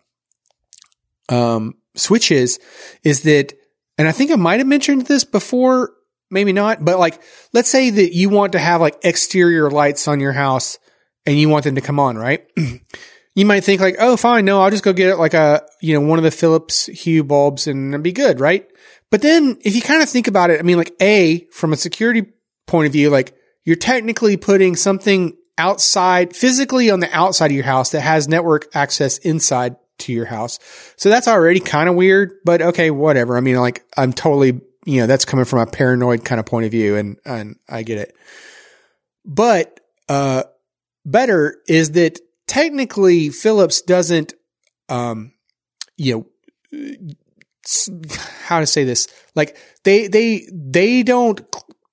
um, 1.29 1.75
switches 1.95 2.59
is 3.03 3.23
that, 3.23 3.55
and 3.99 4.07
I 4.07 4.13
think 4.13 4.31
I 4.31 4.37
might 4.37 4.61
have 4.61 4.67
mentioned 4.67 5.07
this 5.07 5.25
before, 5.25 5.93
maybe 6.31 6.53
not, 6.53 6.85
but 6.85 6.99
like, 6.99 7.21
let's 7.53 7.71
say 7.71 7.91
that 7.91 8.15
you 8.15 8.29
want 8.29 8.53
to 8.53 8.59
have 8.59 8.81
like 8.81 8.99
exterior 9.03 9.71
lights 9.71 10.07
on 10.07 10.21
your 10.21 10.33
house 10.33 10.79
and 11.27 11.39
you 11.39 11.49
want 11.49 11.65
them 11.65 11.75
to 11.75 11.81
come 11.81 12.01
on, 12.01 12.17
right? 12.17 12.47
you 13.35 13.47
might 13.47 13.65
think 13.65 13.81
like, 13.81 13.97
oh, 13.99 14.17
fine, 14.17 14.45
no, 14.45 14.61
I'll 14.61 14.71
just 14.71 14.85
go 14.85 14.93
get 14.93 15.19
like 15.19 15.35
a, 15.35 15.63
you 15.81 15.95
know, 15.95 16.07
one 16.07 16.19
of 16.19 16.25
the 16.25 16.31
Philips 16.31 16.87
Hue 16.87 17.25
bulbs 17.25 17.67
and 17.67 17.95
it'll 17.95 18.03
be 18.03 18.13
good, 18.13 18.41
right? 18.41 18.69
But 19.11 19.23
then 19.23 19.59
if 19.63 19.75
you 19.75 19.83
kind 19.83 20.03
of 20.03 20.09
think 20.09 20.27
about 20.27 20.51
it, 20.51 20.59
I 20.59 20.63
mean, 20.63 20.79
like 20.79 20.95
A, 21.01 21.47
from 21.53 21.73
a 21.73 21.77
security 21.77 22.27
point 22.67 22.87
of 22.87 22.93
view, 22.93 23.11
like 23.11 23.35
you're 23.65 23.77
technically 23.77 24.37
putting 24.37 24.77
something 24.77 25.37
outside, 25.59 26.35
physically 26.35 26.91
on 26.91 27.01
the 27.01 27.15
outside 27.15 27.51
of 27.51 27.53
your 27.53 27.65
house 27.65 27.91
that 27.91 28.01
has 28.01 28.29
network 28.29 28.75
access 28.75 29.19
inside 29.19 29.77
to 29.99 30.13
your 30.13 30.25
house. 30.25 30.59
So 30.97 31.09
that's 31.09 31.29
already 31.29 31.61
kind 31.61 31.89
of 31.89 31.95
weird, 31.95 32.33
but 32.45 32.63
okay, 32.63 32.91
whatever. 32.91 33.37
I 33.37 33.41
mean, 33.41 33.57
like 33.57 33.85
I'm 33.97 34.13
totally, 34.13 34.61
you 34.85 35.01
know, 35.01 35.07
that's 35.07 35.25
coming 35.25 35.45
from 35.45 35.61
a 35.61 35.67
paranoid 35.67 36.25
kind 36.25 36.39
of 36.39 36.47
point 36.47 36.67
of 36.67 36.71
view 36.71 36.97
and, 36.97 37.19
and 37.25 37.57
I 37.69 37.83
get 37.83 37.99
it. 37.99 38.17
But, 39.25 39.79
uh, 40.09 40.45
better 41.05 41.57
is 41.69 41.93
that 41.93 42.19
technically 42.47 43.31
Philips 43.31 43.83
doesn't, 43.83 44.35
um, 44.89 45.33
you 45.97 46.15
know, 46.15 46.27
how 48.45 48.61
to 48.61 48.67
say 48.67 48.85
this? 48.85 49.09
Like 49.35 49.57
they, 49.85 50.09
they, 50.09 50.49
they 50.53 51.03
don't 51.03 51.41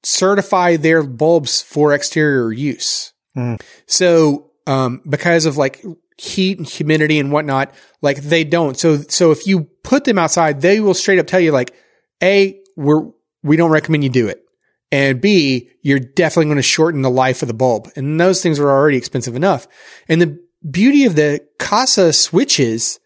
certify 0.03 0.77
their 0.77 1.03
bulbs 1.03 1.61
for 1.61 1.93
exterior 1.93 2.51
use. 2.51 3.13
Mm. 3.37 3.61
So, 3.85 4.51
um, 4.65 5.01
because 5.07 5.45
of 5.45 5.57
like 5.57 5.83
heat 6.17 6.57
and 6.57 6.67
humidity 6.67 7.19
and 7.19 7.31
whatnot, 7.31 7.73
like 8.01 8.17
they 8.17 8.43
don't. 8.43 8.77
So, 8.77 8.97
so 8.97 9.31
if 9.31 9.47
you 9.47 9.69
put 9.83 10.03
them 10.05 10.17
outside, 10.17 10.61
they 10.61 10.79
will 10.79 10.93
straight 10.93 11.19
up 11.19 11.27
tell 11.27 11.39
you 11.39 11.51
like, 11.51 11.73
A, 12.21 12.59
we're, 12.75 13.09
we 13.43 13.55
don't 13.55 13.71
recommend 13.71 14.03
you 14.03 14.09
do 14.09 14.27
it. 14.27 14.43
And 14.91 15.21
B, 15.21 15.69
you're 15.81 15.99
definitely 15.99 16.45
going 16.45 16.57
to 16.57 16.63
shorten 16.63 17.03
the 17.03 17.11
life 17.11 17.41
of 17.41 17.47
the 17.47 17.53
bulb. 17.53 17.89
And 17.95 18.19
those 18.19 18.41
things 18.41 18.59
are 18.59 18.69
already 18.69 18.97
expensive 18.97 19.35
enough. 19.35 19.67
And 20.07 20.21
the 20.21 20.39
beauty 20.69 21.05
of 21.05 21.15
the 21.15 21.45
Kasa 21.59 22.11
switches 22.11 22.99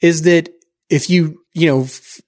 is 0.00 0.22
that 0.22 0.50
if 0.90 1.08
you, 1.08 1.42
you 1.54 1.66
know, 1.66 1.82
f- 1.84 2.20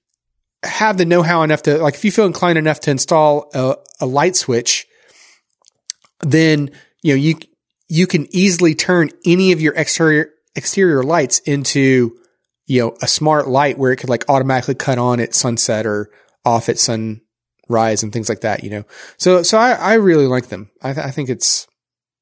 have 0.63 0.97
the 0.97 1.05
know-how 1.05 1.43
enough 1.43 1.63
to, 1.63 1.77
like, 1.77 1.93
if 1.93 2.05
you 2.05 2.11
feel 2.11 2.25
inclined 2.25 2.57
enough 2.57 2.79
to 2.81 2.91
install 2.91 3.49
a, 3.53 3.75
a 4.01 4.05
light 4.05 4.35
switch, 4.35 4.87
then, 6.21 6.71
you 7.01 7.13
know, 7.13 7.19
you, 7.19 7.35
you 7.89 8.07
can 8.07 8.27
easily 8.35 8.73
turn 8.73 9.11
any 9.25 9.51
of 9.51 9.61
your 9.61 9.73
exterior, 9.73 10.31
exterior 10.55 11.03
lights 11.03 11.39
into, 11.39 12.17
you 12.65 12.81
know, 12.81 12.97
a 13.01 13.07
smart 13.07 13.47
light 13.47 13.77
where 13.77 13.91
it 13.91 13.97
could 13.97 14.09
like 14.09 14.25
automatically 14.29 14.75
cut 14.75 14.97
on 14.97 15.19
at 15.19 15.35
sunset 15.35 15.85
or 15.85 16.09
off 16.45 16.69
at 16.69 16.79
sunrise 17.67 18.03
and 18.03 18.11
things 18.11 18.29
like 18.29 18.41
that, 18.41 18.63
you 18.63 18.69
know? 18.69 18.83
So, 19.17 19.43
so 19.43 19.57
I, 19.57 19.71
I 19.73 19.93
really 19.95 20.27
like 20.27 20.47
them. 20.47 20.69
I, 20.81 20.93
th- 20.93 21.05
I 21.05 21.11
think 21.11 21.29
it's 21.29 21.67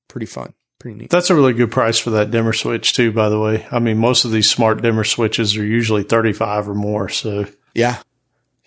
pretty 0.07 0.25
fun. 0.25 0.53
Pretty 0.79 0.97
neat. 0.97 1.09
That's 1.09 1.29
a 1.29 1.35
really 1.35 1.53
good 1.53 1.71
price 1.71 1.99
for 1.99 2.09
that 2.11 2.31
dimmer 2.31 2.53
switch 2.53 2.93
too, 2.93 3.11
by 3.11 3.29
the 3.29 3.39
way. 3.39 3.67
I 3.71 3.79
mean, 3.79 3.97
most 3.97 4.25
of 4.25 4.31
these 4.31 4.49
smart 4.49 4.81
dimmer 4.81 5.03
switches 5.03 5.55
are 5.57 5.63
usually 5.65 6.03
35 6.03 6.69
or 6.69 6.73
more. 6.75 7.07
So 7.09 7.45
Yeah. 7.75 8.01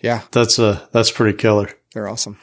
Yeah. 0.01 0.21
that's 0.31 0.57
a, 0.59 0.87
that's 0.91 1.11
pretty 1.11 1.37
killer. 1.37 1.69
They're 1.93 2.07
awesome. 2.07 2.37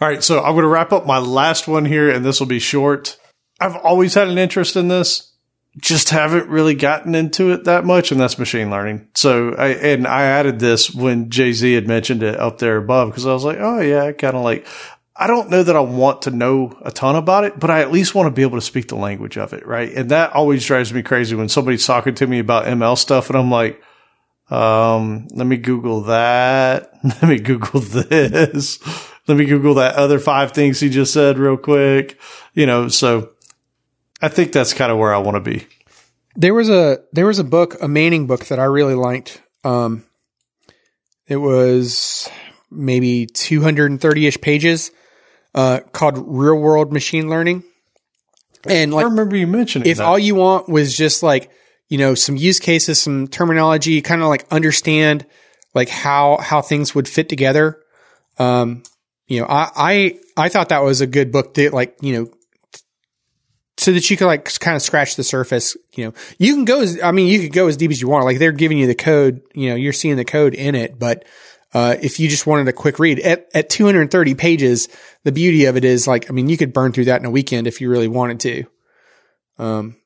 All 0.00 0.08
right. 0.08 0.22
So 0.22 0.38
I'm 0.42 0.52
going 0.52 0.62
to 0.64 0.68
wrap 0.68 0.92
up 0.92 1.06
my 1.06 1.18
last 1.18 1.66
one 1.68 1.84
here 1.86 2.10
and 2.10 2.24
this 2.24 2.40
will 2.40 2.46
be 2.46 2.58
short. 2.58 3.18
I've 3.58 3.76
always 3.76 4.14
had 4.14 4.28
an 4.28 4.38
interest 4.38 4.76
in 4.76 4.88
this, 4.88 5.29
just 5.78 6.10
haven't 6.10 6.48
really 6.48 6.74
gotten 6.74 7.14
into 7.14 7.52
it 7.52 7.64
that 7.64 7.84
much. 7.84 8.10
And 8.10 8.20
that's 8.20 8.38
machine 8.38 8.70
learning. 8.70 9.08
So 9.14 9.54
I, 9.54 9.68
and 9.68 10.06
I 10.06 10.22
added 10.22 10.58
this 10.58 10.92
when 10.92 11.30
Jay 11.30 11.52
Z 11.52 11.72
had 11.72 11.86
mentioned 11.86 12.22
it 12.22 12.38
up 12.38 12.58
there 12.58 12.76
above 12.76 13.10
because 13.10 13.26
I 13.26 13.32
was 13.32 13.44
like, 13.44 13.58
oh 13.60 13.80
yeah, 13.80 14.10
kind 14.12 14.36
of 14.36 14.42
like, 14.42 14.66
I 15.14 15.26
don't 15.26 15.50
know 15.50 15.62
that 15.62 15.76
I 15.76 15.80
want 15.80 16.22
to 16.22 16.30
know 16.30 16.76
a 16.82 16.90
ton 16.90 17.14
about 17.14 17.44
it, 17.44 17.58
but 17.58 17.70
I 17.70 17.80
at 17.80 17.92
least 17.92 18.14
want 18.14 18.26
to 18.26 18.30
be 18.30 18.42
able 18.42 18.58
to 18.58 18.64
speak 18.64 18.88
the 18.88 18.96
language 18.96 19.36
of 19.36 19.52
it. 19.52 19.66
Right. 19.66 19.92
And 19.92 20.10
that 20.10 20.32
always 20.32 20.64
drives 20.64 20.92
me 20.92 21.02
crazy 21.02 21.36
when 21.36 21.48
somebody's 21.48 21.86
talking 21.86 22.14
to 22.16 22.26
me 22.26 22.38
about 22.38 22.64
ML 22.64 22.98
stuff 22.98 23.28
and 23.28 23.38
I'm 23.38 23.50
like, 23.50 23.80
um, 24.50 25.28
let 25.30 25.46
me 25.46 25.56
Google 25.56 26.02
that. 26.02 26.90
Let 27.04 27.22
me 27.22 27.38
Google 27.38 27.80
this. 27.80 28.80
Let 29.28 29.36
me 29.36 29.44
Google 29.44 29.74
that 29.74 29.94
other 29.94 30.18
five 30.18 30.50
things 30.50 30.80
he 30.80 30.90
just 30.90 31.12
said 31.12 31.38
real 31.38 31.56
quick. 31.56 32.18
You 32.52 32.66
know, 32.66 32.88
so 32.88 33.30
I 34.22 34.28
think 34.28 34.52
that's 34.52 34.74
kind 34.74 34.92
of 34.92 34.98
where 34.98 35.14
I 35.14 35.18
want 35.18 35.36
to 35.36 35.40
be. 35.40 35.66
There 36.36 36.54
was 36.54 36.68
a 36.68 37.00
there 37.12 37.26
was 37.26 37.38
a 37.38 37.44
book, 37.44 37.76
a 37.82 37.88
Manning 37.88 38.26
book 38.26 38.46
that 38.46 38.58
I 38.58 38.64
really 38.64 38.94
liked. 38.94 39.42
Um, 39.64 40.04
it 41.26 41.36
was 41.36 42.28
maybe 42.70 43.26
230 43.26 44.26
ish 44.26 44.40
pages, 44.40 44.90
uh, 45.54 45.80
called 45.92 46.18
Real 46.18 46.56
World 46.56 46.92
Machine 46.92 47.28
Learning. 47.28 47.62
And 48.66 48.94
I 48.94 49.02
remember 49.02 49.36
you 49.36 49.46
mentioning 49.46 49.88
if 49.88 49.98
that. 49.98 50.04
all 50.04 50.18
you 50.18 50.34
want 50.34 50.68
was 50.68 50.96
just 50.96 51.22
like, 51.22 51.50
you 51.88 51.98
know, 51.98 52.14
some 52.14 52.36
use 52.36 52.60
cases, 52.60 53.00
some 53.00 53.26
terminology, 53.26 54.00
kind 54.02 54.22
of 54.22 54.28
like 54.28 54.46
understand 54.50 55.26
like 55.74 55.88
how, 55.88 56.36
how 56.38 56.60
things 56.60 56.94
would 56.94 57.08
fit 57.08 57.28
together. 57.28 57.80
Um, 58.38 58.82
you 59.26 59.40
know, 59.40 59.46
I, 59.46 59.70
I, 59.76 60.18
I 60.36 60.48
thought 60.48 60.68
that 60.70 60.82
was 60.82 61.00
a 61.00 61.06
good 61.06 61.32
book 61.32 61.54
that 61.54 61.72
like, 61.72 61.96
you 62.00 62.12
know, 62.12 62.30
so 63.80 63.92
that 63.92 64.10
you 64.10 64.16
could 64.18 64.26
like 64.26 64.58
kind 64.60 64.76
of 64.76 64.82
scratch 64.82 65.16
the 65.16 65.24
surface, 65.24 65.74
you 65.94 66.04
know, 66.04 66.12
you 66.38 66.54
can 66.54 66.66
go 66.66 66.82
as, 66.82 67.02
I 67.02 67.12
mean, 67.12 67.28
you 67.28 67.40
could 67.40 67.54
go 67.54 67.66
as 67.66 67.78
deep 67.78 67.90
as 67.90 67.98
you 67.98 68.08
want. 68.08 68.26
Like 68.26 68.38
they're 68.38 68.52
giving 68.52 68.76
you 68.76 68.86
the 68.86 68.94
code, 68.94 69.40
you 69.54 69.70
know, 69.70 69.74
you're 69.74 69.94
seeing 69.94 70.16
the 70.16 70.24
code 70.24 70.54
in 70.54 70.74
it, 70.74 70.98
but, 70.98 71.24
uh, 71.72 71.96
if 72.02 72.20
you 72.20 72.28
just 72.28 72.46
wanted 72.46 72.68
a 72.68 72.74
quick 72.74 72.98
read 72.98 73.20
at, 73.20 73.48
at 73.54 73.70
230 73.70 74.34
pages, 74.34 74.88
the 75.24 75.32
beauty 75.32 75.64
of 75.64 75.78
it 75.78 75.84
is 75.86 76.06
like, 76.06 76.28
I 76.28 76.34
mean, 76.34 76.50
you 76.50 76.58
could 76.58 76.74
burn 76.74 76.92
through 76.92 77.06
that 77.06 77.20
in 77.20 77.26
a 77.26 77.30
weekend 77.30 77.66
if 77.66 77.80
you 77.80 77.88
really 77.88 78.08
wanted 78.08 78.40
to. 78.40 78.64
Um, 79.56 79.96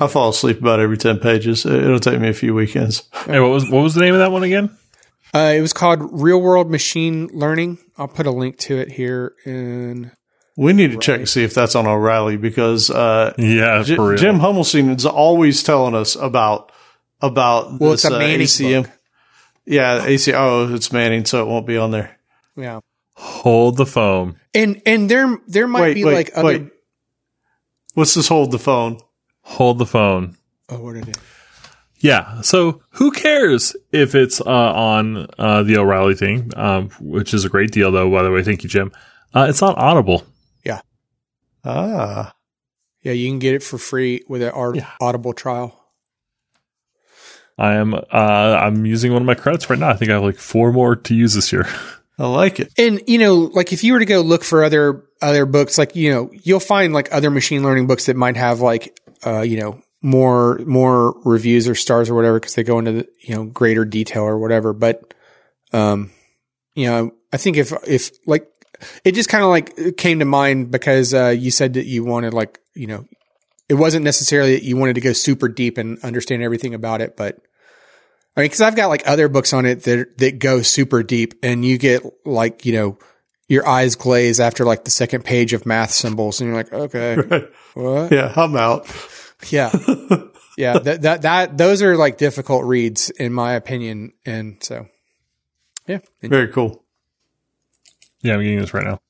I 0.00 0.08
fall 0.08 0.30
asleep 0.30 0.58
about 0.58 0.80
every 0.80 0.96
10 0.96 1.20
pages. 1.20 1.64
It'll 1.64 2.00
take 2.00 2.18
me 2.18 2.28
a 2.28 2.34
few 2.34 2.54
weekends. 2.54 3.08
Hey, 3.26 3.40
what 3.40 3.50
was 3.50 3.70
what 3.70 3.82
was 3.82 3.94
the 3.94 4.02
name 4.02 4.12
of 4.12 4.20
that 4.20 4.32
one 4.32 4.42
again? 4.42 4.76
Uh, 5.32 5.54
it 5.56 5.62
was 5.62 5.72
called 5.72 6.20
Real 6.20 6.42
World 6.42 6.70
Machine 6.70 7.28
Learning. 7.28 7.78
I'll 7.96 8.08
put 8.08 8.26
a 8.26 8.30
link 8.30 8.58
to 8.58 8.76
it 8.76 8.90
here 8.92 9.34
in. 9.46 10.10
We 10.56 10.72
need 10.72 10.92
to 10.92 10.98
check 10.98 11.18
and 11.20 11.28
see 11.28 11.42
if 11.42 11.52
that's 11.52 11.74
on 11.74 11.86
O'Reilly 11.86 12.36
because 12.36 12.88
uh, 12.90 13.34
Yeah, 13.38 13.82
J- 13.82 13.96
for 13.96 14.08
real. 14.10 14.18
Jim 14.18 14.38
Hummelstein 14.38 14.94
is 14.96 15.04
always 15.06 15.62
telling 15.62 15.94
us 15.94 16.14
about 16.16 16.70
about 17.20 17.80
Well, 17.80 17.92
this, 17.92 18.04
it's 18.04 18.12
a 18.12 18.16
uh, 18.16 18.20
ACM. 18.20 18.82
book. 18.84 18.92
Yeah, 19.66 20.04
AC. 20.04 20.32
Oh, 20.34 20.72
it's 20.74 20.92
Manning, 20.92 21.24
so 21.24 21.42
it 21.42 21.48
won't 21.48 21.66
be 21.66 21.76
on 21.78 21.90
there. 21.90 22.18
Yeah, 22.56 22.80
Hold 23.16 23.76
the 23.78 23.86
phone. 23.86 24.36
and 24.54 24.80
and 24.86 25.10
there 25.10 25.38
there 25.48 25.66
might 25.66 25.80
wait, 25.80 25.94
be 25.94 26.04
wait, 26.04 26.14
like 26.14 26.30
other. 26.36 26.46
wait. 26.46 26.68
Let's 27.96 28.14
just 28.14 28.28
hold 28.28 28.50
the 28.50 28.58
phone. 28.58 28.98
Hold 29.42 29.78
the 29.78 29.86
phone. 29.86 30.36
Oh, 30.68 30.80
what 30.80 30.94
did 30.94 31.08
it? 31.08 31.18
Yeah. 31.98 32.40
So 32.42 32.82
who 32.90 33.10
cares 33.10 33.74
if 33.92 34.14
it's 34.14 34.40
uh, 34.40 34.44
on 34.46 35.26
uh, 35.38 35.62
the 35.62 35.78
O'Reilly 35.78 36.14
thing, 36.14 36.50
um, 36.56 36.90
which 37.00 37.32
is 37.34 37.44
a 37.44 37.48
great 37.48 37.70
deal, 37.70 37.90
though. 37.90 38.10
By 38.10 38.22
the 38.22 38.30
way, 38.30 38.42
thank 38.42 38.62
you, 38.62 38.68
Jim. 38.68 38.92
Uh, 39.32 39.46
it's 39.48 39.60
not 39.60 39.78
Audible. 39.78 40.24
Ah, 41.64 42.34
Yeah, 43.02 43.12
you 43.12 43.28
can 43.28 43.38
get 43.38 43.54
it 43.54 43.62
for 43.62 43.76
free 43.78 44.22
with 44.28 44.42
an 44.42 44.50
art- 44.50 44.76
Yeah. 44.76 44.90
Audible 45.00 45.32
trial. 45.34 45.78
I 47.58 47.74
am. 47.74 47.94
Uh, 47.94 47.98
I'm 48.12 48.84
using 48.84 49.12
one 49.12 49.22
of 49.22 49.26
my 49.26 49.34
credits 49.34 49.68
right 49.70 49.78
now. 49.78 49.90
I 49.90 49.94
think 49.94 50.10
I 50.10 50.14
have 50.14 50.22
like 50.22 50.38
four 50.38 50.72
more 50.72 50.96
to 50.96 51.14
use 51.14 51.34
this 51.34 51.52
year. 51.52 51.66
I 52.18 52.26
like 52.26 52.60
it. 52.60 52.72
And 52.78 53.00
you 53.06 53.18
know, 53.18 53.34
like 53.36 53.72
if 53.72 53.84
you 53.84 53.92
were 53.92 53.98
to 53.98 54.04
go 54.04 54.20
look 54.20 54.42
for 54.44 54.64
other 54.64 55.04
other 55.20 55.46
books, 55.46 55.78
like 55.78 55.94
you 55.96 56.12
know, 56.12 56.30
you'll 56.32 56.60
find 56.60 56.92
like 56.92 57.12
other 57.12 57.30
machine 57.30 57.62
learning 57.62 57.86
books 57.86 58.06
that 58.06 58.16
might 58.16 58.36
have 58.36 58.60
like 58.60 58.98
uh, 59.26 59.42
you 59.42 59.58
know 59.58 59.80
more 60.02 60.58
more 60.66 61.14
reviews 61.24 61.68
or 61.68 61.74
stars 61.74 62.10
or 62.10 62.14
whatever 62.14 62.38
because 62.40 62.54
they 62.54 62.62
go 62.62 62.78
into 62.78 62.92
the, 62.92 63.08
you 63.20 63.34
know 63.34 63.44
greater 63.44 63.84
detail 63.84 64.22
or 64.22 64.38
whatever. 64.38 64.72
But 64.72 65.14
um, 65.72 66.10
you 66.74 66.86
know, 66.86 67.12
I 67.32 67.36
think 67.36 67.56
if 67.56 67.72
if 67.86 68.10
like 68.26 68.48
it 69.04 69.14
just 69.14 69.28
kind 69.28 69.44
of 69.44 69.50
like 69.50 69.96
came 69.96 70.18
to 70.18 70.24
mind 70.24 70.70
because 70.70 71.14
uh, 71.14 71.28
you 71.28 71.50
said 71.50 71.74
that 71.74 71.86
you 71.86 72.04
wanted 72.04 72.34
like 72.34 72.60
you 72.74 72.86
know 72.86 73.06
it 73.68 73.74
wasn't 73.74 74.04
necessarily 74.04 74.54
that 74.54 74.64
you 74.64 74.76
wanted 74.76 74.94
to 74.94 75.00
go 75.00 75.12
super 75.12 75.48
deep 75.48 75.78
and 75.78 75.98
understand 76.02 76.42
everything 76.42 76.74
about 76.74 77.00
it, 77.00 77.16
but 77.16 77.38
I 78.36 78.40
mean, 78.40 78.46
because 78.46 78.60
I've 78.60 78.76
got 78.76 78.88
like 78.88 79.06
other 79.06 79.28
books 79.28 79.52
on 79.52 79.64
it 79.64 79.84
that 79.84 80.18
that 80.18 80.38
go 80.38 80.62
super 80.62 81.02
deep, 81.02 81.34
and 81.42 81.64
you 81.64 81.78
get 81.78 82.02
like 82.26 82.66
you 82.66 82.72
know 82.72 82.98
your 83.48 83.66
eyes 83.66 83.94
glaze 83.94 84.40
after 84.40 84.64
like 84.64 84.84
the 84.84 84.90
second 84.90 85.24
page 85.24 85.52
of 85.52 85.66
math 85.66 85.92
symbols, 85.92 86.40
and 86.40 86.48
you're 86.48 86.56
like, 86.56 86.72
okay, 86.72 87.46
what? 87.74 88.10
Yeah, 88.10 88.32
I'm 88.34 88.56
out. 88.56 88.90
Yeah, 89.50 89.70
yeah. 90.58 90.78
That 90.78 91.02
that 91.02 91.22
that 91.22 91.58
those 91.58 91.80
are 91.82 91.96
like 91.96 92.18
difficult 92.18 92.64
reads 92.64 93.10
in 93.10 93.32
my 93.32 93.52
opinion, 93.52 94.12
and 94.26 94.56
so 94.60 94.88
yeah. 95.86 96.00
Very 96.20 96.48
cool. 96.48 96.83
Yeah, 98.24 98.34
I'm 98.34 98.42
getting 98.42 98.58
this 98.58 98.74
right 98.74 98.84
now. 98.84 99.00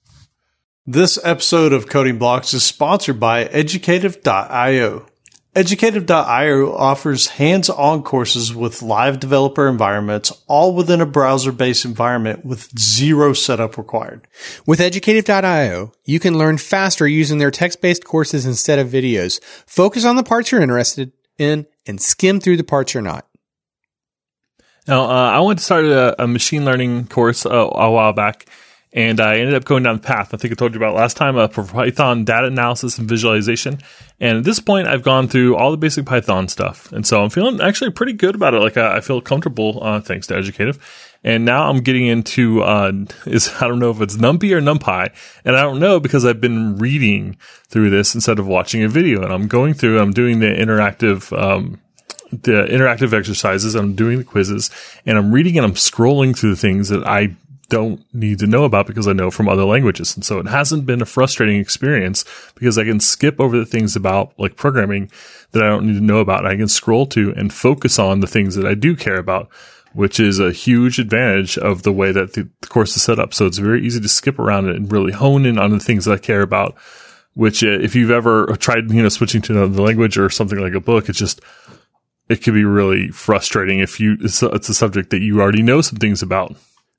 This 0.86 1.18
episode 1.24 1.72
of 1.72 1.88
Coding 1.88 2.18
Blocks 2.18 2.52
is 2.52 2.62
sponsored 2.62 3.18
by 3.18 3.44
Educative.io. 3.44 5.06
Educative.io 5.54 6.74
offers 6.74 7.28
hands 7.28 7.70
on 7.70 8.02
courses 8.02 8.52
with 8.52 8.82
live 8.82 9.20
developer 9.20 9.68
environments, 9.68 10.32
all 10.48 10.74
within 10.74 11.00
a 11.00 11.06
browser 11.06 11.52
based 11.52 11.84
environment 11.84 12.44
with 12.44 12.76
zero 12.76 13.32
setup 13.32 13.78
required. 13.78 14.26
With 14.66 14.80
Educative.io, 14.80 15.92
you 16.04 16.18
can 16.18 16.36
learn 16.36 16.58
faster 16.58 17.06
using 17.06 17.38
their 17.38 17.52
text-based 17.52 18.04
courses 18.04 18.44
instead 18.44 18.80
of 18.80 18.88
videos. 18.88 19.40
Focus 19.64 20.04
on 20.04 20.16
the 20.16 20.24
parts 20.24 20.50
you're 20.50 20.60
interested 20.60 21.12
in 21.38 21.66
and 21.86 22.00
skim 22.02 22.40
through 22.40 22.56
the 22.56 22.64
parts 22.64 22.92
you're 22.92 23.02
not. 23.02 23.24
Now, 24.88 25.04
uh, 25.04 25.30
I 25.30 25.40
went 25.40 25.60
to 25.60 25.64
start 25.64 25.84
a, 25.84 26.20
a 26.22 26.26
machine 26.26 26.64
learning 26.64 27.06
course 27.06 27.46
uh, 27.46 27.50
a 27.50 27.90
while 27.90 28.12
back, 28.12 28.46
and 28.94 29.20
I 29.20 29.38
ended 29.38 29.54
up 29.54 29.64
going 29.64 29.82
down 29.82 29.96
the 29.96 30.02
path 30.02 30.32
I 30.32 30.36
think 30.36 30.52
I 30.52 30.54
told 30.54 30.72
you 30.72 30.78
about 30.78 30.94
last 30.94 31.16
time 31.16 31.36
uh, 31.36 31.48
for 31.48 31.64
Python 31.64 32.24
data 32.24 32.46
analysis 32.46 32.96
and 32.96 33.08
visualization. 33.08 33.80
And 34.20 34.38
at 34.38 34.44
this 34.44 34.60
point, 34.60 34.86
I've 34.86 35.02
gone 35.02 35.26
through 35.26 35.56
all 35.56 35.72
the 35.72 35.76
basic 35.76 36.06
Python 36.06 36.48
stuff, 36.48 36.90
and 36.92 37.04
so 37.06 37.22
I'm 37.22 37.30
feeling 37.30 37.60
actually 37.60 37.90
pretty 37.90 38.12
good 38.12 38.36
about 38.36 38.54
it. 38.54 38.60
Like 38.60 38.76
I, 38.76 38.98
I 38.98 39.00
feel 39.00 39.20
comfortable 39.20 39.80
uh, 39.82 40.00
thanks 40.00 40.28
to 40.28 40.36
Educative. 40.36 40.78
And 41.24 41.46
now 41.46 41.70
I'm 41.70 41.78
getting 41.78 42.06
into 42.06 42.62
uh, 42.62 42.92
is 43.26 43.50
I 43.60 43.66
don't 43.66 43.80
know 43.80 43.90
if 43.90 44.00
it's 44.00 44.16
NumPy 44.16 44.52
or 44.52 44.60
NumPy, 44.60 45.12
and 45.44 45.56
I 45.56 45.62
don't 45.62 45.80
know 45.80 45.98
because 45.98 46.24
I've 46.24 46.40
been 46.40 46.76
reading 46.76 47.36
through 47.68 47.90
this 47.90 48.14
instead 48.14 48.38
of 48.38 48.46
watching 48.46 48.84
a 48.84 48.88
video. 48.88 49.22
And 49.22 49.32
I'm 49.32 49.48
going 49.48 49.74
through, 49.74 49.98
I'm 49.98 50.12
doing 50.12 50.38
the 50.38 50.46
interactive. 50.46 51.36
Um, 51.36 51.80
the 52.30 52.66
interactive 52.66 53.12
exercises. 53.12 53.76
I'm 53.76 53.94
doing 53.94 54.18
the 54.18 54.24
quizzes 54.24 54.68
and 55.06 55.16
I'm 55.16 55.30
reading 55.30 55.56
and 55.56 55.64
I'm 55.64 55.74
scrolling 55.74 56.36
through 56.36 56.50
the 56.50 56.60
things 56.60 56.88
that 56.88 57.06
I 57.06 57.36
don't 57.68 58.04
need 58.14 58.38
to 58.40 58.46
know 58.46 58.64
about 58.64 58.86
because 58.86 59.08
I 59.08 59.12
know 59.12 59.30
from 59.30 59.48
other 59.48 59.64
languages. 59.64 60.14
And 60.14 60.24
so 60.24 60.38
it 60.38 60.46
hasn't 60.46 60.86
been 60.86 61.02
a 61.02 61.06
frustrating 61.06 61.60
experience 61.60 62.24
because 62.54 62.78
I 62.78 62.84
can 62.84 63.00
skip 63.00 63.40
over 63.40 63.58
the 63.58 63.66
things 63.66 63.96
about 63.96 64.38
like 64.38 64.56
programming 64.56 65.10
that 65.52 65.62
I 65.62 65.68
don't 65.68 65.86
need 65.86 65.98
to 65.98 66.04
know 66.04 66.18
about. 66.18 66.46
I 66.46 66.56
can 66.56 66.68
scroll 66.68 67.06
to 67.06 67.32
and 67.36 67.52
focus 67.52 67.98
on 67.98 68.20
the 68.20 68.26
things 68.26 68.54
that 68.56 68.66
I 68.66 68.74
do 68.74 68.96
care 68.96 69.18
about, 69.18 69.48
which 69.92 70.20
is 70.20 70.38
a 70.38 70.52
huge 70.52 70.98
advantage 70.98 71.56
of 71.58 71.82
the 71.82 71.92
way 71.92 72.12
that 72.12 72.34
the, 72.34 72.48
course 72.68 72.96
is 72.96 73.02
set 73.02 73.18
up. 73.18 73.32
So 73.32 73.46
it's 73.46 73.58
very 73.58 73.84
easy 73.84 74.00
to 74.00 74.08
skip 74.08 74.38
around 74.38 74.68
it 74.68 74.76
and 74.76 74.90
really 74.90 75.12
hone 75.12 75.46
in 75.46 75.58
on 75.58 75.70
the 75.70 75.80
things 75.80 76.04
that 76.04 76.12
I 76.12 76.18
care 76.18 76.42
about. 76.42 76.76
Which, 77.34 77.64
uh, 77.64 77.80
if 77.80 77.96
you've 77.96 78.12
ever 78.12 78.46
tried, 78.58 78.92
you 78.92 79.02
know, 79.02 79.08
switching 79.08 79.42
to 79.42 79.52
another 79.52 79.82
language 79.82 80.16
or 80.16 80.30
something 80.30 80.60
like 80.60 80.74
a 80.74 80.80
book, 80.80 81.08
it's 81.08 81.18
just 81.18 81.40
it 82.28 82.42
could 82.42 82.54
be 82.54 82.64
really 82.64 83.08
frustrating 83.08 83.80
if 83.80 84.00
you 84.00 84.16
it's 84.20 84.42
a, 84.42 84.46
it's 84.50 84.68
a 84.68 84.74
subject 84.74 85.10
that 85.10 85.20
you 85.20 85.40
already 85.40 85.62
know 85.62 85.80
some 85.80 85.98
things 85.98 86.22
about. 86.22 86.54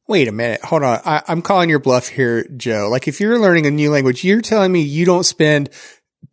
Wait 0.07 0.27
a 0.27 0.31
minute. 0.31 0.61
Hold 0.63 0.83
on. 0.83 1.01
I, 1.03 1.23
I'm 1.27 1.41
calling 1.41 1.69
your 1.69 1.79
bluff 1.79 2.07
here, 2.07 2.47
Joe. 2.55 2.89
Like 2.89 3.07
if 3.07 3.19
you're 3.19 3.39
learning 3.39 3.65
a 3.65 3.71
new 3.71 3.89
language, 3.89 4.23
you're 4.23 4.41
telling 4.41 4.71
me 4.71 4.81
you 4.81 5.05
don't 5.05 5.23
spend 5.23 5.69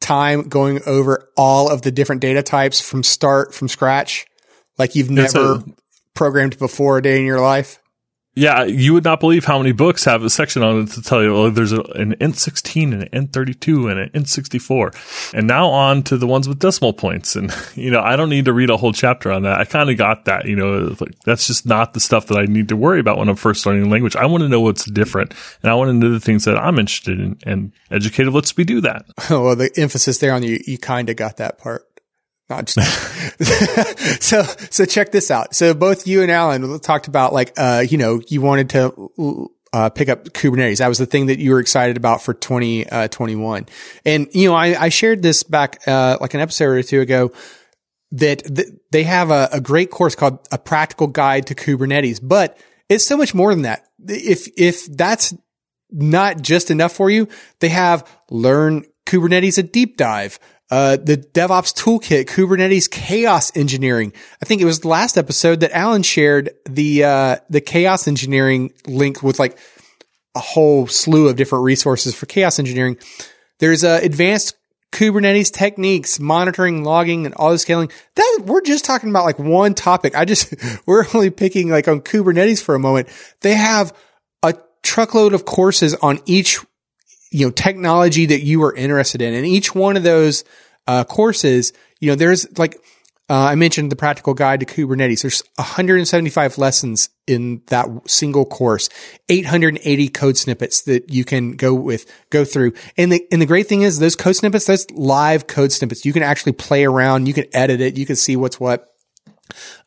time 0.01 0.49
going 0.49 0.81
over 0.87 1.31
all 1.37 1.71
of 1.71 1.83
the 1.83 1.91
different 1.91 2.21
data 2.21 2.43
types 2.43 2.81
from 2.81 3.03
start 3.03 3.55
from 3.55 3.69
scratch? 3.69 4.27
Like 4.79 4.95
you've 4.95 5.11
never 5.11 5.55
a- 5.55 5.65
programmed 6.15 6.59
before 6.59 6.99
a 6.99 7.03
day 7.03 7.19
in 7.19 7.25
your 7.25 7.41
life? 7.41 7.79
Yeah, 8.35 8.65
you 8.65 8.95
would 8.95 9.05
not 9.05 9.21
believe 9.21 9.45
how 9.45 9.59
many 9.59 9.73
books 9.73 10.05
have 10.07 10.25
a 10.25 10.31
section 10.31 10.63
on 10.63 10.83
it 10.83 10.91
to 10.93 11.03
tell 11.03 11.23
you, 11.23 11.35
well, 11.35 11.51
there's 11.51 11.73
a, 11.73 11.83
an 11.83 12.15
int16 12.15 12.93
and 12.95 13.03
an 13.03 13.29
int32 13.29 13.91
and 13.91 14.01
an 14.01 14.09
int64. 14.11 15.35
And 15.35 15.47
now 15.47 15.69
on 15.69 16.03
to 16.05 16.17
the 16.17 16.27
ones 16.27 16.49
with 16.49 16.59
decimal 16.59 16.95
points. 16.95 17.37
And, 17.37 17.55
you 17.75 17.91
know, 17.91 18.01
I 18.01 18.17
don't 18.17 18.31
need 18.31 18.47
to 18.47 18.55
read 18.55 18.71
a 18.71 18.79
whole 18.79 18.95
chapter 18.95 19.31
on 19.31 19.43
that. 19.43 19.61
I 19.61 19.67
kind 19.67 19.91
of 19.91 19.99
got 19.99 20.25
that, 20.25 20.47
you 20.47 20.57
know, 20.57 20.97
like, 20.99 21.19
that's 21.27 21.47
just 21.47 21.67
not 21.67 21.93
the 21.93 22.01
stuff 22.01 22.29
that 22.29 22.39
I 22.39 22.47
need 22.47 22.69
to 22.71 22.77
worry 22.77 23.01
about 23.01 23.19
when 23.19 23.29
I'm 23.29 23.37
first 23.37 23.67
learning 23.67 23.91
language. 23.91 24.17
I 24.17 24.25
want 24.25 24.43
to 24.43 24.49
know 24.49 24.63
what's 24.63 24.87
different 24.87 25.35
and 25.63 25.71
I 25.71 25.75
want 25.75 25.89
to 25.89 25.93
know 25.93 26.11
the 26.11 26.21
things 26.21 26.47
that 26.47 26.57
I'm 26.57 26.79
interested 26.79 27.21
in 27.21 27.39
and 27.45 27.73
educative 27.91 28.35
lets 28.35 28.57
me 28.57 28.65
do 28.65 28.81
that. 28.81 29.05
Oh, 29.29 29.43
well, 29.45 29.57
the 29.57 29.71
emphasis 29.77 30.19
there 30.19 30.33
on 30.33 30.43
you, 30.43 30.59
you 30.67 30.79
kind 30.79 31.11
of 31.11 31.17
got 31.17 31.37
that 31.37 31.59
part. 31.59 31.87
Just 32.61 34.23
so, 34.23 34.43
so 34.71 34.85
check 34.85 35.13
this 35.13 35.31
out. 35.31 35.55
So 35.55 35.75
both 35.75 36.07
you 36.07 36.23
and 36.23 36.31
Alan 36.31 36.79
talked 36.81 37.09
about 37.09 37.33
like, 37.33 37.53
uh, 37.57 37.85
you 37.89 37.99
know, 37.99 38.21
you 38.29 38.41
wanted 38.41 38.71
to, 38.71 39.51
uh, 39.73 39.89
pick 39.89 40.09
up 40.09 40.25
Kubernetes. 40.25 40.79
That 40.79 40.89
was 40.89 40.99
the 40.99 41.07
thing 41.07 41.27
that 41.27 41.39
you 41.39 41.53
were 41.53 41.61
excited 41.61 41.97
about 41.97 42.23
for 42.23 42.35
2021. 42.35 43.67
and, 44.05 44.29
you 44.33 44.49
know, 44.49 44.55
I, 44.55 44.85
I 44.85 44.89
shared 44.91 45.23
this 45.23 45.43
back, 45.43 45.81
uh, 45.87 46.19
like 46.21 46.35
an 46.35 46.41
episode 46.41 46.77
or 46.77 46.83
two 46.83 47.01
ago 47.01 47.33
that 48.13 48.45
th- 48.45 48.69
they 48.91 49.05
have 49.05 49.31
a, 49.31 49.49
a 49.53 49.61
great 49.61 49.91
course 49.91 50.15
called 50.15 50.39
a 50.53 50.59
practical 50.59 51.07
guide 51.07 51.47
to 51.47 51.55
Kubernetes, 51.55 52.21
but 52.23 52.59
it's 52.89 53.07
so 53.07 53.17
much 53.17 53.35
more 53.35 53.55
than 53.55 53.63
that. 53.63 53.87
If, 54.07 54.49
if 54.59 54.85
that's 54.95 55.35
not 55.91 56.43
just 56.43 56.71
enough 56.71 56.93
for 56.93 57.11
you, 57.11 57.29
they 57.61 57.71
have 57.71 58.07
learn 58.31 58.85
Kubernetes 59.07 59.59
a 59.59 59.63
deep 59.63 59.97
dive. 59.97 60.39
Uh, 60.73 60.97
the 60.97 61.19
DevOps 61.19 61.75
toolkit, 61.75 62.25
Kubernetes 62.25 62.91
chaos 62.91 63.55
engineering. 63.55 64.11
I 64.41 64.47
think 64.47 64.63
it 64.63 64.65
was 64.65 64.81
the 64.81 64.89
last 64.89 65.19
episode 65.19 65.61
that 65.61 65.71
Alan 65.77 66.03
shared 66.03 66.49
the, 66.65 67.05
uh, 67.05 67.37
the 67.51 67.61
chaos 67.61 68.09
engineering 68.09 68.73
link 68.87 69.23
with 69.23 69.39
like 69.39 69.59
a 70.35 70.39
whole 70.39 70.87
slew 70.87 71.29
of 71.29 71.37
different 71.37 71.65
resources 71.65 72.15
for 72.15 72.25
chaos 72.25 72.59
engineering. 72.59 72.97
There's 73.59 73.85
uh, 73.85 74.01
advanced 74.03 74.57
Kubernetes 74.93 75.53
techniques, 75.53 76.19
monitoring, 76.19 76.85
logging, 76.85 77.27
and 77.27 77.35
auto 77.39 77.57
scaling. 77.59 77.91
That 78.17 78.45
we're 78.47 78.63
just 78.63 78.87
talking 78.87 79.11
about 79.11 79.27
like 79.27 79.39
one 79.39 79.75
topic. 79.75 80.17
I 80.17 80.25
just 80.25 80.55
we're 80.87 81.05
only 81.13 81.29
picking 81.29 81.69
like 81.69 81.87
on 81.87 82.01
Kubernetes 82.01 82.63
for 82.63 82.75
a 82.75 82.79
moment. 82.79 83.09
They 83.43 83.53
have 83.53 83.95
a 84.43 84.55
truckload 84.83 85.35
of 85.35 85.45
courses 85.45 85.95
on 85.97 86.21
each 86.25 86.61
you 87.33 87.47
know 87.47 87.51
technology 87.51 88.27
that 88.27 88.43
you 88.43 88.63
are 88.63 88.75
interested 88.75 89.21
in, 89.23 89.35
and 89.35 89.47
each 89.47 89.75
one 89.75 89.97
of 89.97 90.03
those 90.03 90.45
uh, 90.87 91.05
courses, 91.05 91.73
you 92.01 92.09
know, 92.09 92.15
there's 92.15 92.47
like 92.59 92.77
uh, 93.33 93.47
I 93.47 93.55
mentioned 93.55 93.91
the 93.91 93.97
practical 93.97 94.35
guide 94.35 94.61
to 94.61 94.67
Kubernetes. 94.67 95.23
There's 95.23 95.43
175 95.55 96.59
lessons 96.59 97.09
in 97.27 97.63
that 97.69 97.87
single 98.07 98.45
course, 98.45 98.91
880 99.31 100.09
code 100.09 100.37
snippets 100.37 100.83
that 100.83 101.11
you 101.11 101.25
can 101.25 101.53
go 101.53 101.73
with, 101.73 102.05
go 102.29 102.45
through. 102.45 102.75
And 102.99 103.13
the, 103.13 103.27
and 103.33 103.41
the 103.41 103.47
great 103.47 103.69
thing 103.69 103.83
is 103.83 103.99
those 103.99 104.17
code 104.17 104.37
snippets, 104.37 104.67
that's 104.67 104.91
live 104.91 105.47
code 105.47 105.73
snippets. 105.73 106.05
You 106.05 106.13
can 106.13 106.23
actually 106.23 106.53
play 106.53 106.85
around. 106.85 107.27
You 107.27 107.33
can 107.33 107.47
edit 107.55 107.81
it. 107.81 107.97
You 107.97 108.05
can 108.05 108.17
see 108.17 108.37
what's 108.37 108.61
what. 108.61 108.89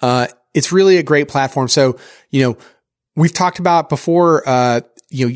Uh, 0.02 0.26
it's 0.56 0.72
really 0.72 0.98
a 0.98 1.04
great 1.04 1.28
platform. 1.28 1.68
So, 1.68 2.00
you 2.32 2.42
know, 2.42 2.58
we've 3.16 3.34
talked 3.34 3.60
about 3.60 3.90
before, 3.90 4.48
uh, 4.48 4.82
you 5.10 5.30
know, 5.30 5.36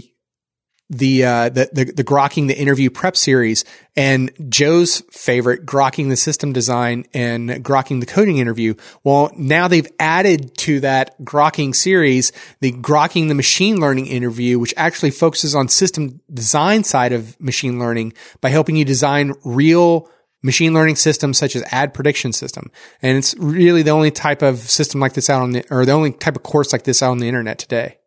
the, 0.89 1.23
uh, 1.23 1.49
the, 1.49 1.69
the, 1.71 1.83
the 1.85 2.03
grokking 2.03 2.47
the 2.47 2.57
interview 2.57 2.89
prep 2.89 3.15
series 3.15 3.63
and 3.95 4.31
Joe's 4.49 5.01
favorite 5.11 5.65
grokking 5.65 6.09
the 6.09 6.15
system 6.15 6.51
design 6.51 7.05
and 7.13 7.49
grokking 7.63 7.99
the 7.99 8.05
coding 8.05 8.39
interview. 8.39 8.73
Well, 9.03 9.31
now 9.37 9.67
they've 9.67 9.87
added 9.99 10.57
to 10.59 10.79
that 10.79 11.19
grokking 11.21 11.75
series, 11.75 12.31
the 12.59 12.71
grokking 12.71 13.27
the 13.27 13.35
machine 13.35 13.79
learning 13.79 14.07
interview, 14.07 14.57
which 14.57 14.73
actually 14.77 15.11
focuses 15.11 15.53
on 15.53 15.67
system 15.67 16.21
design 16.33 16.83
side 16.83 17.13
of 17.13 17.39
machine 17.39 17.77
learning 17.77 18.13
by 18.41 18.49
helping 18.49 18.75
you 18.75 18.85
design 18.85 19.33
real 19.43 20.09
machine 20.41 20.73
learning 20.73 20.95
systems 20.95 21.37
such 21.37 21.55
as 21.55 21.63
ad 21.71 21.93
prediction 21.93 22.33
system. 22.33 22.71
And 23.01 23.17
it's 23.17 23.35
really 23.37 23.83
the 23.83 23.91
only 23.91 24.09
type 24.09 24.41
of 24.41 24.57
system 24.57 25.01
like 25.01 25.13
this 25.13 25.29
out 25.29 25.41
on 25.41 25.51
the, 25.51 25.65
or 25.69 25.85
the 25.85 25.91
only 25.91 26.13
type 26.13 26.35
of 26.35 26.43
course 26.43 26.71
like 26.71 26.83
this 26.83 27.03
out 27.03 27.11
on 27.11 27.19
the 27.19 27.27
internet 27.27 27.59
today. 27.59 27.99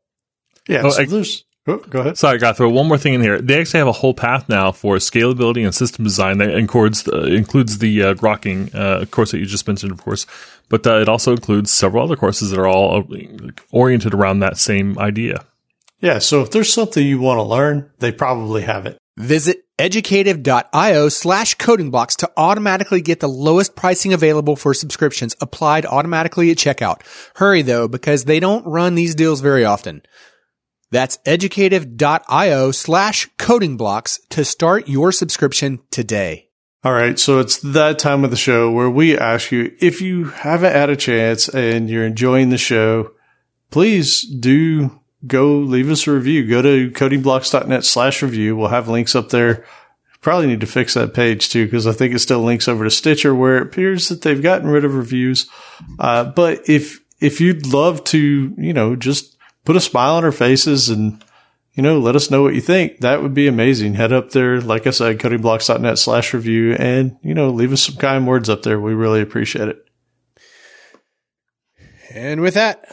Yeah. 0.69 0.89
So 0.89 1.03
I- 1.03 1.05
there's. 1.05 1.45
Oh, 1.66 1.76
go 1.76 2.01
ahead. 2.01 2.18
Sorry, 2.18 2.34
I 2.34 2.39
got 2.39 2.48
to 2.48 2.55
throw 2.55 2.70
one 2.70 2.89
more 2.89 2.98
thing 2.98 3.14
in 3.14 3.20
here. 3.20 3.40
They 3.40 3.60
actually 3.60 3.78
have 3.78 3.86
a 3.86 3.93
whole 3.93 4.14
path 4.14 4.48
now 4.48 4.72
for 4.72 4.97
scalability 4.97 5.64
and 5.64 5.72
system 5.72 6.05
design 6.05 6.39
that 6.39 6.51
includes 6.51 7.06
uh, 7.06 7.22
includes 7.22 7.78
the 7.78 8.02
uh, 8.02 8.14
grokking 8.14 8.74
uh, 8.74 9.05
course 9.06 9.30
that 9.30 9.39
you 9.39 9.47
just 9.47 9.68
mentioned, 9.68 9.93
of 9.93 10.02
course, 10.02 10.26
but 10.68 10.84
uh, 10.86 10.98
it 10.98 11.09
also 11.09 11.32
includes 11.32 11.70
several 11.70 12.02
other 12.02 12.16
courses 12.16 12.51
that 12.51 12.59
are 12.59 12.66
all 12.66 12.98
uh, 12.98 13.51
oriented 13.70 14.12
around 14.12 14.40
that 14.40 14.59
same 14.59 14.98
idea. 14.98 15.44
Yeah. 16.01 16.18
So 16.18 16.43
if 16.43 16.51
there's 16.51 16.72
something 16.72 17.06
you 17.06 17.20
want 17.20 17.39
to 17.39 17.44
learn, 17.44 17.90
they 18.01 18.10
probably 18.10 18.62
have 18.62 18.84
it. 18.86 18.98
Visit 19.16 19.64
educative.io 19.78 21.09
slash 21.10 21.55
coding 21.55 21.90
blocks 21.90 22.16
to 22.16 22.30
automatically 22.36 23.02
get 23.02 23.20
the 23.20 23.28
lowest 23.28 23.76
pricing 23.76 24.12
available 24.12 24.56
for 24.56 24.74
subscriptions 24.74 25.36
applied 25.40 25.86
automatically 25.86 26.51
at 26.51 26.56
checkout. 26.56 27.02
Hurry 27.36 27.62
though, 27.62 27.86
because 27.86 28.24
they 28.24 28.40
don't 28.40 28.66
run 28.66 28.97
these 28.97 29.14
deals 29.14 29.40
very 29.40 29.64
often. 29.64 30.02
That's 30.93 31.19
educative.io 31.24 32.70
slash 32.70 33.28
coding 33.39 33.77
blocks 33.77 34.20
to 34.31 34.44
start 34.44 34.89
your 34.89 35.10
subscription 35.10 35.81
today. 35.90 36.51
All 36.85 36.93
right. 36.93 37.19
So 37.19 37.39
it's 37.39 37.59
that 37.59 37.98
time 37.98 38.24
of 38.24 38.31
the 38.31 38.36
show 38.36 38.70
where 38.70 38.90
we 38.90 39.16
ask 39.16 39.51
you 39.51 39.74
if 39.81 40.01
you 40.01 40.27
haven't 40.27 40.73
had 40.73 40.90
a 40.90 40.97
chance 40.97 41.48
and 41.48 41.89
you're 41.89 42.05
enjoying 42.05 42.51
the 42.51 42.59
show, 42.59 43.12
please 43.70 44.23
do 44.23 45.01
go 45.27 45.56
leave 45.56 45.90
us 45.90 46.06
a 46.06 46.12
review. 46.12 46.47
Go 46.47 46.60
to 46.60 46.90
codingblocks.net 46.90 47.85
slash 47.85 48.20
review. 48.23 48.55
We'll 48.55 48.69
have 48.69 48.89
links 48.89 49.14
up 49.14 49.31
there. 49.31 49.64
Probably 50.20 50.47
need 50.48 50.60
to 50.60 50.66
fix 50.66 50.94
that 50.94 51.14
page 51.14 51.48
too, 51.48 51.64
because 51.64 51.86
I 51.86 51.93
think 51.93 52.14
it 52.14 52.19
still 52.19 52.40
links 52.40 52.69
over 52.69 52.85
to 52.85 52.90
Stitcher 52.90 53.35
where 53.35 53.56
it 53.56 53.62
appears 53.62 54.09
that 54.09 54.23
they've 54.23 54.43
gotten 54.43 54.69
rid 54.69 54.85
of 54.85 54.94
reviews. 54.94 55.48
Uh, 55.98 56.24
but 56.24 56.69
if, 56.69 57.01
if 57.20 57.40
you'd 57.40 57.66
love 57.66 58.05
to, 58.05 58.55
you 58.59 58.73
know, 58.73 58.94
just 58.94 59.36
put 59.64 59.76
a 59.76 59.80
smile 59.80 60.16
on 60.16 60.24
our 60.24 60.32
faces 60.32 60.89
and, 60.89 61.24
you 61.74 61.82
know, 61.82 61.98
let 61.98 62.16
us 62.16 62.30
know 62.30 62.43
what 62.43 62.55
you 62.55 62.60
think. 62.60 63.01
That 63.01 63.22
would 63.22 63.34
be 63.34 63.47
amazing. 63.47 63.94
Head 63.94 64.12
up 64.12 64.30
there, 64.30 64.60
like 64.60 64.86
I 64.86 64.90
said, 64.90 65.18
codingblocks.net 65.18 65.98
slash 65.98 66.34
review 66.34 66.74
and, 66.74 67.16
you 67.22 67.34
know, 67.34 67.51
leave 67.51 67.72
us 67.72 67.82
some 67.82 67.97
kind 67.97 68.26
words 68.26 68.48
up 68.48 68.62
there. 68.62 68.80
We 68.80 68.94
really 68.94 69.20
appreciate 69.20 69.68
it. 69.68 69.84
And 72.14 72.40
with 72.43 72.55
that, 72.55 72.84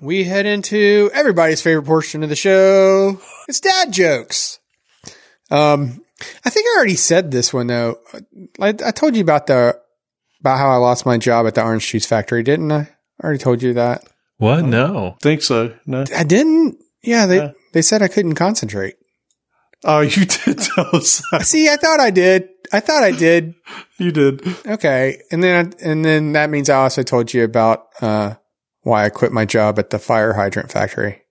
we 0.00 0.24
head 0.24 0.46
into 0.46 1.10
everybody's 1.12 1.60
favorite 1.60 1.84
portion 1.84 2.22
of 2.22 2.28
the 2.28 2.36
show. 2.36 3.20
It's 3.48 3.60
dad 3.60 3.92
jokes. 3.92 4.60
Um, 5.50 6.04
I 6.44 6.50
think 6.50 6.66
I 6.66 6.76
already 6.76 6.96
said 6.96 7.30
this 7.30 7.52
one 7.52 7.66
though. 7.66 7.98
I, 8.60 8.68
I 8.68 8.92
told 8.92 9.14
you 9.14 9.22
about 9.22 9.46
the, 9.46 9.78
about 10.40 10.58
how 10.58 10.70
I 10.70 10.76
lost 10.76 11.04
my 11.04 11.18
job 11.18 11.46
at 11.46 11.54
the 11.54 11.62
orange 11.62 11.86
juice 11.86 12.06
factory, 12.06 12.42
didn't 12.42 12.72
I? 12.72 12.88
I 13.20 13.24
already 13.24 13.38
told 13.38 13.62
you 13.62 13.74
that. 13.74 14.04
What? 14.42 14.64
No. 14.64 15.16
Think 15.22 15.40
so. 15.42 15.72
No. 15.86 16.04
I 16.16 16.24
didn't. 16.24 16.76
Yeah, 17.04 17.26
they, 17.26 17.36
Yeah. 17.36 17.52
they 17.74 17.80
said 17.82 18.02
I 18.02 18.08
couldn't 18.08 18.34
concentrate. 18.34 18.96
Oh, 19.84 20.00
you 20.00 20.26
did 20.26 20.58
tell 20.58 20.88
us 20.96 21.22
that. 21.30 21.46
See, 21.46 21.68
I 21.68 21.76
thought 21.76 22.00
I 22.00 22.10
did. 22.10 22.48
I 22.72 22.80
thought 22.80 23.04
I 23.04 23.12
did. 23.12 23.54
You 23.98 24.10
did. 24.10 24.42
Okay. 24.66 25.20
And 25.30 25.44
then, 25.44 25.72
and 25.80 26.04
then 26.04 26.32
that 26.32 26.50
means 26.50 26.68
I 26.68 26.74
also 26.82 27.04
told 27.04 27.32
you 27.32 27.44
about, 27.44 27.84
uh, 28.00 28.34
why 28.82 29.04
I 29.04 29.10
quit 29.10 29.30
my 29.30 29.44
job 29.44 29.78
at 29.78 29.90
the 29.90 30.00
fire 30.00 30.32
hydrant 30.32 30.72
factory. 30.72 31.22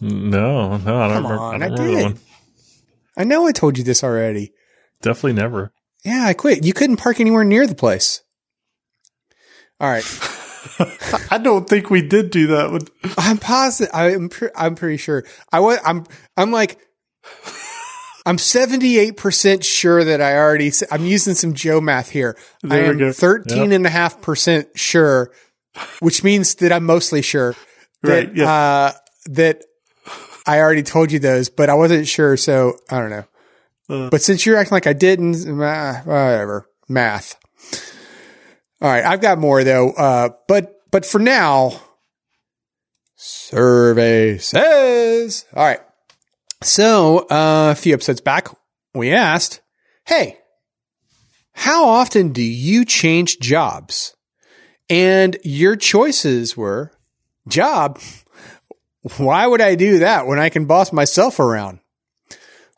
No, 0.00 0.76
no, 0.76 1.00
I 1.00 1.08
don't 1.08 1.22
Come 1.22 1.24
remember. 1.24 1.38
on, 1.42 1.62
I 1.62 1.66
I 1.66 1.68
don't 1.70 1.78
remember 1.80 2.08
did. 2.10 2.20
I 3.16 3.24
know 3.24 3.46
I 3.48 3.50
told 3.52 3.76
you 3.76 3.82
this 3.82 4.04
already. 4.04 4.52
Definitely 5.02 5.32
never. 5.32 5.72
Yeah, 6.04 6.24
I 6.26 6.34
quit. 6.34 6.64
You 6.64 6.72
couldn't 6.72 6.98
park 6.98 7.18
anywhere 7.18 7.42
near 7.42 7.66
the 7.66 7.74
place. 7.74 8.22
All 9.80 9.90
right. 9.90 10.04
I 11.30 11.38
don't 11.38 11.68
think 11.68 11.90
we 11.90 12.02
did 12.02 12.30
do 12.30 12.48
that 12.48 12.70
one. 12.70 12.82
I'm 13.16 13.38
positive. 13.38 13.94
I'm, 13.94 14.28
pre- 14.28 14.50
I'm 14.56 14.74
pretty 14.74 14.96
sure. 14.96 15.24
I 15.52 15.60
was, 15.60 15.78
I'm, 15.84 16.04
I'm 16.36 16.50
like, 16.50 16.78
I'm 18.26 18.36
78% 18.36 19.64
sure 19.64 20.04
that 20.04 20.20
I 20.20 20.36
already, 20.36 20.70
I'm 20.90 21.04
using 21.04 21.34
some 21.34 21.54
Joe 21.54 21.80
math 21.80 22.10
here. 22.10 22.36
I 22.64 22.68
There 22.68 22.82
we 22.84 22.88
am 22.90 22.98
go. 22.98 23.12
13 23.12 23.72
and 23.72 23.86
a 23.86 23.90
half 23.90 24.20
percent 24.20 24.68
sure, 24.74 25.32
which 26.00 26.22
means 26.24 26.56
that 26.56 26.72
I'm 26.72 26.84
mostly 26.84 27.22
sure 27.22 27.54
that, 28.02 28.10
Right, 28.10 28.36
yeah. 28.36 28.50
uh, 28.52 28.92
that 29.30 29.62
I 30.46 30.58
already 30.60 30.82
told 30.82 31.10
you 31.12 31.18
those, 31.18 31.48
but 31.50 31.68
I 31.70 31.74
wasn't 31.74 32.06
sure. 32.06 32.36
So 32.36 32.74
I 32.90 32.98
don't 33.00 33.10
know. 33.10 33.24
Uh. 33.90 34.10
but 34.10 34.20
since 34.20 34.44
you're 34.44 34.56
acting 34.58 34.76
like 34.76 34.86
I 34.86 34.92
didn't, 34.92 35.34
uh, 35.62 36.02
whatever, 36.02 36.66
math. 36.88 37.36
All 38.80 38.88
right. 38.88 39.04
I've 39.04 39.20
got 39.20 39.38
more 39.38 39.64
though. 39.64 39.90
Uh, 39.90 40.30
but, 40.46 40.80
but 40.90 41.04
for 41.04 41.18
now, 41.18 41.80
survey 43.16 44.38
says, 44.38 45.44
all 45.54 45.64
right. 45.64 45.80
So, 46.62 47.18
uh, 47.30 47.72
a 47.72 47.74
few 47.74 47.94
episodes 47.94 48.20
back, 48.20 48.48
we 48.94 49.12
asked, 49.12 49.60
Hey, 50.04 50.38
how 51.52 51.88
often 51.88 52.32
do 52.32 52.42
you 52.42 52.84
change 52.84 53.38
jobs? 53.40 54.16
And 54.88 55.36
your 55.44 55.76
choices 55.76 56.56
were 56.56 56.92
job. 57.46 58.00
Why 59.16 59.46
would 59.46 59.60
I 59.60 59.74
do 59.74 59.98
that 60.00 60.26
when 60.26 60.38
I 60.38 60.48
can 60.48 60.66
boss 60.66 60.92
myself 60.92 61.38
around? 61.38 61.80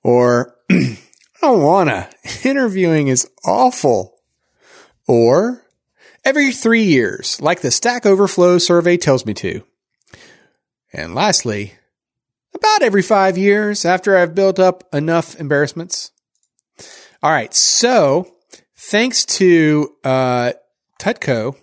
Or 0.02 0.56
I 0.70 0.96
don't 1.40 1.62
wanna. 1.62 2.10
Interviewing 2.44 3.08
is 3.08 3.28
awful. 3.44 4.16
Or 5.06 5.59
every 6.24 6.52
three 6.52 6.84
years, 6.84 7.40
like 7.40 7.60
the 7.60 7.70
Stack 7.70 8.06
Overflow 8.06 8.58
survey 8.58 8.96
tells 8.96 9.26
me 9.26 9.34
to. 9.34 9.62
And 10.92 11.14
lastly, 11.14 11.74
about 12.54 12.82
every 12.82 13.02
five 13.02 13.38
years 13.38 13.84
after 13.84 14.16
I've 14.16 14.34
built 14.34 14.58
up 14.58 14.84
enough 14.92 15.38
embarrassments. 15.38 16.10
All 17.22 17.30
right. 17.30 17.52
So 17.54 18.34
thanks 18.76 19.24
to, 19.26 19.94
uh, 20.04 20.52
Tutco. 20.98 21.56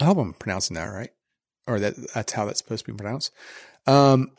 I 0.00 0.04
hope 0.04 0.18
I'm 0.18 0.34
pronouncing 0.34 0.74
that 0.74 0.86
right. 0.86 1.10
Or 1.66 1.78
that 1.78 1.94
that's 2.12 2.32
how 2.32 2.44
that's 2.44 2.58
supposed 2.58 2.84
to 2.84 2.92
be 2.92 2.96
pronounced. 2.96 3.32
Um, 3.86 4.32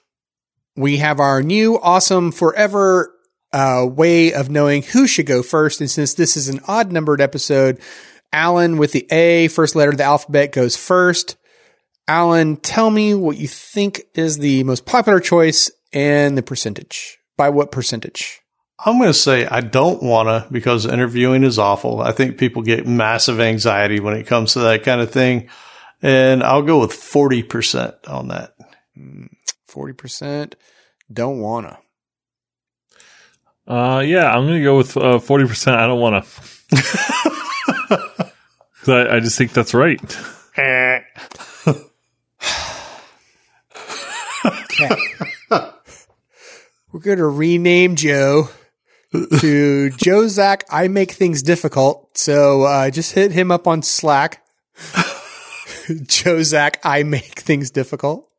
we 0.75 0.97
have 0.97 1.19
our 1.19 1.41
new 1.41 1.79
awesome 1.79 2.31
forever, 2.31 3.13
uh, 3.53 3.87
way 3.89 4.33
of 4.33 4.49
knowing 4.49 4.83
who 4.83 5.07
should 5.07 5.25
go 5.25 5.41
first. 5.43 5.79
And 5.79 5.89
since 5.89 6.13
this 6.15 6.35
is 6.35 6.49
an 6.49 6.59
odd 6.67 6.91
numbered 6.91 7.21
episode, 7.21 7.79
Alan 8.33 8.77
with 8.77 8.91
the 8.91 9.07
A, 9.11 9.47
first 9.47 9.75
letter 9.75 9.91
of 9.91 9.97
the 9.97 10.03
alphabet 10.03 10.51
goes 10.51 10.75
first. 10.75 11.37
Alan, 12.07 12.57
tell 12.57 12.89
me 12.89 13.13
what 13.13 13.37
you 13.37 13.47
think 13.47 14.01
is 14.13 14.39
the 14.39 14.63
most 14.63 14.85
popular 14.85 15.19
choice 15.19 15.71
and 15.93 16.37
the 16.37 16.43
percentage. 16.43 17.19
By 17.37 17.49
what 17.49 17.71
percentage? 17.71 18.41
I'm 18.85 18.97
going 18.97 19.09
to 19.09 19.13
say 19.13 19.45
I 19.45 19.61
don't 19.61 20.03
want 20.03 20.27
to 20.27 20.51
because 20.51 20.85
interviewing 20.85 21.43
is 21.43 21.57
awful. 21.57 22.01
I 22.01 22.11
think 22.11 22.37
people 22.37 22.61
get 22.63 22.85
massive 22.85 23.39
anxiety 23.39 23.99
when 24.01 24.15
it 24.15 24.27
comes 24.27 24.53
to 24.53 24.59
that 24.59 24.83
kind 24.83 24.99
of 24.99 25.11
thing. 25.11 25.47
And 26.01 26.43
I'll 26.43 26.63
go 26.63 26.81
with 26.81 26.91
40% 26.91 28.09
on 28.09 28.27
that. 28.27 28.55
40%. 29.69 30.55
Don't 31.11 31.39
wanna. 31.39 31.77
Uh, 33.67 34.03
yeah, 34.05 34.29
I'm 34.29 34.45
gonna 34.45 34.63
go 34.63 34.77
with 34.77 34.97
uh, 34.97 35.19
forty 35.19 35.45
percent. 35.45 35.79
I 35.79 35.87
don't 35.87 35.99
want 36.01 36.25
to. 36.25 36.31
I, 38.87 39.17
I 39.17 39.19
just 39.19 39.37
think 39.37 39.53
that's 39.53 39.73
right. 39.73 39.99
We're 46.91 46.99
going 46.99 47.17
to 47.17 47.27
rename 47.27 47.95
Joe 47.95 48.49
to 49.11 49.89
Joe 49.91 50.27
Zack. 50.27 50.65
I 50.69 50.87
make 50.87 51.11
things 51.11 51.41
difficult. 51.41 52.17
So, 52.17 52.63
uh, 52.63 52.89
just 52.89 53.13
hit 53.13 53.31
him 53.31 53.51
up 53.51 53.67
on 53.67 53.81
Slack. 53.81 54.45
Joe 56.03 56.43
Zack. 56.43 56.79
I 56.83 57.03
make 57.03 57.39
things 57.39 57.71
difficult. 57.71 58.29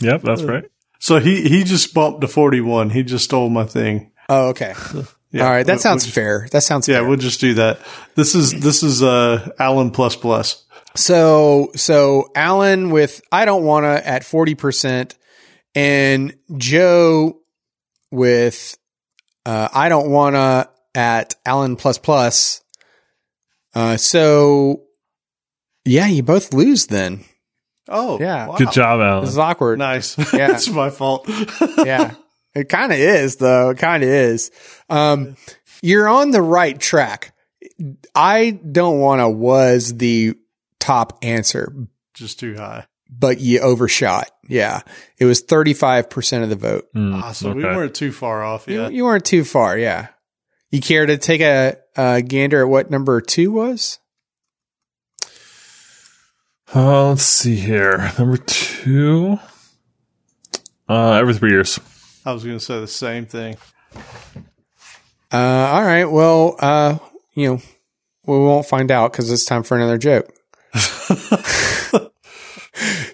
Yep, 0.00 0.22
that's 0.22 0.42
right. 0.42 0.64
So 0.98 1.18
he, 1.18 1.48
he 1.48 1.64
just 1.64 1.94
bumped 1.94 2.22
to 2.22 2.28
41. 2.28 2.90
He 2.90 3.02
just 3.02 3.24
stole 3.24 3.50
my 3.50 3.64
thing. 3.64 4.12
Oh, 4.28 4.48
okay. 4.48 4.74
Yeah, 5.34 5.44
All 5.46 5.50
right. 5.50 5.66
That 5.66 5.72
we'll- 5.74 5.80
sounds 5.80 6.02
we'll 6.04 6.06
just- 6.06 6.14
fair. 6.14 6.48
That 6.52 6.62
sounds 6.62 6.86
Yeah, 6.88 7.00
fair. 7.00 7.08
we'll 7.08 7.16
just 7.18 7.40
do 7.40 7.54
that. 7.54 7.80
This 8.14 8.34
is, 8.36 8.52
this 8.52 8.82
is, 8.84 9.02
uh, 9.02 9.50
Alan 9.58 9.90
plus 9.90 10.14
plus. 10.16 10.64
So, 10.96 11.70
so 11.74 12.30
Alan 12.36 12.90
with 12.90 13.20
I 13.32 13.44
don't 13.44 13.64
wanna 13.64 14.00
at 14.04 14.22
40% 14.22 15.16
and 15.74 16.36
Joe 16.56 17.40
with 18.12 18.76
uh, 19.44 19.68
I 19.74 19.88
don't 19.88 20.08
wanna 20.10 20.68
at 20.94 21.34
Alan 21.44 21.74
plus 21.74 21.98
plus. 21.98 22.62
Uh, 23.74 23.96
so 23.96 24.82
yeah, 25.84 26.06
you 26.06 26.22
both 26.22 26.54
lose 26.54 26.86
then. 26.86 27.24
Oh, 27.88 28.18
Yeah. 28.20 28.46
wow. 28.46 28.54
Good 28.56 28.70
job, 28.70 29.00
Alan. 29.00 29.24
This 29.24 29.30
is 29.32 29.38
Alan. 29.38 29.50
Awkward. 29.50 29.78
Nice. 29.80 30.16
Yeah. 30.32 30.52
it's 30.54 30.70
my 30.70 30.90
fault. 30.90 31.28
yeah. 31.84 32.14
It 32.54 32.68
kind 32.68 32.92
of 32.92 32.98
is 32.98 33.36
though. 33.36 33.70
It 33.70 33.78
kind 33.78 34.02
of 34.02 34.08
is. 34.08 34.50
Um, 34.88 35.36
you're 35.82 36.08
on 36.08 36.30
the 36.30 36.42
right 36.42 36.78
track. 36.78 37.34
I 38.14 38.50
don't 38.50 39.00
want 39.00 39.20
to 39.20 39.28
was 39.28 39.94
the 39.96 40.34
top 40.78 41.18
answer, 41.22 41.74
Just 42.14 42.38
too 42.38 42.54
high. 42.56 42.86
but 43.10 43.40
you 43.40 43.60
overshot. 43.60 44.30
Yeah. 44.48 44.82
It 45.18 45.24
was 45.24 45.42
35% 45.42 46.42
of 46.42 46.48
the 46.50 46.56
vote. 46.56 46.84
Ah, 46.94 47.32
so 47.32 47.52
we 47.52 47.64
weren't 47.64 47.94
too 47.94 48.12
far 48.12 48.44
off 48.44 48.68
You, 48.68 48.82
yet. 48.82 48.92
you 48.92 49.04
weren't 49.04 49.24
too 49.24 49.44
far. 49.44 49.76
Yeah. 49.78 50.08
You 50.70 50.80
care 50.80 51.06
to 51.06 51.16
take 51.18 51.40
a, 51.40 51.76
a 51.96 52.20
gander 52.22 52.60
at 52.62 52.68
what 52.68 52.90
number 52.90 53.20
two 53.20 53.50
was? 53.52 53.98
Uh, 56.74 57.08
let's 57.10 57.22
see 57.22 57.56
here. 57.56 58.12
Number 58.18 58.36
two. 58.36 59.38
Uh, 60.88 61.12
every 61.12 61.34
three 61.34 61.50
years. 61.50 61.78
I 62.24 62.32
was 62.32 62.44
going 62.44 62.58
to 62.58 62.64
say 62.64 62.80
the 62.80 62.86
same 62.86 63.26
thing. 63.26 63.56
Uh, 65.32 65.36
all 65.36 65.82
right. 65.82 66.04
Well, 66.04 66.56
uh, 66.58 66.98
you 67.34 67.48
know, 67.48 67.62
we 68.26 68.38
won't 68.38 68.66
find 68.66 68.90
out 68.90 69.12
because 69.12 69.30
it's 69.30 69.44
time 69.44 69.62
for 69.62 69.76
another 69.76 69.98
joke. 69.98 70.32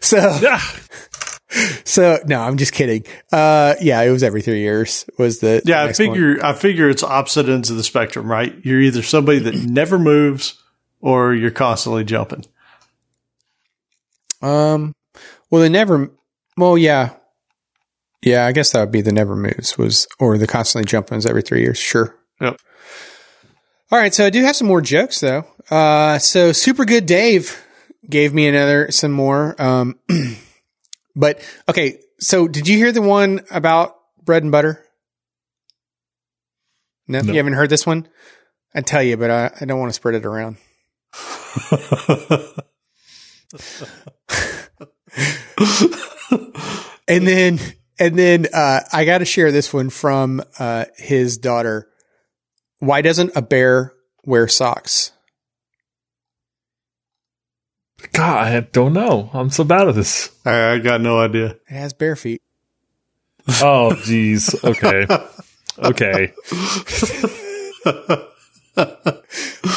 so, 0.01 0.39
so 1.85 2.19
no, 2.27 2.41
I'm 2.41 2.57
just 2.57 2.73
kidding. 2.73 3.05
Uh, 3.32 3.74
yeah, 3.81 4.01
it 4.03 4.11
was 4.11 4.23
every 4.23 4.43
three 4.43 4.61
years 4.61 5.05
was 5.19 5.41
the 5.41 5.62
Yeah, 5.65 5.82
I 5.82 5.87
next 5.87 5.99
one. 5.99 6.09
figure 6.09 6.45
I 6.45 6.53
figure 6.53 6.89
it's 6.89 7.03
opposite 7.03 7.49
ends 7.49 7.70
of 7.70 7.77
the 7.77 7.82
spectrum, 7.85 8.31
right? 8.31 8.55
You're 8.65 8.81
either 8.81 9.03
somebody 9.03 9.39
that 9.41 9.55
never 9.55 9.99
moves 9.99 10.62
or 11.01 11.35
you're 11.35 11.51
constantly 11.51 12.05
jumping. 12.05 12.45
Um, 14.43 14.95
well, 15.51 15.61
they 15.62 15.69
never. 15.69 16.11
Well, 16.57 16.78
yeah, 16.78 17.15
yeah. 18.22 18.47
I 18.47 18.52
guess 18.52 18.72
that 18.72 18.80
would 18.80 18.92
be 18.92 19.02
the 19.02 19.12
never 19.12 19.36
moves 19.36 19.76
was 19.78 20.06
or 20.18 20.38
the 20.38 20.47
constantly 20.47 20.86
jumping 20.88 21.16
was 21.16 21.26
every 21.26 21.42
three 21.42 21.60
years. 21.62 21.78
Sure. 21.78 22.14
Yep. 22.40 22.59
All 23.92 23.98
right, 23.98 24.14
so 24.14 24.24
I 24.24 24.30
do 24.30 24.42
have 24.44 24.55
some 24.55 24.68
more 24.68 24.80
jokes 24.80 25.18
though. 25.20 25.44
Uh, 25.70 26.18
so 26.18 26.52
super 26.52 26.84
good 26.84 27.06
Dave 27.06 27.60
gave 28.09 28.32
me 28.32 28.47
another 28.47 28.90
some 28.90 29.10
more. 29.12 29.60
Um, 29.60 29.98
but 31.16 31.42
okay, 31.68 31.98
so 32.20 32.47
did 32.48 32.68
you 32.68 32.76
hear 32.76 32.92
the 32.92 33.02
one 33.02 33.40
about 33.51 33.97
bread 34.24 34.42
and 34.44 34.52
butter? 34.52 34.84
No, 37.09 37.20
No. 37.20 37.32
you 37.32 37.38
haven't 37.38 37.55
heard 37.55 37.70
this 37.70 37.84
one. 37.84 38.06
I 38.74 38.82
tell 38.82 39.02
you, 39.02 39.16
but 39.16 39.30
I, 39.30 39.51
I 39.60 39.64
don't 39.64 39.80
want 39.80 39.90
to 39.90 39.94
spread 39.94 40.14
it 40.14 40.24
around. 40.24 40.56
and 47.09 47.26
then 47.26 47.59
and 48.01 48.18
then 48.18 48.47
uh, 48.52 48.81
I 48.93 49.05
got 49.05 49.18
to 49.18 49.24
share 49.24 49.52
this 49.52 49.72
one 49.72 49.90
from 49.90 50.43
uh, 50.59 50.86
his 50.97 51.39
daughter. 51.39 51.89
Why 52.78 53.02
doesn't 53.02 53.36
a 53.36 53.43
bear 53.43 53.93
wear 54.24 54.48
socks? 54.48 55.12
God, 58.12 58.47
I 58.47 58.60
don't 58.60 58.94
know. 58.94 59.31
I'm 59.35 59.51
so 59.51 59.62
bad 59.62 59.86
at 59.86 59.94
this. 59.94 60.31
I, 60.47 60.72
I 60.72 60.78
got 60.78 61.02
no 61.02 61.20
idea. 61.20 61.51
It 61.68 61.74
has 61.74 61.93
bare 61.93 62.16
feet. 62.16 62.40
Oh, 63.62 63.93
jeez. 64.05 64.55
Okay. 64.64 65.06
Okay. 65.78 66.32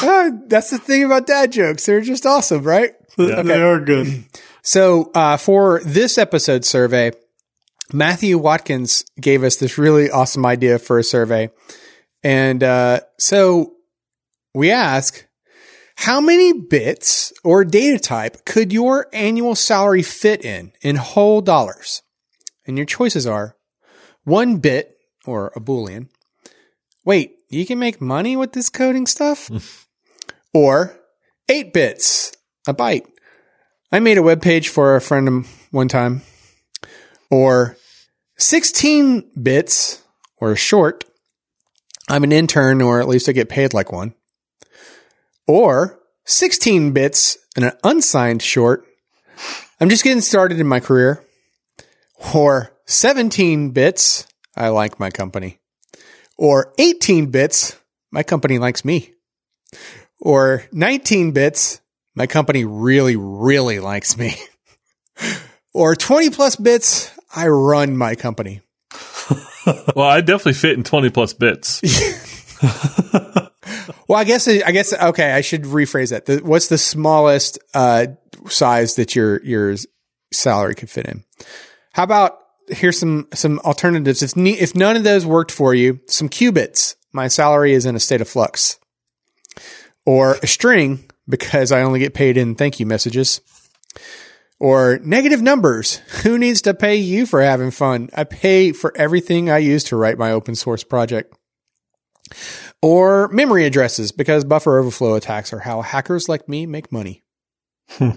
Ah, 0.02 0.30
that's 0.46 0.70
the 0.70 0.78
thing 0.78 1.04
about 1.04 1.26
dad 1.26 1.52
jokes; 1.52 1.86
they're 1.86 2.00
just 2.00 2.26
awesome, 2.26 2.62
right? 2.62 2.92
Yeah, 3.16 3.42
They 3.42 3.60
are 3.60 3.80
good. 3.80 4.24
So 4.62 5.10
uh, 5.14 5.36
for 5.36 5.80
this 5.84 6.18
episode 6.18 6.64
survey, 6.64 7.12
Matthew 7.92 8.38
Watkins 8.38 9.04
gave 9.20 9.44
us 9.44 9.56
this 9.56 9.78
really 9.78 10.10
awesome 10.10 10.46
idea 10.46 10.78
for 10.78 10.98
a 10.98 11.04
survey, 11.04 11.50
and 12.22 12.62
uh, 12.62 13.00
so 13.18 13.74
we 14.54 14.70
ask. 14.70 15.26
How 15.96 16.20
many 16.20 16.52
bits 16.52 17.32
or 17.44 17.64
data 17.64 18.00
type 18.00 18.44
could 18.44 18.72
your 18.72 19.06
annual 19.12 19.54
salary 19.54 20.02
fit 20.02 20.44
in 20.44 20.72
in 20.82 20.96
whole 20.96 21.40
dollars? 21.40 22.02
And 22.66 22.76
your 22.76 22.84
choices 22.84 23.28
are 23.28 23.56
one 24.24 24.56
bit 24.56 24.96
or 25.24 25.52
a 25.54 25.60
boolean. 25.60 26.08
Wait, 27.04 27.36
you 27.48 27.66
can 27.66 27.78
make 27.78 28.00
money 28.00 28.36
with 28.36 28.52
this 28.52 28.70
coding 28.70 29.06
stuff? 29.06 29.50
or 30.54 30.98
eight 31.48 31.72
bits, 31.72 32.32
a 32.66 32.74
byte. 32.74 33.06
I 33.92 34.00
made 34.00 34.18
a 34.18 34.22
web 34.22 34.42
page 34.42 34.68
for 34.68 34.96
a 34.96 35.00
friend 35.00 35.28
of 35.28 35.66
one 35.70 35.88
time. 35.88 36.22
Or 37.30 37.76
16 38.38 39.30
bits 39.42 40.02
or 40.38 40.52
a 40.52 40.56
short. 40.56 41.04
I'm 42.08 42.24
an 42.24 42.32
intern 42.32 42.82
or 42.82 43.00
at 43.00 43.08
least 43.08 43.28
I 43.28 43.32
get 43.32 43.48
paid 43.48 43.72
like 43.72 43.92
one 43.92 44.14
or 45.46 45.98
16 46.24 46.92
bits 46.92 47.38
and 47.56 47.66
an 47.66 47.72
unsigned 47.82 48.42
short. 48.42 48.86
I'm 49.80 49.88
just 49.88 50.04
getting 50.04 50.20
started 50.20 50.60
in 50.60 50.66
my 50.66 50.80
career. 50.80 51.22
Or 52.34 52.72
17 52.86 53.70
bits. 53.70 54.26
I 54.56 54.68
like 54.68 55.00
my 55.00 55.10
company. 55.10 55.58
Or 56.38 56.72
18 56.78 57.30
bits. 57.30 57.76
My 58.10 58.22
company 58.22 58.58
likes 58.58 58.84
me. 58.84 59.12
Or 60.20 60.64
19 60.72 61.32
bits. 61.32 61.80
My 62.14 62.26
company 62.26 62.64
really, 62.64 63.16
really 63.16 63.80
likes 63.80 64.16
me. 64.16 64.36
or 65.74 65.96
20 65.96 66.30
plus 66.30 66.56
bits. 66.56 67.10
I 67.34 67.48
run 67.48 67.96
my 67.96 68.14
company. 68.14 68.60
Well, 69.96 70.06
I 70.06 70.20
definitely 70.20 70.52
fit 70.52 70.76
in 70.76 70.84
20 70.84 71.08
plus 71.08 71.32
bits. 71.32 71.80
Well, 74.08 74.18
I 74.18 74.24
guess 74.24 74.46
I 74.46 74.70
guess 74.70 74.92
okay. 74.92 75.32
I 75.32 75.40
should 75.40 75.62
rephrase 75.62 76.10
that. 76.10 76.26
The, 76.26 76.38
what's 76.38 76.68
the 76.68 76.78
smallest 76.78 77.58
uh, 77.72 78.06
size 78.48 78.96
that 78.96 79.16
your 79.16 79.42
your 79.42 79.76
salary 80.32 80.74
could 80.74 80.90
fit 80.90 81.06
in? 81.06 81.24
How 81.92 82.02
about 82.02 82.38
here's 82.68 82.98
some 82.98 83.28
some 83.32 83.58
alternatives. 83.60 84.22
If 84.22 84.36
ne- 84.36 84.58
if 84.58 84.74
none 84.74 84.96
of 84.96 85.04
those 85.04 85.24
worked 85.24 85.50
for 85.50 85.74
you, 85.74 86.00
some 86.06 86.28
qubits. 86.28 86.96
My 87.12 87.28
salary 87.28 87.72
is 87.72 87.86
in 87.86 87.96
a 87.96 88.00
state 88.00 88.20
of 88.20 88.28
flux, 88.28 88.78
or 90.04 90.34
a 90.42 90.46
string 90.46 91.08
because 91.28 91.72
I 91.72 91.82
only 91.82 92.00
get 92.00 92.12
paid 92.12 92.36
in 92.36 92.54
thank 92.54 92.80
you 92.80 92.86
messages. 92.86 93.40
Or 94.64 94.98
negative 95.04 95.42
numbers. 95.42 95.96
Who 96.22 96.38
needs 96.38 96.62
to 96.62 96.72
pay 96.72 96.96
you 96.96 97.26
for 97.26 97.42
having 97.42 97.70
fun? 97.70 98.08
I 98.14 98.24
pay 98.24 98.72
for 98.72 98.96
everything 98.96 99.50
I 99.50 99.58
use 99.58 99.84
to 99.84 99.96
write 99.96 100.16
my 100.16 100.32
open 100.32 100.54
source 100.54 100.82
project 100.82 101.34
or 102.80 103.28
memory 103.28 103.66
addresses 103.66 104.10
because 104.10 104.42
buffer 104.42 104.78
overflow 104.78 105.16
attacks 105.16 105.52
are 105.52 105.58
how 105.58 105.82
hackers 105.82 106.30
like 106.30 106.48
me 106.48 106.64
make 106.64 106.90
money. 106.90 107.22
I 108.00 108.16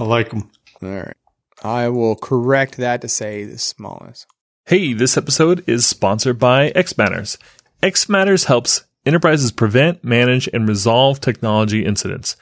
like 0.00 0.30
them. 0.30 0.50
All 0.82 0.88
right. 0.88 1.16
I 1.62 1.88
will 1.88 2.16
correct 2.16 2.76
that 2.76 3.02
to 3.02 3.08
say 3.08 3.44
the 3.44 3.58
smallest. 3.58 4.26
Hey, 4.64 4.94
this 4.94 5.16
episode 5.16 5.62
is 5.68 5.86
sponsored 5.86 6.40
by 6.40 6.72
xMatters. 6.72 7.38
xMatters 7.84 8.46
helps 8.46 8.84
enterprises 9.04 9.52
prevent, 9.52 10.02
manage, 10.02 10.48
and 10.52 10.68
resolve 10.68 11.20
technology 11.20 11.84
incidents. 11.84 12.36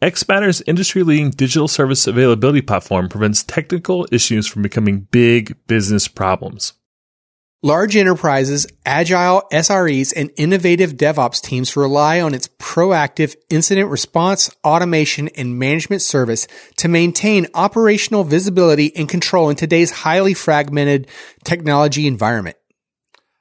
xMatters' 0.00 0.62
industry 0.66 1.02
leading 1.02 1.30
digital 1.30 1.66
service 1.66 2.06
availability 2.06 2.62
platform 2.62 3.08
prevents 3.08 3.42
technical 3.42 4.06
issues 4.12 4.46
from 4.46 4.62
becoming 4.62 5.08
big 5.10 5.56
business 5.66 6.06
problems. 6.06 6.74
Large 7.64 7.96
enterprises, 7.96 8.68
agile 8.86 9.42
SREs, 9.52 10.12
and 10.14 10.30
innovative 10.36 10.92
DevOps 10.92 11.42
teams 11.42 11.76
rely 11.76 12.20
on 12.20 12.32
its 12.32 12.46
proactive 12.60 13.34
incident 13.50 13.90
response, 13.90 14.48
automation, 14.62 15.26
and 15.30 15.58
management 15.58 16.00
service 16.00 16.46
to 16.76 16.86
maintain 16.86 17.48
operational 17.54 18.22
visibility 18.22 18.94
and 18.94 19.08
control 19.08 19.50
in 19.50 19.56
today's 19.56 19.90
highly 19.90 20.34
fragmented 20.34 21.08
technology 21.42 22.06
environment. 22.06 22.56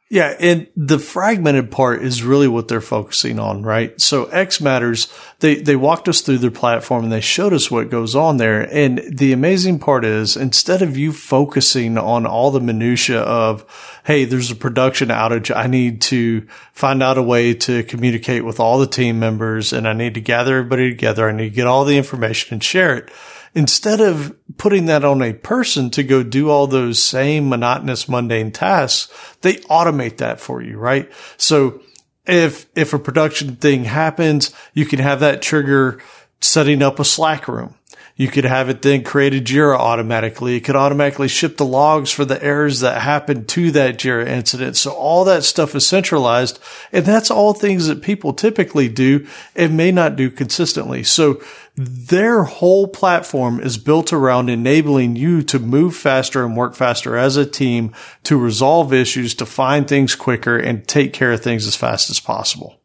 Yeah, 0.10 0.38
and 0.40 0.68
the 0.78 1.00
fragmented 1.00 1.70
part 1.70 2.02
is 2.02 2.24
really 2.24 2.48
what 2.48 2.70
they're 2.70 2.80
focusing 2.80 3.40
on, 3.40 3.64
right? 3.64 4.00
So 4.00 4.28
xMatters, 4.28 5.12
they 5.40 5.56
they 5.56 5.76
walked 5.76 6.08
us 6.08 6.22
through 6.22 6.38
their 6.38 6.50
platform 6.50 7.04
and 7.04 7.12
they 7.12 7.20
showed 7.20 7.52
us 7.52 7.70
what 7.70 7.90
goes 7.90 8.16
on 8.16 8.38
there. 8.38 8.62
And 8.74 9.04
the 9.12 9.34
amazing 9.34 9.80
part 9.80 10.06
is 10.06 10.38
instead 10.38 10.82
of 10.82 10.96
you 10.96 11.12
focusing 11.12 11.98
on 11.98 12.26
all 12.26 12.52
the 12.52 12.62
minutia 12.62 13.20
of, 13.20 13.66
hey, 14.06 14.24
there's 14.24 14.50
a 14.50 14.56
production 14.56 15.10
outage, 15.10 15.54
I 15.54 15.68
need 15.68 16.00
to 16.04 16.48
find 16.72 17.04
out 17.04 17.18
a 17.18 17.24
way 17.24 17.54
to 17.56 17.84
communicate 17.84 18.46
with 18.46 18.62
all 18.62 18.80
the 18.80 18.88
team 18.88 19.20
members 19.20 19.74
and 19.74 19.86
I 19.90 19.92
need 19.92 20.14
to 20.14 20.22
gather 20.22 20.60
everybody 20.60 20.90
together, 20.90 21.28
I 21.28 21.34
need 21.34 21.50
to 21.50 21.56
get 21.56 21.68
all 21.68 21.84
the 21.84 21.98
information 21.98 22.54
and 22.54 22.64
share 22.64 22.96
it 22.96 23.12
instead 23.58 24.00
of 24.00 24.36
putting 24.60 24.86
that 24.86 25.04
on 25.04 25.20
a 25.20 25.34
person 25.34 25.90
to 25.90 26.04
go 26.04 26.22
do 26.22 26.48
all 26.48 26.68
those 26.68 27.02
same 27.02 27.50
monotonous, 27.50 28.08
mundane 28.08 28.52
tasks, 28.52 29.12
they 29.42 29.56
automate 29.56 30.18
that 30.18 30.40
for 30.40 30.62
you, 30.62 30.78
right? 30.78 31.12
So 31.38 31.82
if, 32.28 32.68
if 32.76 32.94
a 32.94 33.00
production 33.00 33.56
thing 33.56 33.86
happens, 33.86 34.54
you 34.76 34.86
can 34.86 35.00
have 35.00 35.22
that 35.22 35.42
trigger 35.42 36.00
setting 36.40 36.84
up 36.84 37.00
a 37.00 37.04
Slack 37.04 37.48
room. 37.48 37.74
You 38.16 38.28
could 38.28 38.46
have 38.46 38.70
it 38.70 38.84
then 38.84 39.04
create 39.04 39.34
a 39.34 39.40
Jira 39.40 39.78
automatically. 39.78 40.56
It 40.56 40.64
could 40.64 40.76
automatically 40.76 41.28
ship 41.28 41.58
the 41.58 41.66
logs 41.66 42.12
for 42.12 42.26
the 42.26 42.44
errors 42.44 42.82
that 42.82 43.02
happened 43.02 43.48
to 43.50 43.72
that 43.72 43.98
Jira 43.98 44.28
incident. 44.28 44.76
So 44.78 44.92
all 44.92 45.24
that 45.26 45.44
stuff 45.44 45.76
is 45.76 45.88
centralized 45.88 46.60
and 46.92 47.06
that's 47.06 47.32
all 47.32 47.54
things 47.54 47.88
that 47.88 48.04
people 48.04 48.34
typically 48.34 48.88
do 48.88 49.28
and 49.56 49.78
may 49.78 49.92
not 49.92 50.16
do 50.16 50.30
consistently. 50.30 51.04
So 51.04 51.42
their 51.78 52.44
whole 52.44 52.88
platform 52.88 53.60
is 53.60 53.78
built 53.78 54.12
around 54.12 54.50
enabling 54.50 55.16
you 55.16 55.44
to 55.44 55.60
move 55.60 55.96
faster 55.96 56.44
and 56.44 56.58
work 56.58 56.74
faster 56.74 57.16
as 57.16 57.38
a 57.38 57.46
team 57.46 57.94
to 58.24 58.36
resolve 58.36 58.92
issues, 58.92 59.36
to 59.36 59.46
find 59.46 59.88
things 59.88 60.16
quicker 60.16 60.58
and 60.58 60.88
take 60.88 61.14
care 61.14 61.32
of 61.32 61.42
things 61.42 61.68
as 61.68 61.76
fast 61.76 62.10
as 62.10 62.20
possible. 62.20 62.82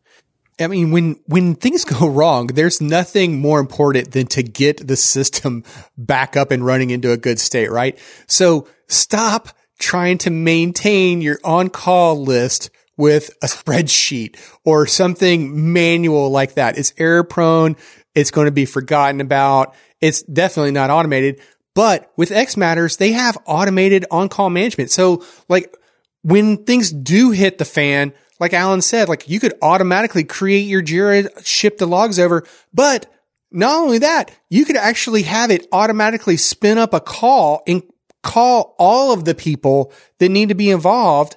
I 0.60 0.66
mean, 0.66 0.90
when, 0.90 1.16
when 1.24 1.54
things 1.54 1.84
go 1.86 2.06
wrong, 2.06 2.48
there's 2.48 2.82
nothing 2.82 3.40
more 3.40 3.60
important 3.60 4.12
than 4.12 4.26
to 4.28 4.42
get 4.42 4.86
the 4.86 4.96
system 4.96 5.64
back 5.96 6.36
up 6.36 6.50
and 6.50 6.64
running 6.64 6.90
into 6.90 7.12
a 7.12 7.16
good 7.16 7.38
state, 7.38 7.70
right? 7.70 7.98
So 8.26 8.68
stop 8.88 9.48
trying 9.78 10.18
to 10.18 10.30
maintain 10.30 11.22
your 11.22 11.38
on 11.42 11.70
call 11.70 12.22
list 12.22 12.68
with 12.98 13.30
a 13.42 13.46
spreadsheet 13.46 14.38
or 14.64 14.86
something 14.86 15.72
manual 15.72 16.30
like 16.30 16.54
that. 16.54 16.76
It's 16.76 16.92
error 16.98 17.24
prone. 17.24 17.76
It's 18.14 18.30
going 18.30 18.46
to 18.46 18.52
be 18.52 18.66
forgotten 18.66 19.20
about. 19.20 19.74
It's 20.00 20.22
definitely 20.22 20.72
not 20.72 20.90
automated, 20.90 21.40
but 21.74 22.12
with 22.16 22.30
xMatters, 22.30 22.98
they 22.98 23.12
have 23.12 23.38
automated 23.46 24.04
on 24.10 24.28
call 24.28 24.50
management. 24.50 24.90
So 24.90 25.24
like 25.48 25.74
when 26.22 26.64
things 26.64 26.90
do 26.90 27.30
hit 27.30 27.58
the 27.58 27.64
fan, 27.64 28.12
like 28.38 28.52
Alan 28.52 28.82
said, 28.82 29.08
like 29.08 29.28
you 29.28 29.40
could 29.40 29.54
automatically 29.62 30.24
create 30.24 30.66
your 30.66 30.82
Jira, 30.82 31.46
ship 31.46 31.78
the 31.78 31.86
logs 31.86 32.18
over, 32.18 32.44
but 32.74 33.10
not 33.50 33.80
only 33.80 33.98
that, 33.98 34.30
you 34.48 34.64
could 34.64 34.76
actually 34.76 35.22
have 35.22 35.50
it 35.50 35.66
automatically 35.72 36.36
spin 36.36 36.78
up 36.78 36.94
a 36.94 37.00
call 37.00 37.62
and 37.66 37.82
call 38.22 38.74
all 38.78 39.12
of 39.12 39.24
the 39.24 39.34
people 39.34 39.92
that 40.18 40.28
need 40.28 40.48
to 40.48 40.54
be 40.54 40.70
involved 40.70 41.36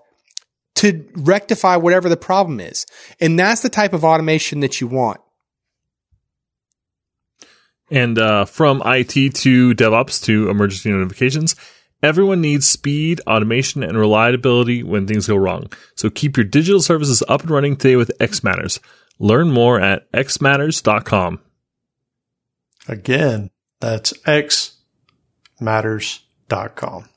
to 0.75 1.07
rectify 1.15 1.75
whatever 1.77 2.09
the 2.09 2.17
problem 2.17 2.59
is. 2.59 2.85
And 3.19 3.39
that's 3.39 3.61
the 3.61 3.69
type 3.69 3.93
of 3.93 4.03
automation 4.03 4.59
that 4.59 4.81
you 4.81 4.87
want. 4.87 5.19
And 7.91 8.17
uh, 8.17 8.45
from 8.45 8.81
IT 8.85 9.35
to 9.35 9.75
DevOps 9.75 10.23
to 10.23 10.49
emergency 10.49 10.91
notifications, 10.91 11.55
Everyone 12.05 12.39
needs 12.39 12.69
speed, 12.69 13.19
automation, 13.25 13.81
and 13.81 13.97
reliability 13.97 14.83
when 14.83 15.07
things 15.07 15.25
go 15.27 15.35
wrong. 15.37 15.71
So 15.95 16.11
keep 16.11 16.37
your 16.37 16.43
digital 16.43 16.79
services 16.79 17.23
up 17.27 17.41
and 17.41 17.49
running 17.49 17.77
today 17.77 17.95
with 17.95 18.11
xMatters. 18.19 18.79
Learn 19.17 19.49
more 19.49 19.81
at 19.81 20.11
xmatters.com. 20.11 21.39
Again, 22.87 23.49
that's 23.79 24.13
xmatters.com. 25.59 27.09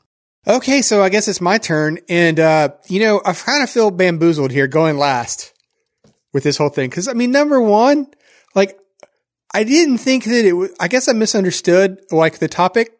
Okay, 0.47 0.81
so 0.81 1.03
I 1.03 1.11
guess 1.11 1.28
it's 1.28 1.43
my 1.43 1.59
turn. 1.59 1.99
And, 2.09 2.40
uh, 2.40 2.70
you 2.89 3.01
know, 3.01 3.20
I 3.27 3.35
kind 3.35 3.62
of 3.62 3.69
feel 3.69 3.90
bamboozled 3.90 4.53
here 4.53 4.66
going 4.66 4.97
last 4.97 5.53
with 6.32 6.45
this 6.45 6.57
whole 6.57 6.70
thing. 6.70 6.89
Cause 6.89 7.09
I 7.09 7.12
mean, 7.12 7.31
number 7.31 7.61
one, 7.61 8.07
like, 8.55 8.78
I 9.54 9.64
didn't 9.64 9.98
think 9.98 10.24
that 10.24 10.44
it 10.44 10.52
was, 10.52 10.70
I 10.78 10.88
guess 10.88 11.08
I 11.08 11.12
misunderstood 11.12 12.00
like 12.10 12.38
the 12.38 12.48
topic 12.48 12.98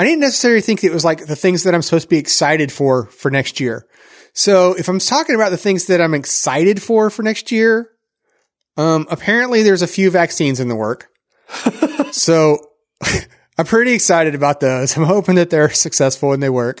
I 0.00 0.04
didn't 0.04 0.20
necessarily 0.20 0.62
think 0.62 0.82
it 0.82 0.94
was 0.94 1.04
like 1.04 1.26
the 1.26 1.36
things 1.36 1.64
that 1.64 1.74
I'm 1.74 1.82
supposed 1.82 2.04
to 2.04 2.08
be 2.08 2.16
excited 2.16 2.72
for 2.72 3.08
for 3.08 3.30
next 3.30 3.60
year. 3.60 3.86
So 4.32 4.72
if 4.72 4.88
I'm 4.88 4.98
talking 4.98 5.34
about 5.34 5.50
the 5.50 5.58
things 5.58 5.88
that 5.88 6.00
I'm 6.00 6.14
excited 6.14 6.82
for 6.82 7.10
for 7.10 7.22
next 7.22 7.52
year, 7.52 7.90
um, 8.78 9.06
apparently 9.10 9.62
there's 9.62 9.82
a 9.82 9.86
few 9.86 10.10
vaccines 10.10 10.58
in 10.58 10.68
the 10.68 10.74
work. 10.74 11.08
so 12.12 12.66
I'm 13.58 13.66
pretty 13.66 13.92
excited 13.92 14.34
about 14.34 14.60
those. 14.60 14.96
I'm 14.96 15.04
hoping 15.04 15.34
that 15.34 15.50
they're 15.50 15.68
successful 15.68 16.32
and 16.32 16.42
they 16.42 16.48
work. 16.48 16.80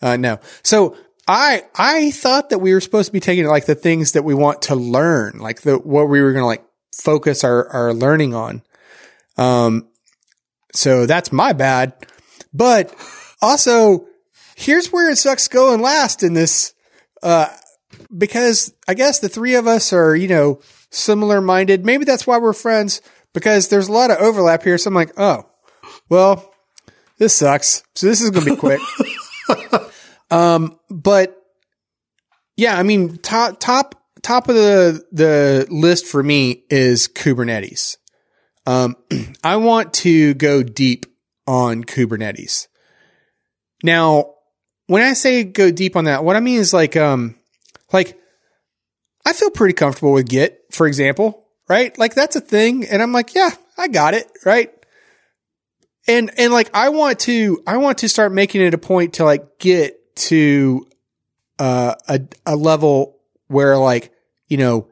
Uh, 0.00 0.16
no. 0.16 0.40
So 0.62 0.96
I, 1.28 1.64
I 1.74 2.10
thought 2.10 2.48
that 2.48 2.60
we 2.60 2.72
were 2.72 2.80
supposed 2.80 3.08
to 3.08 3.12
be 3.12 3.20
taking 3.20 3.44
like 3.48 3.66
the 3.66 3.74
things 3.74 4.12
that 4.12 4.22
we 4.22 4.32
want 4.32 4.62
to 4.62 4.76
learn, 4.76 5.40
like 5.40 5.60
the, 5.60 5.76
what 5.76 6.08
we 6.08 6.22
were 6.22 6.32
going 6.32 6.42
to 6.42 6.46
like 6.46 6.64
focus 6.92 7.44
our, 7.44 7.68
our 7.68 7.94
learning 7.94 8.34
on. 8.34 8.62
Um, 9.36 9.88
so 10.72 11.06
that's 11.06 11.32
my 11.32 11.52
bad. 11.52 11.94
But 12.52 12.94
also, 13.40 14.06
here's 14.56 14.92
where 14.92 15.10
it 15.10 15.16
sucks 15.16 15.48
going 15.48 15.80
last 15.80 16.22
in 16.22 16.34
this, 16.34 16.74
uh, 17.22 17.48
because 18.16 18.72
I 18.86 18.94
guess 18.94 19.18
the 19.18 19.28
three 19.28 19.54
of 19.54 19.66
us 19.66 19.92
are, 19.92 20.14
you 20.14 20.28
know, 20.28 20.60
similar 20.90 21.40
minded. 21.40 21.84
Maybe 21.84 22.04
that's 22.04 22.26
why 22.26 22.38
we're 22.38 22.52
friends 22.52 23.00
because 23.32 23.68
there's 23.68 23.88
a 23.88 23.92
lot 23.92 24.10
of 24.10 24.18
overlap 24.18 24.62
here. 24.62 24.78
So 24.78 24.88
I'm 24.88 24.94
like, 24.94 25.12
oh, 25.16 25.46
well, 26.08 26.52
this 27.18 27.36
sucks. 27.36 27.82
So 27.94 28.06
this 28.06 28.20
is 28.20 28.30
going 28.30 28.44
to 28.44 28.50
be 28.52 28.56
quick. 28.56 28.80
um, 30.30 30.78
but 30.88 31.36
yeah, 32.56 32.78
I 32.78 32.82
mean, 32.82 33.18
top, 33.18 33.60
top, 33.60 33.99
top 34.22 34.48
of 34.48 34.54
the, 34.54 35.04
the 35.12 35.66
list 35.70 36.06
for 36.06 36.22
me 36.22 36.64
is 36.70 37.08
Kubernetes. 37.08 37.96
Um, 38.66 38.96
I 39.44 39.56
want 39.56 39.94
to 39.94 40.34
go 40.34 40.62
deep 40.62 41.06
on 41.46 41.84
Kubernetes. 41.84 42.68
Now, 43.82 44.34
when 44.86 45.02
I 45.02 45.14
say 45.14 45.44
go 45.44 45.70
deep 45.70 45.96
on 45.96 46.04
that, 46.04 46.24
what 46.24 46.36
I 46.36 46.40
mean 46.40 46.58
is 46.58 46.72
like, 46.72 46.96
um, 46.96 47.36
like 47.92 48.18
I 49.24 49.32
feel 49.32 49.50
pretty 49.50 49.74
comfortable 49.74 50.12
with 50.12 50.28
Git, 50.28 50.60
for 50.70 50.86
example, 50.86 51.46
right? 51.68 51.96
Like 51.98 52.14
that's 52.14 52.36
a 52.36 52.40
thing. 52.40 52.86
And 52.86 53.02
I'm 53.02 53.12
like, 53.12 53.34
yeah, 53.34 53.50
I 53.78 53.88
got 53.88 54.14
it. 54.14 54.30
Right. 54.44 54.72
And, 56.08 56.30
and 56.38 56.52
like, 56.52 56.70
I 56.74 56.88
want 56.88 57.20
to, 57.20 57.62
I 57.66 57.76
want 57.76 57.98
to 57.98 58.08
start 58.08 58.32
making 58.32 58.62
it 58.62 58.74
a 58.74 58.78
point 58.78 59.14
to 59.14 59.24
like 59.24 59.58
get 59.58 60.16
to, 60.16 60.86
uh, 61.58 61.94
a, 62.08 62.20
a 62.46 62.56
level 62.56 63.19
where 63.50 63.76
like, 63.76 64.12
you 64.48 64.56
know, 64.56 64.88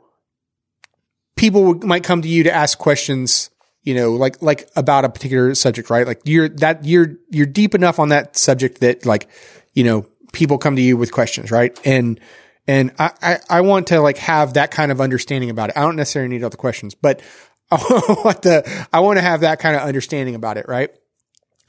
people 1.37 1.75
might 1.75 2.05
come 2.05 2.23
to 2.23 2.29
you 2.29 2.45
to 2.45 2.53
ask 2.53 2.79
questions 2.79 3.51
you 3.89 3.95
know, 3.95 4.13
like, 4.13 4.43
like 4.43 4.69
about 4.77 5.07
a 5.07 5.09
particular 5.09 5.55
subject, 5.55 5.89
right? 5.89 6.07
Like 6.07 6.21
you're 6.25 6.51
that, 6.51 6.85
you're, 6.85 7.15
you're 7.31 7.47
deep 7.47 7.75
enough 7.75 7.99
on 7.99 8.11
that 8.11 8.37
subject 8.37 8.81
that 8.81 9.07
like, 9.07 9.31
you 9.73 9.83
know, 9.83 10.07
people 10.35 10.59
come 10.59 10.77
to 10.77 10.83
you 10.83 10.99
with 10.99 11.11
questions, 11.11 11.51
right? 11.51 11.79
And, 11.87 12.21
and 12.67 12.93
I, 12.99 13.13
I, 13.23 13.39
I 13.49 13.61
want 13.63 13.87
to 13.87 14.01
like 14.01 14.19
have 14.19 14.55
that 14.55 14.73
kind 14.73 14.93
of 14.93 15.01
understanding 15.01 15.49
about 15.49 15.71
it. 15.71 15.79
I 15.79 15.81
don't 15.81 15.97
necessarily 15.97 16.29
need 16.29 16.45
all 16.45 16.51
the 16.51 16.59
questions, 16.59 16.95
but 16.95 17.23
I 17.71 17.77
want 18.25 18.43
the, 18.43 18.87
I 18.93 19.01
want 19.01 19.17
to 19.19 19.23
have 19.23 19.41
that 19.41 19.59
kind 19.59 19.75
of 19.75 19.81
understanding 19.81 20.35
about 20.35 20.59
it, 20.59 20.67
right? 20.69 20.91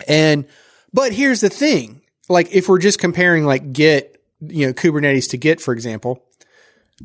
And, 0.05 0.45
but 0.91 1.13
here's 1.13 1.39
the 1.39 1.49
thing. 1.49 2.01
Like 2.27 2.53
if 2.53 2.67
we're 2.67 2.79
just 2.79 2.99
comparing 2.99 3.45
like 3.45 3.71
Git, 3.71 4.21
you 4.41 4.67
know, 4.67 4.73
Kubernetes 4.73 5.29
to 5.29 5.37
Git, 5.37 5.61
for 5.61 5.73
example, 5.73 6.21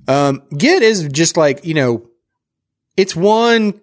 um, 0.08 0.42
Git 0.56 0.82
is 0.82 1.08
just 1.08 1.36
like, 1.36 1.64
you 1.64 1.74
know, 1.74 2.08
it's 2.96 3.14
one 3.14 3.80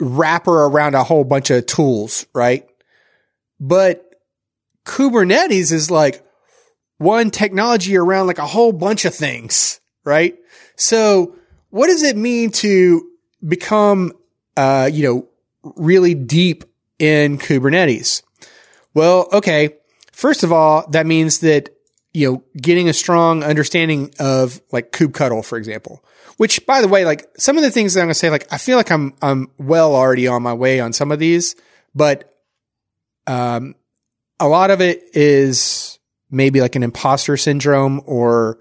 wrapper 0.00 0.64
around 0.64 0.94
a 0.94 1.04
whole 1.04 1.24
bunch 1.24 1.50
of 1.50 1.66
tools, 1.66 2.26
right? 2.34 2.66
But 3.60 4.04
Kubernetes 4.84 5.72
is 5.72 5.90
like 5.90 6.24
one 6.98 7.30
technology 7.30 7.96
around 7.96 8.26
like 8.26 8.38
a 8.38 8.46
whole 8.46 8.72
bunch 8.72 9.04
of 9.04 9.14
things, 9.14 9.80
right? 10.04 10.36
So 10.76 11.36
what 11.70 11.86
does 11.86 12.02
it 12.02 12.16
mean 12.16 12.50
to 12.50 13.08
become, 13.46 14.12
uh, 14.56 14.90
you 14.92 15.02
know, 15.02 15.28
really 15.76 16.14
deep 16.14 16.64
in 16.98 17.38
Kubernetes? 17.38 18.22
Well, 18.94 19.28
okay. 19.32 19.76
First 20.12 20.44
of 20.44 20.52
all, 20.52 20.88
that 20.90 21.06
means 21.06 21.40
that, 21.40 21.70
you 22.14 22.30
know, 22.32 22.44
getting 22.56 22.88
a 22.88 22.92
strong 22.92 23.42
understanding 23.42 24.14
of 24.18 24.62
like 24.72 24.92
kubectl, 24.92 25.44
for 25.44 25.58
example. 25.58 26.02
Which, 26.36 26.64
by 26.66 26.80
the 26.80 26.88
way, 26.88 27.04
like 27.04 27.28
some 27.36 27.56
of 27.56 27.62
the 27.62 27.70
things 27.70 27.94
that 27.94 28.00
I'm 28.00 28.06
gonna 28.06 28.14
say, 28.14 28.30
like 28.30 28.50
I 28.52 28.58
feel 28.58 28.76
like 28.76 28.90
I'm 28.90 29.14
I'm 29.20 29.50
well 29.58 29.94
already 29.94 30.26
on 30.26 30.42
my 30.42 30.54
way 30.54 30.80
on 30.80 30.92
some 30.92 31.12
of 31.12 31.18
these, 31.18 31.56
but 31.94 32.32
um, 33.26 33.74
a 34.40 34.48
lot 34.48 34.70
of 34.70 34.80
it 34.80 35.02
is 35.12 35.98
maybe 36.30 36.60
like 36.60 36.76
an 36.76 36.82
imposter 36.82 37.36
syndrome 37.36 38.00
or 38.06 38.58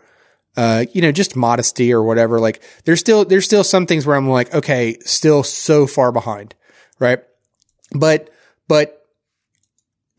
uh, 0.56 0.86
you 0.94 1.02
know, 1.02 1.12
just 1.12 1.36
modesty 1.36 1.92
or 1.92 2.04
whatever. 2.04 2.40
Like 2.40 2.62
there's 2.86 3.00
still 3.00 3.26
there's 3.26 3.46
still 3.46 3.64
some 3.64 3.86
things 3.86 4.06
where 4.06 4.16
I'm 4.16 4.30
like, 4.30 4.54
okay, 4.54 4.98
still 5.02 5.44
so 5.44 5.88
far 5.88 6.12
behind, 6.12 6.56
right? 7.00 7.20
But 7.92 8.30
but 8.68 9.03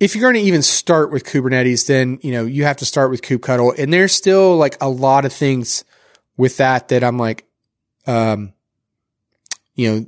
if 0.04 0.14
you're 0.14 0.20
going 0.20 0.42
to 0.42 0.46
even 0.46 0.60
start 0.60 1.10
with 1.10 1.24
Kubernetes, 1.24 1.86
then 1.86 2.18
you 2.20 2.32
know 2.32 2.44
you 2.44 2.64
have 2.64 2.76
to 2.76 2.84
start 2.84 3.10
with 3.10 3.22
kubectl, 3.22 3.78
and 3.78 3.90
there's 3.90 4.12
still 4.12 4.58
like 4.58 4.76
a 4.82 4.88
lot 4.88 5.24
of 5.24 5.32
things 5.32 5.82
with 6.36 6.58
that 6.58 6.88
that 6.88 7.02
I'm 7.02 7.16
like, 7.16 7.46
um, 8.06 8.52
you 9.74 9.90
know, 9.90 10.06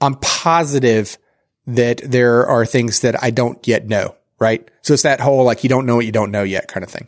I'm 0.00 0.14
positive 0.14 1.18
that 1.66 2.00
there 2.02 2.46
are 2.46 2.64
things 2.64 3.00
that 3.00 3.22
I 3.22 3.30
don't 3.30 3.64
yet 3.68 3.86
know, 3.86 4.16
right? 4.38 4.66
So 4.80 4.94
it's 4.94 5.02
that 5.02 5.20
whole 5.20 5.44
like 5.44 5.62
you 5.62 5.68
don't 5.68 5.84
know 5.84 5.96
what 5.96 6.06
you 6.06 6.12
don't 6.12 6.30
know 6.30 6.42
yet 6.42 6.68
kind 6.68 6.82
of 6.82 6.90
thing. 6.90 7.06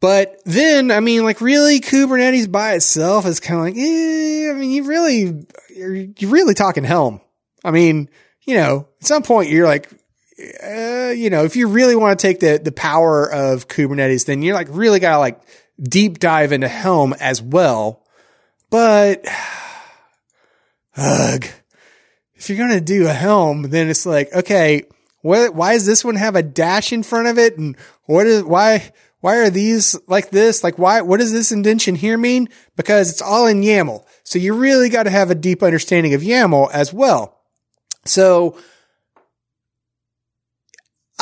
But 0.00 0.40
then, 0.46 0.90
I 0.90 1.00
mean, 1.00 1.22
like 1.22 1.42
really 1.42 1.80
Kubernetes 1.80 2.50
by 2.50 2.72
itself 2.72 3.26
is 3.26 3.40
kind 3.40 3.60
of 3.60 3.66
like, 3.66 3.76
eh, 3.76 4.50
I 4.50 4.54
mean, 4.54 4.70
you 4.70 4.84
really, 4.84 5.46
you're, 5.68 5.94
you're 5.94 6.30
really 6.30 6.54
talking 6.54 6.82
Helm. 6.82 7.20
I 7.62 7.72
mean, 7.72 8.08
you 8.40 8.56
know, 8.56 8.88
at 9.00 9.06
some 9.06 9.22
point 9.22 9.50
you're 9.50 9.66
like, 9.66 9.92
uh, 10.38 11.12
you 11.14 11.30
know, 11.30 11.44
if 11.44 11.56
you 11.56 11.68
really 11.68 11.96
want 11.96 12.18
to 12.18 12.26
take 12.26 12.40
the, 12.40 12.60
the 12.62 12.72
power 12.72 13.30
of 13.30 13.68
Kubernetes, 13.68 14.26
then 14.26 14.42
you're 14.42 14.54
like 14.54 14.68
really 14.70 15.00
got 15.00 15.12
to 15.12 15.18
like 15.18 15.40
deep 15.80 16.18
dive 16.18 16.52
into 16.52 16.68
Helm 16.68 17.14
as 17.14 17.42
well. 17.42 18.04
But, 18.70 19.26
ugh, 20.96 21.44
if 22.34 22.48
you're 22.48 22.58
going 22.58 22.70
to 22.70 22.80
do 22.80 23.06
a 23.06 23.12
Helm, 23.12 23.62
then 23.62 23.88
it's 23.88 24.06
like, 24.06 24.32
okay, 24.32 24.84
what, 25.20 25.54
why 25.54 25.74
does 25.74 25.86
this 25.86 26.04
one 26.04 26.16
have 26.16 26.34
a 26.34 26.42
dash 26.42 26.92
in 26.92 27.02
front 27.02 27.28
of 27.28 27.38
it? 27.38 27.58
And 27.58 27.76
what 28.04 28.26
is, 28.26 28.42
why, 28.42 28.92
why 29.20 29.36
are 29.36 29.50
these 29.50 29.96
like 30.08 30.30
this? 30.30 30.64
Like 30.64 30.78
why, 30.78 31.02
what 31.02 31.20
does 31.20 31.32
this 31.32 31.52
indentation 31.52 31.94
here 31.94 32.18
mean? 32.18 32.48
Because 32.74 33.10
it's 33.10 33.22
all 33.22 33.46
in 33.46 33.62
YAML. 33.62 34.04
So 34.24 34.38
you 34.38 34.54
really 34.54 34.88
got 34.88 35.04
to 35.04 35.10
have 35.10 35.30
a 35.30 35.36
deep 35.36 35.62
understanding 35.62 36.14
of 36.14 36.22
YAML 36.22 36.70
as 36.72 36.92
well. 36.92 37.38
So 38.04 38.58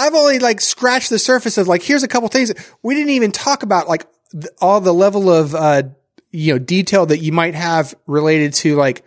I've 0.00 0.14
only 0.14 0.38
like 0.38 0.60
scratched 0.60 1.10
the 1.10 1.18
surface 1.18 1.58
of 1.58 1.68
like, 1.68 1.82
here's 1.82 2.02
a 2.02 2.08
couple 2.08 2.28
things 2.28 2.52
we 2.82 2.94
didn't 2.94 3.10
even 3.10 3.32
talk 3.32 3.62
about, 3.62 3.86
like 3.86 4.06
th- 4.32 4.46
all 4.60 4.80
the 4.80 4.94
level 4.94 5.30
of, 5.30 5.54
uh, 5.54 5.82
you 6.30 6.54
know, 6.54 6.58
detail 6.58 7.06
that 7.06 7.18
you 7.18 7.32
might 7.32 7.54
have 7.54 7.94
related 8.06 8.54
to 8.54 8.76
like 8.76 9.04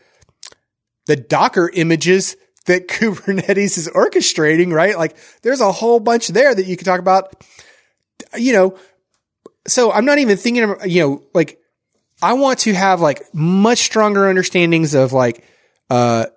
the 1.07 1.15
Docker 1.15 1.69
images 1.73 2.37
that 2.65 2.87
Kubernetes 2.87 3.77
is 3.77 3.89
orchestrating, 3.89 4.71
right? 4.71 4.97
Like 4.97 5.17
there's 5.41 5.61
a 5.61 5.71
whole 5.71 5.99
bunch 5.99 6.27
there 6.27 6.53
that 6.53 6.65
you 6.65 6.77
can 6.77 6.85
talk 6.85 6.99
about, 6.99 7.43
you 8.35 8.53
know, 8.53 8.77
so 9.67 9.91
I'm 9.91 10.05
not 10.05 10.19
even 10.19 10.37
thinking 10.37 10.63
of, 10.63 10.85
you 10.85 11.01
know, 11.01 11.23
like 11.33 11.59
I 12.21 12.33
want 12.33 12.59
to 12.59 12.73
have 12.73 13.01
like 13.01 13.33
much 13.33 13.79
stronger 13.79 14.27
understandings 14.27 14.93
of 14.93 15.11
like, 15.11 15.43
uh, 15.89 16.27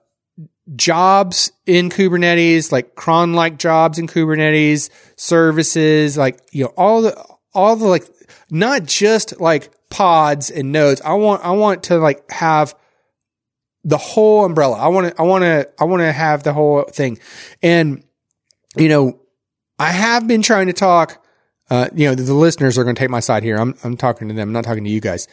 jobs 0.75 1.53
in 1.65 1.91
Kubernetes, 1.91 2.73
like 2.73 2.95
cron 2.95 3.35
like 3.35 3.59
jobs 3.59 3.99
in 3.99 4.07
Kubernetes, 4.07 4.91
services, 5.17 6.17
like, 6.17 6.41
you 6.53 6.65
know, 6.65 6.73
all 6.77 7.03
the, 7.03 7.25
all 7.55 7.77
the 7.77 7.87
like, 7.87 8.05
not 8.51 8.85
just 8.85 9.41
like 9.41 9.71
pods 9.91 10.51
and 10.51 10.73
nodes. 10.73 11.01
I 11.03 11.15
want, 11.15 11.45
I 11.45 11.53
want 11.53 11.85
to 11.85 11.99
like 11.99 12.29
have 12.31 12.75
the 13.85 13.97
whole 13.97 14.45
umbrella. 14.45 14.77
I 14.79 14.89
want 14.89 15.09
to, 15.15 15.21
I 15.21 15.25
want 15.25 15.43
to, 15.43 15.69
I 15.79 15.85
want 15.85 16.01
to 16.01 16.13
have 16.13 16.43
the 16.43 16.53
whole 16.53 16.83
thing. 16.83 17.19
And, 17.63 18.03
you 18.77 18.89
know, 18.89 19.21
I 19.79 19.93
have 19.93 20.27
been 20.27 20.43
trying 20.43 20.67
to 20.67 20.73
talk, 20.73 21.25
uh, 21.71 21.89
you 21.95 22.09
know, 22.09 22.15
the, 22.15 22.25
the 22.25 22.35
listeners 22.35 22.79
are 22.79 22.85
going 22.85 22.97
to 22.97 23.01
take 23.01 23.11
my 23.11 23.21
side 23.21 23.43
here. 23.43 23.57
I'm, 23.57 23.75
I'm 23.85 23.97
talking 23.97 24.29
to 24.29 24.35
them. 24.35 24.49
I'm 24.49 24.53
not 24.53 24.65
talking 24.65 24.85
to 24.85 24.91
you 24.91 25.01
guys 25.01 25.29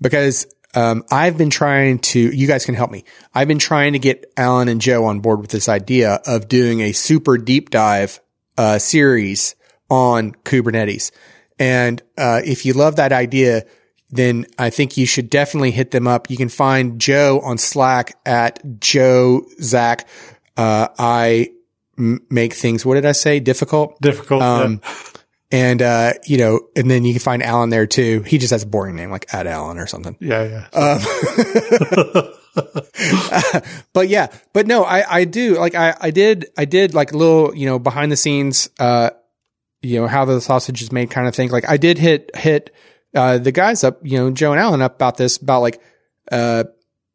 because 0.00 0.46
um, 0.74 1.04
I've 1.10 1.36
been 1.36 1.50
trying 1.50 1.98
to, 1.98 2.18
you 2.18 2.46
guys 2.46 2.64
can 2.64 2.74
help 2.74 2.90
me. 2.90 3.04
I've 3.34 3.48
been 3.48 3.58
trying 3.58 3.92
to 3.92 3.98
get 3.98 4.32
Alan 4.36 4.68
and 4.68 4.80
Joe 4.80 5.04
on 5.04 5.20
board 5.20 5.40
with 5.40 5.50
this 5.50 5.68
idea 5.68 6.20
of 6.26 6.48
doing 6.48 6.80
a 6.80 6.92
super 6.92 7.38
deep 7.38 7.70
dive, 7.70 8.20
uh, 8.56 8.78
series 8.78 9.54
on 9.90 10.32
Kubernetes. 10.44 11.10
And, 11.58 12.02
uh, 12.16 12.40
if 12.44 12.64
you 12.64 12.72
love 12.72 12.96
that 12.96 13.12
idea, 13.12 13.64
then 14.10 14.46
I 14.58 14.70
think 14.70 14.96
you 14.96 15.06
should 15.06 15.30
definitely 15.30 15.70
hit 15.70 15.90
them 15.90 16.06
up. 16.06 16.30
You 16.30 16.36
can 16.36 16.48
find 16.48 17.00
Joe 17.00 17.40
on 17.40 17.56
Slack 17.58 18.14
at 18.26 18.80
Joe 18.80 19.46
Zack. 19.60 20.06
Uh, 20.56 20.88
I 20.98 21.50
m- 21.98 22.20
make 22.28 22.52
things, 22.52 22.84
what 22.84 22.94
did 22.96 23.06
I 23.06 23.12
say? 23.12 23.40
Difficult? 23.40 24.00
Difficult. 24.00 24.42
Um, 24.42 24.80
yeah. 24.82 24.90
And, 25.52 25.82
uh, 25.82 26.14
you 26.26 26.38
know, 26.38 26.60
and 26.74 26.90
then 26.90 27.04
you 27.04 27.12
can 27.12 27.20
find 27.20 27.42
Alan 27.42 27.68
there 27.68 27.86
too. 27.86 28.22
He 28.22 28.38
just 28.38 28.50
has 28.52 28.62
a 28.62 28.66
boring 28.66 28.96
name 28.96 29.10
like 29.10 29.32
at 29.34 29.46
Alan 29.46 29.78
or 29.78 29.86
something. 29.86 30.16
Yeah, 30.18 30.66
yeah. 30.74 30.98
but 33.92 34.08
yeah, 34.08 34.28
but 34.52 34.66
no, 34.66 34.82
I, 34.82 35.18
I 35.18 35.24
do 35.24 35.58
like, 35.58 35.74
I, 35.74 35.94
I 36.00 36.10
did, 36.10 36.46
I 36.56 36.64
did 36.64 36.94
like 36.94 37.12
a 37.12 37.16
little, 37.16 37.54
you 37.54 37.66
know, 37.66 37.78
behind 37.78 38.10
the 38.10 38.16
scenes, 38.16 38.70
uh, 38.80 39.10
you 39.82 40.00
know, 40.00 40.06
how 40.06 40.24
the 40.24 40.40
sausage 40.40 40.80
is 40.80 40.90
made 40.90 41.10
kind 41.10 41.28
of 41.28 41.34
thing. 41.34 41.50
Like 41.50 41.68
I 41.68 41.76
did 41.76 41.98
hit, 41.98 42.34
hit, 42.34 42.74
uh, 43.14 43.36
the 43.36 43.52
guys 43.52 43.84
up, 43.84 44.00
you 44.02 44.16
know, 44.16 44.30
Joe 44.30 44.52
and 44.52 44.60
Alan 44.60 44.80
up 44.80 44.94
about 44.94 45.18
this, 45.18 45.36
about 45.36 45.60
like, 45.60 45.82
uh, 46.30 46.64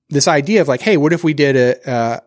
this 0.09 0.27
idea 0.27 0.61
of 0.61 0.67
like, 0.67 0.81
hey, 0.81 0.95
what 0.95 1.11
if 1.11 1.23
we 1.23 1.33
did 1.33 1.55
a, 1.55 1.89
uh, 1.89 2.19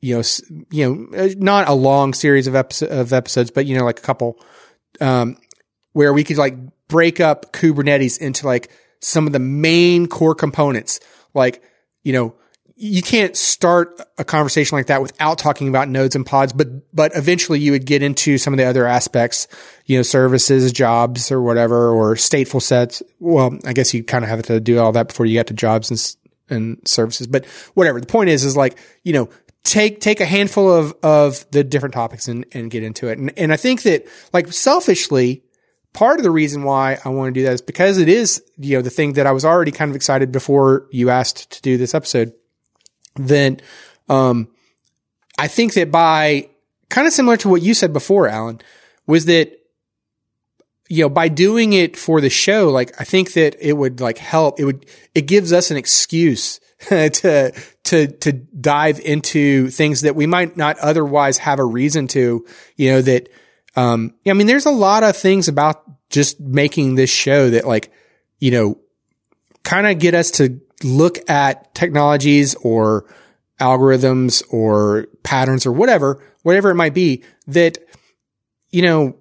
you 0.00 0.16
know, 0.16 0.22
you 0.70 1.08
know, 1.10 1.18
uh, 1.18 1.28
not 1.36 1.68
a 1.68 1.74
long 1.74 2.14
series 2.14 2.46
of 2.46 2.54
of 2.54 3.12
episodes, 3.12 3.50
but 3.50 3.66
you 3.66 3.76
know, 3.76 3.84
like 3.84 3.98
a 3.98 4.02
couple, 4.02 4.40
um, 5.00 5.36
where 5.92 6.12
we 6.12 6.24
could 6.24 6.38
like 6.38 6.56
break 6.88 7.20
up 7.20 7.52
Kubernetes 7.52 8.20
into 8.20 8.46
like 8.46 8.70
some 9.00 9.26
of 9.26 9.32
the 9.32 9.38
main 9.38 10.06
core 10.06 10.34
components. 10.34 11.00
Like, 11.34 11.62
you 12.02 12.12
know, 12.12 12.34
you 12.80 13.02
can't 13.02 13.36
start 13.36 14.00
a 14.18 14.24
conversation 14.24 14.78
like 14.78 14.86
that 14.86 15.02
without 15.02 15.36
talking 15.36 15.68
about 15.68 15.88
nodes 15.88 16.14
and 16.14 16.24
pods, 16.24 16.52
but, 16.52 16.94
but 16.94 17.10
eventually 17.16 17.58
you 17.58 17.72
would 17.72 17.84
get 17.84 18.04
into 18.04 18.38
some 18.38 18.54
of 18.54 18.58
the 18.58 18.64
other 18.64 18.86
aspects, 18.86 19.48
you 19.86 19.98
know, 19.98 20.02
services, 20.02 20.70
jobs 20.70 21.32
or 21.32 21.42
whatever, 21.42 21.90
or 21.90 22.14
stateful 22.14 22.62
sets. 22.62 23.02
Well, 23.18 23.58
I 23.66 23.72
guess 23.72 23.92
you 23.92 24.04
kind 24.04 24.22
of 24.22 24.30
have 24.30 24.42
to 24.44 24.60
do 24.60 24.78
all 24.78 24.92
that 24.92 25.08
before 25.08 25.26
you 25.26 25.32
get 25.32 25.48
to 25.48 25.54
jobs 25.54 25.90
and, 25.90 26.56
and 26.56 26.88
services, 26.88 27.26
but 27.26 27.46
whatever. 27.74 28.00
The 28.00 28.06
point 28.06 28.30
is, 28.30 28.44
is 28.44 28.56
like, 28.56 28.78
you 29.02 29.12
know, 29.12 29.28
take, 29.68 30.00
take 30.00 30.20
a 30.20 30.24
handful 30.24 30.72
of, 30.72 30.94
of 31.02 31.48
the 31.50 31.62
different 31.62 31.94
topics 31.94 32.28
and, 32.28 32.46
and 32.52 32.70
get 32.70 32.82
into 32.82 33.08
it. 33.08 33.18
And, 33.18 33.36
and 33.38 33.52
I 33.52 33.56
think 33.56 33.82
that 33.82 34.06
like 34.32 34.52
selfishly, 34.52 35.42
part 35.92 36.18
of 36.18 36.22
the 36.22 36.30
reason 36.30 36.62
why 36.62 36.98
I 37.04 37.08
want 37.10 37.34
to 37.34 37.40
do 37.40 37.44
that 37.44 37.52
is 37.52 37.62
because 37.62 37.98
it 37.98 38.08
is, 38.08 38.42
you 38.56 38.76
know, 38.76 38.82
the 38.82 38.90
thing 38.90 39.14
that 39.14 39.26
I 39.26 39.32
was 39.32 39.44
already 39.44 39.72
kind 39.72 39.90
of 39.90 39.96
excited 39.96 40.32
before 40.32 40.86
you 40.90 41.10
asked 41.10 41.50
to 41.52 41.62
do 41.62 41.76
this 41.76 41.94
episode. 41.94 42.32
Then, 43.16 43.60
um, 44.08 44.48
I 45.38 45.48
think 45.48 45.74
that 45.74 45.90
by 45.90 46.48
kind 46.88 47.06
of 47.06 47.12
similar 47.12 47.36
to 47.38 47.48
what 47.48 47.62
you 47.62 47.74
said 47.74 47.92
before, 47.92 48.28
Alan, 48.28 48.60
was 49.06 49.26
that, 49.26 49.52
you 50.88 51.02
know, 51.02 51.08
by 51.08 51.28
doing 51.28 51.72
it 51.72 51.96
for 51.96 52.20
the 52.20 52.30
show, 52.30 52.70
like 52.70 52.98
I 53.00 53.04
think 53.04 53.34
that 53.34 53.56
it 53.60 53.74
would 53.74 54.00
like 54.00 54.18
help. 54.18 54.58
It 54.58 54.64
would, 54.64 54.86
it 55.14 55.22
gives 55.22 55.52
us 55.52 55.70
an 55.70 55.76
excuse 55.76 56.60
to, 56.88 57.52
to, 57.88 58.06
to 58.06 58.32
dive 58.32 59.00
into 59.00 59.68
things 59.70 60.02
that 60.02 60.14
we 60.14 60.26
might 60.26 60.56
not 60.56 60.78
otherwise 60.78 61.38
have 61.38 61.58
a 61.58 61.64
reason 61.64 62.06
to, 62.08 62.46
you 62.76 62.90
know, 62.92 63.02
that, 63.02 63.28
um, 63.76 64.14
I 64.26 64.32
mean, 64.34 64.46
there's 64.46 64.66
a 64.66 64.70
lot 64.70 65.04
of 65.04 65.16
things 65.16 65.48
about 65.48 65.84
just 66.10 66.38
making 66.40 66.94
this 66.94 67.10
show 67.10 67.50
that 67.50 67.66
like, 67.66 67.92
you 68.38 68.50
know, 68.50 68.78
kind 69.62 69.86
of 69.86 69.98
get 69.98 70.14
us 70.14 70.32
to 70.32 70.60
look 70.82 71.18
at 71.30 71.74
technologies 71.74 72.54
or 72.56 73.06
algorithms 73.60 74.42
or 74.52 75.06
patterns 75.22 75.66
or 75.66 75.72
whatever, 75.72 76.22
whatever 76.42 76.70
it 76.70 76.74
might 76.74 76.94
be 76.94 77.24
that, 77.46 77.78
you 78.70 78.82
know, 78.82 79.16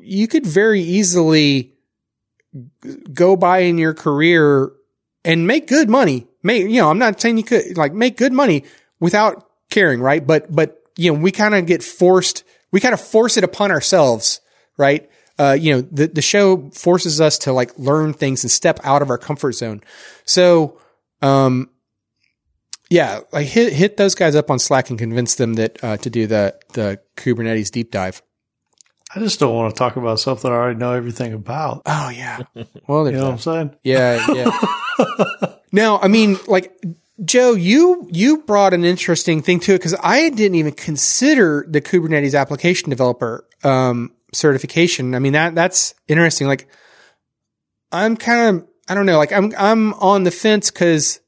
you 0.00 0.26
could 0.26 0.44
very 0.44 0.82
easily 0.82 1.74
go 3.12 3.36
by 3.36 3.60
in 3.60 3.78
your 3.78 3.94
career 3.94 4.72
and 5.24 5.46
make 5.46 5.68
good 5.68 5.88
money. 5.88 6.26
Make, 6.42 6.62
you 6.64 6.80
know, 6.80 6.90
I'm 6.90 6.98
not 6.98 7.20
saying 7.20 7.36
you 7.38 7.44
could 7.44 7.76
like 7.76 7.92
make 7.92 8.16
good 8.16 8.32
money 8.32 8.64
without 9.00 9.48
caring, 9.70 10.00
right? 10.00 10.26
But, 10.26 10.54
but, 10.54 10.82
you 10.96 11.12
know, 11.12 11.18
we 11.18 11.30
kind 11.32 11.54
of 11.54 11.66
get 11.66 11.82
forced, 11.82 12.44
we 12.70 12.80
kind 12.80 12.94
of 12.94 13.00
force 13.00 13.36
it 13.36 13.44
upon 13.44 13.70
ourselves, 13.70 14.40
right? 14.76 15.08
Uh, 15.38 15.56
you 15.58 15.72
know, 15.72 15.80
the, 15.80 16.06
the 16.08 16.22
show 16.22 16.70
forces 16.70 17.20
us 17.20 17.38
to 17.38 17.52
like 17.52 17.76
learn 17.78 18.12
things 18.12 18.44
and 18.44 18.50
step 18.50 18.80
out 18.84 19.02
of 19.02 19.10
our 19.10 19.18
comfort 19.18 19.52
zone. 19.52 19.82
So, 20.24 20.78
um, 21.22 21.70
yeah, 22.90 23.20
like 23.32 23.46
hit, 23.46 23.72
hit 23.72 23.96
those 23.96 24.14
guys 24.14 24.36
up 24.36 24.50
on 24.50 24.58
Slack 24.58 24.90
and 24.90 24.98
convince 24.98 25.36
them 25.36 25.54
that, 25.54 25.82
uh, 25.82 25.96
to 25.98 26.10
do 26.10 26.26
the, 26.26 26.58
the 26.74 27.00
Kubernetes 27.16 27.70
deep 27.70 27.90
dive. 27.90 28.20
I 29.14 29.18
just 29.18 29.40
don't 29.40 29.54
want 29.54 29.74
to 29.74 29.78
talk 29.78 29.96
about 29.96 30.20
something 30.20 30.50
I 30.50 30.54
already 30.54 30.78
know 30.78 30.92
everything 30.92 31.34
about. 31.34 31.82
Oh 31.84 32.08
yeah. 32.08 32.40
Well, 32.86 33.10
You 33.10 33.16
know 33.18 33.24
what. 33.24 33.32
I'm 33.32 33.38
saying? 33.38 33.76
Yeah, 33.84 34.24
yeah. 34.32 34.50
now, 35.72 35.98
I 35.98 36.08
mean, 36.08 36.38
like 36.46 36.72
Joe, 37.24 37.52
you 37.54 38.08
you 38.12 38.42
brought 38.42 38.74
an 38.74 38.84
interesting 38.84 39.42
thing 39.42 39.60
to 39.60 39.74
it 39.74 39.78
because 39.78 39.94
I 40.02 40.28
didn't 40.30 40.56
even 40.56 40.72
consider 40.72 41.64
the 41.68 41.80
Kubernetes 41.80 42.38
application 42.38 42.90
developer 42.90 43.46
um, 43.64 44.12
certification. 44.32 45.14
I 45.14 45.18
mean 45.18 45.32
that 45.34 45.54
that's 45.54 45.94
interesting. 46.08 46.46
Like, 46.46 46.68
I'm 47.90 48.16
kind 48.16 48.56
of 48.58 48.68
I 48.88 48.94
don't 48.94 49.06
know. 49.06 49.18
Like, 49.18 49.32
I'm 49.32 49.52
I'm 49.56 49.94
on 49.94 50.24
the 50.24 50.30
fence 50.30 50.70
because, 50.70 51.20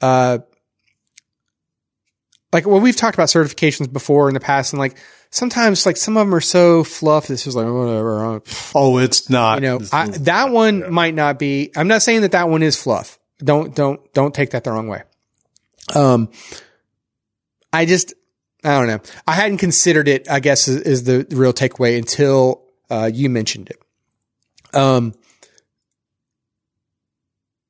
uh, 0.00 0.38
like, 2.52 2.66
well, 2.66 2.80
we've 2.80 2.96
talked 2.96 3.14
about 3.16 3.28
certifications 3.28 3.92
before 3.92 4.28
in 4.28 4.34
the 4.34 4.40
past, 4.40 4.72
and 4.72 4.80
like 4.80 4.96
sometimes 5.30 5.84
like 5.84 5.96
some 5.96 6.16
of 6.16 6.26
them 6.26 6.34
are 6.34 6.40
so 6.40 6.84
fluff. 6.84 7.26
This 7.26 7.46
is 7.46 7.56
like 7.56 7.66
whatever. 7.66 8.36
uh, 8.36 8.40
Oh, 8.74 8.98
it's 8.98 9.28
not. 9.28 9.56
you 9.60 9.68
know, 9.68 9.80
I, 9.92 10.06
that 10.08 10.50
one 10.50 10.92
might 10.92 11.14
not 11.14 11.38
be. 11.38 11.70
I'm 11.76 11.88
not 11.88 12.02
saying 12.02 12.22
that 12.22 12.32
that 12.32 12.48
one 12.48 12.62
is 12.62 12.80
fluff. 12.80 13.18
Don't 13.44 13.74
don't 13.74 14.12
don't 14.14 14.34
take 14.34 14.50
that 14.50 14.64
the 14.64 14.72
wrong 14.72 14.88
way. 14.88 15.02
Um, 15.94 16.30
I 17.72 17.84
just 17.84 18.14
I 18.64 18.78
don't 18.78 18.86
know. 18.86 19.00
I 19.26 19.34
hadn't 19.34 19.58
considered 19.58 20.08
it. 20.08 20.30
I 20.30 20.40
guess 20.40 20.68
is, 20.68 20.80
is 20.80 21.04
the 21.04 21.26
real 21.30 21.52
takeaway 21.52 21.98
until 21.98 22.62
uh, 22.90 23.10
you 23.12 23.28
mentioned 23.28 23.70
it. 23.70 24.76
Um, 24.76 25.14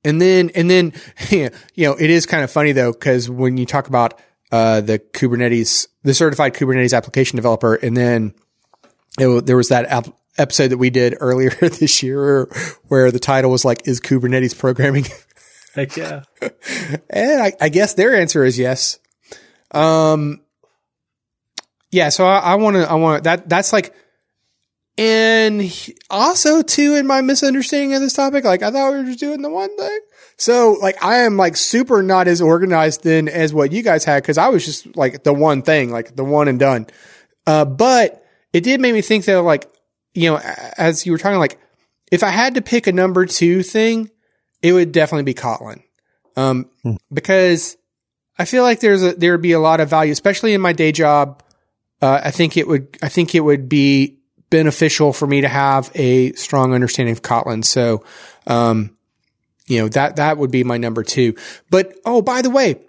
and 0.05 0.21
then 0.21 0.51
and 0.55 0.71
then 0.71 0.93
you 1.31 1.51
know 1.77 1.95
it 1.95 2.11
is 2.11 2.27
kind 2.27 2.45
of 2.45 2.51
funny 2.51 2.73
though 2.73 2.93
because 2.93 3.29
when 3.29 3.57
you 3.57 3.67
talk 3.67 3.89
about 3.89 4.21
uh, 4.53 4.81
the 4.81 4.99
Kubernetes, 4.99 5.89
the 6.03 6.15
certified 6.15 6.55
Kubernetes 6.55 6.97
application 6.97 7.37
developer, 7.37 7.75
and 7.75 7.97
then 7.97 8.35
it, 9.19 9.47
there 9.47 9.57
was 9.57 9.69
that 9.71 9.87
ap- 9.87 10.15
episode 10.39 10.69
that 10.69 10.79
we 10.79 10.91
did 10.91 11.17
earlier 11.21 11.51
this 11.51 12.03
year 12.03 12.49
where 12.89 13.11
the 13.11 13.19
title 13.19 13.51
was 13.51 13.65
like, 13.65 13.89
"Is 13.89 14.01
Kubernetes 14.01 14.57
programming?" 14.57 15.07
Heck 15.75 15.97
yeah. 15.97 16.23
and 17.11 17.43
I, 17.43 17.53
I 17.61 17.69
guess 17.69 17.95
their 17.95 18.15
answer 18.15 18.45
is 18.45 18.59
yes. 18.59 18.99
Um, 19.73 20.41
yeah. 21.91 22.09
So 22.09 22.25
I 22.25 22.55
want 22.57 22.77
to, 22.77 22.89
I 22.89 22.95
want 22.95 23.25
that. 23.25 23.49
That's 23.49 23.73
like, 23.73 23.95
and 24.97 25.69
also 26.09 26.63
too, 26.63 26.95
in 26.95 27.07
my 27.07 27.21
misunderstanding 27.21 27.95
of 27.95 28.01
this 28.01 28.13
topic, 28.13 28.45
like 28.45 28.63
I 28.63 28.71
thought 28.71 28.93
we 28.93 28.99
were 28.99 29.05
just 29.05 29.19
doing 29.19 29.43
the 29.43 29.51
one 29.51 29.77
thing. 29.77 30.01
So 30.37 30.73
like 30.81 31.03
I 31.03 31.19
am 31.21 31.37
like 31.37 31.57
super 31.57 32.03
not 32.03 32.29
as 32.29 32.41
organized 32.41 33.03
then 33.03 33.29
as 33.29 33.53
what 33.53 33.73
you 33.73 33.83
guys 33.83 34.05
had 34.05 34.23
because 34.23 34.39
I 34.39 34.49
was 34.49 34.65
just 34.65 34.97
like 34.97 35.25
the 35.25 35.33
one 35.33 35.63
thing, 35.63 35.91
like 35.91 36.15
the 36.15 36.25
one 36.25 36.49
and 36.49 36.59
done. 36.59 36.87
Uh, 37.47 37.65
but 37.65 38.25
it 38.53 38.63
did 38.63 38.81
make 38.81 38.95
me 38.95 39.03
think 39.03 39.25
that 39.25 39.43
like 39.43 39.69
you 40.15 40.31
know 40.31 40.41
as 40.79 41.07
you 41.07 41.13
were 41.13 41.19
talking 41.19 41.39
like 41.39 41.59
if 42.13 42.23
I 42.23 42.29
had 42.29 42.55
to 42.55 42.63
pick 42.63 42.87
a 42.87 42.93
number 42.93 43.27
two 43.27 43.63
thing, 43.65 44.11
it 44.65 44.73
would 44.73 44.93
definitely 44.93 45.25
be 45.25 45.35
Kotlin. 45.35 45.83
Um, 46.37 46.71
hmm. 46.83 46.95
because 47.13 47.77
I 48.39 48.47
feel 48.47 48.65
like 48.65 48.81
there's 48.81 49.03
a, 49.03 49.13
there 49.13 49.33
would 49.33 49.43
be 49.43 49.53
a 49.53 49.61
lot 49.61 49.79
of 49.79 49.91
value, 49.91 50.11
especially 50.11 50.55
in 50.55 50.61
my 50.63 50.73
day 50.73 50.91
job. 50.91 51.43
Uh, 52.01 52.23
I 52.25 52.31
think 52.31 52.57
it 52.57 52.67
would, 52.67 52.97
I 53.03 53.11
think 53.11 53.35
it 53.35 53.41
would 53.41 53.69
be 53.69 54.19
beneficial 54.49 55.13
for 55.13 55.27
me 55.27 55.43
to 55.43 55.49
have 55.49 55.93
a 55.95 56.33
strong 56.33 56.73
understanding 56.73 57.13
of 57.13 57.21
Kotlin. 57.21 57.63
So, 57.63 58.05
um, 58.47 58.97
you 59.67 59.81
know, 59.81 59.89
that, 59.89 60.17
that 60.17 60.39
would 60.39 60.51
be 60.51 60.65
my 60.65 60.79
number 60.79 61.05
two. 61.05 61.35
But, 61.71 61.95
oh, 62.07 62.23
by 62.23 62.41
the 62.41 62.51
way, 62.51 62.81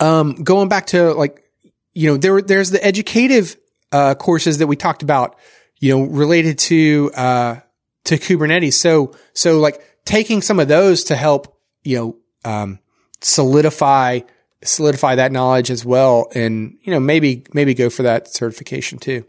um, 0.00 0.32
going 0.32 0.70
back 0.70 0.86
to 0.88 1.12
like, 1.12 1.44
you 1.92 2.10
know, 2.10 2.16
there, 2.16 2.40
there's 2.40 2.70
the 2.70 2.84
educative, 2.84 3.56
uh, 3.92 4.14
courses 4.14 4.58
that 4.58 4.66
we 4.66 4.76
talked 4.76 5.02
about, 5.02 5.38
you 5.78 5.94
know, 5.96 6.04
related 6.04 6.58
to, 6.58 7.10
uh, 7.14 7.56
to 8.04 8.16
Kubernetes. 8.16 8.74
So, 8.74 9.14
so 9.34 9.60
like 9.60 9.82
taking 10.06 10.40
some 10.40 10.58
of 10.58 10.68
those 10.68 11.04
to 11.04 11.16
help, 11.16 11.54
you 11.84 11.98
know, 11.98 12.16
um, 12.50 12.78
solidify, 13.20 14.20
solidify 14.64 15.16
that 15.16 15.32
knowledge 15.32 15.70
as 15.70 15.84
well. 15.84 16.30
And, 16.34 16.78
you 16.82 16.92
know, 16.92 17.00
maybe, 17.00 17.44
maybe 17.52 17.74
go 17.74 17.90
for 17.90 18.04
that 18.04 18.28
certification 18.28 18.98
too. 18.98 19.26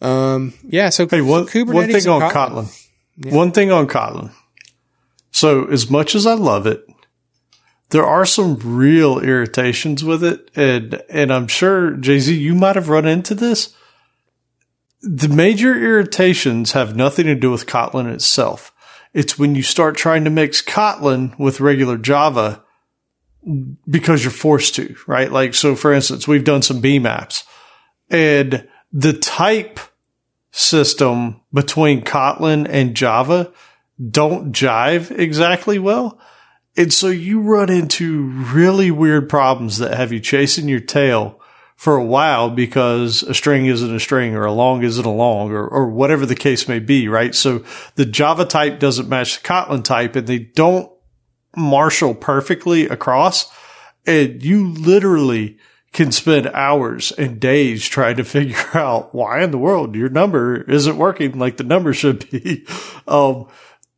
Um, 0.00 0.54
yeah. 0.64 0.88
So 0.88 1.06
hey, 1.06 1.20
one, 1.20 1.46
Kubernetes 1.46 1.74
one 1.74 1.92
thing 1.92 2.08
on 2.08 2.22
Kotlin. 2.22 2.32
Kotlin. 2.32 2.88
Yeah. 3.16 3.34
One 3.34 3.52
thing 3.52 3.70
on 3.70 3.86
Kotlin. 3.88 4.32
So 5.32 5.66
as 5.66 5.90
much 5.90 6.14
as 6.14 6.26
I 6.26 6.34
love 6.34 6.66
it, 6.66 6.86
there 7.90 8.06
are 8.06 8.24
some 8.24 8.56
real 8.56 9.18
irritations 9.18 10.02
with 10.02 10.24
it. 10.24 10.50
And, 10.56 11.02
and 11.10 11.32
I'm 11.32 11.46
sure 11.46 11.92
Jay 11.92 12.20
Z, 12.20 12.34
you 12.34 12.54
might 12.54 12.76
have 12.76 12.88
run 12.88 13.06
into 13.06 13.34
this. 13.34 13.74
The 15.02 15.28
major 15.28 15.74
irritations 15.74 16.72
have 16.72 16.96
nothing 16.96 17.26
to 17.26 17.34
do 17.34 17.50
with 17.50 17.66
Kotlin 17.66 18.12
itself. 18.12 18.71
It's 19.14 19.38
when 19.38 19.54
you 19.54 19.62
start 19.62 19.96
trying 19.96 20.24
to 20.24 20.30
mix 20.30 20.62
Kotlin 20.62 21.38
with 21.38 21.60
regular 21.60 21.98
Java 21.98 22.64
because 23.88 24.22
you're 24.22 24.30
forced 24.30 24.76
to, 24.76 24.94
right? 25.06 25.30
Like, 25.30 25.54
so 25.54 25.74
for 25.74 25.92
instance, 25.92 26.28
we've 26.28 26.44
done 26.44 26.62
some 26.62 26.80
B 26.80 26.98
maps 26.98 27.44
and 28.08 28.68
the 28.92 29.14
type 29.14 29.80
system 30.52 31.40
between 31.52 32.02
Kotlin 32.02 32.66
and 32.68 32.94
Java 32.94 33.52
don't 34.10 34.52
jive 34.52 35.10
exactly 35.18 35.78
well. 35.78 36.20
And 36.76 36.92
so 36.92 37.08
you 37.08 37.40
run 37.40 37.70
into 37.70 38.24
really 38.24 38.90
weird 38.90 39.28
problems 39.28 39.78
that 39.78 39.96
have 39.96 40.12
you 40.12 40.20
chasing 40.20 40.68
your 40.68 40.80
tail 40.80 41.40
for 41.82 41.96
a 41.96 42.04
while 42.04 42.48
because 42.48 43.24
a 43.24 43.34
string 43.34 43.66
isn't 43.66 43.92
a 43.92 43.98
string 43.98 44.36
or 44.36 44.44
a 44.44 44.52
long 44.52 44.84
isn't 44.84 45.04
a 45.04 45.10
long 45.10 45.50
or, 45.50 45.66
or 45.66 45.88
whatever 45.88 46.24
the 46.24 46.36
case 46.36 46.68
may 46.68 46.78
be, 46.78 47.08
right? 47.08 47.34
So 47.34 47.64
the 47.96 48.06
Java 48.06 48.44
type 48.44 48.78
doesn't 48.78 49.08
match 49.08 49.42
the 49.42 49.48
Kotlin 49.48 49.82
type 49.82 50.14
and 50.14 50.24
they 50.24 50.38
don't 50.38 50.92
marshal 51.56 52.14
perfectly 52.14 52.86
across. 52.86 53.50
And 54.06 54.44
you 54.44 54.68
literally 54.68 55.58
can 55.92 56.12
spend 56.12 56.46
hours 56.46 57.10
and 57.10 57.40
days 57.40 57.84
trying 57.88 58.14
to 58.18 58.24
figure 58.36 58.78
out 58.78 59.12
why 59.12 59.42
in 59.42 59.50
the 59.50 59.58
world 59.58 59.96
your 59.96 60.08
number 60.08 60.62
isn't 60.70 60.96
working 60.96 61.36
like 61.36 61.56
the 61.56 61.64
number 61.64 61.92
should 61.92 62.30
be. 62.30 62.64
Um, 63.08 63.48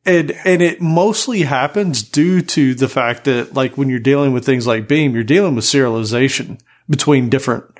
and, 0.07 0.31
and 0.47 0.63
it 0.63 0.81
mostly 0.81 1.43
happens 1.43 2.03
due 2.03 2.41
to 2.41 2.75
the 2.75 2.89
fact 2.89 3.25
that 3.25 3.53
like 3.53 3.77
when 3.77 3.91
you're 3.91 3.99
dealing 3.99 4.33
with 4.33 4.47
things 4.47 4.67
like 4.67 4.89
Beam, 4.89 5.15
you're 5.15 5.23
dealing 5.23 5.55
with 5.55 5.65
serialization 5.65 6.59
between 6.89 7.29
different 7.29 7.74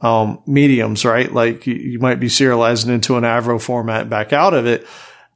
um, 0.00 0.42
mediums, 0.46 1.04
right? 1.04 1.32
Like 1.32 1.66
you, 1.66 1.74
you, 1.74 1.98
might 1.98 2.20
be 2.20 2.28
serializing 2.28 2.88
into 2.88 3.16
an 3.16 3.24
Avro 3.24 3.60
format 3.60 4.08
back 4.10 4.32
out 4.32 4.54
of 4.54 4.66
it. 4.66 4.86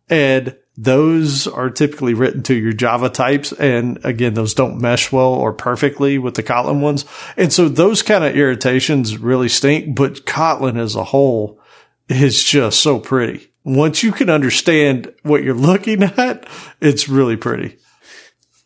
And 0.09 0.57
those 0.77 1.47
are 1.47 1.71
typically 1.71 2.15
written 2.15 2.43
to 2.45 2.55
your 2.55 2.73
Java 2.73 3.09
types. 3.09 3.53
And 3.53 4.05
again, 4.05 4.35
those 4.35 4.55
don't 4.55 4.81
mesh 4.81 5.11
well 5.11 5.33
or 5.33 5.53
perfectly 5.53 6.19
with 6.19 6.35
the 6.35 6.43
Kotlin 6.43 6.81
ones. 6.81 7.05
And 7.37 7.53
so 7.53 7.69
those 7.69 8.03
kind 8.03 8.25
of 8.25 8.37
irritations 8.37 9.19
really 9.19 9.49
stink, 9.49 9.97
but 9.97 10.27
Kotlin 10.27 10.79
as 10.79 10.95
a 10.95 11.05
whole 11.05 11.61
is 12.09 12.43
just 12.43 12.81
so 12.81 12.99
pretty. 12.99 13.51
Once 13.63 14.03
you 14.03 14.11
can 14.13 14.31
understand 14.31 15.13
what 15.23 15.43
you're 15.43 15.55
looking 15.55 16.03
at, 16.03 16.47
it's 16.81 17.09
really 17.09 17.37
pretty. 17.37 17.79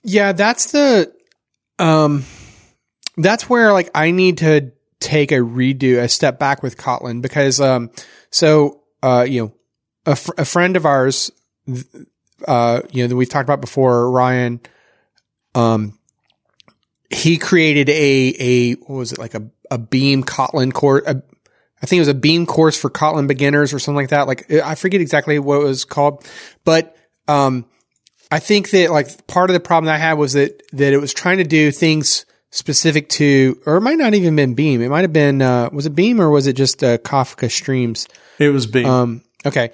Yeah, 0.03 0.33
that's 0.33 0.73
the, 0.73 1.13
um, 1.79 2.25
that's 3.17 3.49
where 3.49 3.73
like 3.73 3.91
I 3.95 4.11
need 4.11 4.39
to 4.39 4.73
take 5.01 5.33
a 5.33 5.37
redo, 5.37 5.99
a 5.99 6.09
step 6.09 6.39
back 6.39 6.63
with 6.63 6.77
Kotlin 6.77 7.21
because, 7.21 7.61
um, 7.61 7.91
so, 8.31 8.83
uh, 9.03 9.27
you 9.29 9.43
know, 9.43 9.55
a, 10.07 10.17
fr- 10.17 10.33
a 10.39 10.45
friend 10.45 10.77
of 10.77 10.87
ours, 10.87 11.31
uh, 12.47 12.81
you 12.91 13.03
know, 13.03 13.09
that 13.09 13.17
we've 13.17 13.29
talked 13.29 13.49
about 13.49 13.61
before, 13.61 14.11
Ryan, 14.11 14.61
um, 15.55 15.99
he 17.11 17.39
created 17.39 17.89
a, 17.89 18.35
a, 18.39 18.73
what 18.75 18.97
was 18.97 19.13
it, 19.13 19.19
like 19.19 19.35
a, 19.35 19.49
a 19.71 19.79
Beam 19.79 20.25
Kotlin 20.25 20.73
course, 20.73 21.05
I 21.07 21.87
think 21.87 21.99
it 21.99 22.01
was 22.01 22.09
a 22.09 22.15
Beam 22.15 22.47
course 22.47 22.79
for 22.79 22.91
Kotlin 22.91 23.29
beginners 23.29 23.75
or 23.75 23.79
something 23.79 23.97
like 23.97 24.09
that. 24.09 24.27
Like, 24.27 24.51
I 24.51 24.75
forget 24.75 25.01
exactly 25.01 25.39
what 25.39 25.61
it 25.61 25.65
was 25.65 25.85
called, 25.85 26.27
but, 26.65 26.97
um, 27.29 27.67
I 28.31 28.41
think 28.41 28.71
that 28.71 28.91
like 28.91 29.27
part 29.27 29.51
of 29.51 29.55
the 29.55 29.61
problem 29.61 29.87
that 29.87 29.95
I 29.95 29.99
had 29.99 30.15
was 30.15 30.33
that, 30.33 30.63
that 30.73 30.93
it 30.93 30.99
was 30.99 31.15
trying 31.15 31.39
to 31.39 31.45
do 31.45 31.71
things, 31.71 32.27
specific 32.55 33.09
to, 33.09 33.61
or 33.67 33.77
it 33.77 33.81
might 33.81 33.99
not 33.99 34.15
even 34.15 34.37
been 34.37 34.55
Beam. 34.55 34.81
It 34.81 34.89
might 34.89 35.01
have 35.03 35.13
been, 35.13 35.43
uh, 35.43 35.71
was 35.73 35.87
it 35.87 35.95
Beam 35.97 36.21
or 36.21 36.31
was 36.31 36.47
it 36.47 36.53
just 36.53 36.85
uh, 36.85 36.99
Kafka 36.99 37.51
Streams? 37.51 38.07
It 38.39 38.51
was 38.51 38.69
Beam. 38.69 38.87
Um, 38.87 39.23
okay. 39.45 39.73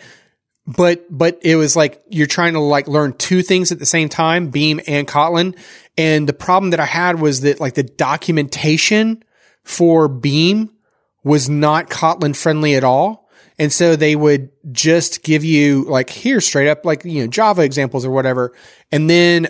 But, 0.67 1.05
but 1.11 1.41
it 1.43 1.57
was 1.57 1.77
like 1.77 2.03
you're 2.09 2.27
trying 2.27 2.55
to 2.55 2.61
like 2.61 2.89
learn 2.89 3.13
two 3.13 3.43
things 3.43 3.71
at 3.71 3.79
the 3.79 3.87
same 3.87 4.09
time, 4.09 4.49
Beam 4.49 4.81
and 4.87 5.07
Kotlin. 5.07 5.59
And 5.99 6.27
the 6.27 6.33
problem 6.33 6.71
that 6.71 6.81
I 6.81 6.87
had 6.87 7.21
was 7.21 7.43
that 7.43 7.61
like 7.61 7.75
the 7.75 7.83
documentation 7.83 9.23
for 9.63 10.09
Beam 10.09 10.71
was 11.23 11.51
not 11.51 11.91
Kotlin 11.91 12.35
friendly 12.35 12.77
at 12.77 12.85
all. 12.85 13.29
And 13.59 13.71
so 13.71 13.95
they 13.95 14.17
would 14.17 14.49
just 14.73 15.23
give 15.23 15.45
you 15.45 15.85
like 15.85 16.09
here 16.09 16.41
straight 16.41 16.69
up, 16.69 16.87
like, 16.87 17.05
you 17.05 17.21
know, 17.21 17.27
Java 17.27 17.61
examples 17.61 18.07
or 18.07 18.11
whatever. 18.11 18.55
And 18.91 19.11
then 19.11 19.49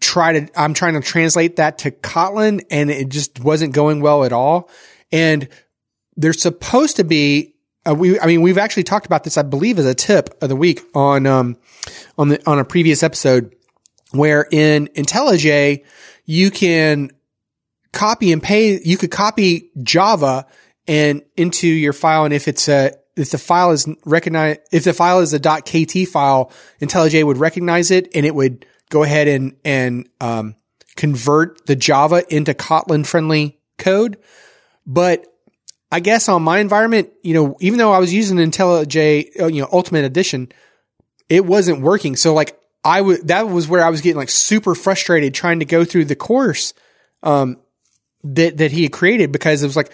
try 0.00 0.40
to, 0.40 0.60
I'm 0.60 0.74
trying 0.74 0.94
to 0.94 1.00
translate 1.00 1.56
that 1.56 1.78
to 1.78 1.90
Kotlin 1.90 2.64
and 2.70 2.90
it 2.90 3.08
just 3.08 3.40
wasn't 3.40 3.74
going 3.74 4.00
well 4.00 4.24
at 4.24 4.32
all. 4.32 4.70
And 5.12 5.48
there's 6.16 6.40
supposed 6.40 6.96
to 6.96 7.04
be, 7.04 7.54
uh, 7.88 7.94
we, 7.94 8.18
I 8.18 8.26
mean, 8.26 8.42
we've 8.42 8.58
actually 8.58 8.82
talked 8.84 9.06
about 9.06 9.24
this, 9.24 9.36
I 9.36 9.42
believe, 9.42 9.78
as 9.78 9.86
a 9.86 9.94
tip 9.94 10.42
of 10.42 10.48
the 10.48 10.56
week 10.56 10.82
on, 10.94 11.26
um, 11.26 11.56
on 12.18 12.28
the, 12.28 12.50
on 12.50 12.58
a 12.58 12.64
previous 12.64 13.02
episode 13.02 13.54
where 14.10 14.46
in 14.50 14.88
IntelliJ, 14.88 15.84
you 16.24 16.50
can 16.50 17.10
copy 17.92 18.32
and 18.32 18.42
paste, 18.42 18.84
you 18.84 18.96
could 18.96 19.10
copy 19.10 19.70
Java 19.82 20.46
and 20.86 21.22
into 21.36 21.68
your 21.68 21.92
file. 21.92 22.24
And 22.24 22.34
if 22.34 22.48
it's 22.48 22.68
a, 22.68 22.92
if 23.16 23.30
the 23.30 23.38
file 23.38 23.70
is 23.70 23.88
recognized, 24.04 24.60
if 24.72 24.84
the 24.84 24.92
file 24.92 25.20
is 25.20 25.32
a 25.32 25.40
.kt 25.40 26.08
file, 26.08 26.52
IntelliJ 26.80 27.24
would 27.24 27.38
recognize 27.38 27.90
it 27.90 28.08
and 28.14 28.26
it 28.26 28.34
would 28.34 28.66
go 28.90 29.02
ahead 29.02 29.28
and 29.28 29.56
and 29.64 30.08
um, 30.20 30.54
convert 30.96 31.66
the 31.66 31.76
Java 31.76 32.24
into 32.34 32.54
Kotlin 32.54 33.06
friendly 33.06 33.58
code. 33.78 34.18
But 34.86 35.26
I 35.90 36.00
guess 36.00 36.28
on 36.28 36.42
my 36.42 36.58
environment, 36.58 37.10
you 37.22 37.34
know, 37.34 37.56
even 37.60 37.78
though 37.78 37.92
I 37.92 37.98
was 37.98 38.12
using 38.12 38.38
IntelliJ, 38.38 39.40
uh, 39.40 39.46
you 39.46 39.62
know, 39.62 39.68
Ultimate 39.72 40.04
Edition, 40.04 40.50
it 41.28 41.44
wasn't 41.44 41.80
working. 41.80 42.16
So 42.16 42.34
like 42.34 42.58
I 42.84 43.00
would, 43.00 43.28
that 43.28 43.48
was 43.48 43.68
where 43.68 43.82
I 43.82 43.90
was 43.90 44.00
getting 44.00 44.16
like 44.16 44.28
super 44.28 44.74
frustrated 44.74 45.34
trying 45.34 45.60
to 45.60 45.64
go 45.64 45.84
through 45.84 46.06
the 46.06 46.16
course, 46.16 46.74
um, 47.22 47.58
that, 48.24 48.58
that 48.58 48.72
he 48.72 48.84
had 48.84 48.92
created 48.92 49.32
because 49.32 49.62
it 49.62 49.66
was 49.66 49.76
like, 49.76 49.92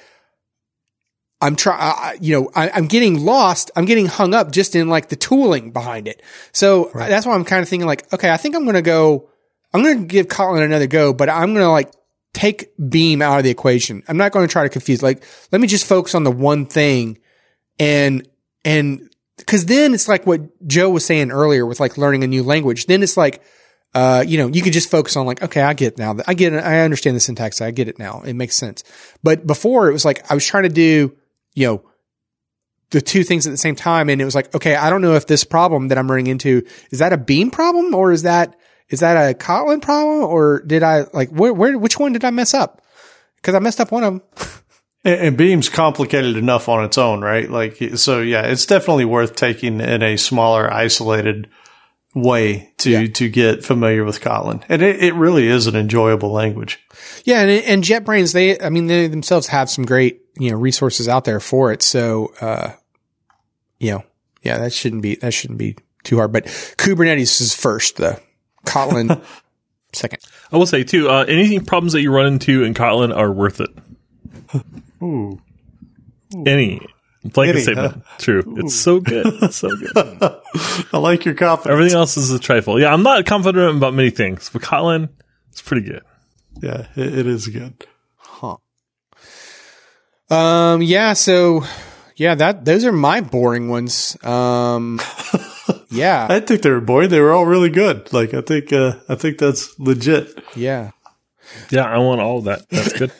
I'm 1.43 1.57
trying, 1.57 2.23
you 2.23 2.41
know, 2.41 2.51
I, 2.55 2.71
I'm 2.71 2.87
getting 2.87 3.25
lost. 3.25 3.73
I'm 3.75 3.85
getting 3.85 4.07
hung 4.07 4.33
up 4.33 4.53
just 4.53 4.77
in 4.77 4.89
like 4.89 5.09
the 5.09 5.17
tooling 5.17 5.73
behind 5.73 6.07
it. 6.07 6.23
So 6.53 6.93
that's 6.95 7.27
why 7.27 7.35
I'm 7.35 7.45
kind 7.45 7.65
of 7.65 7.69
thinking 7.69 7.87
like, 7.89 8.11
okay, 8.15 8.31
I 8.31 8.37
think 8.37 8.55
I'm 8.55 8.63
going 8.63 8.77
to 8.77 8.83
go, 8.83 9.29
I'm 9.75 9.83
going 9.83 9.99
to 9.99 10.05
give 10.05 10.29
Kotlin 10.29 10.65
another 10.65 10.87
go, 10.87 11.13
but 11.13 11.29
I'm 11.29 11.53
going 11.53 11.67
to 11.67 11.69
like 11.69 11.93
take 12.33 12.71
Beam 12.89 13.21
out 13.21 13.39
of 13.39 13.45
the 13.45 13.51
equation. 13.51 14.05
I'm 14.07 14.17
not 14.17 14.31
going 14.31 14.47
to 14.47 14.53
try 14.53 14.63
to 14.63 14.69
confuse, 14.69 15.03
like, 15.03 15.25
let 15.51 15.61
me 15.61 15.67
just 15.67 15.85
focus 15.85 16.15
on 16.15 16.23
the 16.23 16.31
one 16.31 16.65
thing 16.65 17.19
and, 17.81 18.29
and 18.65 19.11
cause 19.45 19.67
then 19.67 19.95
it's 19.95 20.07
like 20.07 20.25
what 20.25 20.43
Joe 20.69 20.91
was 20.91 21.05
saying 21.05 21.33
earlier 21.33 21.67
with 21.67 21.81
like 21.81 21.99
learning 21.99 22.23
a 22.23 22.29
new 22.29 22.45
language. 22.45 22.87
Then 22.87 23.03
it's 23.03 23.17
like, 23.17 23.43
uh, 23.95 24.23
you 24.25 24.39
know, 24.39 24.47
you 24.47 24.63
could 24.63 24.73
just 24.73 24.93
focus 24.93 25.17
on 25.17 25.27
like, 25.27 25.43
okay, 25.43 25.61
I 25.61 25.75
get 25.75 25.95
it 25.95 25.99
now. 25.99 26.15
I 26.25 26.35
get 26.35 26.53
it. 26.53 26.59
I 26.59 26.83
understand 26.83 27.17
the 27.17 27.21
syntax. 27.21 27.61
I 27.61 27.73
get 27.73 27.89
it 27.89 27.99
now. 27.99 28.23
It 28.23 28.35
makes 28.35 28.55
sense. 28.55 28.85
But 29.25 29.45
before 29.45 29.89
it 29.91 29.93
was 29.93 30.05
like, 30.05 30.31
I 30.31 30.35
was 30.35 30.47
trying 30.47 30.63
to 30.63 30.69
do, 30.69 31.17
you 31.55 31.67
know, 31.67 31.83
the 32.91 33.01
two 33.01 33.25
things 33.25 33.47
at 33.47 33.51
the 33.51 33.57
same 33.57 33.75
time. 33.75 34.09
And 34.11 34.21
it 34.21 34.25
was 34.25 34.35
like, 34.35 34.55
okay, 34.55 34.77
I 34.77 34.91
don't 34.91 35.01
know 35.03 35.15
if 35.15 35.27
this 35.27 35.45
problem 35.45 35.89
that 35.89 35.99
I'm 35.99 36.11
running 36.11 36.27
into, 36.27 36.63
is 36.91 36.99
that 36.99 37.13
a 37.13 37.17
beam 37.19 37.51
problem 37.51 37.95
or 37.95 38.13
is 38.13 38.23
that, 38.23 38.55
is 38.91 39.01
that 39.01 39.17
a 39.31 39.35
Kotlin 39.35 39.81
problem 39.81 40.25
or 40.25 40.61
did 40.67 40.83
I 40.83 41.07
like, 41.15 41.31
where, 41.31 41.53
where, 41.55 41.79
which 41.79 41.99
one 41.99 42.13
did 42.13 42.25
I 42.25 42.31
mess 42.31 42.53
up? 42.53 42.83
Cause 43.43 43.55
I 43.55 43.59
messed 43.59 43.81
up 43.81 43.91
one 43.93 44.05
of 44.05 44.13
them. 44.15 44.23
And, 45.05 45.21
and 45.21 45.37
Beam's 45.37 45.69
complicated 45.69 46.37
enough 46.37 46.69
on 46.69 46.85
its 46.85 46.97
own, 46.97 47.23
right? 47.23 47.51
Like, 47.51 47.77
so 47.97 48.21
yeah, 48.21 48.43
it's 48.43 48.67
definitely 48.67 49.05
worth 49.05 49.35
taking 49.35 49.81
in 49.81 50.01
a 50.01 50.17
smaller, 50.17 50.73
isolated 50.73 51.49
way 52.15 52.73
to, 52.79 52.91
Yeah. 52.91 53.07
to 53.09 53.29
get 53.29 53.65
familiar 53.65 54.05
with 54.05 54.21
Kotlin. 54.21 54.63
And 54.69 54.81
it, 54.81 55.03
it 55.03 55.15
really 55.15 55.49
is 55.49 55.67
an 55.67 55.75
enjoyable 55.75 56.31
language. 56.31 56.79
Yeah, 57.25 57.41
and 57.41 57.51
and 57.51 57.83
JetBrains, 57.83 58.33
they, 58.33 58.61
I 58.61 58.69
mean, 58.69 58.87
they 58.87 59.09
themselves 59.09 59.49
have 59.49 59.69
some 59.69 59.85
great, 59.85 60.21
you 60.39 60.51
know, 60.51 60.57
resources 60.57 61.09
out 61.09 61.25
there 61.25 61.41
for 61.41 61.73
it. 61.73 61.83
So, 61.83 62.33
uh, 62.41 62.73
you 63.79 63.93
know, 63.93 64.05
yeah, 64.43 64.59
that 64.59 64.73
shouldn't 64.73 65.03
be 65.03 65.17
that 65.17 65.33
shouldn't 65.33 65.59
be 65.59 65.77
too 66.05 66.17
hard. 66.17 66.33
But 66.33 66.47
Kubernetes 66.47 67.41
is 67.41 67.55
first, 67.55 67.97
the 67.97 68.21
Kotlin 68.67 69.23
second. 69.93 70.23
I 70.51 70.57
will 70.57 70.67
say 70.67 70.85
too, 70.85 71.09
uh, 71.09 71.25
any 71.29 71.61
problems 71.61 71.93
that 71.93 72.03
you 72.03 72.13
run 72.13 72.27
into 72.27 72.65
in 72.65 72.75
Kotlin 72.75 73.17
are 73.17 73.31
worth 73.31 73.61
it. 73.61 73.71
Ooh. 75.03 75.41
Any 76.47 76.81
blanket 77.25 77.57
Any, 77.57 77.63
statement, 77.63 78.05
true. 78.19 78.43
It's 78.59 78.75
so 78.75 79.01
good, 79.01 79.27
It's 79.43 79.57
so 79.57 79.69
good. 79.77 79.93
I 80.93 80.99
like 80.99 81.25
your 81.25 81.35
confidence. 81.35 81.73
Everything 81.73 81.97
else 81.97 82.17
is 82.17 82.31
a 82.31 82.39
trifle. 82.39 82.81
Yeah, 82.81 82.93
I'm 82.93 83.03
not 83.03 83.27
confident 83.27 83.77
about 83.77 83.95
many 83.95 84.11
things, 84.11 84.51
but 84.51 84.63
Kotlin, 84.63 85.09
it's 85.51 85.63
pretty 85.63 85.87
good. 85.87 86.03
Yeah, 86.61 86.87
it, 86.97 87.19
it 87.19 87.27
is 87.27 87.49
good. 87.49 87.87
Huh. 90.29 90.37
Um. 90.37 90.83
Yeah. 90.83 91.13
So, 91.13 91.65
yeah. 92.17 92.35
That 92.35 92.65
those 92.65 92.85
are 92.85 92.93
my 92.93 93.21
boring 93.21 93.69
ones. 93.69 94.17
Um. 94.25 95.01
Yeah. 95.93 96.27
I 96.29 96.41
think 96.41 96.63
they 96.63 96.71
were 96.71 96.81
boring. 96.81 97.11
They 97.11 97.21
were 97.21 97.33
all 97.33 97.45
really 97.45 97.69
good. 97.69 98.13
Like, 98.13 98.33
I 98.33 98.41
think, 98.41 98.73
uh, 98.73 98.95
I 99.09 99.15
think 99.15 99.39
that's 99.39 99.79
legit. 99.79 100.43
Yeah. 100.57 100.93
Yeah, 101.71 101.85
I 101.85 101.99
want 101.99 102.21
all 102.21 102.39
of 102.39 102.45
that. 102.45 102.69
That's 102.71 102.95
good. 102.95 103.13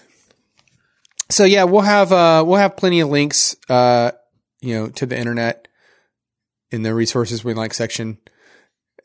so 1.31 1.45
yeah, 1.45 1.65
we'll 1.65 1.83
have 1.83 2.13
uh 2.13 2.43
we'll 2.47 2.59
have 2.59 2.77
plenty 2.77 3.01
of 3.01 3.11
links 3.11 3.57
uh 3.69 4.13
you 4.61 4.75
know 4.75 4.89
to 4.89 5.05
the 5.05 5.19
internet 5.19 5.69
in 6.71 6.83
the 6.83 6.95
resources 6.95 7.45
we 7.45 7.53
like 7.53 7.75
section. 7.75 8.19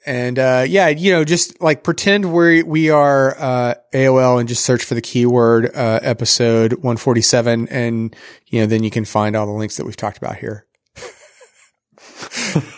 And 0.07 0.39
uh 0.39 0.63
yeah, 0.67 0.87
you 0.87 1.11
know, 1.11 1.25
just 1.25 1.61
like 1.61 1.83
pretend 1.83 2.33
we 2.33 2.63
we 2.63 2.89
are 2.89 3.35
uh 3.37 3.73
AOL 3.93 4.39
and 4.39 4.47
just 4.47 4.63
search 4.63 4.85
for 4.85 4.95
the 4.95 5.01
keyword 5.01 5.75
uh 5.75 5.99
episode 6.01 6.73
147 6.75 7.67
and 7.67 8.15
you 8.47 8.61
know, 8.61 8.67
then 8.67 8.83
you 8.83 8.89
can 8.89 9.03
find 9.03 9.35
all 9.35 9.45
the 9.45 9.51
links 9.51 9.75
that 9.75 9.85
we've 9.85 9.97
talked 9.97 10.17
about 10.17 10.37
here. 10.37 10.65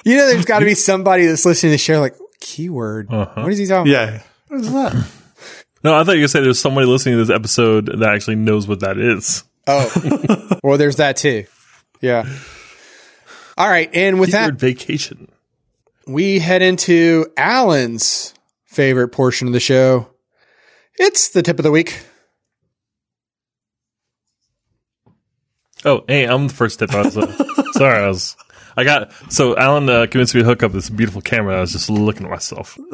you 0.04 0.18
know 0.18 0.26
there's 0.28 0.46
got 0.46 0.60
to 0.60 0.66
be 0.66 0.74
somebody 0.90 1.28
that's 1.28 1.46
listening 1.46 1.70
to 1.70 1.74
the 1.76 1.78
show 1.78 2.00
like 2.00 2.16
keyword. 2.42 3.14
Uh-huh. 3.14 3.44
What 3.44 3.52
is 3.52 3.60
he 3.60 3.68
talking 3.68 3.94
about? 3.94 4.12
Yeah. 4.14 4.22
What 4.48 4.62
is 4.62 4.74
that? 4.74 5.08
No, 5.82 5.96
I 5.96 6.04
thought 6.04 6.18
you 6.18 6.28
said 6.28 6.44
there's 6.44 6.60
somebody 6.60 6.86
listening 6.88 7.16
to 7.16 7.24
this 7.24 7.34
episode 7.34 7.86
that 7.86 8.10
actually 8.10 8.36
knows 8.36 8.68
what 8.68 8.82
that 8.82 8.98
is. 8.98 9.46
Oh. 9.66 10.58
well, 10.62 10.78
there's 10.78 10.98
that 10.98 11.16
too. 11.16 11.46
Yeah. 12.02 12.28
All 13.58 13.70
right, 13.70 13.90
and 13.94 14.20
with 14.20 14.32
that 14.32 14.40
Keyword 14.40 14.60
vacation. 14.60 15.32
We 16.10 16.40
head 16.40 16.62
into 16.62 17.28
Alan's 17.38 18.34
favorite 18.66 19.10
portion 19.10 19.48
of 19.48 19.54
the 19.54 19.60
show. 19.60 20.08
It's 20.96 21.30
the 21.30 21.44
tip 21.44 21.60
of 21.60 21.64
the 21.64 21.72
week. 21.72 22.04
Oh, 25.86 26.04
hey, 26.08 26.26
I'm 26.26 26.48
the 26.48 26.54
first 26.54 26.80
tip. 26.80 26.92
I 26.94 27.04
was 27.04 27.16
uh, 27.18 27.32
sorry. 27.74 28.04
I 28.04 28.08
was. 28.08 28.36
I 28.76 28.84
got 28.84 29.12
so 29.30 29.56
Alan 29.58 29.90
uh, 29.90 30.08
convinced 30.08 30.36
me 30.36 30.42
to 30.42 30.46
hook 30.46 30.64
up 30.64 30.72
this 30.72 30.90
beautiful 30.90 31.22
camera. 31.22 31.58
I 31.58 31.62
was 31.62 31.72
just 31.72 31.90
looking 31.90 32.26
at 32.26 32.32
myself. 32.32 32.78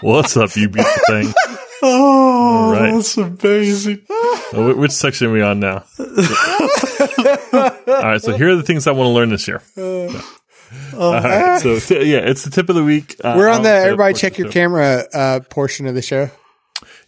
What's 0.00 0.36
up, 0.36 0.54
you 0.56 0.68
beautiful 0.68 1.02
thing? 1.08 1.32
Oh, 1.82 2.72
right. 2.72 2.94
that's 2.94 3.18
amazing. 3.18 4.00
Oh, 4.10 4.74
which 4.76 4.92
section 4.92 5.26
are 5.26 5.32
we 5.32 5.42
on 5.42 5.60
now? 5.60 5.84
All 7.86 8.02
right, 8.02 8.20
so 8.20 8.36
here 8.36 8.50
are 8.50 8.56
the 8.56 8.62
things 8.62 8.86
I 8.86 8.92
want 8.92 9.08
to 9.08 9.12
learn 9.12 9.30
this 9.30 9.46
year. 9.46 9.62
All 10.96 11.12
right, 11.12 11.60
so 11.60 11.78
t- 11.78 12.10
yeah, 12.10 12.18
it's 12.18 12.42
the 12.42 12.50
tip 12.50 12.68
of 12.68 12.74
the 12.74 12.82
week. 12.82 13.16
Uh, 13.22 13.34
We're 13.36 13.48
on 13.48 13.62
the 13.62 13.70
everybody 13.70 14.14
check 14.14 14.36
your 14.36 14.50
camera 14.50 15.04
uh, 15.14 15.40
portion 15.48 15.86
of 15.86 15.94
the 15.94 16.02
show. 16.02 16.30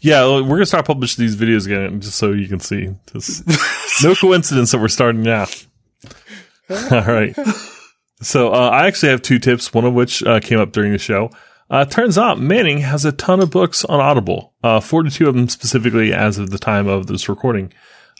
Yeah, 0.00 0.24
we're 0.26 0.48
gonna 0.48 0.66
start 0.66 0.86
publishing 0.86 1.24
these 1.24 1.36
videos 1.36 1.66
again, 1.66 2.00
just 2.00 2.16
so 2.16 2.32
you 2.32 2.46
can 2.46 2.60
see. 2.60 2.94
Just, 3.12 3.44
no 4.04 4.14
coincidence 4.14 4.70
that 4.70 4.78
we're 4.78 4.88
starting 4.88 5.22
now. 5.22 5.46
All 6.70 7.02
right. 7.02 7.36
So 8.22 8.52
uh, 8.52 8.70
I 8.70 8.86
actually 8.86 9.10
have 9.10 9.22
two 9.22 9.38
tips, 9.38 9.74
one 9.74 9.84
of 9.84 9.94
which 9.94 10.22
uh, 10.22 10.40
came 10.40 10.58
up 10.58 10.72
during 10.72 10.92
the 10.92 10.98
show. 10.98 11.30
Uh, 11.70 11.84
turns 11.84 12.16
out 12.16 12.40
Manning 12.40 12.78
has 12.78 13.04
a 13.04 13.12
ton 13.12 13.40
of 13.40 13.50
books 13.50 13.84
on 13.84 14.00
Audible, 14.00 14.54
uh, 14.62 14.80
42 14.80 15.28
of 15.28 15.34
them 15.34 15.48
specifically 15.48 16.12
as 16.14 16.38
of 16.38 16.50
the 16.50 16.58
time 16.58 16.86
of 16.86 17.06
this 17.06 17.28
recording, 17.28 17.72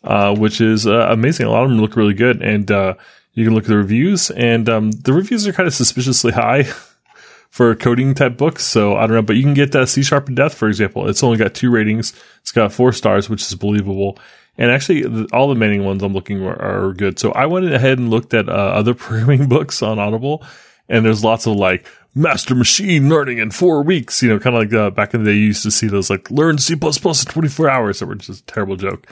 uh, 0.08 0.34
which 0.34 0.60
is 0.60 0.86
uh, 0.86 1.06
amazing. 1.10 1.46
A 1.46 1.50
lot 1.50 1.64
of 1.64 1.68
them 1.68 1.80
look 1.80 1.94
really 1.94 2.14
good, 2.14 2.40
and 2.40 2.70
uh, 2.70 2.94
you 3.34 3.44
can 3.44 3.54
look 3.54 3.64
at 3.64 3.68
the 3.68 3.76
reviews, 3.76 4.30
and 4.30 4.66
um, 4.66 4.90
the 4.90 5.12
reviews 5.12 5.46
are 5.46 5.52
kind 5.52 5.66
of 5.66 5.74
suspiciously 5.74 6.32
high 6.32 6.62
for 7.50 7.74
coding 7.74 8.14
type 8.14 8.38
books. 8.38 8.64
So 8.64 8.96
I 8.96 9.06
don't 9.06 9.16
know, 9.16 9.22
but 9.22 9.36
you 9.36 9.42
can 9.42 9.52
get 9.52 9.76
uh, 9.76 9.84
C 9.84 10.02
Sharp 10.02 10.30
in 10.30 10.34
Depth, 10.34 10.54
for 10.54 10.66
example. 10.66 11.06
It's 11.08 11.22
only 11.22 11.36
got 11.36 11.54
two 11.54 11.70
ratings. 11.70 12.14
It's 12.40 12.52
got 12.52 12.72
four 12.72 12.92
stars, 12.92 13.28
which 13.28 13.42
is 13.42 13.54
believable. 13.54 14.18
And 14.56 14.70
actually, 14.70 15.04
all 15.32 15.46
the 15.46 15.54
Manning 15.54 15.84
ones 15.84 16.02
I'm 16.02 16.14
looking 16.14 16.42
are, 16.42 16.88
are 16.88 16.92
good. 16.94 17.18
So 17.18 17.32
I 17.32 17.44
went 17.44 17.70
ahead 17.70 17.98
and 17.98 18.08
looked 18.08 18.32
at 18.32 18.48
uh, 18.48 18.52
other 18.52 18.94
programming 18.94 19.46
books 19.46 19.82
on 19.82 19.98
Audible, 19.98 20.42
and 20.88 21.04
there's 21.04 21.22
lots 21.22 21.46
of 21.46 21.54
like 21.56 21.86
master 22.14 22.54
machine 22.54 23.10
learning 23.10 23.38
in 23.38 23.50
four 23.50 23.82
weeks. 23.82 24.22
You 24.22 24.30
know, 24.30 24.38
kind 24.38 24.56
of 24.56 24.62
like 24.62 24.72
uh, 24.72 24.88
back 24.88 25.12
in 25.12 25.22
the 25.22 25.32
day, 25.32 25.36
you 25.36 25.48
used 25.48 25.64
to 25.64 25.70
see 25.70 25.86
those 25.86 26.08
like 26.08 26.30
learn 26.30 26.56
C++ 26.56 26.72
in 26.72 26.80
24 26.80 27.68
hours 27.68 27.98
that 27.98 28.06
were 28.06 28.14
just 28.14 28.40
a 28.40 28.46
terrible 28.46 28.76
joke. 28.76 29.06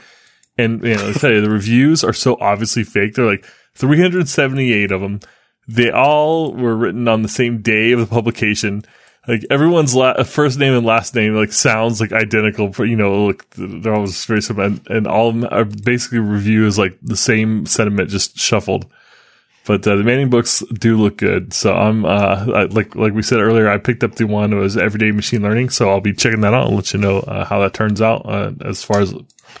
And 0.57 0.83
you 0.83 0.95
know, 0.95 1.09
I 1.09 1.13
tell 1.13 1.31
you, 1.31 1.41
the 1.41 1.49
reviews 1.49 2.03
are 2.03 2.13
so 2.13 2.37
obviously 2.39 2.83
fake. 2.83 3.13
They're 3.13 3.25
like 3.25 3.45
378 3.75 4.91
of 4.91 5.01
them. 5.01 5.19
They 5.67 5.91
all 5.91 6.53
were 6.53 6.75
written 6.75 7.07
on 7.07 7.21
the 7.21 7.29
same 7.29 7.61
day 7.61 7.91
of 7.91 7.99
the 7.99 8.07
publication. 8.07 8.83
Like 9.27 9.45
everyone's 9.49 9.93
la- 9.93 10.23
first 10.23 10.57
name 10.57 10.73
and 10.73 10.85
last 10.85 11.13
name 11.13 11.35
like 11.35 11.51
sounds 11.51 11.99
like 11.99 12.13
identical. 12.13 12.71
You 12.85 12.95
know, 12.95 13.25
like 13.25 13.45
they're 13.51 13.93
always 13.93 14.23
very 14.25 14.41
similar, 14.41 14.67
and, 14.67 14.89
and 14.89 15.07
all 15.07 15.29
of 15.29 15.35
them 15.35 15.49
are 15.51 15.65
basically 15.65 16.19
reviews 16.19 16.79
like 16.79 16.97
the 17.01 17.17
same 17.17 17.65
sentiment 17.65 18.09
just 18.09 18.37
shuffled. 18.37 18.89
But 19.65 19.85
uh, 19.85 19.97
the 19.97 20.03
Manning 20.05 20.29
books 20.29 20.63
do 20.71 20.95
look 20.95 21.17
good, 21.17 21.51
so 21.51 21.73
I'm 21.73 22.05
uh, 22.05 22.45
I, 22.47 22.63
like 22.65 22.95
like 22.95 23.13
we 23.13 23.21
said 23.21 23.41
earlier. 23.41 23.67
I 23.67 23.77
picked 23.77 24.01
up 24.01 24.15
the 24.15 24.25
one 24.25 24.51
that 24.51 24.55
was 24.55 24.77
Everyday 24.77 25.11
Machine 25.11 25.41
Learning, 25.41 25.67
so 25.69 25.89
I'll 25.89 25.99
be 25.99 26.13
checking 26.13 26.39
that 26.41 26.53
out 26.53 26.67
and 26.67 26.75
let 26.77 26.93
you 26.93 26.99
know 27.01 27.19
uh, 27.19 27.43
how 27.43 27.59
that 27.59 27.73
turns 27.73 28.01
out. 28.01 28.25
Uh, 28.25 28.53
as 28.63 28.81
far 28.85 29.01
as 29.01 29.13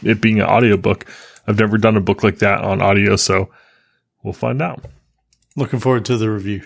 it 0.03 0.21
being 0.21 0.39
an 0.39 0.47
audiobook, 0.47 1.05
I've 1.47 1.59
never 1.59 1.77
done 1.77 1.97
a 1.97 2.01
book 2.01 2.23
like 2.23 2.39
that 2.39 2.61
on 2.61 2.81
audio, 2.81 3.15
so 3.15 3.49
we'll 4.23 4.33
find 4.33 4.61
out. 4.61 4.85
Looking 5.55 5.79
forward 5.79 6.05
to 6.05 6.17
the 6.17 6.29
review. 6.29 6.63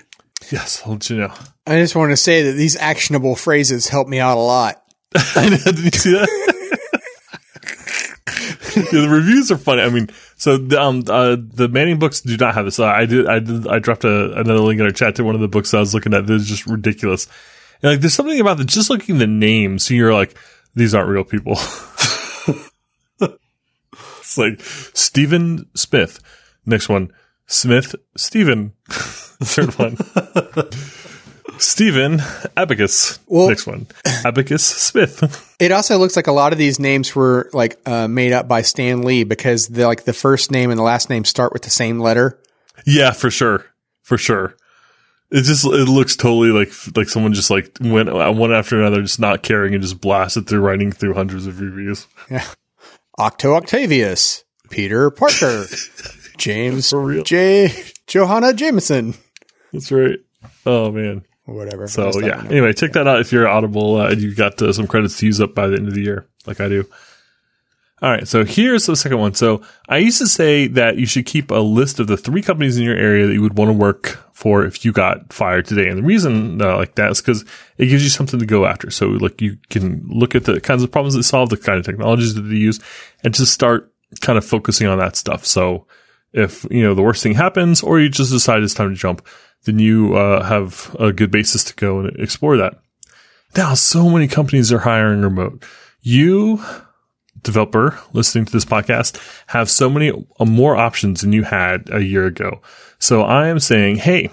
Yes, 0.51 0.81
I'll 0.85 0.93
let 0.93 1.09
you 1.09 1.17
know. 1.17 1.33
I 1.67 1.79
just 1.79 1.95
want 1.95 2.11
to 2.11 2.17
say 2.17 2.43
that 2.43 2.53
these 2.53 2.75
actionable 2.75 3.35
phrases 3.35 3.87
help 3.87 4.07
me 4.07 4.19
out 4.19 4.37
a 4.37 4.41
lot. 4.41 4.83
I 5.35 5.49
know. 5.49 5.57
Did 5.57 5.79
you 5.79 5.91
see 5.91 6.11
that? 6.13 6.29
Yeah, 8.75 9.01
the 9.01 9.09
reviews 9.09 9.51
are 9.51 9.57
funny. 9.57 9.81
I 9.81 9.89
mean, 9.89 10.09
so 10.37 10.57
the, 10.57 10.81
um, 10.81 11.03
uh, 11.07 11.35
the 11.37 11.67
Manning 11.67 11.99
books 11.99 12.21
do 12.21 12.37
not 12.37 12.53
have 12.53 12.65
this. 12.65 12.79
I 12.79 13.05
did, 13.05 13.27
I 13.27 13.39
did, 13.39 13.67
I 13.67 13.79
dropped 13.79 14.05
a, 14.05 14.31
another 14.31 14.59
link 14.59 14.79
in 14.79 14.85
our 14.85 14.91
chat 14.91 15.15
to 15.15 15.23
one 15.23 15.35
of 15.35 15.41
the 15.41 15.47
books 15.47 15.73
I 15.73 15.79
was 15.79 15.93
looking 15.93 16.13
at. 16.13 16.25
That 16.27 16.33
is 16.35 16.47
just 16.47 16.65
ridiculous. 16.67 17.27
And 17.81 17.91
like, 17.91 17.99
there's 17.99 18.13
something 18.13 18.39
about 18.39 18.57
the 18.57 18.63
just 18.63 18.89
looking 18.89 19.15
at 19.15 19.19
the 19.19 19.27
names. 19.27 19.89
You're 19.89 20.13
like, 20.13 20.37
these 20.75 20.95
aren't 20.95 21.09
real 21.09 21.23
people. 21.23 21.55
it's 24.31 24.37
like 24.37 24.61
Stephen 24.95 25.65
Smith. 25.75 26.19
Next 26.65 26.87
one, 26.89 27.11
Smith 27.47 27.95
Stephen. 28.15 28.73
Third 28.89 29.73
one, 29.77 29.97
Stephen 31.57 32.21
Abacus. 32.55 33.19
Well- 33.27 33.49
Next 33.49 33.67
one. 33.67 33.87
Abacus 34.25 34.63
Smith. 34.65 35.47
It 35.61 35.71
also 35.71 35.99
looks 35.99 36.15
like 36.15 36.25
a 36.25 36.31
lot 36.31 36.53
of 36.53 36.57
these 36.57 36.79
names 36.79 37.15
were 37.15 37.47
like 37.53 37.77
uh, 37.85 38.07
made 38.07 38.31
up 38.31 38.47
by 38.47 38.63
Stan 38.63 39.03
Lee 39.03 39.23
because 39.23 39.67
the 39.67 39.85
like 39.85 40.05
the 40.05 40.13
first 40.13 40.49
name 40.49 40.71
and 40.71 40.79
the 40.79 40.83
last 40.83 41.07
name 41.07 41.23
start 41.23 41.53
with 41.53 41.61
the 41.61 41.69
same 41.69 41.99
letter. 41.99 42.39
yeah, 42.83 43.11
for 43.11 43.29
sure. 43.29 43.63
For 44.01 44.17
sure. 44.17 44.55
It 45.29 45.43
just 45.43 45.63
it 45.63 45.87
looks 45.87 46.15
totally 46.15 46.49
like 46.49 46.71
like 46.97 47.09
someone 47.09 47.33
just 47.33 47.51
like 47.51 47.77
went 47.79 48.11
one 48.11 48.51
after 48.51 48.79
another, 48.79 49.03
just 49.03 49.19
not 49.19 49.43
caring 49.43 49.75
and 49.75 49.83
just 49.83 50.01
blasted 50.01 50.47
through 50.47 50.61
writing 50.61 50.91
through 50.91 51.13
hundreds 51.13 51.45
of 51.45 51.61
reviews. 51.61 52.07
Octo 53.17 53.53
Octavius, 53.53 54.43
Peter 54.69 55.09
Parker, 55.11 55.65
James. 56.37 56.93
J. 57.25 57.71
Jonah 58.07 58.53
Jameson, 58.53 59.13
That's 59.73 59.91
right. 59.91 60.19
Oh 60.65 60.91
man. 60.91 61.23
whatever. 61.45 61.87
So 61.87 62.19
yeah. 62.19 62.43
Anyway, 62.45 62.73
check 62.73 62.93
that 62.93 63.07
out 63.07 63.19
if 63.19 63.31
you're 63.31 63.47
Audible 63.47 63.97
uh, 63.97 64.09
and 64.09 64.21
you've 64.21 64.37
got 64.37 64.61
uh, 64.61 64.73
some 64.73 64.87
credits 64.87 65.17
to 65.19 65.25
use 65.25 65.39
up 65.39 65.53
by 65.55 65.67
the 65.67 65.77
end 65.77 65.87
of 65.87 65.93
the 65.93 66.01
year, 66.01 66.27
like 66.45 66.59
I 66.59 66.67
do. 66.69 66.85
All 68.01 68.09
right. 68.09 68.27
So 68.27 68.43
here's 68.43 68.87
the 68.87 68.95
second 68.95 69.19
one. 69.19 69.35
So 69.35 69.61
I 69.87 69.97
used 69.97 70.17
to 70.17 70.27
say 70.27 70.67
that 70.67 70.97
you 70.97 71.05
should 71.05 71.25
keep 71.25 71.51
a 71.51 71.55
list 71.55 71.99
of 71.99 72.07
the 72.07 72.17
three 72.17 72.41
companies 72.41 72.77
in 72.77 72.83
your 72.83 72.95
area 72.95 73.27
that 73.27 73.33
you 73.33 73.41
would 73.41 73.57
want 73.57 73.69
to 73.69 73.73
work 73.73 74.17
for 74.33 74.65
if 74.65 74.83
you 74.83 74.91
got 74.91 75.31
fired 75.31 75.65
today. 75.65 75.87
And 75.87 75.99
the 75.99 76.03
reason 76.03 76.59
uh, 76.61 76.77
like 76.77 76.95
that 76.95 77.11
is 77.11 77.21
because 77.21 77.45
it 77.77 77.85
gives 77.87 78.03
you 78.03 78.09
something 78.09 78.39
to 78.39 78.45
go 78.45 78.65
after. 78.65 78.89
So 78.89 79.07
like 79.07 79.39
you 79.39 79.57
can 79.69 80.03
look 80.07 80.33
at 80.33 80.45
the 80.45 80.59
kinds 80.59 80.81
of 80.81 80.91
problems 80.91 81.13
they 81.13 81.21
solve, 81.21 81.49
the 81.49 81.57
kind 81.57 81.77
of 81.77 81.85
technologies 81.85 82.33
that 82.33 82.41
they 82.41 82.55
use, 82.55 82.79
and 83.23 83.35
just 83.35 83.53
start 83.53 83.93
kind 84.19 84.37
of 84.37 84.43
focusing 84.43 84.87
on 84.87 84.97
that 84.97 85.15
stuff. 85.15 85.45
So 85.45 85.85
if 86.33 86.65
you 86.71 86.81
know 86.81 86.95
the 86.95 87.03
worst 87.03 87.21
thing 87.21 87.35
happens, 87.35 87.83
or 87.83 87.99
you 87.99 88.09
just 88.09 88.31
decide 88.31 88.63
it's 88.63 88.73
time 88.73 88.89
to 88.89 88.95
jump, 88.95 89.25
then 89.65 89.79
you 89.79 90.15
uh, 90.15 90.43
have 90.43 90.95
a 90.99 91.11
good 91.11 91.29
basis 91.29 91.63
to 91.65 91.75
go 91.75 91.99
and 91.99 92.19
explore 92.19 92.57
that. 92.57 92.79
Now, 93.55 93.73
so 93.73 94.09
many 94.09 94.27
companies 94.27 94.71
are 94.71 94.79
hiring 94.79 95.21
remote. 95.21 95.63
You, 96.01 96.63
developer 97.43 97.99
listening 98.13 98.45
to 98.45 98.51
this 98.51 98.65
podcast, 98.65 99.19
have 99.47 99.69
so 99.69 99.89
many 99.89 100.11
uh, 100.39 100.45
more 100.45 100.75
options 100.75 101.21
than 101.21 101.33
you 101.33 101.43
had 101.43 101.89
a 101.91 102.03
year 102.03 102.25
ago. 102.25 102.61
So 102.99 103.21
I 103.21 103.47
am 103.47 103.59
saying, 103.59 103.97
hey, 103.97 104.29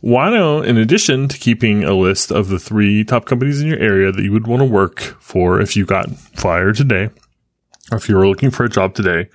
why 0.00 0.30
don't, 0.30 0.64
in 0.64 0.78
addition 0.78 1.28
to 1.28 1.38
keeping 1.38 1.84
a 1.84 1.94
list 1.94 2.30
of 2.30 2.48
the 2.48 2.58
three 2.58 3.04
top 3.04 3.26
companies 3.26 3.60
in 3.60 3.68
your 3.68 3.78
area 3.78 4.10
that 4.10 4.22
you 4.22 4.32
would 4.32 4.46
want 4.46 4.60
to 4.60 4.66
work 4.66 5.00
for 5.20 5.60
if 5.60 5.76
you 5.76 5.84
got 5.84 6.10
fired 6.10 6.76
today, 6.76 7.10
or 7.92 7.98
if 7.98 8.08
you 8.08 8.16
were 8.16 8.26
looking 8.26 8.50
for 8.50 8.64
a 8.64 8.70
job 8.70 8.94
today, 8.94 9.28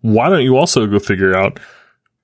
why 0.00 0.28
don't 0.28 0.42
you 0.42 0.56
also 0.56 0.86
go 0.86 0.98
figure 0.98 1.36
out 1.36 1.60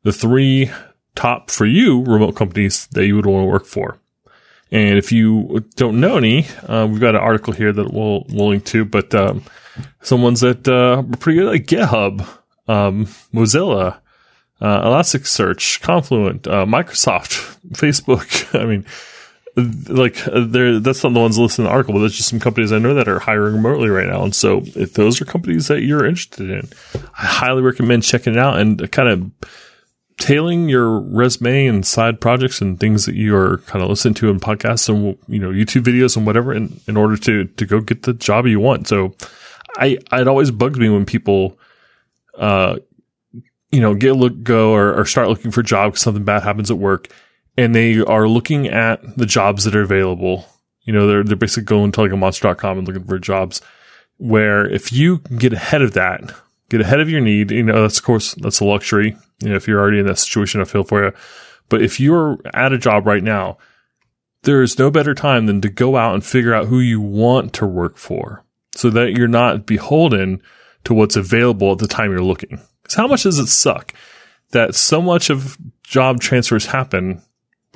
the 0.03 0.12
three 0.12 0.70
top 1.15 1.51
for 1.51 1.66
you 1.66 2.03
remote 2.05 2.35
companies 2.35 2.89
that 2.89 3.07
you 3.07 3.15
would 3.15 3.27
want 3.27 3.45
to 3.45 3.51
work 3.51 3.65
for? 3.65 3.99
And 4.70 4.99
if 4.99 5.12
you 5.12 5.65
don't 5.77 6.01
know 6.01 6.16
any, 6.16 6.47
uh, 6.66 6.86
we've 6.90 7.01
got 7.01 7.15
an 7.15 7.23
article 7.23 7.53
here 7.53 7.73
that 7.73 7.93
we'll, 7.93 8.24
we'll 8.28 8.51
link 8.51 8.65
to, 8.66 8.85
but 8.85 9.15
um, 9.15 9.45
some 10.03 10.23
ones 10.23 10.40
that 10.40 10.69
uh, 10.69 10.99
are 10.99 11.16
pretty 11.16 11.39
good, 11.39 11.49
like 11.49 11.66
GitHub, 11.66 12.20
um, 12.69 13.07
Mozilla, 13.32 14.01
uh, 14.61 14.89
Elasticsearch, 14.89 15.81
Confluent, 15.81 16.47
uh, 16.47 16.66
Microsoft, 16.66 17.59
Facebook. 17.73 18.55
I 18.61 18.66
mean, 18.66 18.85
like 19.89 20.27
uh, 20.28 20.45
there, 20.47 20.78
that's 20.78 21.03
not 21.03 21.15
the 21.15 21.20
ones 21.20 21.39
listed 21.39 21.61
in 21.61 21.65
the 21.65 21.70
article, 21.70 21.95
but 21.95 22.01
there's 22.01 22.16
just 22.16 22.28
some 22.28 22.40
companies 22.40 22.73
I 22.73 22.78
know 22.78 22.95
that 22.95 23.09
are 23.09 23.19
hiring 23.19 23.55
remotely 23.55 23.89
right 23.89 24.07
now. 24.07 24.23
And 24.23 24.35
so 24.35 24.62
if 24.65 24.95
those 24.95 25.20
are 25.20 25.24
companies 25.24 25.69
that 25.69 25.82
you're 25.82 26.07
interested 26.07 26.51
in, 26.51 26.69
I 27.19 27.27
highly 27.27 27.62
recommend 27.62 28.03
checking 28.03 28.35
it 28.35 28.39
out 28.39 28.59
and 28.59 28.90
kind 28.93 29.09
of 29.09 29.49
tailing 30.19 30.69
your 30.69 31.01
resume 31.01 31.66
and 31.66 31.86
side 31.86 32.20
projects 32.20 32.61
and 32.61 32.78
things 32.78 33.07
that 33.07 33.15
you 33.15 33.35
are 33.36 33.59
kind 33.59 33.82
of 33.82 33.89
listening 33.89 34.15
to 34.15 34.28
in 34.28 34.40
podcasts 34.40 34.89
and 34.89 35.16
you 35.28 35.39
know 35.39 35.51
YouTube 35.51 35.85
videos 35.85 36.16
and 36.16 36.27
whatever 36.27 36.53
in, 36.53 36.81
in 36.86 36.97
order 36.97 37.16
to 37.16 37.45
to 37.45 37.66
go 37.66 37.81
get 37.81 38.03
the 38.03 38.12
job 38.12 38.47
you 38.47 38.61
want. 38.61 38.89
So 38.89 39.15
I 39.77 39.99
it 40.12 40.28
always 40.28 40.51
bugs 40.51 40.78
me 40.78 40.89
when 40.89 41.07
people 41.07 41.59
uh 42.36 42.78
you 43.70 43.81
know 43.81 43.95
get 43.95 44.12
look 44.12 44.43
go 44.43 44.73
or, 44.73 44.99
or 44.99 45.05
start 45.05 45.28
looking 45.28 45.51
for 45.51 45.62
jobs 45.62 46.01
something 46.01 46.24
bad 46.24 46.43
happens 46.43 46.70
at 46.70 46.78
work 46.78 47.09
and 47.59 47.74
they 47.74 47.99
are 48.01 48.28
looking 48.28 48.69
at 48.69 49.01
the 49.19 49.27
jobs 49.27 49.65
that 49.65 49.74
are 49.74 49.82
available. 49.82 50.47
You 50.82 50.93
know, 50.93 51.07
they're 51.07 51.24
they're 51.24 51.36
basically 51.36 51.65
going 51.65 51.93
to 51.93 52.01
like 52.03 52.12
a 52.12 52.16
monster.com 52.16 52.78
and 52.78 52.86
looking 52.86 53.05
for 53.05 53.19
jobs 53.19 53.61
where 54.16 54.65
if 54.66 54.93
you 54.93 55.19
can 55.19 55.39
get 55.39 55.53
ahead 55.53 55.82
of 55.82 55.93
that, 55.95 56.32
get 56.70 56.81
ahead 56.81 57.01
of 57.01 57.11
your 57.11 57.20
need, 57.20 57.51
you 57.51 57.62
know, 57.62 57.82
that's 57.82 57.99
of 57.99 58.05
course 58.05 58.35
that's 58.35 58.61
a 58.61 58.65
luxury. 58.65 59.16
You 59.40 59.51
know, 59.51 59.57
if 59.57 59.66
you're 59.66 59.81
already 59.81 60.01
in 60.01 60.07
that 60.07 60.19
situation, 60.19 60.61
I 60.61 60.65
feel 60.65 60.85
for 60.85 61.05
you. 61.05 61.12
But 61.69 61.82
if 61.82 62.01
you're 62.01 62.39
at 62.55 62.73
a 62.73 62.78
job 62.78 63.07
right 63.07 63.23
now, 63.23 63.59
there 64.43 64.62
is 64.62 64.78
no 64.78 64.90
better 64.90 65.15
time 65.15 65.47
than 65.47 65.61
to 65.61 65.69
go 65.69 65.97
out 65.97 66.15
and 66.15 66.24
figure 66.24 66.55
out 66.55 66.66
who 66.66 66.81
you 66.81 67.01
want 67.01 67.53
to 67.55 67.66
work 67.66 67.97
for 67.97 68.45
so 68.74 68.90
that 68.90 69.12
you're 69.12 69.28
not 69.28 69.66
beholden 69.66 70.40
to 70.85 70.95
what's 70.95 71.16
available 71.16 71.73
at 71.73 71.78
the 71.78 71.89
time 71.89 72.11
you're 72.11 72.23
looking. 72.23 72.61
Because 72.82 72.97
how 72.97 73.07
much 73.07 73.24
does 73.24 73.39
it 73.39 73.49
suck 73.49 73.93
that 74.51 74.74
so 74.74 75.03
much 75.03 75.31
of 75.31 75.59
job 75.82 76.20
transfers 76.20 76.66
happen 76.66 77.23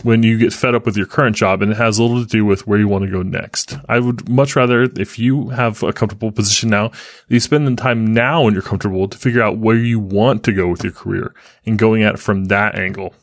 when 0.04 0.22
you 0.22 0.38
get 0.38 0.52
fed 0.52 0.74
up 0.74 0.86
with 0.86 0.96
your 0.96 1.06
current 1.06 1.36
job 1.36 1.62
and 1.62 1.72
it 1.72 1.76
has 1.76 1.98
little 1.98 2.22
to 2.22 2.28
do 2.28 2.44
with 2.44 2.66
where 2.66 2.78
you 2.78 2.88
want 2.88 3.04
to 3.04 3.10
go 3.10 3.22
next. 3.22 3.76
I 3.88 4.00
would 4.00 4.28
much 4.28 4.56
rather, 4.56 4.82
if 4.82 5.18
you 5.18 5.50
have 5.50 5.82
a 5.82 5.92
comfortable 5.92 6.32
position 6.32 6.70
now, 6.70 6.88
that 6.88 6.98
you 7.28 7.40
spend 7.40 7.66
the 7.66 7.76
time 7.80 8.12
now 8.12 8.44
when 8.44 8.54
you're 8.54 8.62
comfortable 8.62 9.08
to 9.08 9.18
figure 9.18 9.42
out 9.42 9.58
where 9.58 9.76
you 9.76 10.00
want 10.00 10.44
to 10.44 10.52
go 10.52 10.68
with 10.68 10.82
your 10.82 10.92
career 10.92 11.34
and 11.64 11.78
going 11.78 12.02
at 12.02 12.14
it 12.14 12.20
from 12.20 12.46
that 12.46 12.74
angle. 12.74 13.14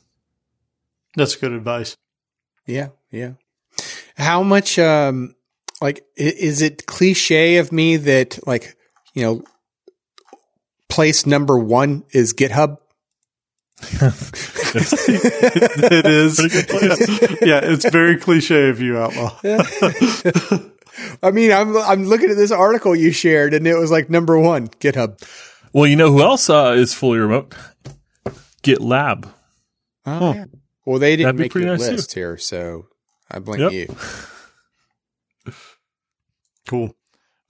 That's 1.16 1.36
good 1.36 1.52
advice. 1.52 1.98
Yeah, 2.66 2.90
yeah. 3.12 3.34
How 4.16 4.44
much, 4.44 4.78
um, 4.78 5.36
like, 5.82 6.06
is 6.16 6.62
it 6.62 6.86
cliche 6.86 7.58
of 7.58 7.72
me 7.72 7.98
that, 7.98 8.46
like, 8.46 8.76
you 9.14 9.24
know, 9.24 9.44
place 10.88 11.26
number 11.26 11.58
one 11.58 12.04
is 12.12 12.34
GitHub? 12.34 12.78
it 15.92 16.06
is. 16.06 16.40
yeah, 17.42 17.60
it's 17.64 17.90
very 17.90 18.18
cliche 18.18 18.70
of 18.70 18.82
you, 18.82 18.98
Outlaw. 18.98 19.38
I 21.24 21.32
mean, 21.32 21.52
I'm 21.52 21.78
I'm 21.78 22.06
looking 22.06 22.30
at 22.30 22.36
this 22.38 22.52
article 22.52 22.96
you 22.96 23.12
shared, 23.12 23.54
and 23.54 23.66
it 23.66 23.76
was 23.76 23.90
like 23.92 24.10
number 24.10 24.38
one, 24.38 24.68
GitHub. 24.68 25.22
Well, 25.72 25.88
you 25.88 25.96
know 25.96 26.12
who 26.12 26.22
else 26.22 26.50
uh, 26.50 26.74
is 26.76 26.94
fully 26.94 27.20
remote? 27.20 27.54
GitLab. 28.64 29.32
Oh, 30.06 30.34
yeah. 30.34 30.46
Well, 30.86 31.00
they 31.00 31.16
didn't 31.16 31.38
make 31.38 31.52
pretty 31.52 31.68
your 31.68 31.78
nice, 31.78 31.88
too. 31.88 31.96
list 31.96 32.14
here, 32.14 32.38
so 32.38 32.88
I 33.32 33.40
blame 33.40 33.62
Yep. 33.62 33.72
you. 33.72 33.96
Cool. 36.68 36.96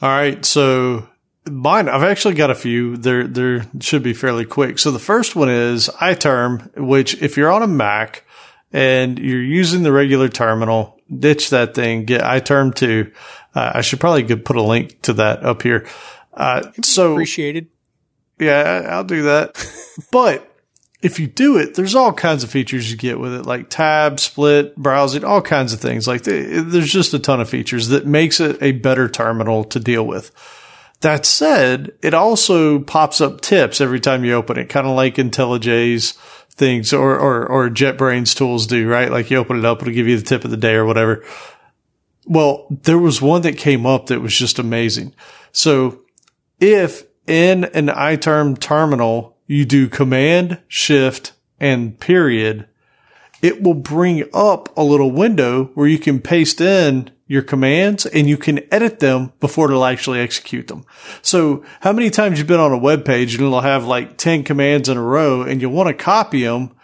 All 0.02 0.10
right, 0.10 0.44
so 0.46 1.08
mine 1.50 1.90
I've 1.90 2.04
actually 2.04 2.36
got 2.36 2.50
a 2.50 2.56
few. 2.56 2.98
They're 2.98 3.28
they 3.28 3.62
should 3.80 4.04
be 4.04 4.14
fairly 4.14 4.46
quick. 4.46 4.80
So 4.80 4.92
the 4.92 5.00
first 5.00 5.36
one 5.36 5.50
is 5.50 5.90
iTerm, 6.00 6.76
which 6.78 7.22
if 7.22 7.38
you're 7.38 7.52
on 7.52 7.64
a 7.64 7.68
Mac 7.68 8.24
and 8.72 9.18
you're 9.18 9.42
using 9.42 9.84
the 9.84 9.92
regular 9.92 10.30
terminal, 10.30 11.00
ditch 11.18 11.50
that 11.50 11.74
thing, 11.74 12.06
get 12.06 12.22
iTerm 12.22 12.74
2. 12.74 13.12
Uh, 13.56 13.72
I 13.76 13.82
should 13.82 14.00
probably 14.00 14.24
put 14.36 14.56
a 14.56 14.62
link 14.62 15.02
to 15.04 15.14
that 15.14 15.44
up 15.44 15.64
here. 15.64 15.88
Uh, 16.34 16.72
so 16.84 17.14
Appreciated. 17.14 17.68
yeah, 18.40 18.88
I'll 18.90 19.04
do 19.04 19.24
that. 19.24 19.56
but 20.12 20.46
if 21.02 21.20
you 21.20 21.28
do 21.28 21.58
it, 21.58 21.76
there's 21.76 21.96
all 21.96 22.14
kinds 22.14 22.44
of 22.44 22.52
features 22.52 22.92
you 22.92 22.98
get 22.98 23.20
with 23.20 23.34
it, 23.34 23.46
like 23.46 23.70
tab, 23.70 24.20
split, 24.20 24.76
browsing, 24.76 25.24
all 25.24 25.42
kinds 25.42 25.74
of 25.74 25.80
things. 25.80 26.08
Like 26.08 26.24
the, 26.24 26.64
there's 26.66 26.92
just 26.92 27.14
a 27.14 27.20
ton 27.20 27.42
of 27.42 27.50
features 27.50 27.88
that 27.88 28.06
makes 28.06 28.40
it 28.40 28.62
a 28.62 28.74
better 28.74 29.08
terminal 29.08 29.64
to 29.66 29.80
deal 29.80 30.06
with. 30.06 30.32
That 31.02 31.26
said, 31.26 31.94
it 32.02 32.14
also 32.14 32.80
pops 32.80 33.22
up 33.22 33.42
tips 33.42 33.80
every 33.80 34.00
time 34.02 34.26
you 34.26 34.34
open 34.34 34.58
it, 34.58 34.70
kind 34.70 34.86
of 34.86 34.96
like 34.96 35.16
IntelliJ's 35.16 36.12
things 36.52 36.92
or, 36.92 37.18
or, 37.18 37.48
or 37.48 37.70
JetBrains 37.70 38.36
tools 38.36 38.68
do, 38.68 38.88
right? 38.88 39.10
Like 39.10 39.32
you 39.32 39.38
open 39.38 39.58
it 39.58 39.66
up, 39.66 39.82
it'll 39.82 39.94
give 39.94 40.08
you 40.08 40.18
the 40.18 40.26
tip 40.26 40.44
of 40.44 40.52
the 40.52 40.58
day 40.58 40.74
or 40.74 40.86
whatever. 40.86 41.24
Well, 42.26 42.68
there 42.70 43.00
was 43.00 43.22
one 43.22 43.44
that 43.44 43.58
came 43.58 43.86
up 43.86 44.08
that 44.08 44.22
was 44.22 44.38
just 44.38 44.60
amazing. 44.60 45.16
So 45.54 46.02
if 46.60 47.04
in 47.26 47.64
an 47.66 47.88
iTerm 47.88 48.60
terminal, 48.60 49.38
you 49.48 49.64
do 49.64 49.88
command, 49.88 50.60
shift, 50.68 51.34
and 51.60 52.00
period, 52.00 52.68
it 53.42 53.64
will 53.64 53.74
bring 53.74 54.26
up 54.34 54.76
a 54.78 54.84
little 54.84 55.12
window 55.12 55.66
where 55.76 55.88
you 55.88 55.98
can 55.98 56.20
paste 56.20 56.60
in 56.60 57.10
your 57.30 57.44
commands 57.44 58.08
and 58.08 58.28
you 58.28 58.36
can 58.36 58.60
edit 58.74 59.00
them 59.00 59.32
before 59.40 59.70
it'll 59.70 59.86
actually 59.86 60.20
execute 60.20 60.68
them. 60.68 60.84
So 61.22 61.64
how 61.82 61.94
many 61.94 62.10
times 62.10 62.40
you've 62.40 62.48
been 62.48 62.60
on 62.60 62.74
a 62.74 62.78
web 62.78 63.06
page 63.06 63.36
and 63.36 63.44
it'll 63.44 63.62
have 63.62 63.86
like 63.86 64.18
10 64.18 64.44
commands 64.44 64.90
in 64.90 64.98
a 64.98 65.02
row 65.02 65.44
and 65.44 65.62
you 65.62 65.70
want 65.70 65.88
to 65.90 65.94
copy 65.94 66.44
them, 66.44 66.76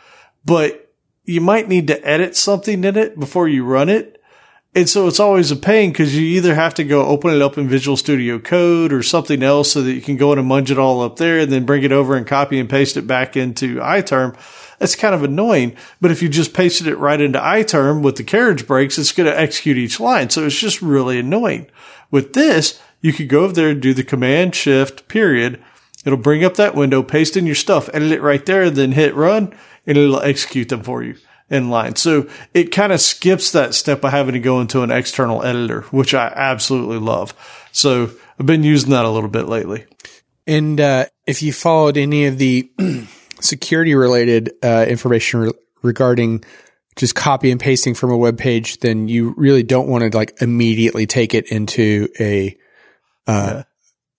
but 0.46 0.94
you 1.26 1.42
might 1.42 1.68
need 1.68 1.88
to 1.88 2.08
edit 2.08 2.36
something 2.38 2.84
in 2.84 2.96
it 2.96 3.20
before 3.20 3.48
you 3.48 3.66
run 3.66 3.90
it. 3.90 4.22
And 4.76 4.88
so 4.88 5.08
it's 5.08 5.20
always 5.20 5.50
a 5.50 5.56
pain 5.56 5.92
because 5.92 6.16
you 6.16 6.22
either 6.22 6.54
have 6.54 6.76
to 6.76 6.84
go 6.84 7.08
open 7.08 7.34
it 7.34 7.42
up 7.42 7.58
in 7.58 7.68
Visual 7.68 7.98
Studio 7.98 8.38
Code 8.38 8.94
or 8.94 9.02
something 9.02 9.42
else 9.42 9.72
so 9.72 9.82
that 9.82 9.94
you 9.94 10.02
can 10.02 10.16
go 10.16 10.32
in 10.32 10.38
and 10.38 10.48
munge 10.48 10.70
it 10.70 10.78
all 10.78 11.02
up 11.02 11.16
there 11.16 11.40
and 11.40 11.52
then 11.52 11.66
bring 11.66 11.82
it 11.82 11.92
over 11.92 12.16
and 12.16 12.28
copy 12.28 12.60
and 12.60 12.70
paste 12.70 12.98
it 12.98 13.08
back 13.08 13.36
into 13.36 13.78
iTerm. 13.78 14.38
That's 14.80 14.96
kind 14.96 15.16
of 15.16 15.24
annoying. 15.24 15.76
But 16.02 16.12
if 16.12 16.22
you 16.22 16.30
just 16.30 16.54
pasted 16.54 16.88
it 16.88 16.98
right 16.98 17.22
into 17.22 17.40
iTerm 17.40 18.02
with 18.02 18.18
the 18.18 18.24
carriage 18.24 18.68
breaks, 18.68 18.98
it's 18.98 19.12
going 19.12 19.30
to 19.30 19.40
execute 19.40 19.78
each 19.78 20.00
line. 20.00 20.30
So 20.30 20.46
it's 20.46 20.60
just 20.60 20.82
really 20.82 21.20
annoying. 21.20 21.68
With 22.12 22.34
this, 22.34 22.82
you 23.02 23.14
could 23.14 23.30
go 23.30 23.44
over 23.44 23.54
there 23.54 23.70
and 23.70 23.82
do 23.82 23.94
the 23.94 24.04
command 24.04 24.56
shift 24.56 25.08
period. 25.08 25.62
It'll 26.06 26.18
bring 26.18 26.44
up 26.44 26.56
that 26.56 26.76
window, 26.76 27.04
paste 27.04 27.38
in 27.38 27.46
your 27.46 27.56
stuff, 27.56 27.90
edit 27.94 28.12
it 28.12 28.22
right 28.22 28.46
there, 28.46 28.70
then 28.70 28.92
hit 28.92 29.16
run 29.16 29.56
and 29.88 29.98
it'll 29.98 30.22
execute 30.22 30.70
them 30.70 30.84
for 30.84 31.04
you 31.04 31.16
in 31.50 31.70
line. 31.70 31.96
So 31.96 32.28
it 32.54 32.72
kind 32.72 32.92
of 32.92 33.02
skips 33.02 33.52
that 33.52 33.74
step 33.74 34.04
of 34.04 34.12
having 34.12 34.34
to 34.34 34.40
go 34.40 34.60
into 34.62 34.82
an 34.82 34.92
external 34.92 35.44
editor, 35.44 35.82
which 35.92 36.14
I 36.14 36.28
absolutely 36.36 36.98
love. 36.98 37.34
So 37.72 38.12
I've 38.40 38.46
been 38.46 38.64
using 38.64 38.92
that 38.92 39.06
a 39.06 39.10
little 39.10 39.30
bit 39.30 39.48
lately. 39.48 39.86
And 40.48 40.80
uh, 40.80 41.06
if 41.26 41.42
you 41.42 41.54
followed 41.54 41.98
any 41.98 42.26
of 42.26 42.38
the 42.38 42.70
security 43.46 43.96
related 43.96 44.54
uh, 44.64 44.86
information 44.88 45.40
re- 45.42 45.52
regarding 45.82 46.44
just 46.96 47.16
copy 47.16 47.52
and 47.52 47.60
pasting 47.60 47.94
from 47.94 48.12
a 48.12 48.18
web 48.18 48.38
page, 48.38 48.80
then 48.80 49.08
you 49.08 49.34
really 49.38 49.64
don't 49.64 49.88
want 49.88 50.10
to 50.10 50.18
like 50.18 50.42
immediately 50.42 51.06
take 51.06 51.34
it 51.34 51.48
into 51.52 52.08
a 52.20 52.58
uh, 53.28 53.64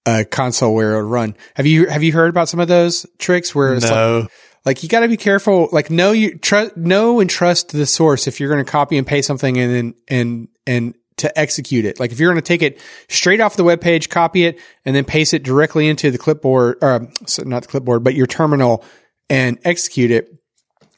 a 0.04 0.24
console 0.24 0.74
where 0.74 0.92
it'll 0.92 1.02
run. 1.08 1.36
Have 1.54 1.66
you 1.66 1.86
have 1.88 2.02
you 2.02 2.12
heard 2.12 2.30
about 2.30 2.48
some 2.48 2.60
of 2.60 2.68
those 2.68 3.06
tricks 3.18 3.54
where 3.54 3.74
it's 3.74 3.84
like, 3.84 3.92
No. 3.92 4.28
like 4.64 4.82
you 4.82 4.88
got 4.88 5.00
to 5.00 5.08
be 5.08 5.16
careful. 5.16 5.68
Like 5.72 5.90
know 5.90 6.12
you 6.12 6.38
trust 6.38 6.76
know 6.76 7.20
and 7.20 7.28
trust 7.28 7.70
the 7.72 7.86
source 7.86 8.26
if 8.26 8.40
you're 8.40 8.50
going 8.50 8.64
to 8.64 8.70
copy 8.70 8.98
and 8.98 9.06
paste 9.06 9.26
something 9.26 9.58
and 9.58 9.74
then 9.74 9.94
and 10.08 10.48
and 10.66 10.94
to 11.18 11.38
execute 11.38 11.84
it. 11.86 11.98
Like 11.98 12.12
if 12.12 12.20
you're 12.20 12.30
going 12.30 12.42
to 12.42 12.46
take 12.46 12.62
it 12.62 12.78
straight 13.08 13.40
off 13.40 13.56
the 13.56 13.64
web 13.64 13.80
page, 13.80 14.10
copy 14.10 14.44
it, 14.44 14.60
and 14.84 14.94
then 14.94 15.04
paste 15.04 15.32
it 15.32 15.42
directly 15.42 15.88
into 15.88 16.10
the 16.10 16.18
clipboard, 16.18 16.76
or 16.82 17.08
so 17.26 17.42
not 17.44 17.62
the 17.62 17.68
clipboard, 17.68 18.04
but 18.04 18.14
your 18.14 18.26
terminal, 18.26 18.84
and 19.28 19.58
execute 19.64 20.10
it. 20.10 20.32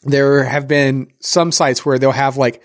There 0.02 0.44
have 0.44 0.68
been 0.68 1.12
some 1.20 1.52
sites 1.52 1.84
where 1.84 1.98
they'll 1.98 2.12
have 2.12 2.36
like 2.36 2.62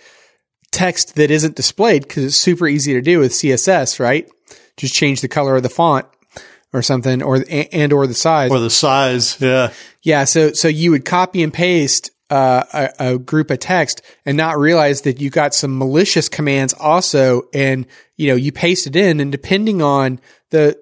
text 0.71 1.15
that 1.15 1.31
isn't 1.31 1.55
displayed 1.55 2.03
because 2.03 2.23
it's 2.25 2.35
super 2.35 2.67
easy 2.67 2.93
to 2.93 3.01
do 3.01 3.19
with 3.19 3.31
CSS, 3.31 3.99
right? 3.99 4.29
Just 4.77 4.93
change 4.93 5.21
the 5.21 5.27
color 5.27 5.55
of 5.55 5.63
the 5.63 5.69
font 5.69 6.05
or 6.73 6.81
something, 6.81 7.21
or 7.21 7.43
and 7.49 7.93
or 7.93 8.07
the 8.07 8.13
size. 8.13 8.51
Or 8.51 8.59
the 8.59 8.69
size. 8.69 9.39
Yeah. 9.39 9.71
Yeah, 10.01 10.23
so 10.25 10.51
so 10.53 10.67
you 10.67 10.91
would 10.91 11.05
copy 11.05 11.43
and 11.43 11.53
paste 11.53 12.11
uh, 12.29 12.63
a, 12.73 13.13
a 13.13 13.19
group 13.19 13.51
of 13.51 13.59
text 13.59 14.01
and 14.25 14.35
not 14.35 14.57
realize 14.57 15.01
that 15.01 15.21
you 15.21 15.29
got 15.29 15.53
some 15.53 15.77
malicious 15.77 16.27
commands 16.27 16.73
also, 16.73 17.43
and 17.53 17.85
you 18.17 18.27
know 18.27 18.35
you 18.35 18.51
paste 18.51 18.87
it 18.87 18.95
in, 18.95 19.19
and 19.19 19.31
depending 19.31 19.81
on 19.81 20.19
the 20.49 20.77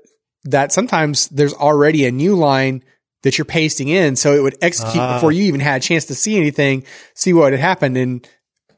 that 0.46 0.72
sometimes 0.72 1.28
there's 1.28 1.54
already 1.54 2.06
a 2.06 2.12
new 2.12 2.36
line 2.36 2.84
that 3.24 3.38
you're 3.38 3.46
pasting 3.46 3.88
in, 3.88 4.16
so 4.16 4.34
it 4.34 4.42
would 4.42 4.58
execute 4.62 4.98
Ah. 5.02 5.16
before 5.16 5.32
you 5.32 5.44
even 5.44 5.60
had 5.60 5.82
a 5.82 5.84
chance 5.84 6.06
to 6.06 6.16
see 6.16 6.38
anything, 6.38 6.84
see 7.14 7.34
what 7.34 7.52
had 7.54 7.60
happened, 7.60 7.98
and 7.98 8.28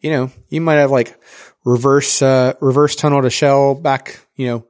you 0.02 0.10
know 0.12 0.32
you 0.50 0.60
might 0.62 0.76
have 0.76 0.92
like 0.92 1.18
reverse 1.66 2.22
uh, 2.22 2.54
reverse 2.62 2.96
tunnel 2.96 3.22
to 3.22 3.30
shell 3.30 3.76
back, 3.76 4.20
you 4.36 4.48
know, 4.48 4.66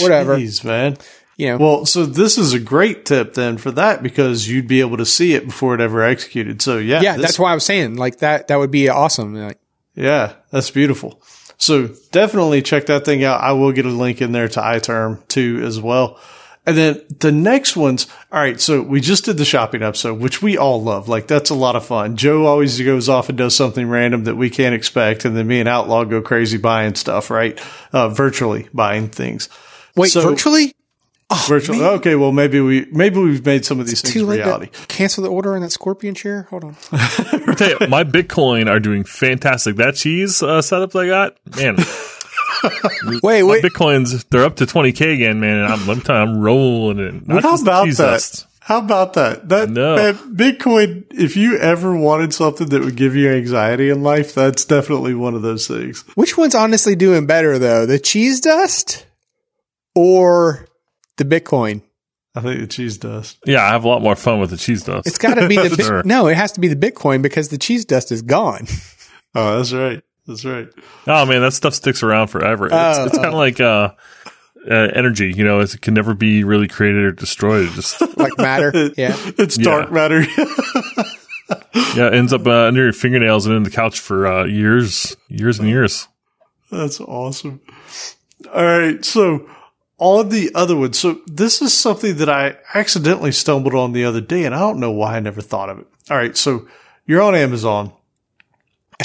whatever, 0.00 0.36
Jeez, 0.36 0.64
man. 0.64 0.96
you 1.36 1.48
know. 1.48 1.56
Well, 1.58 1.86
so 1.86 2.04
this 2.04 2.36
is 2.38 2.52
a 2.52 2.58
great 2.58 3.04
tip 3.04 3.34
then 3.34 3.58
for 3.58 3.70
that 3.72 4.02
because 4.02 4.48
you'd 4.48 4.66
be 4.68 4.80
able 4.80 4.96
to 4.96 5.06
see 5.06 5.34
it 5.34 5.46
before 5.46 5.74
it 5.74 5.80
ever 5.80 6.02
executed. 6.02 6.60
So 6.62 6.78
yeah, 6.78 7.00
yeah, 7.00 7.12
this- 7.16 7.22
that's 7.26 7.38
why 7.38 7.52
I 7.52 7.54
was 7.54 7.64
saying 7.64 7.94
like 7.96 8.18
that. 8.18 8.48
That 8.48 8.56
would 8.58 8.70
be 8.72 8.88
awesome. 8.88 9.34
Like, 9.34 9.58
Yeah, 9.94 10.32
that's 10.50 10.70
beautiful. 10.70 11.22
So 11.58 11.90
definitely 12.10 12.60
check 12.62 12.86
that 12.86 13.04
thing 13.04 13.22
out. 13.22 13.40
I 13.40 13.52
will 13.52 13.70
get 13.70 13.86
a 13.86 13.90
link 13.90 14.20
in 14.20 14.32
there 14.32 14.48
to 14.48 14.60
iTerm 14.60 15.26
too 15.28 15.60
as 15.64 15.80
well. 15.80 16.18
And 16.64 16.76
then 16.76 17.02
the 17.18 17.32
next 17.32 17.76
ones. 17.76 18.06
All 18.30 18.40
right. 18.40 18.60
So 18.60 18.82
we 18.82 19.00
just 19.00 19.24
did 19.24 19.36
the 19.36 19.44
shopping 19.44 19.82
episode, 19.82 20.20
which 20.20 20.40
we 20.42 20.56
all 20.56 20.80
love. 20.80 21.08
Like 21.08 21.26
that's 21.26 21.50
a 21.50 21.54
lot 21.54 21.74
of 21.74 21.84
fun. 21.84 22.16
Joe 22.16 22.46
always 22.46 22.80
goes 22.80 23.08
off 23.08 23.28
and 23.28 23.36
does 23.36 23.56
something 23.56 23.88
random 23.88 24.24
that 24.24 24.36
we 24.36 24.48
can't 24.48 24.74
expect. 24.74 25.24
And 25.24 25.36
then 25.36 25.48
me 25.48 25.58
and 25.58 25.68
Outlaw 25.68 26.04
go 26.04 26.22
crazy 26.22 26.58
buying 26.58 26.94
stuff, 26.94 27.30
right? 27.30 27.60
Uh, 27.92 28.08
virtually 28.10 28.68
buying 28.72 29.08
things. 29.08 29.48
wait, 29.96 30.10
So- 30.12 30.20
virtually. 30.28 30.74
Virtually. 31.48 31.82
Okay. 31.82 32.14
Well, 32.14 32.30
maybe 32.30 32.60
we, 32.60 32.84
maybe 32.92 33.18
we've 33.18 33.44
made 33.46 33.64
some 33.64 33.80
of 33.80 33.86
these 33.86 34.02
things 34.02 34.12
too 34.12 34.26
late 34.26 34.40
reality. 34.40 34.66
to 34.66 34.86
cancel 34.86 35.24
the 35.24 35.30
order 35.30 35.54
on 35.54 35.62
that 35.62 35.72
scorpion 35.72 36.14
chair. 36.14 36.42
Hold 36.50 36.64
on. 36.64 36.76
I 36.92 37.76
you, 37.80 37.88
my 37.88 38.04
Bitcoin 38.04 38.68
are 38.70 38.78
doing 38.78 39.02
fantastic. 39.02 39.76
That 39.76 39.94
cheese 39.94 40.42
uh, 40.42 40.60
setup 40.60 40.94
I 40.94 41.06
got, 41.06 41.38
man. 41.56 41.76
Wait, 43.22 43.42
My 43.42 43.42
wait. 43.42 43.64
Bitcoins, 43.64 44.24
they're 44.30 44.44
up 44.44 44.56
to 44.56 44.66
20k 44.66 45.14
again, 45.14 45.40
man. 45.40 45.58
And 45.58 45.72
I'm, 45.72 45.86
let 45.86 45.96
me 46.08 46.14
I'm 46.14 46.40
rolling 46.40 46.98
in. 46.98 47.24
Not 47.26 47.42
How 47.42 47.54
about 47.56 47.84
cheese 47.86 47.98
that? 47.98 48.46
How 48.60 48.78
about 48.78 49.14
that? 49.14 49.48
That 49.48 49.70
No. 49.70 49.96
man, 49.96 50.14
Bitcoin. 50.36 51.04
If 51.10 51.36
you 51.36 51.58
ever 51.58 51.96
wanted 51.96 52.32
something 52.32 52.68
that 52.68 52.80
would 52.82 52.94
give 52.96 53.16
you 53.16 53.28
anxiety 53.30 53.90
in 53.90 54.02
life, 54.04 54.34
that's 54.34 54.64
definitely 54.64 55.14
one 55.14 55.34
of 55.34 55.42
those 55.42 55.66
things. 55.66 56.04
Which 56.14 56.38
one's 56.38 56.54
honestly 56.54 56.94
doing 56.94 57.26
better 57.26 57.58
though, 57.58 57.86
the 57.86 57.98
cheese 57.98 58.40
dust 58.40 59.04
or 59.94 60.66
the 61.16 61.24
Bitcoin? 61.24 61.82
I 62.34 62.40
think 62.40 62.60
the 62.60 62.66
cheese 62.66 62.96
dust. 62.98 63.38
Yeah, 63.44 63.64
I 63.64 63.70
have 63.70 63.84
a 63.84 63.88
lot 63.88 64.00
more 64.00 64.16
fun 64.16 64.40
with 64.40 64.50
the 64.50 64.56
cheese 64.56 64.84
dust. 64.84 65.06
It's 65.06 65.18
got 65.18 65.34
to 65.34 65.48
be 65.48 65.56
the 65.56 65.68
Sure. 65.82 66.02
no. 66.04 66.28
It 66.28 66.36
has 66.36 66.52
to 66.52 66.60
be 66.60 66.68
the 66.68 66.76
Bitcoin 66.76 67.20
because 67.20 67.48
the 67.48 67.58
cheese 67.58 67.84
dust 67.84 68.12
is 68.12 68.22
gone. 68.22 68.66
Oh, 69.34 69.56
that's 69.56 69.72
right. 69.72 70.02
That's 70.26 70.44
right. 70.44 70.68
Oh 71.06 71.26
man, 71.26 71.40
that 71.42 71.52
stuff 71.52 71.74
sticks 71.74 72.02
around 72.02 72.28
forever. 72.28 72.66
It's, 72.66 72.74
Oh. 72.74 73.04
it's 73.06 73.14
kind 73.16 73.28
of 73.28 73.34
like 73.34 73.60
uh, 73.60 73.90
uh, 74.70 74.74
energy. 74.94 75.32
You 75.32 75.44
know, 75.44 75.60
it 75.60 75.80
can 75.80 75.94
never 75.94 76.14
be 76.14 76.44
really 76.44 76.68
created 76.68 77.02
or 77.04 77.12
destroyed. 77.12 77.68
It 77.68 77.72
just 77.72 78.00
Like 78.16 78.38
matter. 78.38 78.70
Yeah. 78.96 79.16
It's 79.38 79.58
Yeah. 79.58 79.64
dark 79.64 79.92
matter. 79.92 80.20
yeah, 81.94 82.06
it 82.08 82.14
ends 82.14 82.32
up 82.32 82.46
uh, 82.46 82.66
under 82.68 82.84
your 82.84 82.92
fingernails 82.92 83.46
and 83.46 83.54
in 83.56 83.62
the 83.62 83.70
couch 83.70 84.00
for 84.00 84.26
uh, 84.26 84.44
years, 84.44 85.16
years 85.28 85.58
and 85.58 85.68
years. 85.68 86.08
that's 86.70 87.00
awesome. 87.00 87.60
All 88.54 88.64
right. 88.64 89.04
So 89.04 89.48
all 89.98 90.24
the 90.24 90.50
other 90.54 90.76
ones. 90.76 90.98
So 90.98 91.20
this 91.26 91.60
is 91.62 91.76
something 91.76 92.16
that 92.16 92.28
I 92.28 92.56
accidentally 92.74 93.32
stumbled 93.32 93.74
on 93.74 93.92
the 93.92 94.04
other 94.04 94.20
day, 94.20 94.44
and 94.44 94.54
I 94.54 94.60
don't 94.60 94.80
know 94.80 94.90
why 94.92 95.16
I 95.16 95.20
never 95.20 95.40
thought 95.40 95.68
of 95.68 95.78
it. 95.80 95.86
All 96.10 96.16
right. 96.16 96.36
So 96.36 96.66
you're 97.06 97.22
on 97.22 97.34
Amazon. 97.34 97.92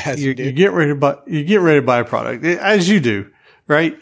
As 0.05 0.23
you, 0.23 0.33
you 0.37 0.45
you 0.45 0.51
get 0.51 0.71
ready 0.71 0.91
to 0.91 0.95
buy 0.95 1.17
you 1.25 1.43
get 1.43 1.61
ready 1.61 1.79
to 1.79 1.85
buy 1.85 1.99
a 1.99 2.05
product 2.05 2.43
as 2.45 2.87
you 2.87 2.99
do, 2.99 3.29
right? 3.67 3.97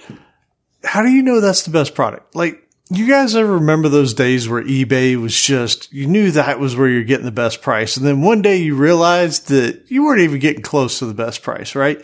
How 0.84 1.02
do 1.02 1.10
you 1.10 1.24
know 1.24 1.42
that's 1.42 1.64
the 1.64 1.72
best 1.72 1.96
product? 1.96 2.36
Like 2.36 2.62
you 2.92 3.08
guys 3.08 3.36
ever 3.36 3.54
remember 3.54 3.90
those 3.90 4.14
days 4.14 4.48
where 4.48 4.64
eBay 4.64 5.20
was 5.20 5.40
just 5.40 5.92
you 5.92 6.06
knew 6.06 6.32
that 6.32 6.60
was 6.60 6.76
where 6.76 6.88
you're 6.88 7.04
getting 7.04 7.26
the 7.26 7.32
best 7.32 7.62
price, 7.62 7.98
and 7.98 8.06
then 8.06 8.22
one 8.22 8.42
day 8.42 8.58
you 8.58 8.76
realized 8.76 9.48
that 9.50 9.86
you 9.88 10.04
weren't 10.04 10.22
even 10.22 10.40
getting 10.40 10.62
close 10.62 11.00
to 11.00 11.06
the 11.06 11.14
best 11.14 11.42
price, 11.42 11.76
right? 11.76 12.04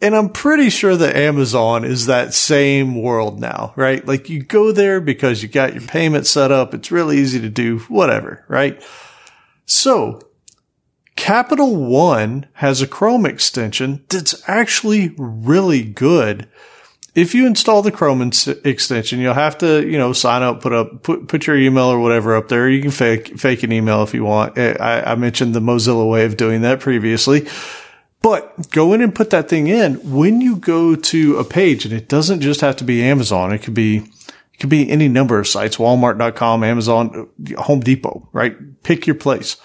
And 0.00 0.16
I'm 0.16 0.30
pretty 0.30 0.68
sure 0.68 0.96
that 0.96 1.14
Amazon 1.14 1.84
is 1.84 2.06
that 2.06 2.34
same 2.34 3.00
world 3.00 3.38
now, 3.38 3.72
right? 3.76 4.04
Like 4.04 4.28
you 4.28 4.42
go 4.42 4.72
there 4.72 5.00
because 5.00 5.42
you 5.42 5.48
got 5.48 5.74
your 5.74 5.82
payment 5.82 6.26
set 6.26 6.50
up. 6.50 6.74
It's 6.74 6.90
really 6.90 7.18
easy 7.18 7.40
to 7.40 7.48
do, 7.48 7.78
whatever, 7.80 8.44
right? 8.48 8.82
So 9.64 10.20
Capital 11.22 11.76
One 11.76 12.48
has 12.54 12.82
a 12.82 12.86
Chrome 12.88 13.26
extension 13.26 14.04
that's 14.08 14.42
actually 14.48 15.14
really 15.16 15.84
good. 15.84 16.48
If 17.14 17.32
you 17.32 17.46
install 17.46 17.80
the 17.80 17.92
Chrome 17.92 18.20
ins- 18.22 18.48
extension, 18.48 19.20
you'll 19.20 19.34
have 19.34 19.56
to, 19.58 19.88
you 19.88 19.98
know, 19.98 20.12
sign 20.12 20.42
up, 20.42 20.60
put 20.60 20.72
up, 20.72 21.04
put, 21.04 21.28
put 21.28 21.46
your 21.46 21.56
email 21.56 21.84
or 21.84 22.00
whatever 22.00 22.34
up 22.34 22.48
there. 22.48 22.68
You 22.68 22.82
can 22.82 22.90
fake, 22.90 23.38
fake 23.38 23.62
an 23.62 23.70
email 23.70 24.02
if 24.02 24.12
you 24.14 24.24
want. 24.24 24.58
Eh, 24.58 24.74
I, 24.80 25.12
I 25.12 25.14
mentioned 25.14 25.54
the 25.54 25.60
Mozilla 25.60 26.10
way 26.10 26.24
of 26.24 26.36
doing 26.36 26.62
that 26.62 26.80
previously. 26.80 27.46
But 28.20 28.72
go 28.72 28.92
in 28.92 29.00
and 29.00 29.14
put 29.14 29.30
that 29.30 29.48
thing 29.48 29.68
in 29.68 29.94
when 30.10 30.40
you 30.40 30.56
go 30.56 30.96
to 30.96 31.36
a 31.36 31.44
page, 31.44 31.84
and 31.84 31.94
it 31.94 32.08
doesn't 32.08 32.40
just 32.40 32.62
have 32.62 32.74
to 32.78 32.84
be 32.84 33.00
Amazon. 33.00 33.52
It 33.52 33.62
could 33.62 33.74
be, 33.74 33.98
it 33.98 34.58
could 34.58 34.70
be 34.70 34.90
any 34.90 35.06
number 35.06 35.38
of 35.38 35.46
sites, 35.46 35.76
Walmart.com, 35.76 36.64
Amazon, 36.64 37.28
Home 37.58 37.78
Depot, 37.78 38.28
right? 38.32 38.82
Pick 38.82 39.06
your 39.06 39.14
place. 39.14 39.56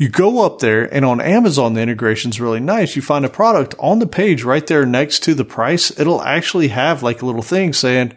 You 0.00 0.08
go 0.08 0.46
up 0.46 0.60
there 0.60 0.92
and 0.94 1.04
on 1.04 1.20
Amazon, 1.20 1.74
the 1.74 1.82
integration 1.82 2.30
is 2.30 2.40
really 2.40 2.58
nice. 2.58 2.96
You 2.96 3.02
find 3.02 3.22
a 3.22 3.28
product 3.28 3.74
on 3.78 3.98
the 3.98 4.06
page 4.06 4.42
right 4.44 4.66
there 4.66 4.86
next 4.86 5.22
to 5.24 5.34
the 5.34 5.44
price. 5.44 5.90
It'll 6.00 6.22
actually 6.22 6.68
have 6.68 7.02
like 7.02 7.20
a 7.20 7.26
little 7.26 7.42
thing 7.42 7.74
saying, 7.74 8.14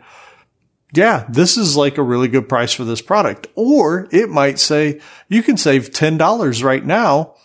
yeah, 0.94 1.26
this 1.28 1.58
is 1.58 1.76
like 1.76 1.98
a 1.98 2.02
really 2.02 2.30
good 2.30 2.48
price 2.48 2.72
for 2.72 2.86
this 2.86 3.02
product. 3.02 3.48
Or 3.56 4.08
it 4.12 4.30
might 4.30 4.60
say 4.60 5.02
you 5.28 5.44
can 5.44 5.58
save 5.58 5.92
$10 5.92 6.64
right 6.64 6.86
now. 6.86 7.36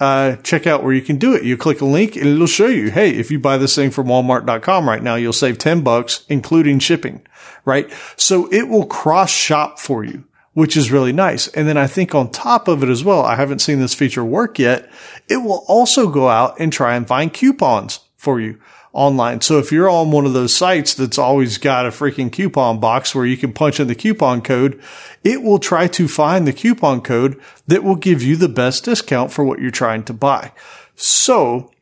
Uh, 0.00 0.36
check 0.36 0.66
out 0.66 0.82
where 0.82 0.94
you 0.94 1.02
can 1.02 1.18
do 1.18 1.34
it. 1.34 1.44
You 1.44 1.58
click 1.58 1.82
a 1.82 1.84
link 1.84 2.16
and 2.16 2.26
it'll 2.26 2.46
show 2.46 2.68
you, 2.68 2.90
hey, 2.90 3.10
if 3.10 3.30
you 3.30 3.38
buy 3.38 3.58
this 3.58 3.76
thing 3.76 3.90
from 3.90 4.06
walmart.com 4.06 4.88
right 4.88 5.02
now, 5.02 5.16
you'll 5.16 5.34
save 5.34 5.58
10 5.58 5.82
bucks, 5.82 6.24
including 6.30 6.78
shipping, 6.78 7.20
right? 7.66 7.92
So 8.16 8.50
it 8.50 8.66
will 8.66 8.86
cross 8.86 9.30
shop 9.30 9.78
for 9.78 10.04
you, 10.04 10.24
which 10.54 10.76
is 10.76 10.90
really 10.90 11.12
nice. 11.12 11.48
And 11.48 11.68
then 11.68 11.76
I 11.76 11.86
think 11.86 12.14
on 12.14 12.30
top 12.30 12.66
of 12.66 12.82
it 12.82 12.88
as 12.88 13.04
well, 13.04 13.22
I 13.22 13.36
haven't 13.36 13.58
seen 13.58 13.78
this 13.78 13.94
feature 13.94 14.24
work 14.24 14.58
yet. 14.58 14.88
It 15.28 15.38
will 15.38 15.64
also 15.68 16.08
go 16.08 16.28
out 16.28 16.58
and 16.58 16.72
try 16.72 16.96
and 16.96 17.06
find 17.06 17.32
coupons 17.32 18.00
for 18.16 18.40
you. 18.40 18.58
online. 18.94 19.40
So 19.40 19.58
if 19.58 19.72
you're 19.72 19.90
on 19.90 20.12
one 20.12 20.24
of 20.24 20.32
those 20.32 20.56
sites 20.56 20.94
that's 20.94 21.18
always 21.18 21.58
got 21.58 21.84
a 21.84 21.90
freaking 21.90 22.32
coupon 22.32 22.80
box 22.80 23.14
where 23.14 23.26
you 23.26 23.36
can 23.36 23.52
punch 23.52 23.80
in 23.80 23.88
the 23.88 23.94
coupon 23.94 24.40
code, 24.40 24.80
it 25.24 25.42
will 25.42 25.58
try 25.58 25.88
to 25.88 26.08
find 26.08 26.46
the 26.46 26.52
coupon 26.52 27.00
code 27.02 27.38
that 27.66 27.82
will 27.82 27.96
give 27.96 28.22
you 28.22 28.36
the 28.36 28.48
best 28.48 28.84
discount 28.84 29.32
for 29.32 29.44
what 29.44 29.58
you're 29.58 29.70
trying 29.70 30.04
to 30.04 30.14
buy. 30.14 30.52
So 30.94 31.72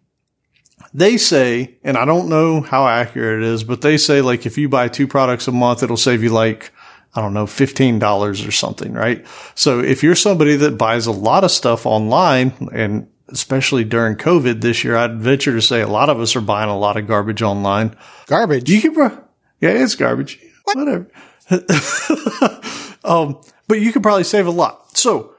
they 0.94 1.18
say, 1.18 1.76
and 1.84 1.96
I 1.98 2.06
don't 2.06 2.30
know 2.30 2.62
how 2.62 2.88
accurate 2.88 3.42
it 3.42 3.48
is, 3.48 3.62
but 3.62 3.82
they 3.82 3.98
say 3.98 4.22
like 4.22 4.46
if 4.46 4.56
you 4.56 4.68
buy 4.68 4.88
two 4.88 5.06
products 5.06 5.46
a 5.46 5.52
month, 5.52 5.82
it'll 5.82 5.96
save 5.98 6.22
you 6.22 6.30
like, 6.30 6.72
I 7.14 7.20
don't 7.20 7.34
know, 7.34 7.44
$15 7.44 8.48
or 8.48 8.50
something, 8.50 8.92
right? 8.92 9.26
So 9.54 9.80
if 9.80 10.02
you're 10.02 10.14
somebody 10.14 10.56
that 10.56 10.78
buys 10.78 11.06
a 11.06 11.12
lot 11.12 11.44
of 11.44 11.50
stuff 11.50 11.84
online 11.84 12.70
and 12.72 13.08
especially 13.28 13.84
during 13.84 14.16
COVID 14.16 14.60
this 14.60 14.84
year, 14.84 14.96
I'd 14.96 15.20
venture 15.20 15.52
to 15.52 15.62
say 15.62 15.80
a 15.80 15.88
lot 15.88 16.08
of 16.08 16.20
us 16.20 16.36
are 16.36 16.40
buying 16.40 16.70
a 16.70 16.78
lot 16.78 16.96
of 16.96 17.06
garbage 17.06 17.42
online. 17.42 17.96
Garbage. 18.26 18.70
You 18.70 18.80
can, 18.80 18.94
pro- 18.94 19.22
yeah, 19.60 19.70
it's 19.70 19.94
garbage. 19.94 20.38
What? 20.64 20.76
Whatever. 20.76 21.10
um, 23.04 23.40
but 23.68 23.80
you 23.80 23.92
could 23.92 24.02
probably 24.02 24.24
save 24.24 24.46
a 24.46 24.50
lot. 24.50 24.96
So 24.96 25.34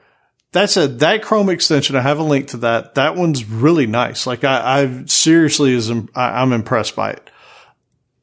that 0.52 0.70
said, 0.70 1.00
that 1.00 1.22
Chrome 1.22 1.48
extension, 1.48 1.96
I 1.96 2.00
have 2.00 2.18
a 2.18 2.24
link 2.24 2.48
to 2.48 2.58
that. 2.58 2.94
That 2.94 3.16
one's 3.16 3.44
really 3.44 3.86
nice. 3.86 4.26
Like 4.26 4.44
I, 4.44 4.82
I 4.82 5.04
seriously 5.06 5.72
is, 5.72 5.90
I, 5.90 6.40
I'm 6.40 6.52
impressed 6.52 6.94
by 6.94 7.10
it. 7.10 7.30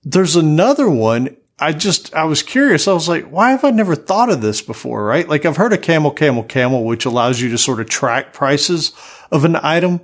There's 0.03 0.36
another 0.36 0.90
one. 0.90 1.36
I 1.61 1.73
just, 1.73 2.13
I 2.15 2.23
was 2.25 2.41
curious. 2.41 2.88
I 2.88 2.93
was 2.93 3.07
like, 3.07 3.25
why 3.25 3.51
have 3.51 3.63
I 3.63 3.69
never 3.69 3.95
thought 3.95 4.29
of 4.31 4.41
this 4.41 4.61
before? 4.61 5.05
Right? 5.05 5.27
Like 5.29 5.45
I've 5.45 5.57
heard 5.57 5.73
of 5.73 5.81
Camel, 5.81 6.11
Camel, 6.11 6.43
Camel, 6.43 6.83
which 6.83 7.05
allows 7.05 7.39
you 7.39 7.49
to 7.51 7.57
sort 7.57 7.79
of 7.79 7.88
track 7.88 8.33
prices 8.33 8.91
of 9.31 9.45
an 9.45 9.55
item 9.57 10.01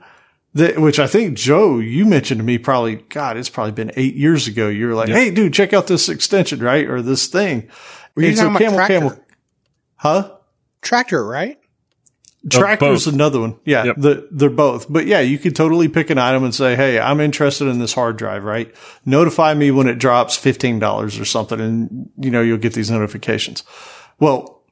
that, 0.53 0.79
which 0.79 0.99
I 0.99 1.07
think 1.07 1.35
Joe, 1.37 1.79
you 1.79 2.05
mentioned 2.05 2.39
to 2.39 2.43
me 2.45 2.57
probably, 2.57 2.95
God, 2.95 3.37
it's 3.37 3.49
probably 3.49 3.71
been 3.73 3.91
eight 3.95 4.15
years 4.15 4.47
ago. 4.47 4.69
You 4.69 4.87
were 4.87 4.93
like, 4.93 5.09
Hey, 5.09 5.31
dude, 5.31 5.53
check 5.53 5.73
out 5.73 5.87
this 5.87 6.09
extension, 6.09 6.59
right? 6.59 6.87
Or 6.87 7.01
this 7.01 7.27
thing. 7.27 7.69
Were 8.15 8.21
you 8.21 8.29
And 8.29 8.37
talking 8.37 8.67
about 8.67 8.87
Tractor? 8.87 9.25
huh? 9.95 10.37
Tractor, 10.81 11.25
right? 11.25 11.57
Tractor's 12.49 13.05
both. 13.05 13.13
another 13.13 13.41
one. 13.41 13.55
Yeah, 13.65 13.83
Yep. 13.85 13.95
the, 13.97 14.27
they're 14.31 14.49
both. 14.49 14.91
But 14.91 15.05
yeah, 15.07 15.19
you 15.19 15.37
could 15.37 15.55
totally 15.55 15.87
pick 15.87 16.09
an 16.09 16.17
item 16.17 16.43
and 16.43 16.53
say, 16.55 16.75
Hey, 16.75 16.99
I'm 16.99 17.19
interested 17.19 17.67
in 17.67 17.79
this 17.79 17.93
hard 17.93 18.15
drive, 18.17 18.43
right? 18.43 18.73
Notify 19.05 19.53
me 19.53 19.71
when 19.71 19.87
it 19.87 19.95
drops 19.99 20.37
$15 20.37 21.19
or 21.19 21.25
something. 21.25 21.59
And, 21.59 22.09
you 22.17 22.31
know, 22.31 22.41
you'll 22.41 22.57
get 22.57 22.73
these 22.73 22.91
notifications. 22.91 23.63
Well, 24.19 24.63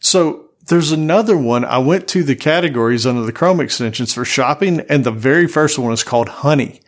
so 0.00 0.50
there's 0.66 0.92
another 0.92 1.36
one. 1.36 1.64
I 1.64 1.78
went 1.78 2.08
to 2.08 2.22
the 2.22 2.36
categories 2.36 3.06
under 3.06 3.22
the 3.22 3.32
Chrome 3.32 3.60
extensions 3.60 4.12
for 4.12 4.24
shopping 4.24 4.80
and 4.88 5.04
the 5.04 5.10
very 5.12 5.46
first 5.46 5.78
one 5.78 5.92
is 5.92 6.04
called 6.04 6.28
honey. 6.28 6.80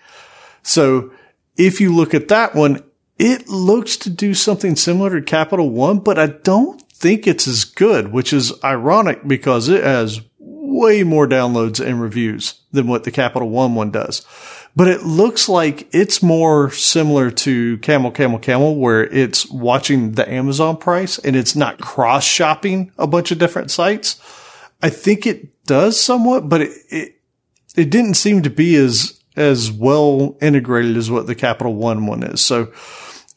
So 0.63 1.13
if 1.57 1.81
you 1.81 1.95
look 1.95 2.15
at 2.15 2.29
that 2.29 2.55
one, 2.55 2.83
it 3.19 3.49
looks 3.49 3.97
to 3.99 4.11
do 4.11 4.35
something 4.35 4.75
similar 4.77 5.11
to 5.19 5.23
Capital 5.23 5.71
One, 5.71 6.01
but 6.01 6.19
I 6.19 6.27
don't 6.27 6.84
think 7.05 7.27
it's 7.27 7.47
as 7.47 7.67
good, 7.67 8.13
which 8.13 8.33
is 8.33 8.51
ironic 8.65 9.29
because 9.29 9.69
it 9.69 9.85
has 9.85 10.23
way 10.39 11.03
more 11.03 11.29
downloads 11.29 11.79
and 11.79 12.01
reviews 12.01 12.55
than 12.73 12.87
what 12.87 13.05
the 13.05 13.11
Capital 13.11 13.51
One 13.51 13.75
one 13.75 13.91
does. 13.91 14.27
But 14.75 14.89
it 14.89 15.03
looks 15.03 15.47
like 15.47 15.87
it's 15.95 16.23
more 16.23 16.71
similar 16.71 17.31
to 17.31 17.77
Camel, 17.79 18.11
Camel, 18.11 18.39
Camel, 18.39 18.77
where 18.77 19.05
it's 19.05 19.47
watching 19.51 20.13
the 20.13 20.27
Amazon 20.33 20.79
price 20.79 21.19
and 21.19 21.37
it's 21.37 21.55
not 21.55 21.79
cross 21.79 22.25
shopping 22.25 22.91
a 22.97 23.07
bunch 23.07 23.31
of 23.31 23.39
different 23.39 23.71
sites. 23.71 24.19
I 24.83 24.89
think 24.89 25.27
it 25.27 25.63
does 25.67 26.01
somewhat, 26.01 26.49
but 26.49 26.63
it, 26.63 26.73
it, 26.89 27.21
it 27.77 27.91
didn't 27.91 28.15
seem 28.15 28.41
to 28.45 28.51
be 28.51 28.77
as, 28.77 29.21
as 29.37 29.71
well 29.71 30.39
integrated 30.41 30.97
as 30.97 31.11
what 31.11 31.27
the 31.27 31.35
Capital 31.35 31.75
One 31.75 32.07
one 32.07 32.23
is. 32.23 32.41
So 32.41 32.73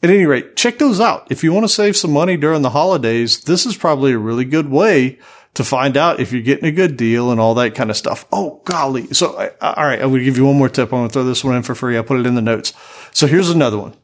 at 0.02 0.10
any 0.10 0.26
rate, 0.26 0.56
check 0.56 0.78
those 0.78 1.00
out. 1.00 1.26
If 1.30 1.42
you 1.42 1.52
want 1.52 1.64
to 1.64 1.68
save 1.68 1.96
some 1.96 2.12
money 2.12 2.36
during 2.36 2.62
the 2.62 2.70
holidays, 2.70 3.40
this 3.40 3.66
is 3.66 3.76
probably 3.76 4.12
a 4.12 4.18
really 4.18 4.44
good 4.44 4.68
way 4.70 5.18
to 5.54 5.64
find 5.64 5.96
out 5.96 6.20
if 6.20 6.30
you're 6.32 6.42
getting 6.42 6.66
a 6.66 6.72
good 6.72 6.96
deal 6.96 7.30
and 7.32 7.40
all 7.40 7.54
that 7.54 7.74
kind 7.74 7.90
of 7.90 7.96
stuff. 7.96 8.24
Oh, 8.32 8.60
golly. 8.64 9.08
So, 9.14 9.36
I- 9.38 9.50
I- 9.60 9.72
all 9.74 9.84
right. 9.86 10.00
I'm 10.00 10.10
going 10.10 10.20
to 10.20 10.24
give 10.24 10.36
you 10.36 10.44
one 10.46 10.56
more 10.56 10.68
tip. 10.68 10.92
I'm 10.92 11.00
going 11.00 11.08
to 11.08 11.12
throw 11.12 11.24
this 11.24 11.42
one 11.42 11.56
in 11.56 11.62
for 11.62 11.74
free. 11.74 11.98
I 11.98 12.02
put 12.02 12.20
it 12.20 12.26
in 12.26 12.34
the 12.36 12.42
notes. 12.42 12.72
So 13.12 13.26
here's 13.26 13.50
another 13.50 13.78
one. 13.78 13.94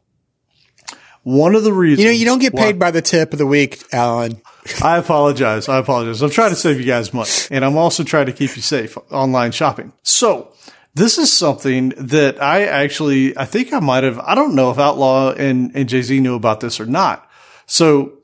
One 1.22 1.54
of 1.54 1.64
the 1.64 1.72
reasons. 1.72 2.00
You 2.00 2.06
know, 2.10 2.16
you 2.18 2.24
don't 2.26 2.38
get 2.40 2.52
why- 2.54 2.62
paid 2.64 2.78
by 2.78 2.90
the 2.90 3.00
tip 3.02 3.32
of 3.32 3.38
the 3.38 3.46
week, 3.46 3.82
Alan. 3.92 4.40
I 4.82 4.98
apologize. 4.98 5.68
I 5.68 5.78
apologize. 5.78 6.22
I'm 6.22 6.30
trying 6.30 6.50
to 6.50 6.56
save 6.56 6.78
you 6.80 6.86
guys 6.86 7.12
money 7.14 7.30
and 7.50 7.64
I'm 7.64 7.76
also 7.76 8.02
trying 8.02 8.26
to 8.26 8.32
keep 8.32 8.56
you 8.56 8.62
safe 8.62 8.96
online 9.10 9.52
shopping. 9.52 9.92
So 10.02 10.52
this 10.94 11.18
is 11.18 11.32
something 11.32 11.90
that 11.96 12.40
I 12.40 12.66
actually, 12.66 13.36
I 13.36 13.44
think 13.44 13.72
I 13.72 13.80
might 13.80 14.04
have, 14.04 14.18
I 14.20 14.34
don't 14.34 14.54
know 14.54 14.70
if 14.70 14.78
Outlaw 14.78 15.32
and, 15.32 15.74
and 15.74 15.88
Jay-Z 15.88 16.18
knew 16.20 16.36
about 16.36 16.60
this 16.60 16.80
or 16.80 16.86
not. 16.86 17.28
So 17.66 18.18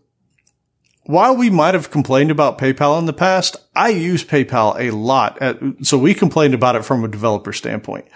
while 1.05 1.37
we 1.37 1.51
might 1.51 1.75
have 1.75 1.91
complained 1.91 2.31
about 2.31 2.59
PayPal 2.59 2.99
in 2.99 3.07
the 3.07 3.13
past, 3.13 3.57
I 3.75 3.89
use 3.89 4.25
PayPal 4.25 4.79
a 4.79 4.95
lot. 4.95 5.43
At, 5.43 5.59
so 5.83 5.99
we 5.99 6.15
complained 6.15 6.55
about 6.55 6.77
it 6.77 6.85
from 6.85 7.05
a 7.05 7.09
developer 7.09 7.53
standpoint. 7.53 8.07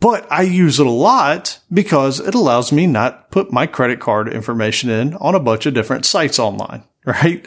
But 0.00 0.30
I 0.30 0.42
use 0.42 0.78
it 0.78 0.86
a 0.86 0.90
lot 0.90 1.58
because 1.72 2.20
it 2.20 2.36
allows 2.36 2.70
me 2.70 2.86
not 2.86 3.32
put 3.32 3.52
my 3.52 3.66
credit 3.66 3.98
card 3.98 4.32
information 4.32 4.90
in 4.90 5.14
on 5.14 5.34
a 5.34 5.40
bunch 5.40 5.66
of 5.66 5.74
different 5.74 6.06
sites 6.06 6.38
online, 6.38 6.84
right? 7.04 7.44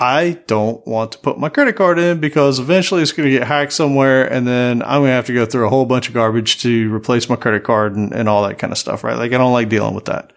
I 0.00 0.38
don't 0.46 0.86
want 0.86 1.12
to 1.12 1.18
put 1.18 1.38
my 1.38 1.48
credit 1.48 1.74
card 1.74 1.98
in 1.98 2.20
because 2.20 2.60
eventually 2.60 3.02
it's 3.02 3.10
going 3.10 3.28
to 3.28 3.36
get 3.36 3.48
hacked 3.48 3.72
somewhere 3.72 4.32
and 4.32 4.46
then 4.46 4.80
I'm 4.82 5.00
going 5.00 5.08
to 5.08 5.14
have 5.14 5.26
to 5.26 5.34
go 5.34 5.44
through 5.44 5.66
a 5.66 5.70
whole 5.70 5.86
bunch 5.86 6.06
of 6.06 6.14
garbage 6.14 6.62
to 6.62 6.94
replace 6.94 7.28
my 7.28 7.34
credit 7.34 7.64
card 7.64 7.96
and, 7.96 8.12
and 8.12 8.28
all 8.28 8.46
that 8.46 8.58
kind 8.58 8.72
of 8.72 8.78
stuff, 8.78 9.02
right? 9.02 9.18
Like 9.18 9.32
I 9.32 9.38
don't 9.38 9.52
like 9.52 9.68
dealing 9.68 9.96
with 9.96 10.04
that. 10.04 10.32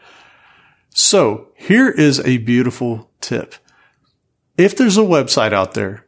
So 0.89 1.49
here 1.55 1.89
is 1.89 2.19
a 2.21 2.37
beautiful 2.39 3.11
tip. 3.21 3.53
If 4.57 4.75
there's 4.75 4.97
a 4.97 5.01
website 5.01 5.53
out 5.53 5.75
there 5.75 6.07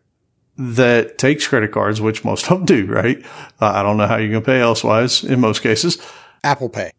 that 0.58 1.20
takes 1.20 1.48
credit 1.48 1.72
cards, 1.72 2.02
which 2.02 2.26
most 2.26 2.50
of 2.50 2.58
them 2.58 2.66
do, 2.66 2.88
right? 2.88 3.24
Uh, 3.62 3.68
I 3.68 3.84
don't 3.84 3.98
know 3.98 4.08
how 4.08 4.18
you're 4.18 4.32
going 4.32 4.44
to 4.44 4.46
pay 4.46 4.62
elsewise 4.62 5.24
in 5.24 5.40
most 5.40 5.62
cases. 5.62 6.00
Apple 6.44 6.70
Pay. 6.70 6.92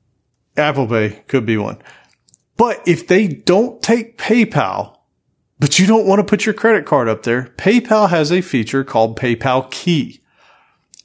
Apple 0.56 0.86
Pay 0.86 1.22
could 1.26 1.46
be 1.46 1.56
one. 1.56 1.78
But 2.56 2.80
if 2.86 3.08
they 3.08 3.26
don't 3.26 3.82
take 3.82 4.18
PayPal, 4.18 4.93
but 5.58 5.78
you 5.78 5.86
don't 5.86 6.06
want 6.06 6.20
to 6.20 6.24
put 6.24 6.46
your 6.46 6.54
credit 6.54 6.84
card 6.84 7.08
up 7.08 7.22
there, 7.22 7.52
PayPal 7.56 8.10
has 8.10 8.32
a 8.32 8.40
feature 8.40 8.84
called 8.84 9.18
PayPal 9.18 9.70
Key. 9.70 10.20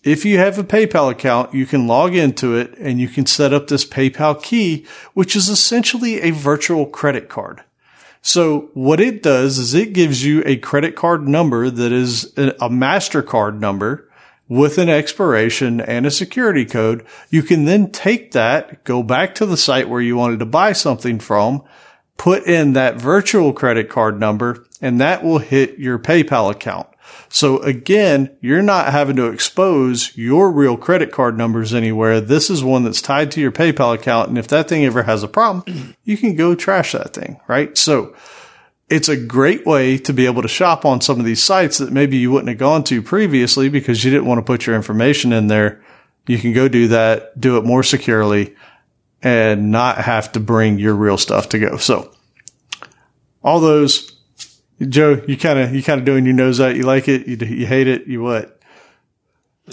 If 0.04 0.24
you 0.24 0.38
have 0.38 0.58
a 0.58 0.64
PayPal 0.64 1.12
account, 1.12 1.54
you 1.54 1.66
can 1.66 1.86
log 1.86 2.16
into 2.16 2.56
it 2.56 2.74
and 2.78 3.00
you 3.02 3.10
can 3.10 3.26
set 3.26 3.54
up 3.54 3.68
this 3.68 3.86
PayPal 3.86 4.42
key, 4.42 4.86
which 5.14 5.36
is 5.36 5.50
essentially 5.50 6.22
a 6.22 6.32
virtual 6.32 6.86
credit 6.86 7.28
card. 7.28 7.64
So 8.22 8.70
what 8.74 9.00
it 9.00 9.22
does 9.22 9.58
is 9.58 9.74
it 9.74 9.94
gives 9.94 10.24
you 10.24 10.42
a 10.46 10.58
credit 10.58 10.96
card 10.96 11.28
number 11.28 11.70
that 11.70 11.92
is 11.92 12.26
a 12.38 12.70
MasterCard 12.70 13.60
number 13.60 14.10
with 14.48 14.78
an 14.78 14.90
expiration 14.90 15.80
and 15.80 16.06
a 16.06 16.12
security 16.12 16.66
code. 16.66 17.06
You 17.30 17.44
can 17.44 17.66
then 17.66 17.92
take 17.92 18.32
that, 18.32 18.84
go 18.84 19.04
back 19.04 19.36
to 19.36 19.46
the 19.46 19.58
site 19.58 19.90
where 19.90 20.02
you 20.02 20.16
wanted 20.16 20.40
to 20.40 20.46
buy 20.46 20.74
something 20.74 21.20
from, 21.20 21.64
put 22.20 22.44
in 22.44 22.74
that 22.74 22.98
virtual 23.02 23.54
credit 23.54 23.90
card 23.90 24.20
number, 24.20 24.68
and 24.82 25.02
that 25.02 25.24
will 25.24 25.40
hit 25.40 25.80
your 25.80 25.98
PayPal 25.98 26.52
account. 26.52 26.88
So 27.30 27.60
again, 27.60 28.36
you're 28.42 28.62
not 28.62 28.92
having 28.92 29.16
to 29.16 29.28
expose 29.28 30.16
your 30.16 30.52
real 30.52 30.76
credit 30.78 31.12
card 31.12 31.38
numbers 31.38 31.74
anywhere. 31.74 32.20
This 32.20 32.50
is 32.50 32.64
one 32.64 32.84
that's 32.84 33.02
tied 33.02 33.32
to 33.32 33.42
your 33.42 33.54
PayPal 33.54 33.96
account. 33.96 34.30
And 34.30 34.38
if 34.38 34.48
that 34.50 34.68
thing 34.68 34.86
ever 34.86 35.04
has 35.04 35.24
a 35.24 35.28
problem, 35.28 35.96
you 36.04 36.18
can 36.18 36.36
go 36.36 36.54
trash 36.54 36.92
that 36.92 37.14
thing, 37.14 37.40
right? 37.48 37.76
So 37.78 38.14
it's 38.90 39.10
a 39.10 39.18
great 39.18 39.66
way 39.66 39.98
to 40.00 40.14
be 40.14 40.26
able 40.26 40.42
to 40.42 40.48
shop 40.48 40.84
on 40.84 41.02
some 41.02 41.20
of 41.20 41.26
these 41.26 41.42
sites 41.42 41.78
that 41.78 41.94
maybe 41.94 42.18
you 42.18 42.32
wouldn't 42.32 42.50
have 42.50 42.58
gone 42.58 42.84
to 42.86 43.02
previously 43.02 43.70
because 43.70 44.04
you 44.04 44.12
didn't 44.12 44.28
want 44.28 44.40
to 44.40 44.46
put 44.46 44.68
your 44.68 44.76
information 44.76 45.32
in 45.32 45.48
there. 45.48 45.82
You 46.28 46.38
can 46.38 46.54
go 46.54 46.68
do 46.68 46.90
that, 46.90 47.40
do 47.40 47.58
it 47.58 47.66
more 47.66 47.82
securely 47.82 48.56
and 49.22 49.72
not 49.72 49.98
have 49.98 50.32
to 50.34 50.40
bring 50.40 50.80
your 50.80 50.94
real 50.94 51.18
stuff 51.18 51.50
to 51.50 51.60
go. 51.60 51.78
So 51.78 52.12
all 53.44 53.60
those, 53.60 54.14
Joe, 54.82 55.22
you 55.28 55.38
kind 55.38 55.60
of, 55.60 55.76
you 55.76 55.84
kind 55.84 56.00
of 56.00 56.06
doing 56.06 56.26
your 56.26 56.36
nose 56.36 56.62
out. 56.62 56.76
You 56.76 56.84
like 56.84 57.08
it. 57.08 57.28
You, 57.28 57.36
you 57.48 57.66
hate 57.66 57.88
it. 57.88 58.08
You 58.08 58.22
what? 58.22 58.60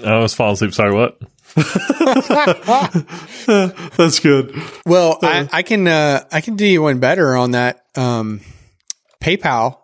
I 0.05 0.19
was 0.19 0.35
falling 0.35 0.55
asleep. 0.55 0.75
Sorry, 0.75 0.93
what? 0.93 1.19
That's 3.97 4.21
good. 4.21 4.55
Well, 4.85 5.19
I, 5.23 5.49
I 5.53 5.63
can 5.63 5.89
uh, 5.89 6.25
I 6.31 6.41
can 6.41 6.57
do 6.57 6.67
you 6.67 6.83
one 6.83 6.99
better 6.99 7.37
on 7.37 7.53
that 7.53 7.85
um, 7.97 8.41
PayPal 9.23 9.79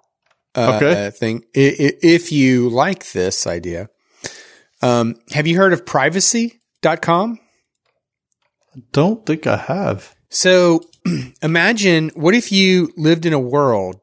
uh, 0.55 0.75
Okay. 0.77 1.07
uh, 1.07 1.11
thing. 1.11 1.45
I, 1.57 1.61
i 1.61 1.93
if 2.03 2.33
you 2.33 2.69
like 2.69 3.13
this 3.13 3.47
idea, 3.47 3.89
um, 4.83 5.17
have 5.31 5.47
you 5.47 5.57
heard 5.57 5.73
of 5.73 5.87
Privacy.com? 5.87 7.39
Don't 8.93 9.25
think 9.27 9.47
I 9.47 9.57
have. 9.57 10.15
So 10.29 10.83
imagine 11.43 12.11
what 12.15 12.35
if 12.35 12.53
you 12.53 12.93
lived 12.97 13.27
in 13.27 13.33
a 13.33 13.41
world 13.41 14.01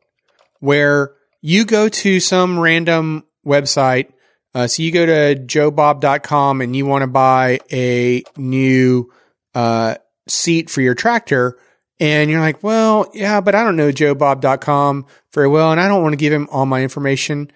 where 0.60 1.14
you 1.42 1.66
go 1.66 1.90
to 1.90 2.20
some 2.20 2.60
random 2.60 3.24
website. 3.46 4.12
Uh, 4.54 4.68
so 4.68 4.84
you 4.84 4.92
go 4.92 5.06
to 5.06 5.36
joebob.com 5.42 6.62
and 6.62 6.76
you 6.76 6.86
want 6.86 7.04
to 7.04 7.08
buy 7.08 7.60
a 7.72 8.24
new 8.38 9.12
uh, 9.56 9.96
seat 10.28 10.70
for 10.70 10.82
your 10.82 10.96
tractor. 10.96 11.58
And 12.00 12.30
you're 12.30 12.40
like, 12.40 12.64
well, 12.64 13.10
yeah, 13.14 13.42
but 13.42 13.56
I 13.56 13.64
don't 13.64 13.76
know 13.76 13.92
joebob.com 13.92 15.06
very 15.34 15.48
well. 15.48 15.72
And 15.72 15.82
I 15.82 15.88
don't 15.88 16.02
want 16.02 16.14
to 16.14 16.18
give 16.18 16.34
him 16.34 16.48
all 16.52 16.66
my 16.66 16.82
information. 16.82 17.52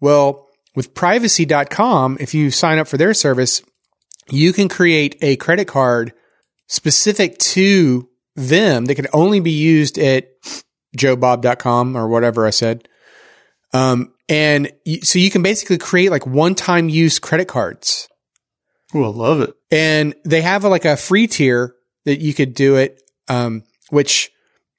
Well, 0.00 0.48
with 0.74 0.94
privacy.com, 0.94 2.18
if 2.20 2.34
you 2.34 2.50
sign 2.50 2.78
up 2.78 2.88
for 2.88 2.96
their 2.96 3.14
service, 3.14 3.62
you 4.28 4.52
can 4.52 4.68
create 4.68 5.16
a 5.20 5.36
credit 5.36 5.66
card 5.66 6.12
specific 6.70 7.36
to 7.38 8.08
them 8.36 8.84
that 8.84 8.94
can 8.94 9.08
only 9.12 9.40
be 9.40 9.50
used 9.50 9.98
at 9.98 10.28
joebob.com 10.96 11.96
or 11.96 12.08
whatever 12.08 12.46
I 12.46 12.50
said. 12.50 12.88
Um, 13.72 14.12
and 14.28 14.72
so 15.02 15.18
you 15.18 15.30
can 15.30 15.42
basically 15.42 15.78
create 15.78 16.10
like 16.12 16.26
one 16.26 16.54
time 16.54 16.88
use 16.88 17.18
credit 17.18 17.48
cards 17.48 18.08
Oh, 18.94 19.04
I 19.04 19.08
love 19.08 19.40
it. 19.40 19.54
and 19.70 20.14
they 20.24 20.42
have 20.42 20.64
a, 20.64 20.68
like 20.68 20.84
a 20.84 20.96
free 20.96 21.26
tier 21.26 21.74
that 22.04 22.20
you 22.20 22.32
could 22.34 22.54
do 22.54 22.76
it, 22.76 23.00
um, 23.28 23.62
which, 23.90 24.30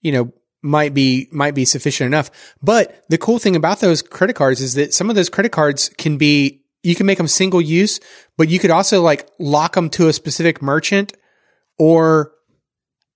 you 0.02 0.12
know, 0.12 0.34
might 0.64 0.94
be, 0.94 1.28
might 1.32 1.56
be 1.56 1.66
sufficient 1.66 2.08
enough. 2.08 2.30
But 2.62 3.04
the 3.10 3.18
cool 3.18 3.40
thing 3.40 3.56
about 3.56 3.80
those 3.80 4.02
credit 4.02 4.36
cards 4.36 4.62
is 4.62 4.74
that 4.76 4.94
some 4.94 5.10
of 5.10 5.16
those 5.16 5.30
credit 5.30 5.52
cards 5.52 5.90
can 5.98 6.18
be, 6.18 6.62
you 6.84 6.96
can 6.96 7.06
make 7.06 7.18
them 7.18 7.28
single 7.28 7.62
use, 7.62 8.00
but 8.38 8.50
you 8.50 8.60
could 8.60 8.72
also 8.72 9.02
like 9.02 9.30
lock 9.40 9.74
them 9.76 9.90
to 9.92 10.08
a 10.08 10.14
specific 10.14 10.62
merchant 10.62 11.14
or 11.82 12.34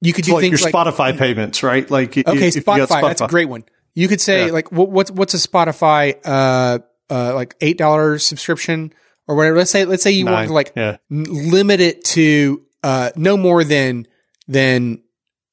you 0.02 0.12
could 0.12 0.26
do 0.26 0.34
like 0.34 0.50
your 0.50 0.58
like, 0.58 0.74
Spotify 0.74 1.16
payments, 1.16 1.62
right? 1.62 1.90
Like 1.90 2.18
Okay, 2.18 2.48
if 2.48 2.56
you 2.56 2.62
got 2.64 2.90
Spotify, 2.90 3.02
That's 3.04 3.22
a 3.22 3.28
great 3.28 3.48
one. 3.48 3.64
You 3.94 4.08
could 4.08 4.20
say 4.20 4.48
Yeah. 4.48 4.54
like, 4.54 4.72
what, 4.72 4.90
what's 4.90 5.12
what's 5.12 5.36
a 5.36 5.38
Spotify, 5.38 6.20
uh, 6.26 6.80
uh, 7.12 7.36
like 7.36 7.56
eight 7.62 7.78
dollars 7.78 8.26
subscription 8.26 8.92
or 9.28 9.36
whatever. 9.36 9.58
Let's 9.58 9.70
say 9.70 9.86
let's 9.86 10.02
say 10.02 10.12
you 10.12 10.26
want 10.26 10.48
to 10.48 10.54
like 10.54 10.74
yeah, 10.76 10.98
limit 11.12 11.80
it 11.80 12.04
to 12.06 12.64
uh 12.82 13.12
no 13.16 13.38
more 13.38 13.64
than 13.64 14.08
than 14.48 15.04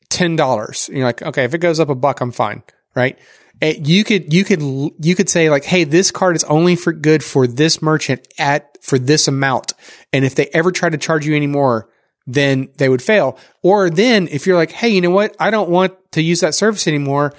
ten 0.09 0.34
dollars. 0.34 0.89
You're 0.90 1.05
like, 1.05 1.20
okay, 1.20 1.44
if 1.44 1.52
it 1.52 1.59
goes 1.59 1.78
up 1.78 1.90
a 1.90 1.94
buck, 1.94 2.22
I'm 2.22 2.32
fine, 2.32 2.62
right? 2.94 3.18
Eh, 3.60 3.74
you 3.84 4.05
could 4.05 4.32
you 4.32 4.43
could 4.43 4.62
you 4.62 5.14
could 5.14 5.28
say 5.28 5.51
like, 5.51 5.64
hey, 5.66 5.84
this 5.84 6.10
card 6.10 6.34
is 6.34 6.44
only 6.44 6.76
for 6.76 6.94
good 6.94 7.22
for 7.22 7.47
this 7.47 7.82
merchant 7.82 8.26
at 8.39 8.78
for 8.82 8.98
this 8.98 9.28
amount, 9.28 9.74
and 10.14 10.24
if 10.24 10.34
they 10.34 10.47
ever 10.47 10.72
try 10.72 10.89
to 10.89 10.97
charge 10.97 11.26
you 11.26 11.36
any 11.36 11.47
more, 11.47 11.91
then 12.26 12.68
they 12.76 12.88
would 12.88 13.02
fail. 13.02 13.38
Or 13.62 13.90
then 13.90 14.28
if 14.28 14.46
you're 14.46 14.56
like, 14.56 14.72
hey, 14.72 14.88
you 14.90 15.00
know 15.00 15.10
what, 15.10 15.34
I 15.40 15.50
don't 15.50 15.70
want 15.70 15.94
to 16.12 16.22
use 16.22 16.40
that 16.40 16.54
service 16.54 16.86
anymore. 16.86 17.32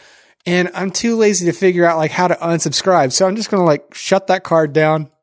And 0.46 0.70
I'm 0.74 0.92
too 0.92 1.16
lazy 1.16 1.46
to 1.46 1.54
figure 1.54 1.86
out 1.86 1.98
like 1.98 2.12
how 2.12 2.28
to 2.28 2.36
unsubscribe. 2.36 3.12
So 3.14 3.26
I'm 3.28 3.36
just 3.36 3.50
going 3.50 3.62
to 3.62 3.66
like 3.66 3.94
shut 3.94 4.28
that 4.28 4.44
card 4.44 4.74
down. 4.74 5.10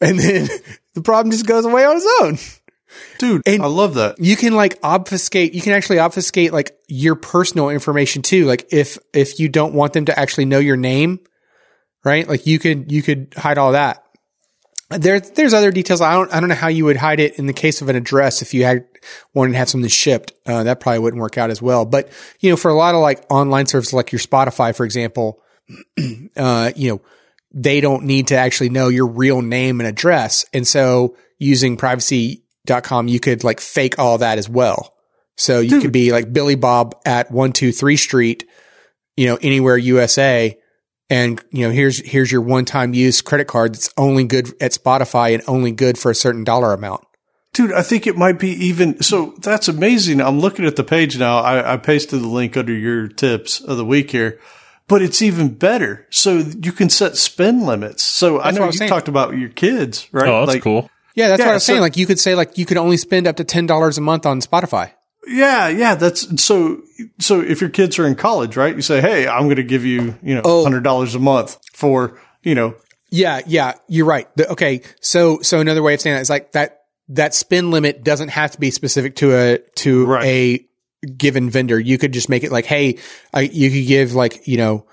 And 0.00 0.16
then 0.16 0.48
the 0.94 1.02
problem 1.02 1.32
just 1.32 1.44
goes 1.46 1.64
away 1.64 1.84
on 1.84 1.96
its 1.96 2.06
own 2.20 2.38
dude, 3.18 3.42
And- 3.46 3.62
I 3.62 3.66
love 3.66 3.94
that. 3.94 4.20
you 4.20 4.36
can 4.36 4.54
like 4.54 4.78
obfuscate 4.82 5.52
you 5.52 5.60
can 5.60 5.72
actually 5.72 5.98
obfuscate 5.98 6.52
like 6.52 6.76
your 6.86 7.16
personal 7.16 7.68
information 7.70 8.22
too 8.22 8.44
like 8.46 8.72
if 8.72 8.96
if 9.12 9.40
you 9.40 9.48
don't 9.48 9.74
want 9.74 9.92
them 9.94 10.04
to 10.04 10.16
actually 10.16 10.44
know 10.44 10.60
your 10.60 10.76
name 10.76 11.18
right 12.04 12.28
like 12.28 12.46
you 12.46 12.60
could 12.60 12.92
you 12.92 13.02
could 13.02 13.34
hide 13.36 13.58
all 13.58 13.72
that 13.72 14.04
there 14.90 15.20
there's 15.20 15.52
other 15.52 15.70
details. 15.70 16.00
I 16.00 16.14
don't 16.14 16.32
i 16.32 16.40
don't 16.40 16.48
know 16.48 16.54
how 16.54 16.68
you 16.68 16.86
would 16.86 16.96
hide 16.96 17.20
it 17.20 17.38
in 17.38 17.46
the 17.46 17.52
case 17.52 17.82
of 17.82 17.88
an 17.88 17.96
address 17.96 18.40
if 18.40 18.54
you 18.54 18.64
had 18.64 18.86
wanted 19.34 19.52
to 19.52 19.58
have 19.58 19.68
something 19.68 19.88
shipped. 19.88 20.32
Uh, 20.46 20.64
that 20.64 20.80
probably 20.80 21.00
wouldn't 21.00 21.20
work 21.20 21.36
out 21.36 21.50
as 21.50 21.60
well. 21.60 21.84
But 21.84 22.10
you 22.40 22.50
know 22.50 22.56
for 22.56 22.70
a 22.70 22.74
lot 22.74 22.94
of 22.94 23.02
like 23.02 23.24
online 23.28 23.66
services 23.66 23.92
like 23.92 24.12
your 24.12 24.18
spotify 24.18 24.74
for 24.74 24.84
example 24.84 25.42
uh 26.36 26.72
you 26.74 26.90
know 26.90 27.02
they 27.52 27.80
don't 27.80 28.04
need 28.04 28.28
to 28.28 28.36
actually 28.36 28.70
know 28.70 28.88
your 28.88 29.06
real 29.06 29.42
name 29.42 29.80
and 29.80 29.88
address. 29.88 30.46
And 30.52 30.66
so 30.66 31.16
using 31.38 31.76
privacy.com 31.76 33.08
you 33.08 33.20
could 33.20 33.44
like 33.44 33.60
fake 33.60 33.98
all 33.98 34.18
that 34.18 34.38
as 34.38 34.48
well. 34.48 34.94
So 35.36 35.60
you 35.60 35.80
could 35.80 35.92
be 35.92 36.12
like 36.12 36.32
billy 36.32 36.56
bob 36.56 36.96
at 37.04 37.30
123 37.30 37.96
street 37.96 38.48
you 39.18 39.26
know 39.26 39.38
anywhere 39.42 39.76
usa 39.76 40.58
and 41.10 41.42
you 41.50 41.66
know 41.66 41.72
here's 41.72 41.98
here's 42.06 42.30
your 42.32 42.40
one 42.40 42.64
time 42.64 42.94
use 42.94 43.20
credit 43.22 43.46
card 43.46 43.74
that's 43.74 43.92
only 43.96 44.24
good 44.24 44.48
at 44.60 44.72
spotify 44.72 45.34
and 45.34 45.42
only 45.48 45.70
good 45.72 45.96
for 45.98 46.10
a 46.10 46.14
certain 46.14 46.44
dollar 46.44 46.72
amount 46.72 47.04
Dude, 47.54 47.72
I 47.72 47.82
think 47.82 48.06
it 48.06 48.16
might 48.16 48.38
be 48.38 48.50
even 48.66 49.02
so. 49.02 49.34
That's 49.40 49.66
amazing. 49.66 50.20
I'm 50.20 50.38
looking 50.38 50.64
at 50.64 50.76
the 50.76 50.84
page 50.84 51.18
now. 51.18 51.38
I, 51.38 51.72
I 51.72 51.76
pasted 51.78 52.20
the 52.20 52.28
link 52.28 52.56
under 52.56 52.72
your 52.74 53.08
tips 53.08 53.58
of 53.60 53.78
the 53.78 53.84
week 53.86 54.12
here, 54.12 54.38
but 54.86 55.02
it's 55.02 55.22
even 55.22 55.54
better. 55.54 56.06
So 56.10 56.36
you 56.62 56.70
can 56.70 56.88
set 56.88 57.16
spend 57.16 57.62
limits. 57.64 58.04
So 58.04 58.38
I 58.40 58.52
know 58.52 58.66
you 58.66 58.72
saying. 58.72 58.90
talked 58.90 59.08
about 59.08 59.36
your 59.36 59.48
kids, 59.48 60.06
right? 60.12 60.28
Oh, 60.28 60.40
that's 60.40 60.54
like, 60.56 60.62
cool. 60.62 60.88
yeah 61.16 61.28
that's 61.28 61.40
Yeah, 61.40 61.46
what 61.46 61.50
i 61.52 61.54
was 61.54 61.64
so- 61.64 61.72
saying 61.72 61.80
like 61.80 61.96
you 61.96 62.06
could 62.06 62.20
say 62.20 62.36
like 62.36 62.58
you 62.58 62.66
could 62.66 62.76
only 62.76 62.98
spend 62.98 63.26
up 63.26 63.36
to 63.36 63.44
$10 63.44 63.98
a 63.98 64.00
month 64.02 64.24
on 64.26 64.40
spotify 64.40 64.92
Yeah, 65.26 65.68
yeah. 65.68 65.94
That's 65.94 66.42
so. 66.42 66.80
So 67.18 67.40
if 67.40 67.60
your 67.60 67.70
kids 67.70 67.98
are 67.98 68.06
in 68.06 68.14
college, 68.14 68.56
right? 68.56 68.74
You 68.74 68.82
say, 68.82 69.00
"Hey, 69.00 69.26
I'm 69.28 69.44
going 69.44 69.56
to 69.56 69.62
give 69.62 69.84
you, 69.84 70.16
you 70.22 70.34
know, 70.34 70.42
Oh. 70.44 70.62
hundred 70.62 70.84
dollars 70.84 71.14
a 71.14 71.18
month 71.18 71.58
for, 71.72 72.18
you 72.42 72.54
know, 72.54 72.74
Yeah, 73.10 73.40
yeah, 73.46 73.74
you're 73.88 74.06
right. 74.06 74.28
The- 74.36 74.50
okay, 74.52 74.82
so 75.00 75.40
so 75.42 75.60
another 75.60 75.82
way 75.82 75.94
of 75.94 76.00
saying 76.00 76.16
that 76.16 76.22
is 76.22 76.30
like 76.30 76.52
that 76.52 76.80
that 77.08 77.34
spend 77.34 77.70
limit 77.70 78.04
doesn't 78.04 78.28
have 78.28 78.50
to 78.52 78.60
be 78.60 78.70
specific 78.70 79.16
to 79.16 79.34
a 79.34 79.58
to 79.76 80.06
Right. 80.06 80.24
a 81.04 81.08
given 81.16 81.48
vendor. 81.50 81.78
You 81.80 81.96
could 81.98 82.12
just 82.12 82.28
make 82.28 82.42
it 82.44 82.52
like, 82.52 82.66
hey, 82.66 82.96
I, 83.32 83.42
you 83.42 83.70
could 83.70 83.86
give 83.88 84.14
like 84.14 84.46
you 84.46 84.56
know 84.56 84.86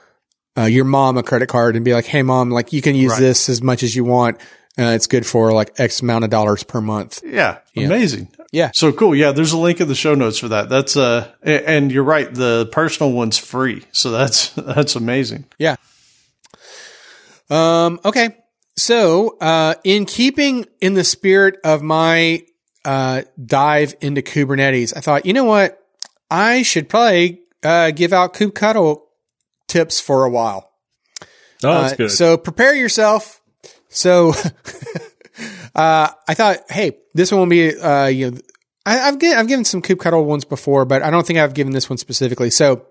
uh, 0.57 0.63
your 0.63 0.85
mom 0.85 1.17
a 1.17 1.23
credit 1.23 1.47
card 1.49 1.75
and 1.75 1.83
be 1.83 1.93
like, 1.93 2.05
hey, 2.05 2.21
mom, 2.23 2.49
like 2.51 2.71
you 2.73 2.81
can 2.81 2.95
use 2.95 3.11
Right. 3.11 3.19
this 3.19 3.49
as 3.49 3.61
much 3.61 3.83
as 3.83 3.95
you 3.95 4.03
want. 4.05 4.37
Uh, 4.77 4.91
it's 4.95 5.07
good 5.07 5.25
for 5.25 5.53
like 5.53 5.79
X 5.79 6.01
amount 6.01 6.23
of 6.25 6.29
dollars 6.29 6.63
per 6.63 6.81
month. 6.81 7.21
yeah, 7.25 7.59
amazing." 7.77 8.29
Yeah. 8.51 8.71
So 8.73 8.91
cool. 8.93 9.15
Yeah, 9.15 9.31
there's 9.31 9.51
a 9.53 9.57
link 9.57 9.79
in 9.81 9.87
the 9.87 9.95
show 9.95 10.15
notes 10.15 10.37
for 10.39 10.49
that. 10.49 10.69
That's 10.69 10.95
uh, 10.97 11.31
and 11.43 11.91
you're 11.91 12.03
right. 12.03 12.33
The 12.33 12.67
personal 12.71 13.11
one's 13.13 13.37
free, 13.37 13.83
so 13.91 14.11
that's 14.11 14.49
that's 14.55 14.95
amazing. 14.95 15.45
Yeah. 15.57 15.75
Um, 17.49 17.99
okay. 18.03 18.37
So, 18.77 19.37
uh, 19.39 19.75
in 19.85 20.05
keeping 20.05 20.65
in 20.81 20.95
the 20.95 21.05
spirit 21.05 21.57
of 21.63 21.81
my, 21.81 22.41
uh, 22.83 23.21
dive 23.43 23.95
into 24.01 24.21
Kubernetes, 24.21 24.93
I 24.95 24.99
thought, 24.99 25.25
you 25.25 25.31
know 25.31 25.45
what? 25.45 25.81
I 26.29 26.61
should 26.63 26.89
probably, 26.89 27.39
uh, 27.63 27.91
give 27.91 28.11
out 28.11 28.33
kubectl 28.33 29.01
tips 29.69 30.01
for 30.01 30.25
a 30.25 30.29
while. 30.29 30.71
Oh, 31.63 31.81
that's 31.81 31.93
Uh, 31.93 31.95
good. 31.95 32.11
So 32.11 32.35
prepare 32.37 32.75
yourself. 32.75 33.41
So, 33.95 34.29
uh, 35.75 36.09
I 36.27 36.33
thought, 36.33 36.69
hey, 36.69 36.97
this 37.13 37.31
one 37.31 37.39
will 37.39 37.47
be, 37.47 37.77
uh, 37.77 38.07
you 38.07 38.31
know, 38.31 38.37
I, 38.85 38.99
I've 38.99 39.19
given, 39.19 39.37
I've 39.37 39.47
given 39.47 39.65
some 39.65 39.81
kubectl 39.81 40.25
ones 40.25 40.45
before, 40.45 40.85
but 40.85 41.01
I 41.01 41.09
don't 41.09 41.25
think 41.25 41.39
I've 41.39 41.53
given 41.53 41.73
this 41.73 41.89
one 41.89 41.97
specifically. 41.97 42.49
So, 42.49 42.85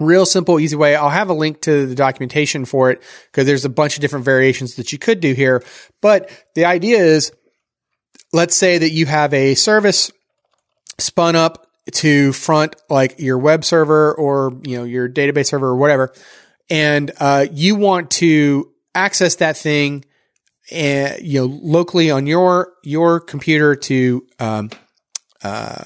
real 0.00 0.24
simple, 0.24 0.58
easy 0.58 0.76
way. 0.76 0.96
I'll 0.96 1.10
have 1.10 1.28
a 1.28 1.34
link 1.34 1.60
to 1.62 1.86
the 1.86 1.94
documentation 1.94 2.64
for 2.64 2.90
it 2.90 3.02
because 3.30 3.46
there's 3.46 3.66
a 3.66 3.70
bunch 3.70 3.96
of 3.96 4.00
different 4.00 4.24
variations 4.24 4.76
that 4.76 4.92
you 4.92 4.98
could 4.98 5.20
do 5.20 5.34
here. 5.34 5.62
But 6.00 6.30
the 6.54 6.64
idea 6.64 6.98
is, 6.98 7.32
let's 8.32 8.56
say 8.56 8.78
that 8.78 8.90
you 8.90 9.06
have 9.06 9.34
a 9.34 9.54
service 9.54 10.10
spun 10.98 11.36
up 11.36 11.66
to 11.92 12.32
front 12.32 12.76
like 12.88 13.18
your 13.18 13.38
web 13.38 13.64
server 13.64 14.14
or 14.14 14.52
you 14.62 14.78
know 14.78 14.84
your 14.84 15.08
database 15.08 15.46
server 15.46 15.68
or 15.68 15.76
whatever, 15.76 16.12
and 16.68 17.10
uh, 17.18 17.46
you 17.52 17.76
want 17.76 18.10
to 18.12 18.70
access 18.94 19.36
that 19.36 19.56
thing, 19.56 20.04
and 20.70 21.20
you 21.22 21.40
know 21.40 21.58
locally 21.62 22.10
on 22.10 22.26
your 22.26 22.72
your 22.82 23.20
computer 23.20 23.74
to 23.74 24.26
um, 24.38 24.70
uh, 25.42 25.84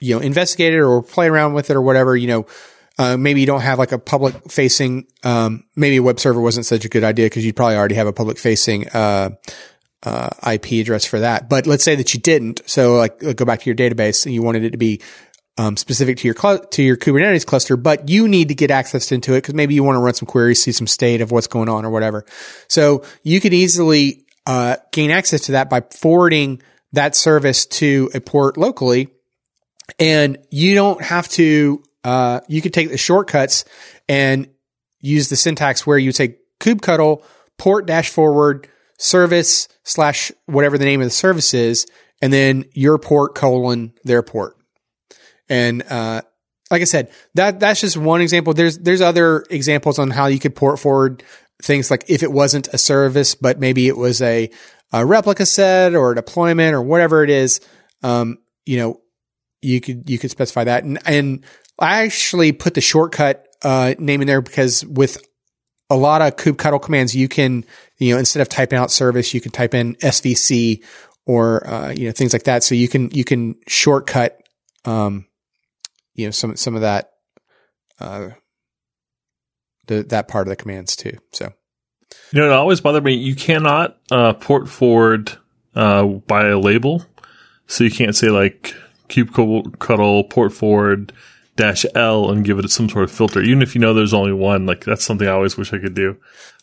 you 0.00 0.14
know 0.14 0.20
investigate 0.20 0.74
it 0.74 0.80
or 0.80 1.02
play 1.02 1.28
around 1.28 1.54
with 1.54 1.70
it 1.70 1.76
or 1.76 1.82
whatever. 1.82 2.16
You 2.16 2.28
know, 2.28 2.46
uh, 2.98 3.16
maybe 3.16 3.40
you 3.40 3.46
don't 3.46 3.60
have 3.60 3.78
like 3.78 3.92
a 3.92 3.98
public 3.98 4.50
facing. 4.50 5.06
Um, 5.22 5.64
maybe 5.76 5.96
a 5.96 6.02
web 6.02 6.20
server 6.20 6.40
wasn't 6.40 6.66
such 6.66 6.84
a 6.84 6.88
good 6.88 7.04
idea 7.04 7.26
because 7.26 7.44
you'd 7.44 7.56
probably 7.56 7.76
already 7.76 7.94
have 7.94 8.06
a 8.06 8.12
public 8.12 8.38
facing. 8.38 8.88
Uh, 8.88 9.30
uh, 10.04 10.30
IP 10.52 10.72
address 10.80 11.04
for 11.04 11.20
that. 11.20 11.48
But 11.48 11.66
let's 11.66 11.84
say 11.84 11.94
that 11.94 12.12
you 12.12 12.20
didn't. 12.20 12.60
So 12.66 12.96
like 12.96 13.20
go 13.20 13.44
back 13.44 13.60
to 13.60 13.66
your 13.66 13.76
database 13.76 14.26
and 14.26 14.34
you 14.34 14.42
wanted 14.42 14.64
it 14.64 14.70
to 14.70 14.78
be 14.78 15.00
um, 15.58 15.76
specific 15.76 16.16
to 16.18 16.28
your 16.28 16.34
cl- 16.34 16.64
to 16.66 16.82
your 16.82 16.96
Kubernetes 16.96 17.44
cluster, 17.44 17.76
but 17.76 18.08
you 18.08 18.26
need 18.26 18.48
to 18.48 18.54
get 18.54 18.70
access 18.70 19.12
into 19.12 19.34
it 19.34 19.38
because 19.38 19.54
maybe 19.54 19.74
you 19.74 19.84
want 19.84 19.96
to 19.96 20.00
run 20.00 20.14
some 20.14 20.26
queries, 20.26 20.62
see 20.62 20.72
some 20.72 20.86
state 20.86 21.20
of 21.20 21.30
what's 21.30 21.46
going 21.46 21.68
on 21.68 21.84
or 21.84 21.90
whatever. 21.90 22.24
So 22.68 23.04
you 23.22 23.40
could 23.40 23.52
easily 23.52 24.24
uh, 24.46 24.76
gain 24.92 25.10
access 25.10 25.42
to 25.42 25.52
that 25.52 25.68
by 25.68 25.82
forwarding 25.82 26.62
that 26.92 27.14
service 27.14 27.66
to 27.66 28.10
a 28.14 28.20
port 28.20 28.56
locally, 28.56 29.08
and 29.98 30.38
you 30.50 30.74
don't 30.74 31.02
have 31.02 31.28
to. 31.30 31.82
Uh, 32.04 32.40
you 32.48 32.60
could 32.60 32.74
take 32.74 32.90
the 32.90 32.98
shortcuts 32.98 33.64
and 34.08 34.48
use 35.00 35.28
the 35.28 35.36
syntax 35.36 35.86
where 35.86 35.98
you 35.98 36.10
say 36.10 36.36
kubectl 36.58 37.22
port 37.58 37.86
dash 37.86 38.08
forward 38.08 38.66
service 38.98 39.68
slash 39.84 40.32
whatever 40.46 40.78
the 40.78 40.84
name 40.84 41.00
of 41.00 41.06
the 41.06 41.10
service 41.10 41.54
is, 41.54 41.86
and 42.20 42.32
then 42.32 42.64
your 42.72 42.98
port 42.98 43.34
colon 43.34 43.92
their 44.02 44.22
port. 44.22 44.56
And 45.52 45.82
uh, 45.82 46.22
like 46.70 46.80
I 46.80 46.86
said, 46.86 47.10
that 47.34 47.60
that's 47.60 47.82
just 47.82 47.98
one 47.98 48.22
example. 48.22 48.54
There's 48.54 48.78
there's 48.78 49.02
other 49.02 49.44
examples 49.50 49.98
on 49.98 50.08
how 50.08 50.26
you 50.26 50.38
could 50.38 50.56
port 50.56 50.80
forward 50.80 51.22
things 51.62 51.90
like 51.90 52.04
if 52.08 52.22
it 52.22 52.32
wasn't 52.32 52.68
a 52.68 52.78
service, 52.78 53.34
but 53.34 53.60
maybe 53.60 53.86
it 53.86 53.96
was 53.98 54.22
a, 54.22 54.48
a 54.94 55.04
replica 55.04 55.44
set 55.44 55.94
or 55.94 56.12
a 56.12 56.14
deployment 56.14 56.74
or 56.74 56.80
whatever 56.80 57.22
it 57.22 57.28
is. 57.28 57.60
Um, 58.02 58.38
you 58.64 58.78
know, 58.78 59.02
you 59.60 59.82
could 59.82 60.08
you 60.08 60.18
could 60.18 60.30
specify 60.30 60.64
that, 60.64 60.84
and 60.84 60.98
and 61.04 61.44
I 61.78 62.04
actually 62.04 62.52
put 62.52 62.72
the 62.72 62.80
shortcut 62.80 63.46
uh, 63.60 63.94
name 63.98 64.22
in 64.22 64.26
there 64.26 64.40
because 64.40 64.86
with 64.86 65.22
a 65.90 65.96
lot 65.96 66.22
of 66.22 66.36
kubectl 66.36 66.80
commands, 66.80 67.14
you 67.14 67.28
can 67.28 67.66
you 67.98 68.14
know 68.14 68.18
instead 68.18 68.40
of 68.40 68.48
typing 68.48 68.78
out 68.78 68.90
service, 68.90 69.34
you 69.34 69.42
can 69.42 69.52
type 69.52 69.74
in 69.74 69.96
svc 69.96 70.82
or 71.26 71.66
uh, 71.66 71.90
you 71.90 72.06
know 72.06 72.12
things 72.12 72.32
like 72.32 72.44
that. 72.44 72.64
So 72.64 72.74
you 72.74 72.88
can 72.88 73.10
you 73.10 73.24
can 73.24 73.56
shortcut 73.68 74.42
um, 74.86 75.26
you 76.14 76.26
know 76.26 76.30
some 76.30 76.56
some 76.56 76.74
of 76.74 76.80
that 76.82 77.10
uh, 78.00 78.30
the 79.86 80.02
that 80.04 80.28
part 80.28 80.46
of 80.46 80.50
the 80.50 80.56
commands 80.56 80.96
too. 80.96 81.16
So 81.32 81.52
You 82.32 82.40
know, 82.40 82.46
it 82.46 82.52
always 82.52 82.80
bothered 82.80 83.04
me. 83.04 83.14
You 83.14 83.34
cannot 83.34 83.98
uh, 84.10 84.32
port 84.34 84.68
forward 84.68 85.32
uh, 85.74 86.04
by 86.04 86.48
a 86.48 86.58
label, 86.58 87.04
so 87.66 87.84
you 87.84 87.90
can't 87.90 88.14
say 88.16 88.28
like 88.28 88.74
kubectl 89.08 90.28
port 90.30 90.52
forward 90.52 91.12
dash 91.56 91.84
L 91.94 92.30
and 92.30 92.44
give 92.44 92.58
it 92.58 92.70
some 92.70 92.88
sort 92.88 93.04
of 93.04 93.10
filter, 93.10 93.42
even 93.42 93.60
if 93.62 93.74
you 93.74 93.80
know 93.80 93.92
there's 93.94 94.14
only 94.14 94.32
one. 94.32 94.66
Like 94.66 94.84
that's 94.84 95.04
something 95.04 95.28
I 95.28 95.32
always 95.32 95.56
wish 95.56 95.72
I 95.72 95.78
could 95.78 95.94
do. 95.94 96.16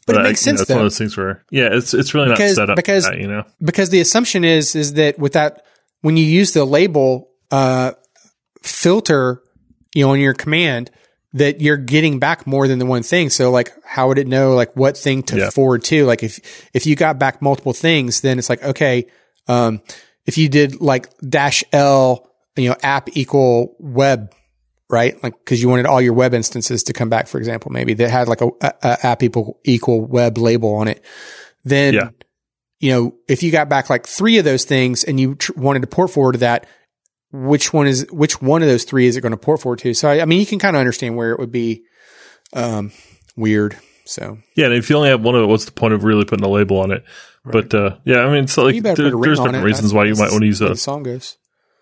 But 0.07 0.15
it 0.15 0.19
I- 0.19 0.23
makes 0.23 0.43
know, 0.45 0.51
sense, 0.51 0.61
It's 0.61 0.69
one 0.69 0.79
of 0.79 0.85
those 0.85 0.97
things 0.97 1.15
where, 1.17 1.43
yeah, 1.51 1.69
it's 1.71 1.93
it's 1.93 2.13
really 2.15 2.29
Because- 2.29 2.57
not 2.57 2.61
set 2.63 2.69
up 2.71 2.75
because- 2.75 3.05
that, 3.05 3.19
you 3.19 3.27
know. 3.27 3.43
because 3.61 3.89
the 3.89 3.99
assumption 3.99 4.43
is 4.43 4.75
is 4.75 4.93
that 4.93 5.19
with 5.19 5.33
that 5.33 5.63
when 6.01 6.17
you 6.17 6.23
use 6.25 6.53
the 6.53 6.65
label 6.65 7.29
uh, 7.51 7.91
filter, 8.61 9.41
you 9.93 10.05
know, 10.05 10.11
on 10.11 10.19
your 10.19 10.33
command, 10.33 10.91
that 11.33 11.61
you're 11.61 11.77
getting 11.77 12.19
back 12.19 12.47
more 12.47 12.67
than 12.67 12.79
the 12.79 12.85
one 12.85 13.03
thing. 13.03 13.29
So 13.29 13.51
like, 13.51 13.71
how 13.85 14.07
would 14.07 14.17
it 14.17 14.27
know 14.27 14.55
like 14.55 14.75
what 14.75 14.97
thing 14.97 15.23
to 15.23 15.37
Yeah. 15.37 15.49
forward 15.49 15.83
to? 15.85 16.05
Like 16.05 16.23
if 16.23 16.69
if 16.73 16.85
you 16.85 16.95
got 16.95 17.19
back 17.19 17.41
multiple 17.41 17.73
things, 17.73 18.21
then 18.21 18.39
it's 18.39 18.49
like 18.49 18.63
okay, 18.63 19.05
um, 19.47 19.81
if 20.25 20.37
you 20.37 20.49
did 20.49 20.81
like 20.81 21.07
dash 21.19 21.63
L, 21.71 22.27
you 22.55 22.69
know, 22.69 22.75
app 22.83 23.09
equal 23.15 23.75
web. 23.79 24.33
Right, 24.91 25.21
like 25.21 25.33
because 25.37 25.61
you 25.61 25.69
wanted 25.69 25.85
all 25.85 26.01
your 26.01 26.13
web 26.13 26.33
instances 26.33 26.81
to 26.85 26.93
come 26.93 27.09
back, 27.09 27.27
for 27.27 27.37
example, 27.37 27.71
maybe 27.71 27.93
that 27.93 28.09
had 28.09 28.27
like 28.27 28.41
a, 28.41 28.47
a, 28.59 28.73
a 28.81 29.05
app 29.05 29.21
equal 29.21 29.59
equal 29.63 30.03
web 30.03 30.39
label 30.39 30.73
on 30.77 30.87
it. 30.87 31.05
Then 31.63 31.93
Yeah. 31.93 32.09
you 32.79 32.91
know, 32.93 33.15
if 33.27 33.43
you 33.43 33.51
got 33.51 33.69
back 33.69 33.91
like 33.91 34.07
three 34.07 34.39
of 34.39 34.45
those 34.45 34.65
things 34.65 35.03
and 35.03 35.19
you 35.19 35.35
tr- 35.35 35.51
wanted 35.55 35.81
to 35.83 35.87
port 35.87 36.09
forward 36.09 36.31
to 36.31 36.37
that, 36.39 36.65
which 37.31 37.73
one 37.73 37.87
is, 37.87 38.07
which 38.11 38.41
one 38.41 38.61
of 38.61 38.67
those 38.67 38.83
three 38.83 39.07
is 39.07 39.17
it 39.17 39.21
going 39.21 39.31
to 39.31 39.37
port 39.37 39.61
forward 39.61 39.79
to? 39.79 39.93
So, 39.93 40.09
I, 40.09 40.21
I 40.21 40.25
mean, 40.25 40.39
you 40.39 40.45
can 40.45 40.59
kind 40.59 40.75
of 40.75 40.79
understand 40.79 41.15
where 41.15 41.31
it 41.31 41.39
would 41.39 41.51
be, 41.51 41.83
um, 42.53 42.91
weird. 43.35 43.77
So 44.05 44.39
Yeah, 44.55 44.65
and 44.65 44.73
if 44.73 44.89
you 44.89 44.95
only 44.95 45.09
have 45.09 45.21
one 45.21 45.35
of 45.35 45.43
it, 45.43 45.45
what's 45.45 45.65
the 45.65 45.71
point 45.71 45.93
of 45.93 46.03
really 46.03 46.25
putting 46.25 46.43
a 46.43 46.49
label 46.49 46.79
on 46.79 46.91
it? 46.91 47.03
But 47.45 47.73
uh, 47.73 47.97
yeah, 48.05 48.19
I 48.19 48.31
mean, 48.31 48.47
so 48.47 48.63
like 48.63 48.81
there- 48.81 48.95
put 48.95 49.05
a 49.05 49.15
ring 49.15 49.21
there's 49.21 49.39
different 49.39 49.63
reasons 49.63 49.93
why 49.93 50.05
you 50.05 50.15
might 50.15 50.31
want 50.31 50.41
to 50.41 50.47
use 50.47 50.61
a 50.61 50.69
the 50.69 50.75
song 50.75 51.03
goes. 51.03 51.37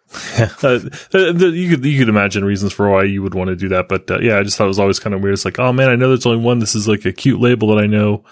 uh, 0.38 0.80
the, 1.12 1.34
the, 1.36 1.50
you 1.50 1.70
could 1.70 1.86
you 1.86 2.00
could 2.00 2.08
imagine 2.08 2.46
reasons 2.46 2.72
for 2.72 2.90
why 2.90 3.04
you 3.04 3.22
would 3.22 3.34
want 3.34 3.50
to 3.50 3.56
do 3.58 3.70
that, 3.70 3.90
but 3.90 4.10
uh, 4.10 4.20
yeah, 4.20 4.38
I 4.38 4.44
just 4.44 4.58
thought 4.58 4.66
it 4.66 4.68
was 4.68 4.80
always 4.80 5.00
kind 5.00 5.14
of 5.14 5.22
weird. 5.22 5.34
It's 5.34 5.44
like, 5.44 5.60
oh 5.60 5.74
man, 5.74 5.90
I 5.90 5.96
know 5.96 6.10
there's 6.10 6.26
only 6.26 6.44
one. 6.44 6.60
This 6.60 6.76
is 6.76 6.88
like 6.88 7.04
a 7.06 7.12
cute 7.12 7.42
label 7.42 7.76
that 7.76 7.84
I 7.84 7.88
know, 7.88 8.24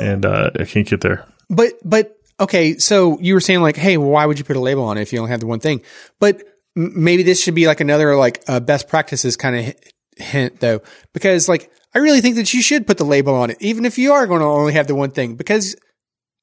and 0.00 0.24
uh, 0.24 0.50
I 0.58 0.64
can't 0.64 0.86
get 0.86 1.00
there. 1.00 1.26
But, 1.50 1.72
but 1.84 2.16
okay. 2.38 2.78
So 2.78 3.18
you 3.20 3.34
were 3.34 3.40
saying 3.40 3.60
like, 3.60 3.76
Hey, 3.76 3.96
why 3.96 4.26
would 4.26 4.38
you 4.38 4.44
put 4.44 4.56
a 4.56 4.60
label 4.60 4.84
on 4.84 4.98
it 4.98 5.02
if 5.02 5.12
you 5.12 5.18
only 5.18 5.30
have 5.30 5.40
the 5.40 5.46
one 5.46 5.60
thing? 5.60 5.82
But 6.20 6.44
maybe 6.76 7.22
this 7.24 7.42
should 7.42 7.54
be 7.54 7.66
like 7.66 7.80
another 7.80 8.14
like 8.16 8.44
uh, 8.46 8.60
best 8.60 8.88
practices 8.88 9.36
kind 9.36 9.56
of 9.56 9.74
hint 10.18 10.60
though, 10.60 10.82
because 11.12 11.48
like 11.48 11.70
I 11.94 11.98
really 11.98 12.20
think 12.20 12.36
that 12.36 12.52
you 12.52 12.62
should 12.62 12.86
put 12.86 12.98
the 12.98 13.04
label 13.04 13.34
on 13.34 13.50
it, 13.50 13.56
even 13.60 13.86
if 13.86 13.98
you 13.98 14.12
are 14.12 14.26
going 14.26 14.40
to 14.40 14.46
only 14.46 14.74
have 14.74 14.86
the 14.86 14.94
one 14.94 15.10
thing, 15.10 15.34
because 15.34 15.74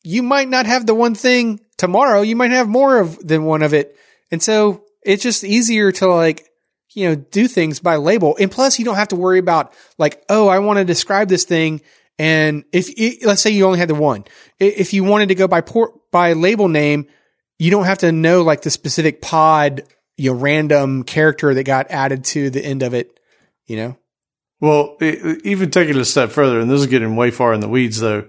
you 0.03 0.23
might 0.23 0.49
not 0.49 0.65
have 0.65 0.85
the 0.85 0.95
one 0.95 1.15
thing 1.15 1.59
tomorrow. 1.77 2.21
You 2.21 2.35
might 2.35 2.51
have 2.51 2.67
more 2.67 2.99
of 2.99 3.25
than 3.25 3.45
one 3.45 3.61
of 3.61 3.73
it. 3.73 3.95
And 4.31 4.41
so 4.41 4.83
it's 5.03 5.23
just 5.23 5.43
easier 5.43 5.91
to 5.93 6.07
like, 6.07 6.49
you 6.93 7.07
know, 7.07 7.15
do 7.15 7.47
things 7.47 7.79
by 7.79 7.95
label. 7.95 8.35
And 8.39 8.51
plus 8.51 8.79
you 8.79 8.85
don't 8.85 8.95
have 8.95 9.09
to 9.09 9.15
worry 9.15 9.39
about 9.39 9.73
like, 9.97 10.23
oh, 10.29 10.47
I 10.47 10.59
want 10.59 10.79
to 10.79 10.85
describe 10.85 11.29
this 11.29 11.45
thing. 11.45 11.81
And 12.19 12.63
if, 12.71 12.89
i 12.97 13.25
let's 13.25 13.41
say 13.41 13.49
you 13.51 13.65
only 13.65 13.79
had 13.79 13.89
the 13.89 13.95
one, 13.95 14.25
if 14.59 14.93
you 14.93 15.03
wanted 15.03 15.29
to 15.29 15.35
go 15.35 15.47
by 15.47 15.61
port, 15.61 15.91
by 16.11 16.33
label 16.33 16.67
name, 16.67 17.07
you 17.57 17.71
don't 17.71 17.85
have 17.85 17.99
to 17.99 18.11
know 18.11 18.41
like 18.41 18.61
the 18.61 18.69
specific 18.69 19.21
pod, 19.21 19.83
you 20.17 20.31
know, 20.33 20.37
random 20.39 21.03
character 21.03 21.53
that 21.53 21.63
got 21.63 21.89
added 21.91 22.23
to 22.25 22.49
the 22.49 22.63
end 22.63 22.83
of 22.83 22.93
it, 22.93 23.19
you 23.65 23.75
know? 23.77 23.97
Well, 24.59 24.97
e- 25.01 25.39
even 25.43 25.71
taking 25.71 25.95
it 25.95 26.01
a 26.01 26.05
step 26.05 26.29
further, 26.31 26.59
and 26.59 26.69
this 26.69 26.79
is 26.81 26.87
getting 26.87 27.15
way 27.15 27.31
far 27.31 27.53
in 27.53 27.59
the 27.59 27.67
weeds, 27.69 27.99
though. 27.99 28.27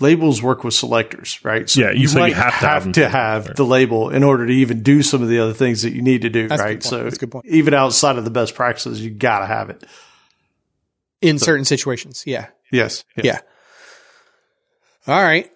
Labels 0.00 0.42
work 0.42 0.64
with 0.64 0.74
selectors, 0.74 1.38
right? 1.44 1.68
So 1.70 1.82
Yeah, 1.82 1.90
you- 1.92 2.08
so 2.08 2.18
you 2.18 2.22
might 2.24 2.32
have 2.34 2.58
to 2.60 2.66
have 2.66 2.82
them 2.84 2.92
to 2.94 3.02
too. 3.02 3.08
have 3.08 3.54
the 3.56 3.64
label 3.64 4.08
in 4.10 4.24
order 4.24 4.46
to 4.46 4.52
even 4.52 4.82
do 4.82 5.02
some 5.02 5.22
of 5.22 5.28
the 5.28 5.38
other 5.38 5.52
things 5.52 5.82
that 5.82 5.92
you 5.92 6.02
need 6.02 6.22
to 6.22 6.30
do, 6.30 6.48
That's 6.48 6.60
right? 6.62 6.82
So 6.82 7.04
That's 7.04 7.16
a 7.16 7.18
good 7.20 7.30
point. 7.30 7.44
even 7.46 7.74
outside 7.74 8.16
of 8.16 8.24
the 8.24 8.30
best 8.30 8.54
practices, 8.54 9.00
you 9.04 9.10
gotta 9.10 9.46
have 9.46 9.70
it. 9.70 9.84
In 11.20 11.38
certain 11.38 11.64
situations. 11.64 12.24
Yeah. 12.26 12.46
Yes. 12.72 13.04
Yeah. 13.16 13.38
All 15.06 15.22
right. 15.22 15.50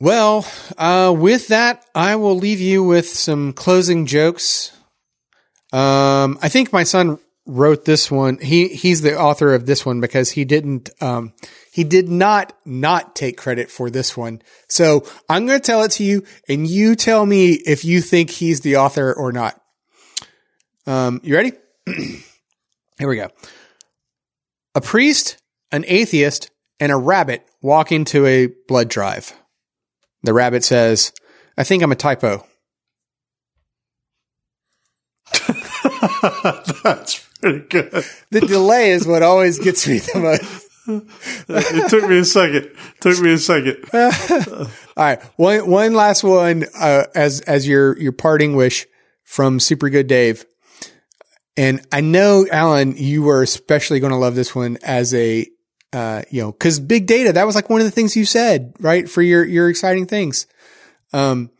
Well, 0.00 0.46
uh, 0.76 1.14
with 1.16 1.48
that, 1.48 1.84
I 1.94 2.16
will 2.16 2.36
leave 2.36 2.60
you 2.60 2.82
with 2.84 3.08
some 3.08 3.52
closing 3.52 4.06
jokes. 4.06 4.72
Um, 5.72 6.38
I 6.40 6.48
think 6.48 6.72
my 6.72 6.84
son 6.84 7.18
wrote 7.46 7.84
this 7.84 8.10
one. 8.10 8.38
He 8.38 8.68
he's 8.68 9.00
the 9.00 9.18
author 9.18 9.54
of 9.54 9.66
this 9.66 9.84
one 9.84 10.00
because 10.00 10.30
he 10.30 10.44
didn't 10.44 10.90
um, 11.00 11.32
he 11.72 11.84
did 11.84 12.08
not 12.08 12.52
not 12.64 13.16
take 13.16 13.36
credit 13.36 13.70
for 13.70 13.90
this 13.90 14.16
one. 14.16 14.42
So 14.68 15.04
I'm 15.28 15.46
going 15.46 15.58
to 15.58 15.66
tell 15.66 15.82
it 15.82 15.92
to 15.92 16.04
you, 16.04 16.24
and 16.48 16.66
you 16.66 16.94
tell 16.94 17.24
me 17.24 17.52
if 17.52 17.84
you 17.84 18.00
think 18.00 18.30
he's 18.30 18.60
the 18.60 18.76
author 18.76 19.12
or 19.12 19.32
not. 19.32 19.60
Um, 20.86 21.20
you 21.22 21.34
ready? 21.34 21.52
Here 21.86 23.08
we 23.08 23.16
go. 23.16 23.28
A 24.74 24.80
priest, 24.80 25.38
an 25.70 25.84
atheist, 25.86 26.50
and 26.80 26.90
a 26.90 26.96
rabbit 26.96 27.44
walk 27.60 27.92
into 27.92 28.26
a 28.26 28.48
blood 28.66 28.88
drive. 28.88 29.32
The 30.22 30.32
rabbit 30.32 30.64
says, 30.64 31.12
I 31.56 31.64
think 31.64 31.82
I'm 31.82 31.92
a 31.92 31.96
typo. 31.96 32.46
That's 36.82 37.28
pretty 37.40 37.66
good. 37.68 38.04
The 38.30 38.40
delay 38.40 38.90
is 38.90 39.06
what 39.06 39.22
always 39.22 39.58
gets 39.58 39.86
me 39.86 39.98
the 39.98 40.18
most. 40.20 40.68
It 41.48 41.90
took 41.90 42.08
me 42.08 42.18
a 42.18 42.24
second. 42.24 42.70
Took 43.00 43.20
me 43.20 43.32
a 43.32 43.38
second. 43.38 43.84
All 43.92 44.68
right. 44.96 45.22
One, 45.36 45.68
one 45.68 45.94
last 45.94 46.24
one, 46.24 46.64
uh, 46.78 47.04
as, 47.14 47.40
as 47.42 47.68
your, 47.68 47.98
your 47.98 48.12
parting 48.12 48.56
wish 48.56 48.86
from 49.24 49.60
Super 49.60 49.90
Good 49.90 50.06
Dave. 50.06 50.46
And 51.56 51.84
I 51.92 52.00
know, 52.00 52.46
Alan, 52.50 52.96
you 52.96 53.22
were 53.22 53.42
especially 53.42 54.00
going 54.00 54.12
to 54.12 54.18
love 54.18 54.34
this 54.34 54.54
one 54.54 54.78
as 54.82 55.12
a, 55.12 55.46
uh, 55.92 56.22
you 56.30 56.40
know, 56.40 56.52
cause 56.52 56.80
big 56.80 57.06
data, 57.06 57.32
that 57.32 57.44
was 57.44 57.54
like 57.54 57.68
one 57.68 57.80
of 57.80 57.86
the 57.86 57.90
things 57.90 58.16
you 58.16 58.24
said, 58.24 58.72
right? 58.80 59.08
For 59.08 59.20
your, 59.22 59.44
your 59.44 59.68
exciting 59.68 60.06
things. 60.06 60.46
Um, 61.12 61.50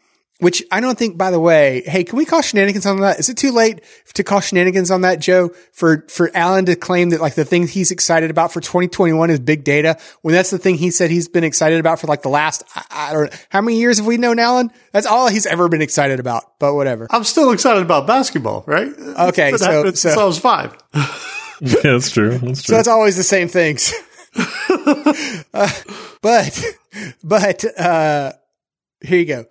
which 0.41 0.63
I 0.71 0.81
don't 0.81 0.97
think, 0.97 1.19
by 1.19 1.31
the 1.33 1.41
way, 1.41 1.83
hey, 1.85 2.05
can 2.05 2.17
we 2.17 2.25
call 2.25 2.43
shenanigans 2.43 2.87
on 2.87 3.01
that? 3.01 3.19
Is 3.19 3.29
it 3.29 3.37
too 3.37 3.51
late 3.51 3.81
to 4.15 4.23
call 4.23 4.41
shenanigans 4.41 4.91
on 4.91 5.01
that, 5.01 5.19
Joe? 5.19 5.51
For, 5.73 6.05
for 6.09 6.31
Alan 6.35 6.65
to 6.67 6.77
claim 6.77 7.11
that 7.11 7.21
like 7.21 7.35
the 7.35 7.45
thing 7.45 7.67
he's 7.67 7.91
excited 7.91 8.31
about 8.31 8.53
for 8.53 8.61
2021 8.61 9.31
is 9.31 9.41
big 9.41 9.65
data 9.65 9.99
when 10.23 10.35
that's 10.35 10.51
the 10.51 10.59
thing 10.59 10.77
he 10.77 10.91
said 10.91 11.11
he's 11.11 11.29
been 11.29 11.43
excited 11.45 11.81
about 11.81 11.99
for 11.99 12.07
like 12.07 12.23
the 12.23 12.29
last, 12.29 12.63
I, 12.77 12.85
I 12.91 13.13
don't 13.13 13.33
know, 13.33 13.39
how 13.49 13.61
many 13.61 13.79
years 13.79 13.99
have 13.99 14.07
we 14.07 14.17
known 14.17 14.39
Alan? 14.39 14.71
That's 14.93 15.07
all 15.07 15.29
he's 15.29 15.47
ever 15.47 15.69
been 15.69 15.83
excited 15.83 16.21
about, 16.21 16.59
but 16.61 16.75
whatever. 16.75 17.09
I'm 17.11 17.25
still 17.25 17.51
excited 17.51 17.83
about 17.83 18.07
basketball, 18.07 18.63
right? 18.67 18.89
Okay, 18.89 19.51
It's 19.53 19.63
so- 19.63 19.71
happening 19.73 19.95
so- 19.97 20.21
I 20.21 20.25
was 20.25 20.39
five. 20.39 20.77
yeah, 21.61 21.75
that's 21.83 22.11
true. 22.11 22.39
That's 22.39 22.41
true. 22.41 22.55
So 22.55 22.63
true. 22.63 22.77
that's 22.77 22.89
always 22.89 23.17
the 23.17 23.23
same 23.25 23.49
things. 23.49 23.93
Uh, 25.55 25.69
but, 26.23 26.65
but, 27.25 27.65
uh, 27.79 28.33
here 29.01 29.19
you 29.19 29.25
go. 29.25 29.45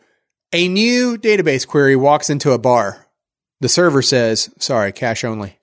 A 0.54 0.68
new 0.68 1.18
database 1.18 1.68
query 1.68 1.96
walks 1.96 2.30
into 2.30 2.52
a 2.52 2.58
bar. 2.58 3.08
The 3.60 3.70
server 3.70 4.02
says, 4.02 4.50
sorry, 4.60 4.92
cash 4.92 5.24
only. 5.24 5.58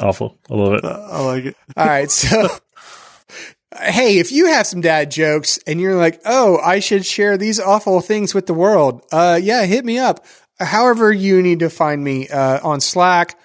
Awful. 0.00 0.38
I 0.50 0.54
love 0.54 0.72
it. 0.74 0.84
I 0.84 1.20
like 1.24 1.44
it. 1.44 1.56
All 1.76 1.86
right. 1.86 2.10
So, 2.10 2.48
hey, 3.80 4.18
if 4.18 4.32
you 4.32 4.46
have 4.46 4.66
some 4.66 4.80
dad 4.80 5.10
jokes 5.10 5.58
and 5.66 5.80
you're 5.80 5.96
like, 5.96 6.20
oh, 6.24 6.58
I 6.58 6.80
should 6.80 7.04
share 7.04 7.36
these 7.36 7.60
awful 7.60 8.00
things 8.00 8.34
with 8.34 8.46
the 8.46 8.54
world, 8.54 9.02
uh, 9.12 9.38
yeah, 9.42 9.64
hit 9.64 9.84
me 9.84 9.98
up. 9.98 10.24
However, 10.58 11.12
you 11.12 11.42
need 11.42 11.60
to 11.60 11.70
find 11.70 12.02
me 12.02 12.28
uh, 12.28 12.60
on 12.62 12.80
Slack. 12.80 13.38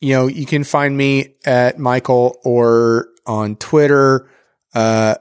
You 0.00 0.14
know, 0.14 0.26
you 0.26 0.46
can 0.46 0.64
find 0.64 0.96
me 0.96 1.34
at 1.44 1.78
Michael 1.78 2.38
or 2.44 3.08
on 3.26 3.56
Twitter, 3.56 4.28
uh, 4.74 5.14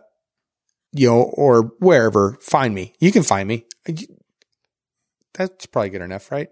you 0.93 1.09
know, 1.09 1.23
or 1.33 1.73
wherever. 1.79 2.37
Find 2.41 2.73
me. 2.73 2.93
You 2.99 3.11
can 3.11 3.23
find 3.23 3.47
me. 3.47 3.65
That's 5.33 5.65
probably 5.65 5.89
good 5.89 6.01
enough, 6.01 6.31
right? 6.31 6.49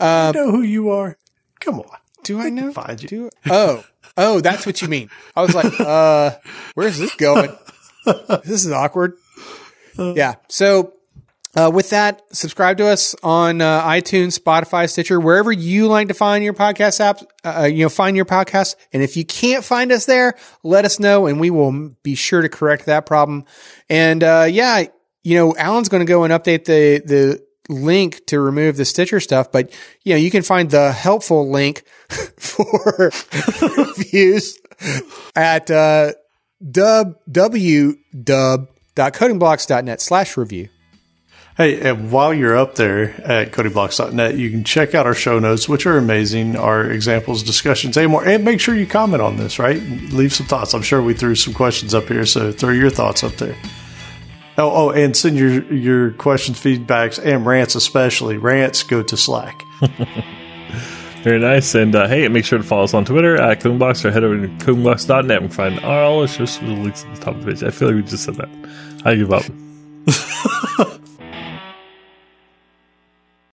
Uh, 0.00 0.32
I 0.34 0.38
know 0.38 0.50
who 0.50 0.62
you 0.62 0.90
are. 0.90 1.16
Come 1.60 1.80
on. 1.80 1.98
Do 2.24 2.40
I 2.40 2.48
know? 2.48 2.72
find 2.72 3.00
you. 3.02 3.08
Do 3.08 3.30
oh 3.50 3.84
oh 4.16 4.40
that's 4.40 4.64
what 4.64 4.80
you 4.80 4.88
mean. 4.88 5.10
I 5.36 5.42
was 5.42 5.54
like, 5.54 5.78
uh, 5.78 6.32
where's 6.74 6.98
this 6.98 7.14
going? 7.16 7.54
this 8.44 8.64
is 8.64 8.72
awkward. 8.72 9.14
Yeah. 9.98 10.36
So 10.48 10.94
Uh, 11.56 11.70
with 11.72 11.90
that, 11.90 12.22
subscribe 12.32 12.78
to 12.78 12.86
us 12.86 13.14
on 13.22 13.60
uh, 13.60 13.82
iTunes, 13.82 14.36
Spotify, 14.38 14.90
Stitcher, 14.90 15.20
wherever 15.20 15.52
you 15.52 15.86
like 15.86 16.08
to 16.08 16.14
find 16.14 16.42
your 16.42 16.54
podcast 16.54 17.00
apps. 17.00 17.24
Uh, 17.44 17.66
you 17.66 17.84
know, 17.84 17.88
find 17.88 18.16
your 18.16 18.24
podcast. 18.24 18.74
And 18.92 19.02
if 19.02 19.16
you 19.16 19.24
can't 19.24 19.64
find 19.64 19.92
us 19.92 20.06
there, 20.06 20.34
let 20.62 20.84
us 20.84 20.98
know, 20.98 21.26
and 21.26 21.38
we 21.38 21.50
will 21.50 21.90
be 22.02 22.16
sure 22.16 22.42
to 22.42 22.48
correct 22.48 22.86
that 22.86 23.06
problem. 23.06 23.44
And 23.88 24.24
uh, 24.24 24.48
yeah, 24.50 24.86
you 25.22 25.36
know, 25.36 25.54
Alan's 25.56 25.88
going 25.88 26.04
to 26.04 26.10
go 26.10 26.24
and 26.24 26.32
update 26.32 26.64
the 26.64 27.00
the 27.04 27.44
link 27.68 28.24
to 28.26 28.40
remove 28.40 28.76
the 28.76 28.84
Stitcher 28.84 29.20
stuff, 29.20 29.50
but 29.50 29.72
you 30.02 30.12
know, 30.12 30.18
you 30.18 30.30
can 30.30 30.42
find 30.42 30.70
the 30.70 30.92
helpful 30.92 31.50
link 31.50 31.82
for 32.36 33.10
reviews 33.78 34.58
at 35.34 35.70
uh, 35.70 36.12
dub 36.70 37.14
www.codingblocks.net 37.30 40.00
slash 40.00 40.36
review. 40.36 40.68
Hey, 41.56 41.88
and 41.88 42.10
while 42.10 42.34
you're 42.34 42.56
up 42.56 42.74
there 42.74 43.10
at 43.22 43.52
codingblocks.net, 43.52 44.36
you 44.36 44.50
can 44.50 44.64
check 44.64 44.92
out 44.92 45.06
our 45.06 45.14
show 45.14 45.38
notes, 45.38 45.68
which 45.68 45.86
are 45.86 45.96
amazing, 45.96 46.56
our 46.56 46.90
examples, 46.90 47.44
discussions, 47.44 47.96
and 47.96 48.10
more. 48.10 48.26
And 48.26 48.44
make 48.44 48.58
sure 48.58 48.74
you 48.74 48.88
comment 48.88 49.22
on 49.22 49.36
this, 49.36 49.60
right? 49.60 49.80
Leave 50.10 50.32
some 50.32 50.48
thoughts. 50.48 50.74
I'm 50.74 50.82
sure 50.82 51.00
we 51.00 51.14
threw 51.14 51.36
some 51.36 51.54
questions 51.54 51.94
up 51.94 52.08
here, 52.08 52.26
so 52.26 52.50
throw 52.50 52.70
your 52.70 52.90
thoughts 52.90 53.22
up 53.22 53.34
there. 53.34 53.56
Oh, 54.58 54.88
oh, 54.88 54.90
and 54.90 55.16
send 55.16 55.36
your 55.36 55.62
your 55.72 56.10
questions, 56.12 56.60
feedbacks, 56.60 57.24
and 57.24 57.46
rants, 57.46 57.76
especially 57.76 58.36
rants. 58.36 58.82
Go 58.82 59.04
to 59.04 59.16
Slack. 59.16 59.62
Very 61.22 61.38
nice. 61.38 61.72
And 61.76 61.94
uh, 61.94 62.08
hey, 62.08 62.26
make 62.26 62.44
sure 62.44 62.58
to 62.58 62.64
follow 62.64 62.82
us 62.82 62.94
on 62.94 63.04
Twitter 63.04 63.36
at 63.40 63.60
CodingBlocks 63.60 64.04
or 64.04 64.10
head 64.10 64.24
over 64.24 64.40
to 64.40 64.48
CodingBlocks.net 64.64 65.42
and 65.42 65.54
find 65.54 65.78
all 65.80 66.20
our 66.20 66.26
shows 66.26 66.60
with 66.60 66.68
the 66.70 66.76
links 66.82 67.04
at 67.04 67.14
the 67.14 67.20
top 67.22 67.36
of 67.36 67.44
the 67.44 67.52
page. 67.52 67.62
I 67.62 67.70
feel 67.70 67.88
like 67.88 67.96
we 67.96 68.02
just 68.02 68.24
said 68.24 68.34
that. 68.34 68.48
I 69.04 69.14
give 69.14 69.32
up. 69.32 69.44